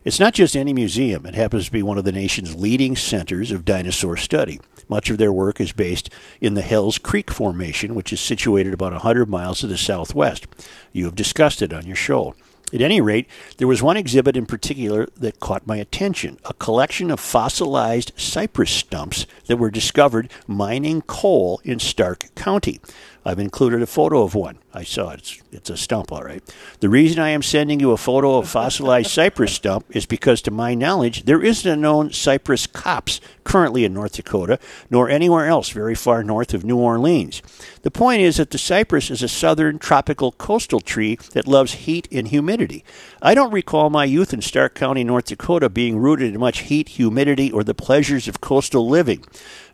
It's 0.05 0.19
not 0.19 0.35
just 0.35 0.55
any 0.55 0.71
museum; 0.71 1.25
it 1.25 1.33
happens 1.33 1.65
to 1.65 1.71
be 1.71 1.81
one 1.81 1.97
of 1.97 2.03
the 2.03 2.11
nation's 2.11 2.55
leading 2.55 2.95
centers 2.95 3.51
of 3.51 3.65
dinosaur 3.65 4.17
study. 4.17 4.59
Much 4.87 5.09
of 5.09 5.17
their 5.17 5.33
work 5.33 5.59
is 5.59 5.71
based 5.71 6.11
in 6.39 6.53
the 6.53 6.61
Hells 6.61 6.99
Creek 6.99 7.31
Formation, 7.31 7.95
which 7.95 8.13
is 8.13 8.21
situated 8.21 8.71
about 8.71 8.91
100 8.91 9.27
miles 9.27 9.61
to 9.61 9.67
the 9.67 9.79
southwest. 9.79 10.45
You 10.93 11.05
have 11.05 11.15
discussed 11.15 11.63
it 11.63 11.73
on 11.73 11.87
your 11.87 11.95
show. 11.95 12.35
At 12.71 12.81
any 12.81 13.01
rate, 13.01 13.27
there 13.57 13.67
was 13.67 13.81
one 13.81 13.97
exhibit 13.97 14.37
in 14.37 14.45
particular 14.45 15.07
that 15.17 15.39
caught 15.39 15.65
my 15.65 15.77
attention 15.77 16.37
a 16.45 16.53
collection 16.53 17.09
of 17.09 17.19
fossilized 17.19 18.11
cypress 18.15 18.69
stumps 18.69 19.25
that 19.47 19.57
were 19.57 19.71
discovered 19.71 20.31
mining 20.45 21.01
coal 21.01 21.61
in 21.63 21.79
Stark 21.79 22.27
County. 22.35 22.79
I've 23.25 23.39
included 23.39 23.81
a 23.81 23.87
photo 23.87 24.21
of 24.21 24.35
one. 24.35 24.59
I 24.75 24.83
saw 24.83 25.11
it. 25.11 25.19
It's, 25.19 25.41
it's 25.53 25.69
a 25.69 25.77
stump, 25.77 26.11
all 26.11 26.21
right. 26.21 26.43
The 26.81 26.89
reason 26.89 27.19
I 27.19 27.29
am 27.29 27.41
sending 27.41 27.79
you 27.79 27.91
a 27.91 27.97
photo 27.97 28.37
of 28.37 28.49
fossilized 28.49 29.09
cypress 29.11 29.53
stump 29.53 29.85
is 29.89 30.05
because, 30.05 30.41
to 30.41 30.51
my 30.51 30.75
knowledge, 30.75 31.23
there 31.23 31.41
isn't 31.41 31.71
a 31.71 31.77
known 31.77 32.11
cypress 32.11 32.67
copse 32.67 33.21
currently 33.45 33.85
in 33.85 33.93
North 33.93 34.13
Dakota, 34.13 34.59
nor 34.89 35.09
anywhere 35.09 35.45
else 35.45 35.69
very 35.69 35.95
far 35.95 36.23
north 36.23 36.53
of 36.53 36.65
New 36.65 36.77
Orleans. 36.77 37.41
The 37.83 37.91
point 37.91 38.21
is 38.21 38.35
that 38.35 38.51
the 38.51 38.57
cypress 38.57 39.09
is 39.09 39.23
a 39.23 39.29
southern 39.29 39.79
tropical 39.79 40.33
coastal 40.33 40.81
tree 40.81 41.17
that 41.31 41.47
loves 41.47 41.73
heat 41.73 42.09
and 42.11 42.27
humidity. 42.27 42.83
I 43.21 43.33
don't 43.33 43.53
recall 43.53 43.89
my 43.89 44.03
youth 44.03 44.33
in 44.33 44.41
Stark 44.41 44.75
County, 44.75 45.03
North 45.03 45.25
Dakota, 45.25 45.69
being 45.69 45.97
rooted 45.97 46.33
in 46.33 46.39
much 46.39 46.59
heat, 46.61 46.89
humidity, 46.89 47.51
or 47.51 47.63
the 47.63 47.73
pleasures 47.73 48.27
of 48.27 48.41
coastal 48.41 48.89
living. 48.89 49.23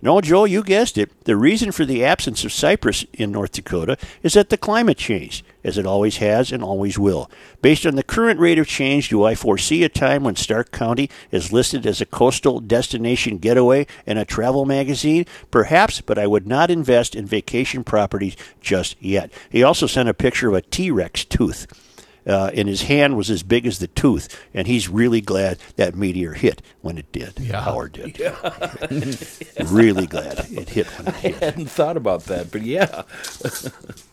No, 0.02 0.20
Joe, 0.20 0.46
you 0.46 0.64
guessed 0.64 0.98
it. 0.98 1.12
The 1.26 1.36
reason 1.36 1.72
for 1.72 1.86
the 1.86 2.04
absence 2.04 2.44
of 2.44 2.52
cypress 2.52 3.06
in 3.14 3.32
North 3.32 3.52
Dakota 3.52 3.98
is 4.24 4.34
that 4.34 4.50
the 4.50 4.58
climate 4.58 4.91
changed, 4.98 5.46
as 5.64 5.78
it 5.78 5.86
always 5.86 6.18
has 6.18 6.52
and 6.52 6.64
always 6.64 6.98
will. 6.98 7.30
Based 7.62 7.86
on 7.86 7.96
the 7.96 8.04
current 8.04 8.40
rate 8.40 8.60
of 8.60 8.68
change, 8.68 9.10
do 9.10 9.24
I 9.24 9.36
foresee 9.36 9.84
a 9.84 9.90
time 9.90 10.24
when 10.24 10.36
Stark 10.36 10.72
County 10.72 11.10
is 11.32 11.54
listed 11.54 11.86
as 11.86 12.02
a 12.02 12.06
coastal 12.06 12.60
destination 12.60 13.38
getaway 13.38 13.88
in 14.06 14.18
a 14.18 14.26
travel 14.26 14.66
magazine? 14.66 15.26
Perhaps, 15.52 16.02
but 16.02 16.18
I 16.18 16.28
would 16.28 16.48
not 16.48 16.72
invest 16.72 17.16
in 17.16 17.26
vacation 17.26 17.84
properties 17.84 18.36
just 18.60 19.02
yet. 19.02 19.32
He 19.50 19.64
also 19.64 19.88
sent 19.88 20.10
a 20.10 20.14
picture 20.14 20.50
of 20.50 20.56
a 20.56 20.62
T 20.62 20.92
Rex 20.92 21.26
tooth. 21.26 21.68
Uh, 22.26 22.52
and 22.54 22.68
his 22.68 22.84
hand 22.84 23.18
was 23.18 23.32
as 23.32 23.42
big 23.42 23.66
as 23.66 23.80
the 23.80 23.88
tooth, 23.88 24.28
and 24.54 24.68
he's 24.68 24.88
really 24.88 25.22
glad 25.22 25.58
that 25.76 25.96
meteor 25.96 26.34
hit 26.34 26.62
when 26.82 26.98
it 26.98 27.12
did. 27.12 27.40
Yeah. 27.40 27.62
Howard 27.62 27.94
did. 27.94 28.20
really 29.72 30.06
glad 30.06 30.46
it 30.52 30.70
hit 30.70 30.86
when 30.88 31.08
it 31.08 31.16
hit. 31.20 31.42
I 31.42 31.46
hadn't 31.46 31.72
thought 31.72 31.98
about 31.98 32.26
that, 32.26 32.52
but 32.52 32.62
yeah. 32.62 33.04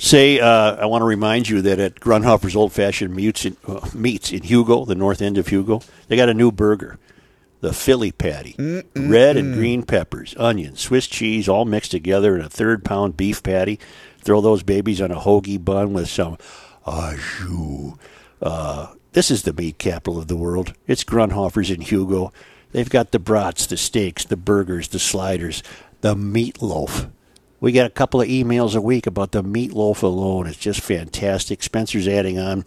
Say, 0.00 0.40
uh, 0.40 0.76
I 0.76 0.86
want 0.86 1.02
to 1.02 1.06
remind 1.06 1.50
you 1.50 1.60
that 1.60 1.78
at 1.78 1.96
Grundhofer's 1.96 2.56
Old 2.56 2.72
Fashioned 2.72 3.14
Meats 3.14 3.44
in, 3.44 3.58
uh, 3.68 3.86
Meats 3.94 4.32
in 4.32 4.42
Hugo, 4.44 4.86
the 4.86 4.94
north 4.94 5.20
end 5.20 5.36
of 5.36 5.48
Hugo, 5.48 5.82
they 6.08 6.16
got 6.16 6.30
a 6.30 6.34
new 6.34 6.50
burger, 6.50 6.98
the 7.60 7.74
Philly 7.74 8.10
Patty, 8.10 8.56
red 8.96 9.36
and 9.36 9.52
green 9.52 9.82
peppers, 9.82 10.34
onions, 10.38 10.80
Swiss 10.80 11.06
cheese, 11.06 11.50
all 11.50 11.66
mixed 11.66 11.90
together 11.90 12.34
in 12.34 12.42
a 12.42 12.48
third 12.48 12.82
pound 12.82 13.18
beef 13.18 13.42
patty. 13.42 13.78
Throw 14.22 14.40
those 14.40 14.62
babies 14.62 15.02
on 15.02 15.10
a 15.10 15.20
hoagie 15.20 15.62
bun 15.62 15.92
with 15.92 16.08
some 16.08 16.38
au 16.86 17.16
jus. 17.16 17.98
Uh, 18.40 18.94
this 19.12 19.30
is 19.30 19.42
the 19.42 19.52
meat 19.52 19.76
capital 19.76 20.18
of 20.18 20.28
the 20.28 20.36
world. 20.36 20.72
It's 20.86 21.04
Grundhofer's 21.04 21.70
in 21.70 21.82
Hugo. 21.82 22.32
They've 22.72 22.88
got 22.88 23.10
the 23.10 23.18
brats, 23.18 23.66
the 23.66 23.76
steaks, 23.76 24.24
the 24.24 24.38
burgers, 24.38 24.88
the 24.88 24.98
sliders, 24.98 25.62
the 26.00 26.14
meatloaf. 26.14 27.10
We 27.60 27.72
get 27.72 27.86
a 27.86 27.90
couple 27.90 28.22
of 28.22 28.28
emails 28.28 28.74
a 28.74 28.80
week 28.80 29.06
about 29.06 29.32
the 29.32 29.42
meatloaf 29.42 30.02
alone. 30.02 30.46
It's 30.46 30.56
just 30.56 30.80
fantastic. 30.80 31.62
Spencer's 31.62 32.08
adding 32.08 32.38
on 32.38 32.64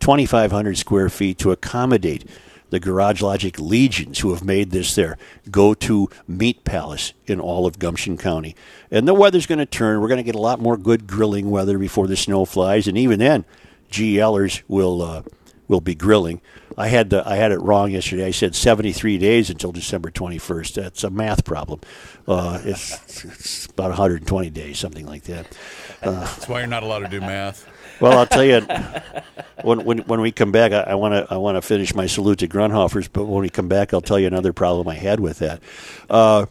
2,500 0.00 0.76
square 0.76 1.08
feet 1.08 1.38
to 1.38 1.52
accommodate 1.52 2.28
the 2.70 2.80
Garage 2.80 3.22
Logic 3.22 3.56
legions 3.60 4.18
who 4.18 4.32
have 4.32 4.42
made 4.42 4.70
this 4.70 4.96
their 4.96 5.16
go 5.50 5.74
to 5.74 6.08
meat 6.26 6.64
palace 6.64 7.12
in 7.26 7.38
all 7.38 7.66
of 7.66 7.78
Gumption 7.78 8.16
County. 8.16 8.56
And 8.90 9.06
the 9.06 9.14
weather's 9.14 9.46
going 9.46 9.60
to 9.60 9.66
turn. 9.66 10.00
We're 10.00 10.08
going 10.08 10.16
to 10.16 10.24
get 10.24 10.34
a 10.34 10.40
lot 10.40 10.58
more 10.58 10.76
good 10.76 11.06
grilling 11.06 11.50
weather 11.50 11.78
before 11.78 12.08
the 12.08 12.16
snow 12.16 12.44
flies. 12.44 12.88
And 12.88 12.98
even 12.98 13.20
then, 13.20 13.44
GLers 13.90 14.62
will. 14.66 15.02
Uh, 15.02 15.22
will 15.68 15.80
be 15.80 15.94
grilling. 15.94 16.40
I 16.76 16.88
had 16.88 17.10
the 17.10 17.26
I 17.26 17.36
had 17.36 17.52
it 17.52 17.60
wrong 17.60 17.90
yesterday. 17.90 18.26
I 18.26 18.30
said 18.30 18.54
73 18.54 19.18
days 19.18 19.50
until 19.50 19.72
December 19.72 20.10
21st. 20.10 20.74
That's 20.74 21.04
a 21.04 21.10
math 21.10 21.44
problem. 21.44 21.80
Uh, 22.26 22.60
it's, 22.64 23.24
it's 23.24 23.66
about 23.66 23.88
120 23.88 24.50
days, 24.50 24.78
something 24.78 25.06
like 25.06 25.24
that. 25.24 25.46
That's 26.00 26.48
why 26.48 26.60
you're 26.60 26.68
not 26.68 26.82
allowed 26.82 27.00
to 27.00 27.08
do 27.08 27.20
math. 27.20 27.66
Well, 28.00 28.18
I'll 28.18 28.26
tell 28.26 28.44
you, 28.44 28.60
when 29.62 29.84
when, 29.84 29.98
when 29.98 30.20
we 30.20 30.32
come 30.32 30.50
back, 30.50 30.72
I 30.72 30.94
want 30.94 31.14
to 31.14 31.32
I 31.32 31.36
want 31.36 31.56
to 31.56 31.62
finish 31.62 31.94
my 31.94 32.06
salute 32.06 32.40
to 32.40 32.48
Grundhofer's. 32.48 33.08
But 33.08 33.26
when 33.26 33.42
we 33.42 33.50
come 33.50 33.68
back, 33.68 33.94
I'll 33.94 34.00
tell 34.00 34.18
you 34.18 34.26
another 34.26 34.52
problem 34.52 34.88
I 34.88 34.94
had 34.94 35.20
with 35.20 35.38
that. 35.38 35.62
Uh, 36.10 36.46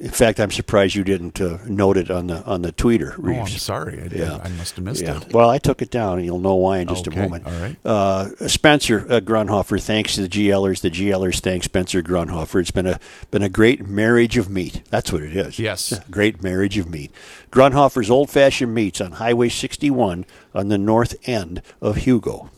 in 0.00 0.10
fact, 0.10 0.40
I'm 0.40 0.50
surprised 0.50 0.94
you 0.94 1.04
didn't 1.04 1.40
uh, 1.40 1.58
note 1.66 1.96
it 1.96 2.10
on 2.10 2.26
the 2.28 2.42
on 2.44 2.62
the 2.62 2.72
tweeter. 2.72 3.14
Reeves. 3.18 3.38
Oh, 3.38 3.42
I'm 3.42 3.46
sorry. 3.58 4.00
I, 4.02 4.14
Yeah. 4.14 4.40
I 4.42 4.48
must 4.50 4.76
have 4.76 4.84
missed 4.84 5.02
Yeah. 5.02 5.18
it. 5.20 5.32
Well, 5.32 5.50
I 5.50 5.58
took 5.58 5.82
it 5.82 5.90
down, 5.90 6.18
and 6.18 6.24
you'll 6.26 6.38
know 6.40 6.54
why 6.54 6.78
in 6.78 6.88
just 6.88 7.06
Okay, 7.08 7.20
a 7.20 7.22
moment. 7.22 7.46
all 7.46 7.52
right. 7.52 7.76
Uh, 7.84 8.28
Spencer 8.48 9.00
uh, 9.10 9.20
Grundhofer 9.20 9.80
thanks 9.82 10.14
to 10.14 10.22
the 10.22 10.28
GLers. 10.28 10.80
The 10.80 10.90
GLers 10.90 11.40
thank 11.40 11.64
Spencer 11.64 12.02
Grundhofer. 12.02 12.60
It's 12.60 12.70
been 12.70 12.86
a 12.86 12.98
been 13.30 13.42
a 13.42 13.48
great 13.48 13.86
marriage 13.86 14.36
of 14.36 14.48
meat. 14.48 14.82
That's 14.90 15.12
what 15.12 15.22
it 15.22 15.36
is. 15.36 15.58
Yes. 15.58 15.98
Great 16.10 16.42
marriage 16.42 16.78
of 16.78 16.88
meat. 16.88 17.10
Grundhofer's 17.50 18.10
Old 18.10 18.30
Fashioned 18.30 18.74
Meats 18.74 19.00
on 19.00 19.12
Highway 19.12 19.48
61 19.48 20.24
on 20.54 20.68
the 20.68 20.78
north 20.78 21.14
end 21.28 21.62
of 21.80 21.96
Hugo. 21.98 22.50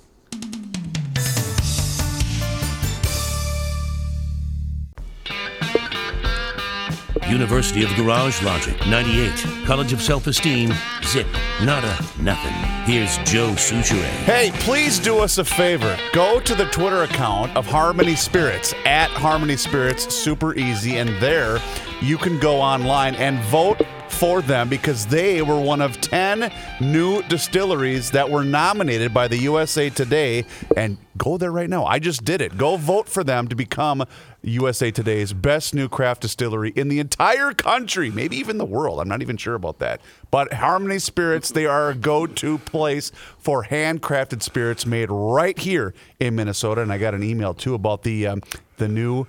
University 7.28 7.82
of 7.82 7.90
Garage 7.96 8.42
Logic, 8.42 8.76
98. 8.86 9.44
College 9.64 9.92
of 9.92 10.00
Self 10.00 10.26
Esteem, 10.26 10.72
zip, 11.04 11.26
nada, 11.62 11.98
nothing. 12.20 12.52
Here's 12.84 13.18
Joe 13.18 13.50
Soucheray. 13.50 14.04
Hey, 14.24 14.52
please 14.60 15.00
do 15.00 15.18
us 15.18 15.38
a 15.38 15.44
favor. 15.44 15.98
Go 16.12 16.38
to 16.40 16.54
the 16.54 16.66
Twitter 16.66 17.02
account 17.02 17.56
of 17.56 17.66
Harmony 17.66 18.14
Spirits 18.14 18.74
at 18.84 19.10
Harmony 19.10 19.56
Spirits. 19.56 20.14
Super 20.14 20.54
easy. 20.54 20.98
And 20.98 21.08
there 21.20 21.58
you 22.00 22.16
can 22.16 22.38
go 22.38 22.60
online 22.60 23.16
and 23.16 23.40
vote 23.44 23.82
for 24.08 24.40
them 24.40 24.68
because 24.68 25.06
they 25.06 25.42
were 25.42 25.60
one 25.60 25.82
of 25.82 26.00
10 26.00 26.52
new 26.80 27.22
distilleries 27.22 28.12
that 28.12 28.30
were 28.30 28.44
nominated 28.44 29.12
by 29.12 29.26
the 29.28 29.38
USA 29.38 29.90
Today. 29.90 30.44
And 30.76 30.96
go 31.18 31.36
there 31.36 31.52
right 31.52 31.68
now. 31.68 31.84
I 31.84 31.98
just 31.98 32.24
did 32.24 32.40
it. 32.40 32.56
Go 32.56 32.76
vote 32.76 33.08
for 33.08 33.24
them 33.24 33.48
to 33.48 33.56
become 33.56 34.04
USA 34.46 34.90
Today's 34.90 35.32
best 35.32 35.74
new 35.74 35.88
craft 35.88 36.22
distillery 36.22 36.70
in 36.70 36.88
the 36.88 37.00
entire 37.00 37.52
country, 37.52 38.10
maybe 38.10 38.36
even 38.36 38.58
the 38.58 38.64
world. 38.64 39.00
I'm 39.00 39.08
not 39.08 39.22
even 39.22 39.36
sure 39.36 39.54
about 39.54 39.80
that. 39.80 40.00
But 40.30 40.52
Harmony 40.52 40.98
Spirits, 40.98 41.50
they 41.50 41.66
are 41.66 41.90
a 41.90 41.94
go 41.94 42.26
to 42.26 42.58
place 42.58 43.10
for 43.38 43.64
handcrafted 43.64 44.42
spirits 44.42 44.86
made 44.86 45.10
right 45.10 45.58
here 45.58 45.94
in 46.20 46.36
Minnesota. 46.36 46.82
And 46.82 46.92
I 46.92 46.98
got 46.98 47.14
an 47.14 47.22
email 47.22 47.54
too 47.54 47.74
about 47.74 48.02
the 48.02 48.26
um, 48.26 48.42
the 48.76 48.88
new 48.88 49.26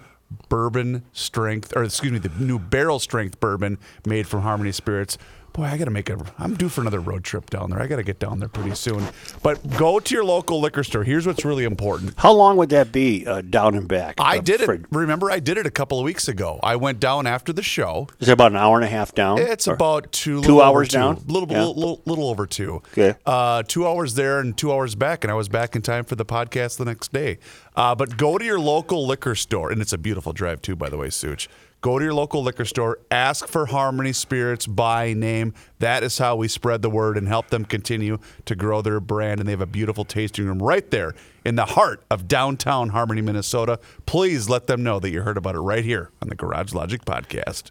bourbon 0.49 1.03
strength, 1.13 1.75
or 1.75 1.83
excuse 1.83 2.11
me, 2.11 2.19
the 2.19 2.29
new 2.43 2.59
barrel 2.59 2.99
strength 2.99 3.39
bourbon 3.39 3.77
made 4.05 4.27
from 4.27 4.41
Harmony 4.41 4.71
Spirits. 4.71 5.17
Boy, 5.57 5.63
I 5.63 5.75
got 5.77 5.85
to 5.85 5.91
make 5.91 6.07
a. 6.11 6.19
I'm 6.37 6.53
due 6.53 6.69
for 6.69 6.81
another 6.81 6.99
road 6.99 7.23
trip 7.23 7.49
down 7.49 7.71
there. 7.71 7.81
I 7.81 7.87
got 7.87 7.95
to 7.95 8.03
get 8.03 8.19
down 8.19 8.37
there 8.39 8.47
pretty 8.47 8.75
soon. 8.75 9.03
But 9.41 9.75
go 9.75 9.99
to 9.99 10.13
your 10.13 10.23
local 10.23 10.61
liquor 10.61 10.83
store. 10.83 11.03
Here's 11.03 11.25
what's 11.25 11.43
really 11.43 11.63
important. 11.63 12.13
How 12.15 12.31
long 12.31 12.57
would 12.57 12.69
that 12.69 12.91
be 12.91 13.25
uh, 13.25 13.41
down 13.41 13.73
and 13.73 13.87
back? 13.87 14.21
I 14.21 14.37
uh, 14.37 14.41
did 14.41 14.61
it. 14.61 14.65
Fred? 14.65 14.85
Remember, 14.91 15.31
I 15.31 15.39
did 15.39 15.57
it 15.57 15.65
a 15.65 15.71
couple 15.71 15.97
of 15.97 16.05
weeks 16.05 16.27
ago. 16.27 16.59
I 16.61 16.75
went 16.75 16.99
down 16.99 17.25
after 17.25 17.51
the 17.51 17.63
show. 17.63 18.07
Is 18.19 18.29
it 18.29 18.33
about 18.33 18.51
an 18.51 18.57
hour 18.57 18.75
and 18.75 18.85
a 18.85 18.87
half 18.87 19.15
down? 19.15 19.39
It's 19.39 19.65
about 19.65 20.11
two, 20.11 20.43
two 20.43 20.61
hours 20.61 20.89
two. 20.89 20.99
down? 20.99 21.23
little, 21.25 21.49
Yeah. 21.51 21.65
little, 21.65 21.73
little, 21.73 22.01
little 22.05 22.29
over 22.29 22.45
two. 22.45 22.83
Okay. 22.95 23.15
Uh, 23.25 23.63
two 23.63 23.87
hours 23.87 24.13
there 24.13 24.39
and 24.39 24.55
two 24.55 24.71
hours 24.71 24.93
back, 24.93 25.23
and 25.23 25.31
I 25.31 25.33
was 25.33 25.49
back 25.49 25.75
in 25.75 25.81
time 25.81 26.03
for 26.03 26.13
the 26.13 26.25
podcast 26.25 26.77
the 26.77 26.85
next 26.85 27.11
day. 27.11 27.39
Uh, 27.75 27.95
but 27.95 28.15
go 28.15 28.37
to 28.37 28.45
your 28.45 28.59
local 28.59 29.07
liquor 29.07 29.33
store, 29.33 29.71
and 29.71 29.81
it's 29.81 29.93
a 29.93 29.97
beautiful 29.97 30.33
drive 30.33 30.61
too, 30.61 30.75
by 30.75 30.89
the 30.89 30.97
way, 30.97 31.09
Such. 31.09 31.49
Go 31.81 31.99
to 31.99 32.05
your 32.05 32.13
local 32.13 32.41
liquor 32.41 32.65
store, 32.65 32.99
ask 33.11 33.47
for 33.47 33.67
Harmony 33.67 34.11
Spirits 34.11 34.65
by 34.65 35.13
name. 35.13 35.53
That 35.79 36.03
is 36.03 36.17
how 36.17 36.35
we 36.35 36.47
spread 36.47 36.81
the 36.81 36.89
word 36.89 37.17
and 37.17 37.27
help 37.27 37.49
them 37.49 37.65
continue 37.65 38.17
to 38.45 38.55
grow 38.55 38.81
their 38.81 38.99
brand. 38.99 39.39
And 39.39 39.47
they 39.47 39.53
have 39.53 39.61
a 39.61 39.67
beautiful 39.67 40.03
tasting 40.03 40.45
room 40.47 40.61
right 40.61 40.89
there 40.89 41.13
in 41.45 41.55
the 41.55 41.65
heart 41.65 42.03
of 42.09 42.27
downtown 42.27 42.89
Harmony, 42.89 43.21
Minnesota. 43.21 43.79
Please 44.07 44.49
let 44.49 44.65
them 44.65 44.81
know 44.81 44.99
that 44.99 45.11
you 45.11 45.21
heard 45.21 45.37
about 45.37 45.55
it 45.55 45.59
right 45.59 45.85
here 45.85 46.09
on 46.21 46.29
the 46.29 46.35
Garage 46.35 46.73
Logic 46.73 47.05
podcast. 47.05 47.69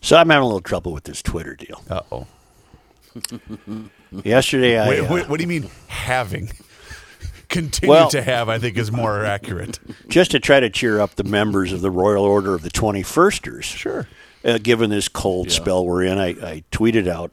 So 0.00 0.16
I'm 0.16 0.30
having 0.30 0.44
a 0.44 0.46
little 0.46 0.60
trouble 0.60 0.92
with 0.92 1.04
this 1.04 1.20
Twitter 1.20 1.56
deal. 1.56 1.82
Uh 1.90 2.00
oh. 2.12 2.26
Yesterday, 4.24 4.78
I 4.78 4.88
Wait, 4.88 5.00
uh, 5.00 5.12
wait, 5.12 5.28
what 5.28 5.38
do 5.38 5.42
you 5.42 5.48
mean 5.48 5.68
having? 5.88 6.50
Continue 7.48 7.90
Well- 7.90 8.10
to 8.10 8.22
have, 8.22 8.48
I 8.48 8.58
think, 8.58 8.76
is 8.76 8.90
more 8.90 9.24
accurate. 9.24 9.78
just 10.08 10.32
to 10.32 10.40
try 10.40 10.60
to 10.60 10.68
cheer 10.70 11.00
up 11.00 11.14
the 11.14 11.24
members 11.24 11.72
of 11.72 11.80
the 11.80 11.90
Royal 11.90 12.24
Order 12.24 12.54
of 12.54 12.62
the 12.62 12.70
21sters. 12.70 13.62
Sure. 13.64 14.06
Uh, 14.44 14.58
given 14.58 14.90
this 14.90 15.08
cold 15.08 15.50
spell 15.50 15.84
we're 15.84 16.04
in, 16.04 16.18
I, 16.18 16.28
I 16.28 16.64
tweeted 16.70 17.08
out 17.08 17.32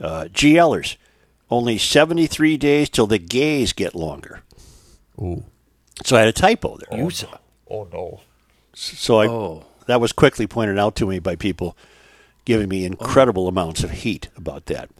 uh, 0.00 0.24
GLers, 0.32 0.96
only 1.50 1.78
73 1.78 2.56
days 2.56 2.88
till 2.90 3.06
the 3.06 3.18
gays 3.18 3.72
get 3.72 3.94
longer. 3.94 4.40
Ooh. 5.20 5.44
So 6.04 6.16
I 6.16 6.20
had 6.20 6.28
a 6.28 6.32
typo 6.32 6.76
there. 6.76 6.98
You 6.98 7.10
saw. 7.10 7.38
Oh 7.70 7.86
no. 7.92 8.20
So 8.74 9.20
I, 9.20 9.28
Oh. 9.28 9.64
that 9.86 10.00
was 10.00 10.12
quickly 10.12 10.46
pointed 10.46 10.78
out 10.78 10.96
to 10.96 11.06
me 11.06 11.18
by 11.18 11.36
people 11.36 11.76
giving 12.44 12.68
me 12.68 12.84
incredible 12.84 13.46
amounts 13.48 13.82
of 13.84 13.90
heat 13.92 14.28
about 14.36 14.66
that. 14.66 14.90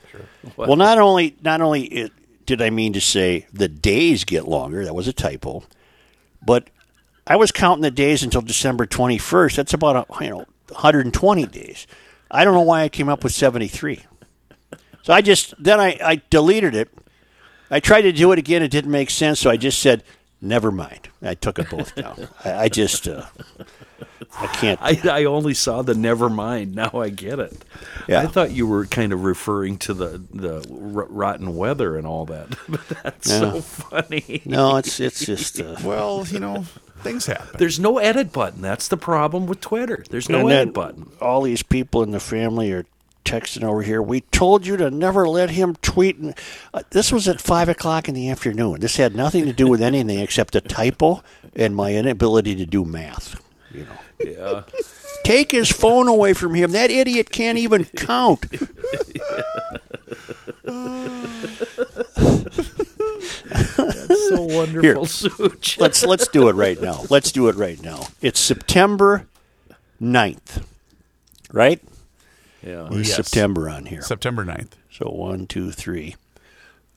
Well, 0.56 0.76
not 0.76 0.98
only 0.98 1.36
not 1.42 1.60
only 1.60 1.82
it, 1.86 2.12
did 2.46 2.62
I 2.62 2.70
mean 2.70 2.92
to 2.92 3.00
say 3.00 3.46
the 3.52 3.68
days 3.68 4.24
get 4.24 4.48
longer, 4.48 4.84
that 4.84 4.94
was 4.94 5.08
a 5.08 5.12
typo, 5.12 5.64
but 6.44 6.70
I 7.26 7.36
was 7.36 7.52
counting 7.52 7.82
the 7.82 7.90
days 7.90 8.22
until 8.22 8.42
December 8.42 8.86
21st. 8.86 9.56
That's 9.56 9.74
about 9.74 10.06
you 10.20 10.30
know 10.30 10.46
120 10.68 11.46
days. 11.46 11.86
I 12.30 12.44
don't 12.44 12.54
know 12.54 12.62
why 12.62 12.82
I 12.82 12.88
came 12.88 13.08
up 13.08 13.22
with 13.24 13.32
73. 13.32 14.04
So 15.02 15.12
I 15.12 15.20
just 15.20 15.54
then 15.62 15.80
I, 15.80 15.98
I 16.02 16.22
deleted 16.30 16.74
it. 16.74 16.90
I 17.70 17.80
tried 17.80 18.02
to 18.02 18.12
do 18.12 18.32
it 18.32 18.38
again. 18.38 18.62
It 18.62 18.70
didn't 18.70 18.90
make 18.90 19.10
sense. 19.10 19.40
So 19.40 19.50
I 19.50 19.56
just 19.56 19.78
said, 19.80 20.02
never 20.44 20.70
mind. 20.70 21.08
I 21.22 21.34
took 21.34 21.58
it 21.58 21.70
both 21.70 21.94
down. 21.94 22.28
I, 22.44 22.52
I 22.64 22.68
just 22.68 23.08
uh, 23.08 23.24
I 24.38 24.46
can't. 24.48 24.78
I, 24.82 25.00
I 25.10 25.24
only 25.24 25.54
saw 25.54 25.82
the 25.82 25.94
never 25.94 26.28
mind. 26.28 26.74
Now 26.74 26.90
I 26.94 27.08
get 27.08 27.38
it. 27.38 27.64
Yeah. 28.06 28.20
I 28.20 28.26
thought 28.26 28.50
you 28.52 28.66
were 28.66 28.86
kind 28.86 29.12
of 29.12 29.24
referring 29.24 29.78
to 29.78 29.94
the 29.94 30.22
the 30.32 30.56
r- 30.70 31.06
rotten 31.08 31.56
weather 31.56 31.96
and 31.96 32.06
all 32.06 32.26
that. 32.26 32.56
But 32.68 32.88
that's 33.02 33.30
so 33.30 33.60
funny. 33.60 34.42
No, 34.44 34.76
it's 34.76 35.00
it's 35.00 35.24
just. 35.24 35.60
Uh, 35.60 35.76
Well, 35.84 36.26
you 36.28 36.40
know, 36.40 36.64
things 37.02 37.26
happen. 37.26 37.56
There's 37.58 37.78
no 37.80 37.98
edit 37.98 38.32
button. 38.32 38.60
That's 38.62 38.88
the 38.88 38.96
problem 38.96 39.46
with 39.46 39.60
Twitter. 39.60 40.04
There's 40.10 40.28
no 40.28 40.40
and 40.40 40.50
edit 40.52 40.74
button. 40.74 41.10
all 41.20 41.42
these 41.42 41.62
people 41.62 42.02
in 42.02 42.10
the 42.10 42.20
family 42.20 42.72
are 42.72 42.84
texting 43.24 43.64
over 43.64 43.82
here. 43.82 44.00
We 44.02 44.20
told 44.20 44.66
you 44.66 44.76
to 44.76 44.90
never 44.90 45.26
let 45.28 45.50
him 45.50 45.76
tweet. 45.82 46.16
And, 46.18 46.34
uh, 46.72 46.82
this 46.90 47.10
was 47.12 47.26
at 47.28 47.40
five 47.40 47.68
o'clock 47.68 48.08
in 48.08 48.14
the 48.14 48.28
afternoon. 48.28 48.80
This 48.80 48.96
had 48.96 49.14
nothing 49.16 49.44
to 49.46 49.52
do 49.52 49.66
with 49.66 49.82
anything 49.82 50.18
except 50.20 50.54
a 50.56 50.60
typo 50.60 51.22
and 51.56 51.74
my 51.74 51.94
inability 51.94 52.54
to 52.56 52.66
do 52.66 52.84
math. 52.84 53.40
You 53.72 53.86
know, 53.86 53.98
Yeah. 54.24 54.62
take 55.24 55.50
his 55.50 55.70
phone 55.70 56.06
away 56.08 56.32
from 56.34 56.54
him. 56.54 56.72
That 56.72 56.90
idiot 56.90 57.30
can't 57.30 57.58
even 57.58 57.84
count. 57.96 58.46
That's 62.84 64.28
so 64.28 64.42
wonderful, 64.42 65.06
Such. 65.06 65.78
Let's 65.78 66.04
let's 66.04 66.28
do 66.28 66.48
it 66.48 66.54
right 66.54 66.80
now. 66.80 67.04
Let's 67.10 67.32
do 67.32 67.48
it 67.48 67.56
right 67.56 67.80
now. 67.82 68.08
It's 68.20 68.40
September 68.40 69.26
9th, 70.00 70.62
right? 71.52 71.80
Yeah. 72.64 72.88
There's 72.90 73.08
Yes. 73.08 73.16
September 73.16 73.68
on 73.68 73.86
here. 73.86 74.02
September 74.02 74.44
9th. 74.44 74.70
So 74.90 75.06
one, 75.10 75.46
two, 75.46 75.70
three. 75.70 76.16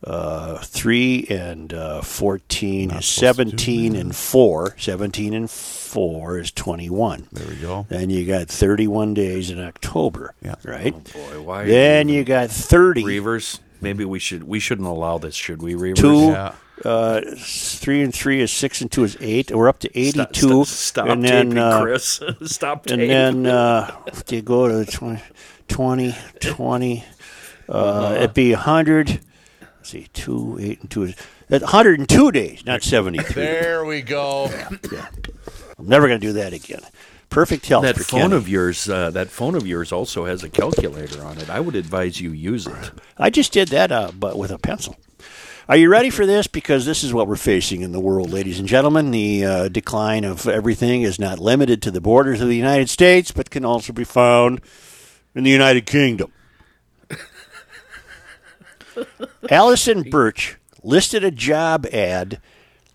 Uh, 0.04 0.60
three 0.60 1.26
and 1.28 1.74
uh, 1.74 2.02
14 2.04 2.92
is 2.92 3.06
17 3.08 3.96
and 3.96 4.16
4. 4.16 4.76
17 4.78 5.34
and 5.34 5.50
4 5.50 6.38
is 6.40 6.52
21. 6.52 7.28
There 7.32 7.48
we 7.48 7.56
go. 7.56 7.88
Then 7.90 8.12
you 8.12 8.24
got 8.26 8.48
31 8.48 9.16
days 9.16 9.50
in 9.50 9.60
October, 9.60 10.36
Yeah. 10.44 10.54
right? 10.64 10.94
Boy, 11.14 11.42
why? 11.42 11.66
then 11.66 12.10
you 12.10 12.24
got 12.24 12.52
30. 12.52 13.04
Reavers. 13.04 13.60
Maybe 13.82 14.06
we 14.06 14.20
should. 14.20 14.44
We 14.44 14.60
shouldn't 14.60 14.88
allow 14.88 15.18
this, 15.18 15.34
should 15.34 15.64
we? 15.64 15.74
Reavers. 15.74 15.96
Two, 15.98 16.28
Yeah. 16.28 16.54
uh, 16.86 17.22
3 17.36 18.04
and 18.04 18.14
3 18.14 18.40
is 18.42 18.52
6 18.52 18.82
and 18.82 18.92
2 18.92 19.04
is 19.04 19.18
8. 19.20 19.50
We're 19.56 19.68
up 19.68 19.80
to 19.80 20.00
82. 20.00 20.64
Stop, 20.66 20.68
stop 20.68 21.08
and 21.08 21.24
taping, 21.24 21.50
then, 21.50 21.58
uh, 21.58 21.82
Chris. 21.82 22.22
stop 22.44 22.86
taping. 22.86 23.10
And 23.10 23.46
then 23.46 23.52
uh, 23.54 23.96
if 24.08 24.32
you 24.32 24.44
go 24.44 24.68
to 24.68 24.76
the 24.76 24.86
20, 24.86 25.22
20, 25.68 26.16
20 26.40 27.04
uh, 27.70 28.14
it'd 28.18 28.34
be 28.34 28.52
100. 28.52 29.20
Let's 29.62 29.90
see, 29.90 30.08
2, 30.14 30.58
8, 30.62 30.82
and 30.82 30.92
2 30.92 31.04
is 31.04 31.16
that's 31.50 31.64
102 31.64 32.32
days, 32.32 32.66
not 32.66 32.84
73. 32.84 33.34
There 33.34 33.86
we 33.86 34.02
go. 34.02 34.50
I'm 35.80 35.88
never 35.88 36.08
going 36.08 36.20
to 36.20 36.28
do 36.28 36.34
that 36.34 36.52
again. 36.52 36.82
Perfect 37.30 37.66
health 37.68 37.84
that 37.84 37.96
for 37.96 38.04
phone 38.04 38.22
Kenny. 38.22 38.36
of 38.36 38.50
yours, 38.50 38.90
uh, 38.90 39.12
that 39.12 39.30
phone 39.30 39.56
of 39.56 39.66
yours 39.66 39.92
also 39.92 40.26
has 40.26 40.44
a 40.44 40.50
calculator 40.50 41.24
on 41.24 41.38
it. 41.38 41.50
I 41.50 41.60
would 41.60 41.76
advise 41.76 42.20
you 42.20 42.32
use 42.32 42.68
it. 42.68 42.92
I 43.18 43.30
just 43.30 43.54
did 43.54 43.70
that, 43.70 43.92
uh, 43.92 44.12
but 44.18 44.38
with 44.38 44.52
a 44.52 44.58
pencil. 44.58 44.98
Are 45.70 45.76
you 45.76 45.90
ready 45.90 46.10
for 46.10 46.26
this? 46.26 46.48
Because 46.48 46.86
this 46.86 47.04
is 47.04 47.14
what 47.14 47.28
we're 47.28 47.36
facing 47.36 47.82
in 47.82 47.92
the 47.92 48.00
world, 48.00 48.30
ladies 48.30 48.60
and 48.60 48.68
gentlemen. 48.68 49.12
The 49.12 49.46
uh, 49.46 49.68
decline 49.68 50.24
of 50.24 50.48
everything 50.48 51.02
is 51.02 51.20
not 51.20 51.40
limited 51.40 51.82
to 51.84 51.92
the 51.92 52.00
borders 52.00 52.40
of 52.42 52.48
the 52.48 52.56
United 52.56 52.90
States, 52.90 53.32
but 53.32 53.50
can 53.50 53.66
also 53.66 53.92
be 53.92 54.06
found 54.06 54.62
in 55.38 55.44
the 55.44 55.52
United 55.52 55.86
Kingdom. 55.86 56.32
Allison 59.52 60.02
Birch 60.02 60.58
listed 60.84 61.24
a 61.24 61.30
job 61.30 61.86
ad 61.94 62.42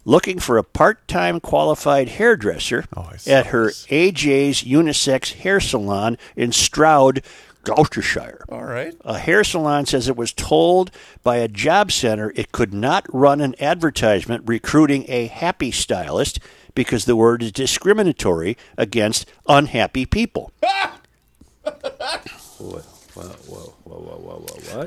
looking 0.05 0.41
for 0.41 0.59
a 0.59 0.65
part-time 0.65 1.39
qualified 1.39 2.09
hairdresser 2.09 2.85
Oh, 2.97 3.13
at 3.29 3.47
her 3.47 3.67
this. 3.67 3.87
AJ's 3.87 4.65
unisex 4.65 5.35
hair 5.35 5.61
salon 5.61 6.19
in 6.35 6.51
Stroud, 6.51 7.23
Gloucestershire. 7.63 8.45
All 8.49 8.65
right. 8.65 8.93
A 9.05 9.19
hair 9.19 9.45
salon 9.45 9.87
says 9.87 10.09
it 10.09 10.17
was 10.17 10.33
told 10.33 10.91
by 11.23 11.37
a 11.37 11.47
job 11.47 11.93
center 11.93 12.33
it 12.35 12.51
could 12.51 12.75
not 12.75 13.07
run 13.15 13.41
an 13.41 13.55
advertisement 13.61 14.43
recruiting 14.47 15.05
a 15.07 15.27
happy 15.29 15.71
stylist 15.71 16.41
because 16.75 17.05
the 17.05 17.15
word 17.15 17.41
is 17.45 17.53
discriminatory 17.53 18.57
against 18.77 19.27
unhappy 19.49 20.05
people. 20.07 20.51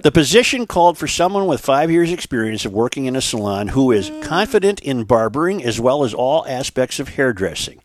The 0.01 0.11
position 0.11 0.65
called 0.65 0.97
for 0.97 1.07
someone 1.07 1.45
with 1.45 1.61
five 1.61 1.91
years' 1.91 2.11
experience 2.11 2.65
of 2.65 2.73
working 2.73 3.05
in 3.05 3.15
a 3.15 3.21
salon 3.21 3.69
who 3.69 3.91
is 3.91 4.11
confident 4.21 4.79
in 4.81 5.03
barbering 5.03 5.63
as 5.63 5.79
well 5.79 6.03
as 6.03 6.13
all 6.13 6.45
aspects 6.47 6.99
of 6.99 7.09
hairdressing. 7.09 7.81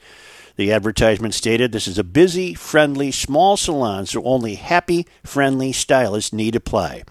The 0.57 0.73
advertisement 0.73 1.35
stated 1.35 1.73
this 1.73 1.89
is 1.89 1.99
a 1.99 2.05
busy, 2.05 2.55
friendly, 2.55 3.11
small 3.11 3.57
salon, 3.57 4.07
so 4.07 4.23
only 4.25 4.57
happy, 4.57 5.07
friendly 5.25 5.73
stylists 5.73 6.33
need 6.33 6.55
apply. 6.55 7.05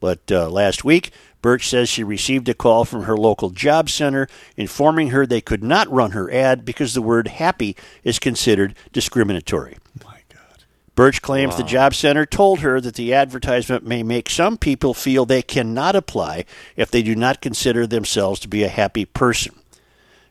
But 0.00 0.30
uh, 0.30 0.48
last 0.48 0.84
week, 0.84 1.10
Birch 1.42 1.68
says 1.68 1.88
she 1.88 2.02
received 2.04 2.48
a 2.48 2.54
call 2.54 2.84
from 2.86 3.04
her 3.04 3.16
local 3.16 3.50
job 3.50 3.90
center 3.90 4.26
informing 4.56 5.10
her 5.10 5.26
they 5.26 5.42
could 5.42 5.62
not 5.62 5.90
run 5.90 6.12
her 6.12 6.30
ad 6.32 6.64
because 6.64 6.94
the 6.94 7.02
word 7.02 7.28
happy 7.28 7.76
is 8.02 8.18
considered 8.18 8.74
discriminatory. 8.92 9.76
Birch 10.94 11.22
claims 11.22 11.56
the 11.56 11.64
job 11.64 11.92
center 11.92 12.24
told 12.24 12.60
her 12.60 12.80
that 12.80 12.94
the 12.94 13.12
advertisement 13.12 13.84
may 13.84 14.04
make 14.04 14.30
some 14.30 14.56
people 14.56 14.94
feel 14.94 15.26
they 15.26 15.42
cannot 15.42 15.96
apply 15.96 16.44
if 16.76 16.88
they 16.90 17.02
do 17.02 17.16
not 17.16 17.40
consider 17.40 17.84
themselves 17.84 18.38
to 18.40 18.48
be 18.48 18.62
a 18.62 18.68
happy 18.68 19.04
person. 19.04 19.54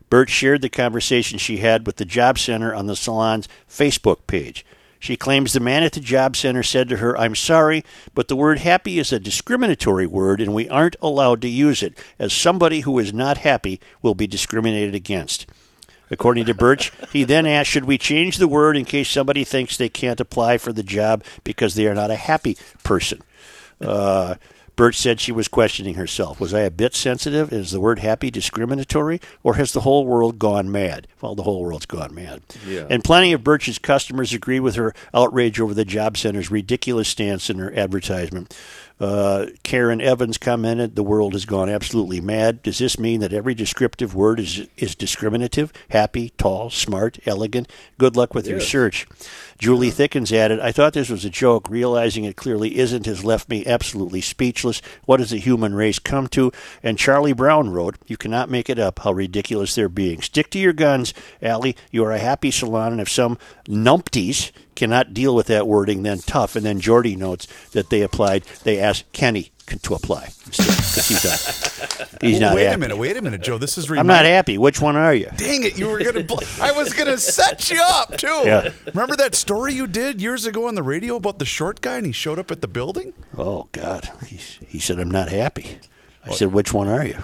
Birch 0.08 0.30
shared 0.30 0.62
the 0.62 0.70
conversation 0.70 1.38
she 1.38 1.58
had 1.58 1.86
with 1.86 1.96
the 1.96 2.04
job 2.06 2.38
center 2.38 2.74
on 2.74 2.86
the 2.86 2.96
salon's 2.96 3.48
Facebook 3.68 4.26
page. 4.26 4.64
She 4.98 5.18
claims 5.18 5.52
the 5.52 5.60
man 5.60 5.82
at 5.82 5.92
the 5.92 6.00
job 6.00 6.34
center 6.34 6.62
said 6.62 6.88
to 6.88 6.96
her, 6.96 7.18
I'm 7.18 7.34
sorry, 7.34 7.84
but 8.14 8.28
the 8.28 8.36
word 8.36 8.60
happy 8.60 8.98
is 8.98 9.12
a 9.12 9.20
discriminatory 9.20 10.06
word 10.06 10.40
and 10.40 10.54
we 10.54 10.66
aren't 10.70 10.96
allowed 11.02 11.42
to 11.42 11.48
use 11.48 11.82
it, 11.82 11.98
as 12.18 12.32
somebody 12.32 12.80
who 12.80 12.98
is 12.98 13.12
not 13.12 13.38
happy 13.38 13.80
will 14.00 14.14
be 14.14 14.26
discriminated 14.26 14.94
against. 14.94 15.44
According 16.10 16.44
to 16.46 16.54
Birch, 16.54 16.92
he 17.12 17.24
then 17.24 17.46
asked, 17.46 17.70
Should 17.70 17.86
we 17.86 17.98
change 17.98 18.36
the 18.36 18.48
word 18.48 18.76
in 18.76 18.84
case 18.84 19.08
somebody 19.08 19.44
thinks 19.44 19.76
they 19.76 19.88
can't 19.88 20.20
apply 20.20 20.58
for 20.58 20.72
the 20.72 20.82
job 20.82 21.24
because 21.44 21.74
they 21.74 21.86
are 21.86 21.94
not 21.94 22.10
a 22.10 22.16
happy 22.16 22.56
person? 22.82 23.22
Uh, 23.80 24.34
Birch 24.76 24.96
said 24.96 25.20
she 25.20 25.30
was 25.30 25.46
questioning 25.46 25.94
herself. 25.94 26.40
Was 26.40 26.52
I 26.52 26.60
a 26.60 26.70
bit 26.70 26.94
sensitive? 26.94 27.52
Is 27.52 27.70
the 27.70 27.80
word 27.80 28.00
happy 28.00 28.30
discriminatory? 28.30 29.20
Or 29.42 29.54
has 29.54 29.72
the 29.72 29.82
whole 29.82 30.04
world 30.04 30.38
gone 30.38 30.70
mad? 30.70 31.06
Well, 31.20 31.36
the 31.36 31.44
whole 31.44 31.62
world's 31.62 31.86
gone 31.86 32.14
mad. 32.14 32.42
Yeah. 32.66 32.86
And 32.90 33.04
plenty 33.04 33.32
of 33.32 33.44
Birch's 33.44 33.78
customers 33.78 34.32
agree 34.32 34.58
with 34.58 34.74
her 34.74 34.92
outrage 35.12 35.60
over 35.60 35.74
the 35.74 35.84
job 35.84 36.16
center's 36.16 36.50
ridiculous 36.50 37.08
stance 37.08 37.48
in 37.48 37.58
her 37.58 37.72
advertisement. 37.76 38.56
Uh, 39.00 39.46
Karen 39.64 40.00
Evans 40.00 40.38
commented, 40.38 40.94
"The 40.94 41.02
world 41.02 41.32
has 41.32 41.44
gone 41.44 41.68
absolutely 41.68 42.20
mad. 42.20 42.62
Does 42.62 42.78
this 42.78 42.96
mean 42.96 43.20
that 43.20 43.32
every 43.32 43.52
descriptive 43.52 44.14
word 44.14 44.38
is 44.38 44.68
is 44.76 44.94
discriminative? 44.94 45.72
Happy, 45.88 46.32
tall, 46.38 46.70
smart, 46.70 47.18
elegant. 47.26 47.68
Good 47.98 48.16
luck 48.16 48.34
with 48.34 48.46
your 48.46 48.60
search." 48.60 49.06
Julie 49.58 49.90
Thickens 49.90 50.32
added, 50.32 50.60
"I 50.60 50.70
thought 50.70 50.92
this 50.92 51.08
was 51.08 51.24
a 51.24 51.30
joke. 51.30 51.68
Realizing 51.68 52.24
it 52.24 52.36
clearly 52.36 52.78
isn't 52.78 53.06
has 53.06 53.24
left 53.24 53.48
me 53.48 53.66
absolutely 53.66 54.20
speechless. 54.20 54.80
What 55.06 55.18
has 55.18 55.30
the 55.30 55.38
human 55.38 55.74
race 55.74 55.98
come 55.98 56.28
to?" 56.28 56.52
And 56.80 56.96
Charlie 56.96 57.32
Brown 57.32 57.70
wrote, 57.70 57.96
"You 58.06 58.16
cannot 58.16 58.48
make 58.48 58.70
it 58.70 58.78
up 58.78 59.00
how 59.00 59.12
ridiculous 59.12 59.74
they're 59.74 59.88
being. 59.88 60.22
Stick 60.22 60.50
to 60.50 60.58
your 60.58 60.72
guns, 60.72 61.12
Allie. 61.42 61.76
You 61.90 62.04
are 62.04 62.12
a 62.12 62.18
happy 62.18 62.52
salon, 62.52 62.92
and 62.92 63.00
if 63.00 63.08
some 63.08 63.38
numpties." 63.68 64.52
Cannot 64.74 65.14
deal 65.14 65.34
with 65.34 65.46
that 65.46 65.66
wording, 65.66 66.02
then 66.02 66.18
tough. 66.18 66.56
And 66.56 66.64
then 66.66 66.80
Jordy 66.80 67.16
notes 67.16 67.46
that 67.72 67.90
they 67.90 68.02
applied. 68.02 68.44
They 68.64 68.80
asked 68.80 69.10
Kenny 69.12 69.50
to 69.82 69.94
apply 69.94 70.30
because 70.44 71.08
he's 71.08 71.24
not. 71.24 72.08
He's 72.20 72.40
not 72.40 72.54
wait 72.54 72.64
happy. 72.64 72.74
a 72.74 72.78
minute. 72.78 72.96
Wait 72.96 73.16
a 73.16 73.22
minute, 73.22 73.42
Joe. 73.42 73.58
This 73.58 73.78
is. 73.78 73.90
I'm 73.90 74.06
not 74.06 74.24
happy. 74.24 74.58
Which 74.58 74.80
one 74.80 74.96
are 74.96 75.14
you? 75.14 75.30
Dang 75.36 75.64
it! 75.64 75.78
You 75.78 75.88
were 75.88 76.02
gonna. 76.02 76.22
Bl- 76.22 76.42
I 76.60 76.72
was 76.72 76.92
gonna 76.92 77.18
set 77.18 77.70
you 77.70 77.82
up 77.82 78.16
too. 78.16 78.42
Yeah. 78.44 78.70
Remember 78.86 79.16
that 79.16 79.34
story 79.34 79.74
you 79.74 79.86
did 79.86 80.20
years 80.20 80.44
ago 80.46 80.68
on 80.68 80.74
the 80.74 80.82
radio 80.82 81.16
about 81.16 81.38
the 81.38 81.44
short 81.44 81.80
guy 81.80 81.96
and 81.96 82.06
he 82.06 82.12
showed 82.12 82.38
up 82.38 82.50
at 82.50 82.60
the 82.60 82.68
building? 82.68 83.14
Oh 83.36 83.68
God, 83.72 84.10
he, 84.26 84.36
he 84.66 84.78
said 84.78 84.98
I'm 84.98 85.10
not 85.10 85.28
happy. 85.28 85.78
I 86.26 86.30
said, 86.30 86.52
which 86.52 86.72
one 86.72 86.88
are 86.88 87.04
you? 87.04 87.18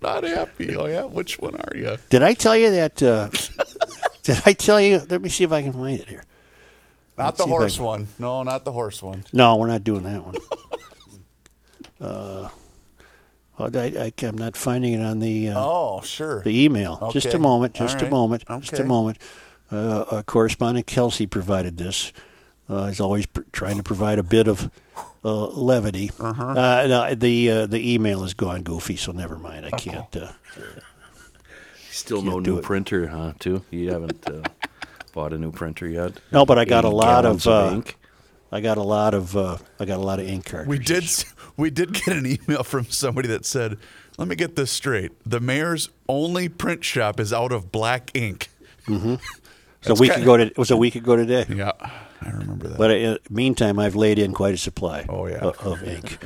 Not 0.00 0.24
happy. 0.24 0.76
Oh 0.76 0.86
yeah. 0.86 1.04
Which 1.04 1.38
one 1.38 1.56
are 1.56 1.76
you? 1.76 1.96
Did 2.10 2.22
I 2.22 2.34
tell 2.34 2.56
you 2.56 2.70
that? 2.70 3.02
Uh, 3.02 3.30
did 4.22 4.40
I 4.44 4.52
tell 4.52 4.80
you? 4.80 5.02
Let 5.08 5.22
me 5.22 5.28
see 5.28 5.44
if 5.44 5.52
I 5.52 5.62
can 5.62 5.72
find 5.72 5.98
it 6.00 6.08
here. 6.08 6.24
Not 7.18 7.36
the 7.36 7.44
see 7.44 7.50
if 7.50 7.54
I 7.54 7.58
horse 7.58 7.78
one. 7.78 8.08
No, 8.18 8.42
not 8.42 8.64
the 8.64 8.72
horse 8.72 9.02
one. 9.02 9.24
No, 9.32 9.56
we're 9.56 9.68
not 9.68 9.84
doing 9.84 10.02
that 10.04 10.24
one. 10.24 10.36
Uh, 11.98 12.50
I, 13.58 14.12
I, 14.20 14.26
am 14.26 14.36
not 14.36 14.54
finding 14.54 14.92
it 14.92 15.02
on 15.02 15.18
the 15.18 15.48
uh, 15.48 15.54
Oh, 15.56 16.00
sure. 16.02 16.42
the 16.42 16.64
email. 16.64 17.10
Just 17.10 17.32
a 17.32 17.38
moment. 17.38 17.80
All 17.80 17.86
Just 17.86 18.00
a 18.02 18.04
right. 18.04 18.10
moment. 18.10 18.44
Just 18.60 18.78
a 18.78 18.84
moment. 18.84 19.18
Uh, 19.72 20.00
uh, 20.10 20.22
correspondent 20.22 20.86
Kelsey 20.86 21.26
provided 21.26 21.78
this. 21.78 22.12
Uh, 22.68 22.88
he's 22.88 23.00
always 23.00 23.26
pr- 23.26 23.42
trying 23.52 23.78
to 23.78 23.82
provide 23.82 24.18
a 24.18 24.22
bit 24.22 24.46
of 24.46 24.70
uh, 25.26 25.46
levity. 25.48 26.10
Uh-huh. 26.20 26.44
Uh, 26.44 26.86
no, 26.86 27.14
the 27.14 27.50
uh, 27.50 27.66
the 27.66 27.94
email 27.94 28.24
is 28.24 28.34
gone 28.34 28.62
goofy, 28.62 28.96
so 28.96 29.12
never 29.12 29.36
mind. 29.36 29.66
I 29.66 29.70
can't. 29.70 30.16
Uh, 30.16 30.32
Still 31.90 32.18
Can't 32.18 32.30
no 32.30 32.38
new 32.40 32.58
it. 32.58 32.62
printer, 32.62 33.06
huh? 33.06 33.32
Too? 33.38 33.64
You 33.70 33.90
haven't 33.90 34.28
uh, 34.28 34.42
bought 35.14 35.32
a 35.32 35.38
new 35.38 35.50
printer 35.50 35.88
yet? 35.88 36.12
no, 36.30 36.44
but 36.44 36.58
I 36.58 36.66
got 36.66 36.84
a 36.84 36.90
lot 36.90 37.22
gallons 37.22 37.46
of. 37.46 37.72
Uh, 37.72 37.74
ink. 37.76 37.96
I 38.52 38.60
got 38.60 38.76
a 38.76 38.82
lot 38.82 39.14
of. 39.14 39.34
Uh, 39.36 39.56
I 39.80 39.86
got 39.86 39.98
a 39.98 40.02
lot 40.02 40.20
of 40.20 40.28
ink 40.28 40.44
cartridges. 40.46 40.68
We 40.68 40.78
did. 41.00 41.24
We 41.58 41.70
did 41.70 41.94
get 41.94 42.08
an 42.08 42.26
email 42.26 42.62
from 42.62 42.84
somebody 42.84 43.28
that 43.28 43.46
said, 43.46 43.78
"Let 44.18 44.28
me 44.28 44.36
get 44.36 44.56
this 44.56 44.70
straight. 44.70 45.12
The 45.24 45.40
mayor's 45.40 45.88
only 46.06 46.50
print 46.50 46.84
shop 46.84 47.18
is 47.18 47.32
out 47.32 47.50
of 47.50 47.72
black 47.72 48.10
ink." 48.14 48.50
It 49.82 49.90
was 49.90 50.00
a 50.00 50.02
week 50.02 50.16
ago. 50.16 50.36
To, 50.36 50.42
it 50.42 50.58
was 50.58 50.70
a 50.70 50.76
week 50.76 50.96
ago 50.96 51.16
today. 51.16 51.46
Yeah, 51.48 51.72
I 52.22 52.30
remember 52.30 52.68
that. 52.68 52.78
But 52.78 53.30
meantime, 53.30 53.78
I've 53.78 53.94
laid 53.96 54.18
in 54.18 54.32
quite 54.32 54.54
a 54.54 54.58
supply. 54.58 55.04
Oh, 55.08 55.26
yeah. 55.26 55.36
of, 55.38 55.58
of 55.60 55.82
ink, 55.82 56.18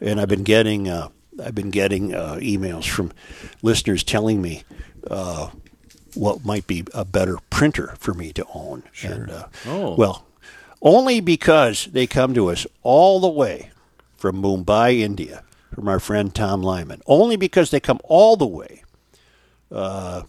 and 0.00 0.20
I've 0.20 0.28
been 0.28 0.44
getting 0.44 0.88
uh, 0.88 1.08
I've 1.42 1.54
been 1.54 1.70
getting 1.70 2.14
uh, 2.14 2.36
emails 2.36 2.88
from 2.88 3.12
listeners 3.62 4.04
telling 4.04 4.40
me 4.40 4.62
uh, 5.10 5.50
what 6.14 6.44
might 6.44 6.66
be 6.66 6.84
a 6.94 7.04
better 7.04 7.38
printer 7.50 7.94
for 7.98 8.14
me 8.14 8.32
to 8.34 8.46
own. 8.54 8.84
Sure. 8.92 9.12
And, 9.12 9.30
uh, 9.30 9.46
Oh. 9.66 9.94
Well, 9.96 10.26
only 10.80 11.20
because 11.20 11.86
they 11.86 12.06
come 12.06 12.34
to 12.34 12.50
us 12.50 12.66
all 12.82 13.18
the 13.20 13.28
way 13.28 13.70
from 14.16 14.40
Mumbai, 14.40 15.00
India, 15.00 15.42
from 15.74 15.88
our 15.88 15.98
friend 15.98 16.34
Tom 16.34 16.62
Lyman. 16.62 17.02
Only 17.06 17.36
because 17.36 17.70
they 17.70 17.80
come 17.80 17.98
all 18.04 18.36
the 18.36 18.46
way. 18.46 18.82
Uh, 19.72 20.22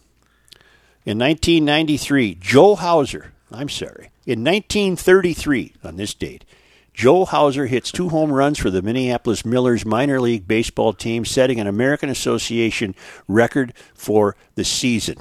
in 1.06 1.19
1993, 1.19 2.36
Joe 2.41 2.76
Hauser, 2.76 3.34
I'm 3.52 3.69
sorry, 3.69 4.10
in 4.26 4.43
1933, 4.43 5.73
on 5.84 5.97
this 5.97 6.14
date, 6.14 6.45
Joe 6.93 7.26
Hauser 7.26 7.65
hits 7.65 7.91
two 7.91 8.10
home 8.10 8.31
runs 8.31 8.57
for 8.57 8.69
the 8.69 8.81
Minneapolis 8.81 9.45
Millers 9.45 9.85
minor 9.85 10.22
league 10.22 10.47
baseball 10.47 10.93
team, 10.93 11.26
setting 11.26 11.60
an 11.60 11.68
American 11.68 12.10
Association 12.10 12.95
record 13.27 13.73
for 13.93 14.35
the 14.56 14.64
season. 14.64 15.18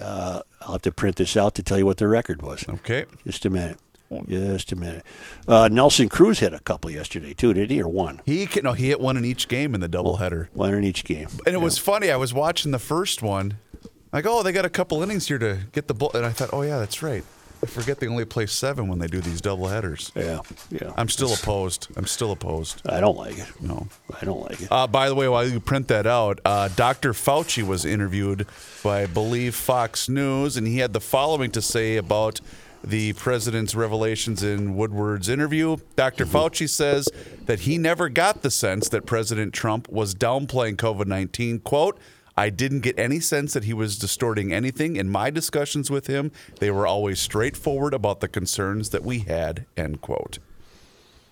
Uh, 0.00 0.42
I'll 0.60 0.72
have 0.72 0.82
to 0.82 0.92
print 0.92 1.16
this 1.16 1.36
out 1.36 1.54
to 1.54 1.62
tell 1.62 1.78
you 1.78 1.86
what 1.86 1.96
the 1.96 2.08
record 2.08 2.42
was. 2.42 2.68
okay. 2.68 3.06
Just 3.26 3.46
a 3.46 3.50
minute. 3.50 3.78
Just 4.26 4.72
a 4.72 4.76
minute. 4.76 5.04
Uh, 5.46 5.68
Nelson 5.70 6.08
Cruz 6.08 6.38
hit 6.38 6.54
a 6.54 6.60
couple 6.60 6.90
yesterday, 6.90 7.34
too, 7.34 7.52
did 7.52 7.70
he? 7.70 7.82
Or 7.82 7.88
one? 7.88 8.20
He 8.24 8.46
can, 8.46 8.64
no, 8.64 8.72
he 8.72 8.88
hit 8.88 9.00
one 9.00 9.16
in 9.16 9.24
each 9.24 9.48
game 9.48 9.74
in 9.74 9.80
the 9.80 9.88
doubleheader. 9.88 10.48
One 10.54 10.74
in 10.74 10.84
each 10.84 11.04
game. 11.04 11.28
And 11.44 11.54
it 11.54 11.60
was 11.60 11.76
funny. 11.78 12.10
I 12.10 12.16
was 12.16 12.32
watching 12.32 12.70
the 12.72 12.78
first 12.78 13.22
one. 13.22 13.58
Like, 14.12 14.24
oh, 14.26 14.42
they 14.42 14.52
got 14.52 14.64
a 14.64 14.70
couple 14.70 15.02
innings 15.02 15.28
here 15.28 15.38
to 15.38 15.58
get 15.72 15.88
the 15.88 15.94
ball. 15.94 16.10
And 16.14 16.24
I 16.24 16.30
thought, 16.30 16.50
oh 16.52 16.62
yeah, 16.62 16.78
that's 16.78 17.02
right. 17.02 17.24
I 17.62 17.66
forget 17.66 17.98
they 17.98 18.06
only 18.06 18.24
play 18.24 18.46
seven 18.46 18.88
when 18.88 18.98
they 18.98 19.08
do 19.08 19.20
these 19.20 19.40
doubleheaders. 19.40 20.12
Yeah, 20.14 20.40
yeah. 20.70 20.92
I'm 20.96 21.08
still 21.08 21.32
opposed. 21.32 21.88
I'm 21.96 22.06
still 22.06 22.30
opposed. 22.30 22.82
I 22.88 23.00
don't 23.00 23.16
like 23.16 23.38
it. 23.38 23.48
No. 23.60 23.88
I 24.20 24.24
don't 24.24 24.40
like 24.42 24.60
it. 24.60 24.68
Uh, 24.70 24.86
by 24.86 25.08
the 25.08 25.14
way, 25.14 25.28
while 25.28 25.46
you 25.46 25.58
print 25.58 25.88
that 25.88 26.06
out, 26.06 26.40
uh, 26.44 26.68
Dr. 26.68 27.12
Fauci 27.12 27.66
was 27.66 27.84
interviewed 27.84 28.46
by, 28.82 29.02
I 29.02 29.06
believe, 29.06 29.54
Fox 29.54 30.08
News, 30.08 30.56
and 30.56 30.66
he 30.66 30.78
had 30.78 30.92
the 30.92 31.00
following 31.00 31.50
to 31.52 31.62
say 31.62 31.96
about 31.96 32.40
the 32.84 33.12
president's 33.14 33.74
revelations 33.74 34.42
in 34.42 34.76
Woodward's 34.76 35.28
interview. 35.28 35.78
Dr. 35.96 36.24
Fauci 36.24 36.68
says 36.68 37.08
that 37.46 37.60
he 37.60 37.76
never 37.76 38.08
got 38.08 38.42
the 38.42 38.50
sense 38.50 38.88
that 38.90 39.04
President 39.04 39.52
Trump 39.52 39.88
was 39.88 40.14
downplaying 40.14 40.76
COVID 40.76 41.06
19. 41.06 41.60
Quote, 41.60 41.98
I 42.38 42.50
didn't 42.50 42.80
get 42.80 42.96
any 42.98 43.18
sense 43.18 43.52
that 43.54 43.64
he 43.64 43.74
was 43.74 43.98
distorting 43.98 44.52
anything. 44.52 44.94
In 44.94 45.08
my 45.10 45.28
discussions 45.28 45.90
with 45.90 46.06
him, 46.06 46.30
they 46.60 46.70
were 46.70 46.86
always 46.86 47.18
straightforward 47.18 47.92
about 47.92 48.20
the 48.20 48.28
concerns 48.28 48.90
that 48.90 49.02
we 49.02 49.18
had, 49.20 49.66
end 49.76 50.00
quote. 50.00 50.38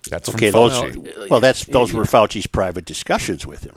That's 0.09 0.27
Okay, 0.27 0.51
from 0.51 0.69
those. 0.69 0.73
Fauci. 0.73 1.29
Well, 1.29 1.39
that's 1.39 1.65
those 1.65 1.93
were 1.93 2.03
Fauci's 2.03 2.47
private 2.47 2.83
discussions 2.85 3.45
with 3.47 3.63
him. 3.63 3.75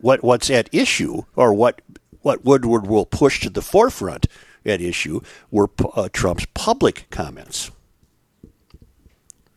What 0.00 0.22
what's 0.22 0.50
at 0.50 0.68
issue, 0.72 1.22
or 1.34 1.54
what 1.54 1.80
what 2.20 2.44
Woodward 2.44 2.86
will 2.86 3.06
push 3.06 3.40
to 3.40 3.50
the 3.50 3.62
forefront 3.62 4.26
at 4.66 4.80
issue, 4.82 5.20
were 5.50 5.70
uh, 5.94 6.08
Trump's 6.12 6.46
public 6.54 7.06
comments. 7.10 7.70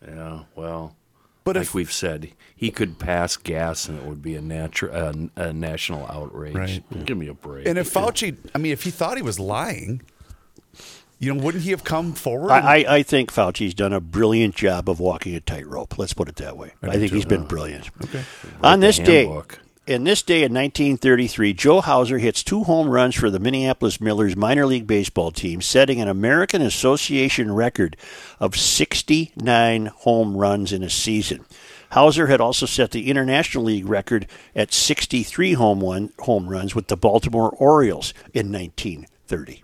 Yeah, 0.05 0.43
well, 0.55 0.95
But 1.43 1.55
like 1.57 1.63
if- 1.63 1.73
we've 1.73 1.91
said, 1.91 2.31
he 2.59 2.71
could 2.71 2.99
pass 2.99 3.37
gas 3.37 3.87
and 3.87 3.97
it 3.97 4.03
would 4.03 4.21
be 4.21 4.35
a 4.35 4.41
natural, 4.41 4.93
uh, 4.93 5.13
a 5.37 5.53
national 5.53 6.05
outrage. 6.07 6.53
Right. 6.55 7.05
Give 7.05 7.17
me 7.17 7.29
a 7.29 7.33
break. 7.33 7.65
And 7.65 7.77
if 7.77 7.93
Fauci, 7.93 8.35
I 8.53 8.57
mean, 8.57 8.73
if 8.73 8.83
he 8.83 8.91
thought 8.91 9.15
he 9.15 9.23
was 9.23 9.39
lying, 9.39 10.01
you 11.19 11.33
know, 11.33 11.41
wouldn't 11.41 11.63
he 11.63 11.71
have 11.71 11.85
come 11.85 12.11
forward? 12.11 12.51
and- 12.51 12.67
I, 12.67 12.79
I, 12.79 12.95
I 12.97 13.03
think 13.03 13.31
Fauci's 13.31 13.73
done 13.73 13.93
a 13.93 14.01
brilliant 14.01 14.55
job 14.55 14.89
of 14.89 14.99
walking 14.99 15.35
a 15.35 15.39
tightrope. 15.39 15.97
Let's 15.97 16.13
put 16.13 16.27
it 16.27 16.35
that 16.35 16.57
way. 16.57 16.73
I, 16.83 16.97
think 16.97 17.13
he's 17.13 17.23
been 17.23 17.45
brilliant. 17.45 17.89
Okay. 18.03 18.23
On 18.61 18.81
the 18.81 18.87
this 18.87 18.99
day, 18.99 19.41
in 19.87 20.03
this 20.03 20.21
day 20.21 20.43
in 20.43 20.53
1933, 20.53 21.53
Joe 21.53 21.79
Hauser 21.79 22.17
hits 22.17 22.43
two 22.43 22.65
home 22.65 22.89
runs 22.89 23.15
for 23.15 23.29
the 23.29 23.39
Minneapolis 23.39 24.01
Millers 24.01 24.35
minor 24.35 24.65
league 24.65 24.85
baseball 24.85 25.31
team, 25.31 25.61
setting 25.61 26.01
an 26.01 26.09
American 26.09 26.61
Association 26.61 27.53
record 27.53 27.95
of 28.37 28.57
69 28.57 29.85
home 29.85 30.35
runs 30.35 30.73
in 30.73 30.83
a 30.83 30.89
season. 30.89 31.45
Hauser 31.91 32.27
had 32.27 32.39
also 32.39 32.65
set 32.65 32.91
the 32.91 33.09
International 33.09 33.63
League 33.63 33.87
record 33.87 34.27
at 34.55 34.73
63 34.73 35.53
home, 35.53 35.79
one, 35.79 36.11
home 36.19 36.47
runs 36.47 36.75
with 36.75 36.87
the 36.87 36.97
Baltimore 36.97 37.49
Orioles 37.51 38.13
in 38.33 38.51
1930. 38.51 39.63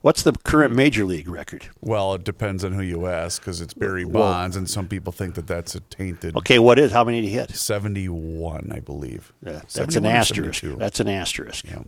What's 0.00 0.24
the 0.24 0.32
current 0.32 0.74
major 0.74 1.04
league 1.04 1.28
record? 1.28 1.68
well, 1.80 2.14
it 2.14 2.24
depends 2.24 2.64
on 2.64 2.72
who 2.72 2.82
you 2.82 3.06
ask 3.06 3.40
because 3.40 3.60
it's 3.60 3.72
Barry 3.72 4.04
Bonds, 4.04 4.56
and 4.56 4.68
some 4.68 4.88
people 4.88 5.12
think 5.12 5.36
that 5.36 5.46
that's 5.46 5.76
a 5.76 5.80
tainted. 5.80 6.36
Okay, 6.38 6.58
what 6.58 6.78
is 6.80 6.90
how 6.90 7.04
many 7.04 7.20
did 7.20 7.28
he 7.28 7.34
hit? 7.34 7.50
71, 7.54 8.72
I 8.74 8.80
believe. 8.80 9.32
Yeah, 9.44 9.52
that's 9.52 9.74
71 9.74 10.10
an 10.10 10.16
asterisk. 10.16 10.60
72. 10.60 10.78
That's 10.80 10.98
an 10.98 11.08
asterisk. 11.08 11.64
Yeah. 11.68 11.82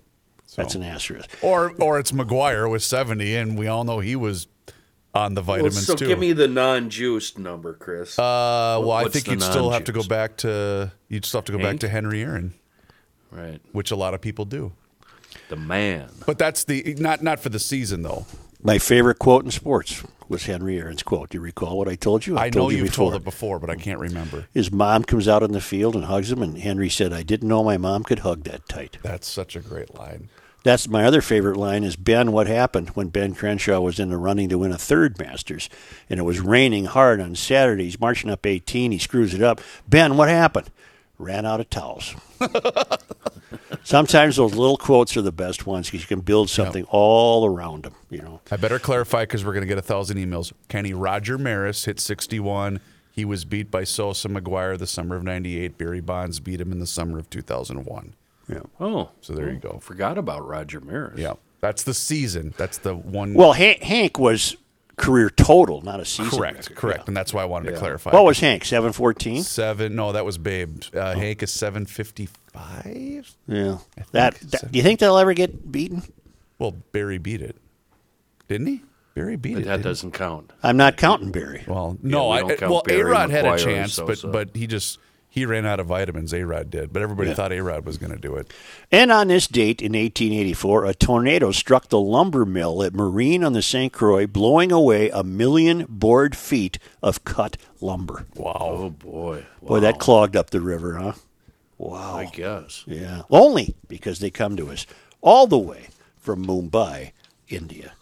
That's 0.54 0.76
an 0.76 0.84
asterisk. 0.84 1.28
Or 1.42 1.72
or 1.80 1.98
it's 1.98 2.12
McGwire 2.12 2.70
with 2.70 2.84
70, 2.84 3.34
and 3.34 3.58
we 3.58 3.66
all 3.66 3.82
know 3.82 3.98
he 3.98 4.14
was 4.14 4.46
on 5.14 5.34
the 5.34 5.40
Well, 5.42 5.56
vitamins 5.56 5.86
so 5.86 5.94
too. 5.94 6.06
give 6.06 6.18
me 6.18 6.32
the 6.32 6.48
non-juiced 6.48 7.38
number, 7.38 7.74
Chris. 7.74 8.18
uh, 8.18 8.78
well, 8.80 8.92
I 8.92 9.04
think 9.08 9.28
you'd 9.28 9.42
still 9.42 9.70
have 9.70 9.84
to 9.84 9.92
go 9.92 10.02
back 10.02 10.36
to 10.38 10.92
you'd 11.08 11.24
still 11.24 11.38
have 11.38 11.46
to 11.46 11.52
go 11.52 11.58
back 11.58 11.78
to 11.80 11.88
Henry 11.88 12.22
Aaron, 12.22 12.54
right, 13.30 13.60
which 13.72 13.90
a 13.90 13.96
lot 13.96 14.14
of 14.14 14.20
people 14.20 14.44
do. 14.44 14.72
the 15.48 15.56
man. 15.56 16.08
But 16.26 16.38
that's 16.38 16.64
the 16.64 16.94
not 16.98 17.22
not 17.22 17.40
for 17.40 17.48
the 17.48 17.58
season 17.58 18.02
though. 18.02 18.26
My 18.62 18.78
favorite 18.78 19.18
quote 19.18 19.44
in 19.44 19.50
sports 19.50 20.02
was 20.26 20.46
Henry 20.46 20.78
Aaron's 20.78 21.02
quote. 21.02 21.28
Do 21.28 21.36
you 21.36 21.42
recall 21.42 21.76
what 21.76 21.86
I 21.86 21.96
told 21.96 22.26
you? 22.26 22.38
I, 22.38 22.46
know 22.46 22.50
told 22.50 22.72
you 22.72 22.78
you've 22.78 22.86
before. 22.88 23.10
told 23.10 23.14
it 23.20 23.24
before, 23.24 23.58
but 23.58 23.68
I 23.68 23.74
can't 23.76 23.98
remember. 24.00 24.46
His 24.54 24.72
mom 24.72 25.04
comes 25.04 25.28
out 25.28 25.42
on 25.42 25.52
the 25.52 25.60
field 25.60 25.94
and 25.94 26.06
hugs 26.06 26.32
him, 26.32 26.40
and 26.42 26.56
Henry 26.56 26.88
said, 26.88 27.12
"I 27.12 27.22
didn't 27.22 27.46
know 27.48 27.62
my 27.62 27.76
mom 27.76 28.04
could 28.04 28.20
hug 28.20 28.44
that 28.44 28.66
tight." 28.68 28.96
That's 29.02 29.28
such 29.28 29.54
a 29.54 29.60
great 29.60 29.94
line. 29.94 30.30
That's 30.64 30.88
my 30.88 31.04
other 31.04 31.20
favorite 31.20 31.58
line 31.58 31.84
is 31.84 31.94
Ben, 31.94 32.32
what 32.32 32.46
happened 32.46 32.88
when 32.90 33.08
Ben 33.08 33.34
Crenshaw 33.34 33.80
was 33.80 34.00
in 34.00 34.08
the 34.08 34.16
running 34.16 34.48
to 34.48 34.56
win 34.56 34.72
a 34.72 34.78
third 34.78 35.18
Masters 35.18 35.68
and 36.08 36.18
it 36.18 36.22
was 36.22 36.40
raining 36.40 36.86
hard 36.86 37.20
on 37.20 37.34
Saturday. 37.34 37.84
He's 37.84 38.00
marching 38.00 38.30
up 38.30 38.46
18. 38.46 38.90
He 38.90 38.98
screws 38.98 39.34
it 39.34 39.42
up. 39.42 39.60
Ben, 39.86 40.16
what 40.16 40.30
happened? 40.30 40.70
Ran 41.18 41.44
out 41.44 41.60
of 41.60 41.68
towels. 41.68 42.14
Sometimes 43.84 44.36
those 44.36 44.54
little 44.54 44.78
quotes 44.78 45.14
are 45.18 45.22
the 45.22 45.30
best 45.30 45.66
ones 45.66 45.88
because 45.88 46.00
you 46.00 46.08
can 46.08 46.20
build 46.20 46.48
something 46.48 46.84
all 46.88 47.44
around 47.44 47.82
them, 47.82 47.94
you 48.08 48.22
know. 48.22 48.40
I 48.50 48.56
better 48.56 48.78
clarify 48.78 49.24
because 49.24 49.44
we're 49.44 49.52
going 49.52 49.62
to 49.62 49.68
get 49.68 49.78
a 49.78 49.82
thousand 49.82 50.16
emails. 50.16 50.52
Kenny 50.68 50.94
Roger 50.94 51.36
Maris 51.36 51.84
hit 51.84 52.00
61. 52.00 52.80
He 53.12 53.26
was 53.26 53.44
beat 53.44 53.70
by 53.70 53.84
Sosa 53.84 54.28
McGwire 54.28 54.78
the 54.78 54.86
summer 54.86 55.14
of 55.14 55.22
98. 55.22 55.76
Barry 55.76 56.00
Bonds 56.00 56.40
beat 56.40 56.60
him 56.62 56.72
in 56.72 56.78
the 56.78 56.86
summer 56.86 57.18
of 57.18 57.28
2001. 57.28 58.14
Yeah. 58.48 58.60
Oh, 58.80 59.10
So 59.20 59.32
there 59.34 59.50
you 59.50 59.58
go. 59.58 59.78
forgot 59.80 60.18
about 60.18 60.46
Roger 60.46 60.80
Maris. 60.80 61.18
Yeah. 61.18 61.34
That's 61.60 61.82
the 61.84 61.94
season. 61.94 62.52
That's 62.58 62.78
the 62.78 62.94
one. 62.94 63.32
Well, 63.34 63.52
Hank, 63.54 63.82
Hank 63.82 64.18
was 64.18 64.56
career 64.96 65.30
total, 65.30 65.80
not 65.80 65.98
a 65.98 66.04
season. 66.04 66.30
correct. 66.38 66.56
record. 66.68 66.76
Correct. 66.76 67.08
And 67.08 67.16
that's 67.16 67.32
why 67.32 67.42
I 67.42 67.46
wanted 67.46 67.72
to 67.72 67.78
clarify. 67.78 68.10
What 68.10 68.24
was 68.24 68.38
Hank? 68.40 68.64
714? 68.66 69.42
Seven. 69.42 69.94
No, 69.96 70.12
that 70.12 70.24
was 70.26 70.36
Babe. 70.38 70.82
Uh, 70.94 71.14
Hank 71.14 71.42
is 71.42 71.50
755. 71.52 73.36
Yeah. 73.48 73.78
That, 74.12 74.34
that, 74.40 74.70
do 74.72 74.76
you 74.78 74.82
think 74.82 75.00
they'll 75.00 75.16
ever 75.18 75.34
get 75.34 75.70
beaten? 75.72 76.02
Well, 76.58 76.72
Barry 76.92 77.18
beat 77.18 77.40
it. 77.42 77.56
Didn't 78.48 78.66
he? 78.66 78.82
Barry 79.14 79.36
beat 79.36 79.54
But 79.54 79.62
it. 79.62 79.64
that 79.66 79.70
didn't 79.76 79.82
he? 79.84 79.88
doesn't 79.90 80.10
count. 80.12 80.52
I'm 80.62 80.76
not 80.76 80.96
counting 80.96 81.30
Barry. 81.32 81.64
Well, 81.66 81.96
no, 82.02 82.28
we 82.30 82.36
I, 82.36 82.40
don't 82.40 82.58
count 82.58 82.72
well, 82.72 82.82
Barry, 82.84 83.00
A 83.00 83.06
Rod 83.06 83.30
had 83.30 83.44
a 83.44 83.48
McGwire, 83.52 83.58
chance, 83.64 83.96
but 83.98 84.18
Sosa. 84.18 84.28
but 84.28 84.50
he 84.54 84.66
just 84.66 84.98
he 85.34 85.44
ran 85.44 85.66
out 85.66 85.80
of 85.80 85.88
vitamins. 85.88 86.32
A 86.32 86.44
Rod 86.44 86.70
did, 86.70 86.92
but 86.92 87.02
everybody 87.02 87.30
Yeah. 87.30 87.34
thought 87.34 87.52
A 87.52 87.60
Rod 87.60 87.84
was 87.84 87.98
going 87.98 88.12
to 88.12 88.18
do 88.18 88.36
it. 88.36 88.52
And 88.92 89.10
on 89.10 89.26
this 89.26 89.48
date 89.48 89.82
in 89.82 89.96
1884, 89.96 90.84
a 90.84 90.94
tornado 90.94 91.50
struck 91.50 91.88
the 91.88 91.98
lumber 91.98 92.44
mill 92.44 92.84
at 92.84 92.94
Marine 92.94 93.42
on 93.42 93.52
the 93.52 93.60
St. 93.60 93.92
Croix, 93.92 94.28
blowing 94.28 94.70
away 94.70 95.10
a 95.10 95.24
million 95.24 95.86
board 95.88 96.36
feet 96.36 96.78
of 97.02 97.24
cut 97.24 97.56
lumber. 97.80 98.26
Wow. 98.36 98.54
Oh 98.60 98.90
boy, 98.90 99.44
Boy, 99.60 99.80
that 99.80 99.98
clogged 99.98 100.36
up 100.36 100.50
the 100.50 100.60
river, 100.60 100.94
huh? 100.94 101.12
Wow. 101.78 102.16
I 102.18 102.26
guess. 102.26 102.84
Yeah. 102.86 103.22
Only 103.28 103.74
because 103.88 104.20
they 104.20 104.30
come 104.30 104.56
to 104.56 104.70
us 104.70 104.86
all 105.20 105.48
the 105.48 105.58
way 105.58 105.88
from 106.16 106.46
Mumbai, 106.46 107.10
India. 107.48 107.94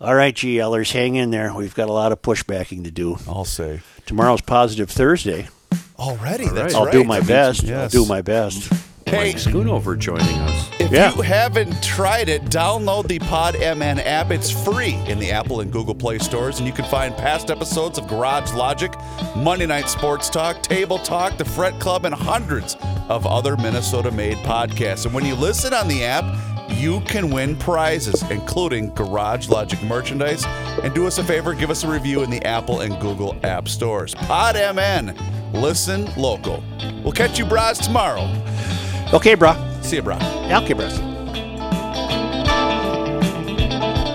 All 0.00 0.14
right, 0.14 0.34
GLers, 0.34 0.92
hang 0.92 1.14
in 1.14 1.30
there. 1.30 1.54
We've 1.54 1.74
got 1.74 1.88
a 1.88 1.92
lot 1.92 2.12
of 2.12 2.20
pushbacking 2.20 2.84
to 2.84 2.90
do. 2.90 3.16
I'll 3.26 3.46
say 3.46 3.80
Tomorrow's 4.04 4.42
Positive 4.42 4.90
Thursday. 4.90 5.48
Already. 5.98 6.48
That's 6.48 6.74
I'll 6.74 6.84
right. 6.86 6.92
do 6.92 7.04
my 7.04 7.16
I 7.16 7.20
mean, 7.20 7.28
best. 7.28 7.62
yes. 7.62 7.94
I'll 7.94 8.02
do 8.02 8.08
my 8.08 8.22
best. 8.22 8.72
Hey, 9.06 9.32
Mike 9.32 9.36
Schoonover 9.36 9.98
joining 9.98 10.26
us. 10.40 10.70
If 10.80 10.90
Yeah. 10.90 11.14
you 11.14 11.20
haven't 11.20 11.82
tried 11.82 12.30
it, 12.30 12.46
download 12.46 13.06
the 13.06 13.18
Pod 13.18 13.54
MN 13.54 13.98
app. 14.00 14.30
It's 14.30 14.50
free 14.50 14.94
in 15.06 15.18
the 15.18 15.30
Apple 15.30 15.60
and 15.60 15.70
Google 15.70 15.94
Play 15.94 16.18
stores, 16.18 16.58
and 16.58 16.66
you 16.66 16.72
can 16.72 16.86
find 16.86 17.14
past 17.14 17.50
episodes 17.50 17.98
of 17.98 18.08
Garage 18.08 18.52
Logic, 18.54 18.90
Monday 19.36 19.66
Night 19.66 19.88
Sports 19.90 20.30
Talk, 20.30 20.62
Table 20.62 20.98
Talk, 20.98 21.36
The 21.36 21.44
Fret 21.44 21.78
Club, 21.80 22.06
and 22.06 22.14
hundreds 22.14 22.76
of 23.10 23.26
other 23.26 23.56
Minnesota 23.58 24.10
made 24.10 24.38
podcasts. 24.38 25.04
And 25.04 25.14
when 25.14 25.26
you 25.26 25.34
listen 25.34 25.74
on 25.74 25.86
the 25.86 26.02
app, 26.02 26.24
you 26.84 27.00
can 27.00 27.30
win 27.30 27.56
prizes, 27.56 28.22
including 28.30 28.90
Garage 28.90 29.48
Logic 29.48 29.82
merchandise. 29.84 30.44
And 30.82 30.94
do 30.94 31.06
us 31.06 31.16
a 31.16 31.24
favor, 31.24 31.54
give 31.54 31.70
us 31.70 31.82
a 31.82 31.90
review 31.90 32.22
in 32.22 32.28
the 32.28 32.44
Apple 32.44 32.82
and 32.82 33.00
Google 33.00 33.34
app 33.42 33.68
stores. 33.68 34.14
Pod 34.14 34.54
MN. 34.54 35.16
Listen 35.54 36.04
local. 36.14 36.62
We'll 37.02 37.12
catch 37.12 37.38
you, 37.38 37.46
bras, 37.46 37.78
tomorrow. 37.78 38.24
Okay, 39.14 39.34
brah. 39.34 39.56
See 39.82 39.96
you, 39.96 40.02
bra. 40.02 40.16
Okay, 40.62 40.74
brah. 40.74 41.14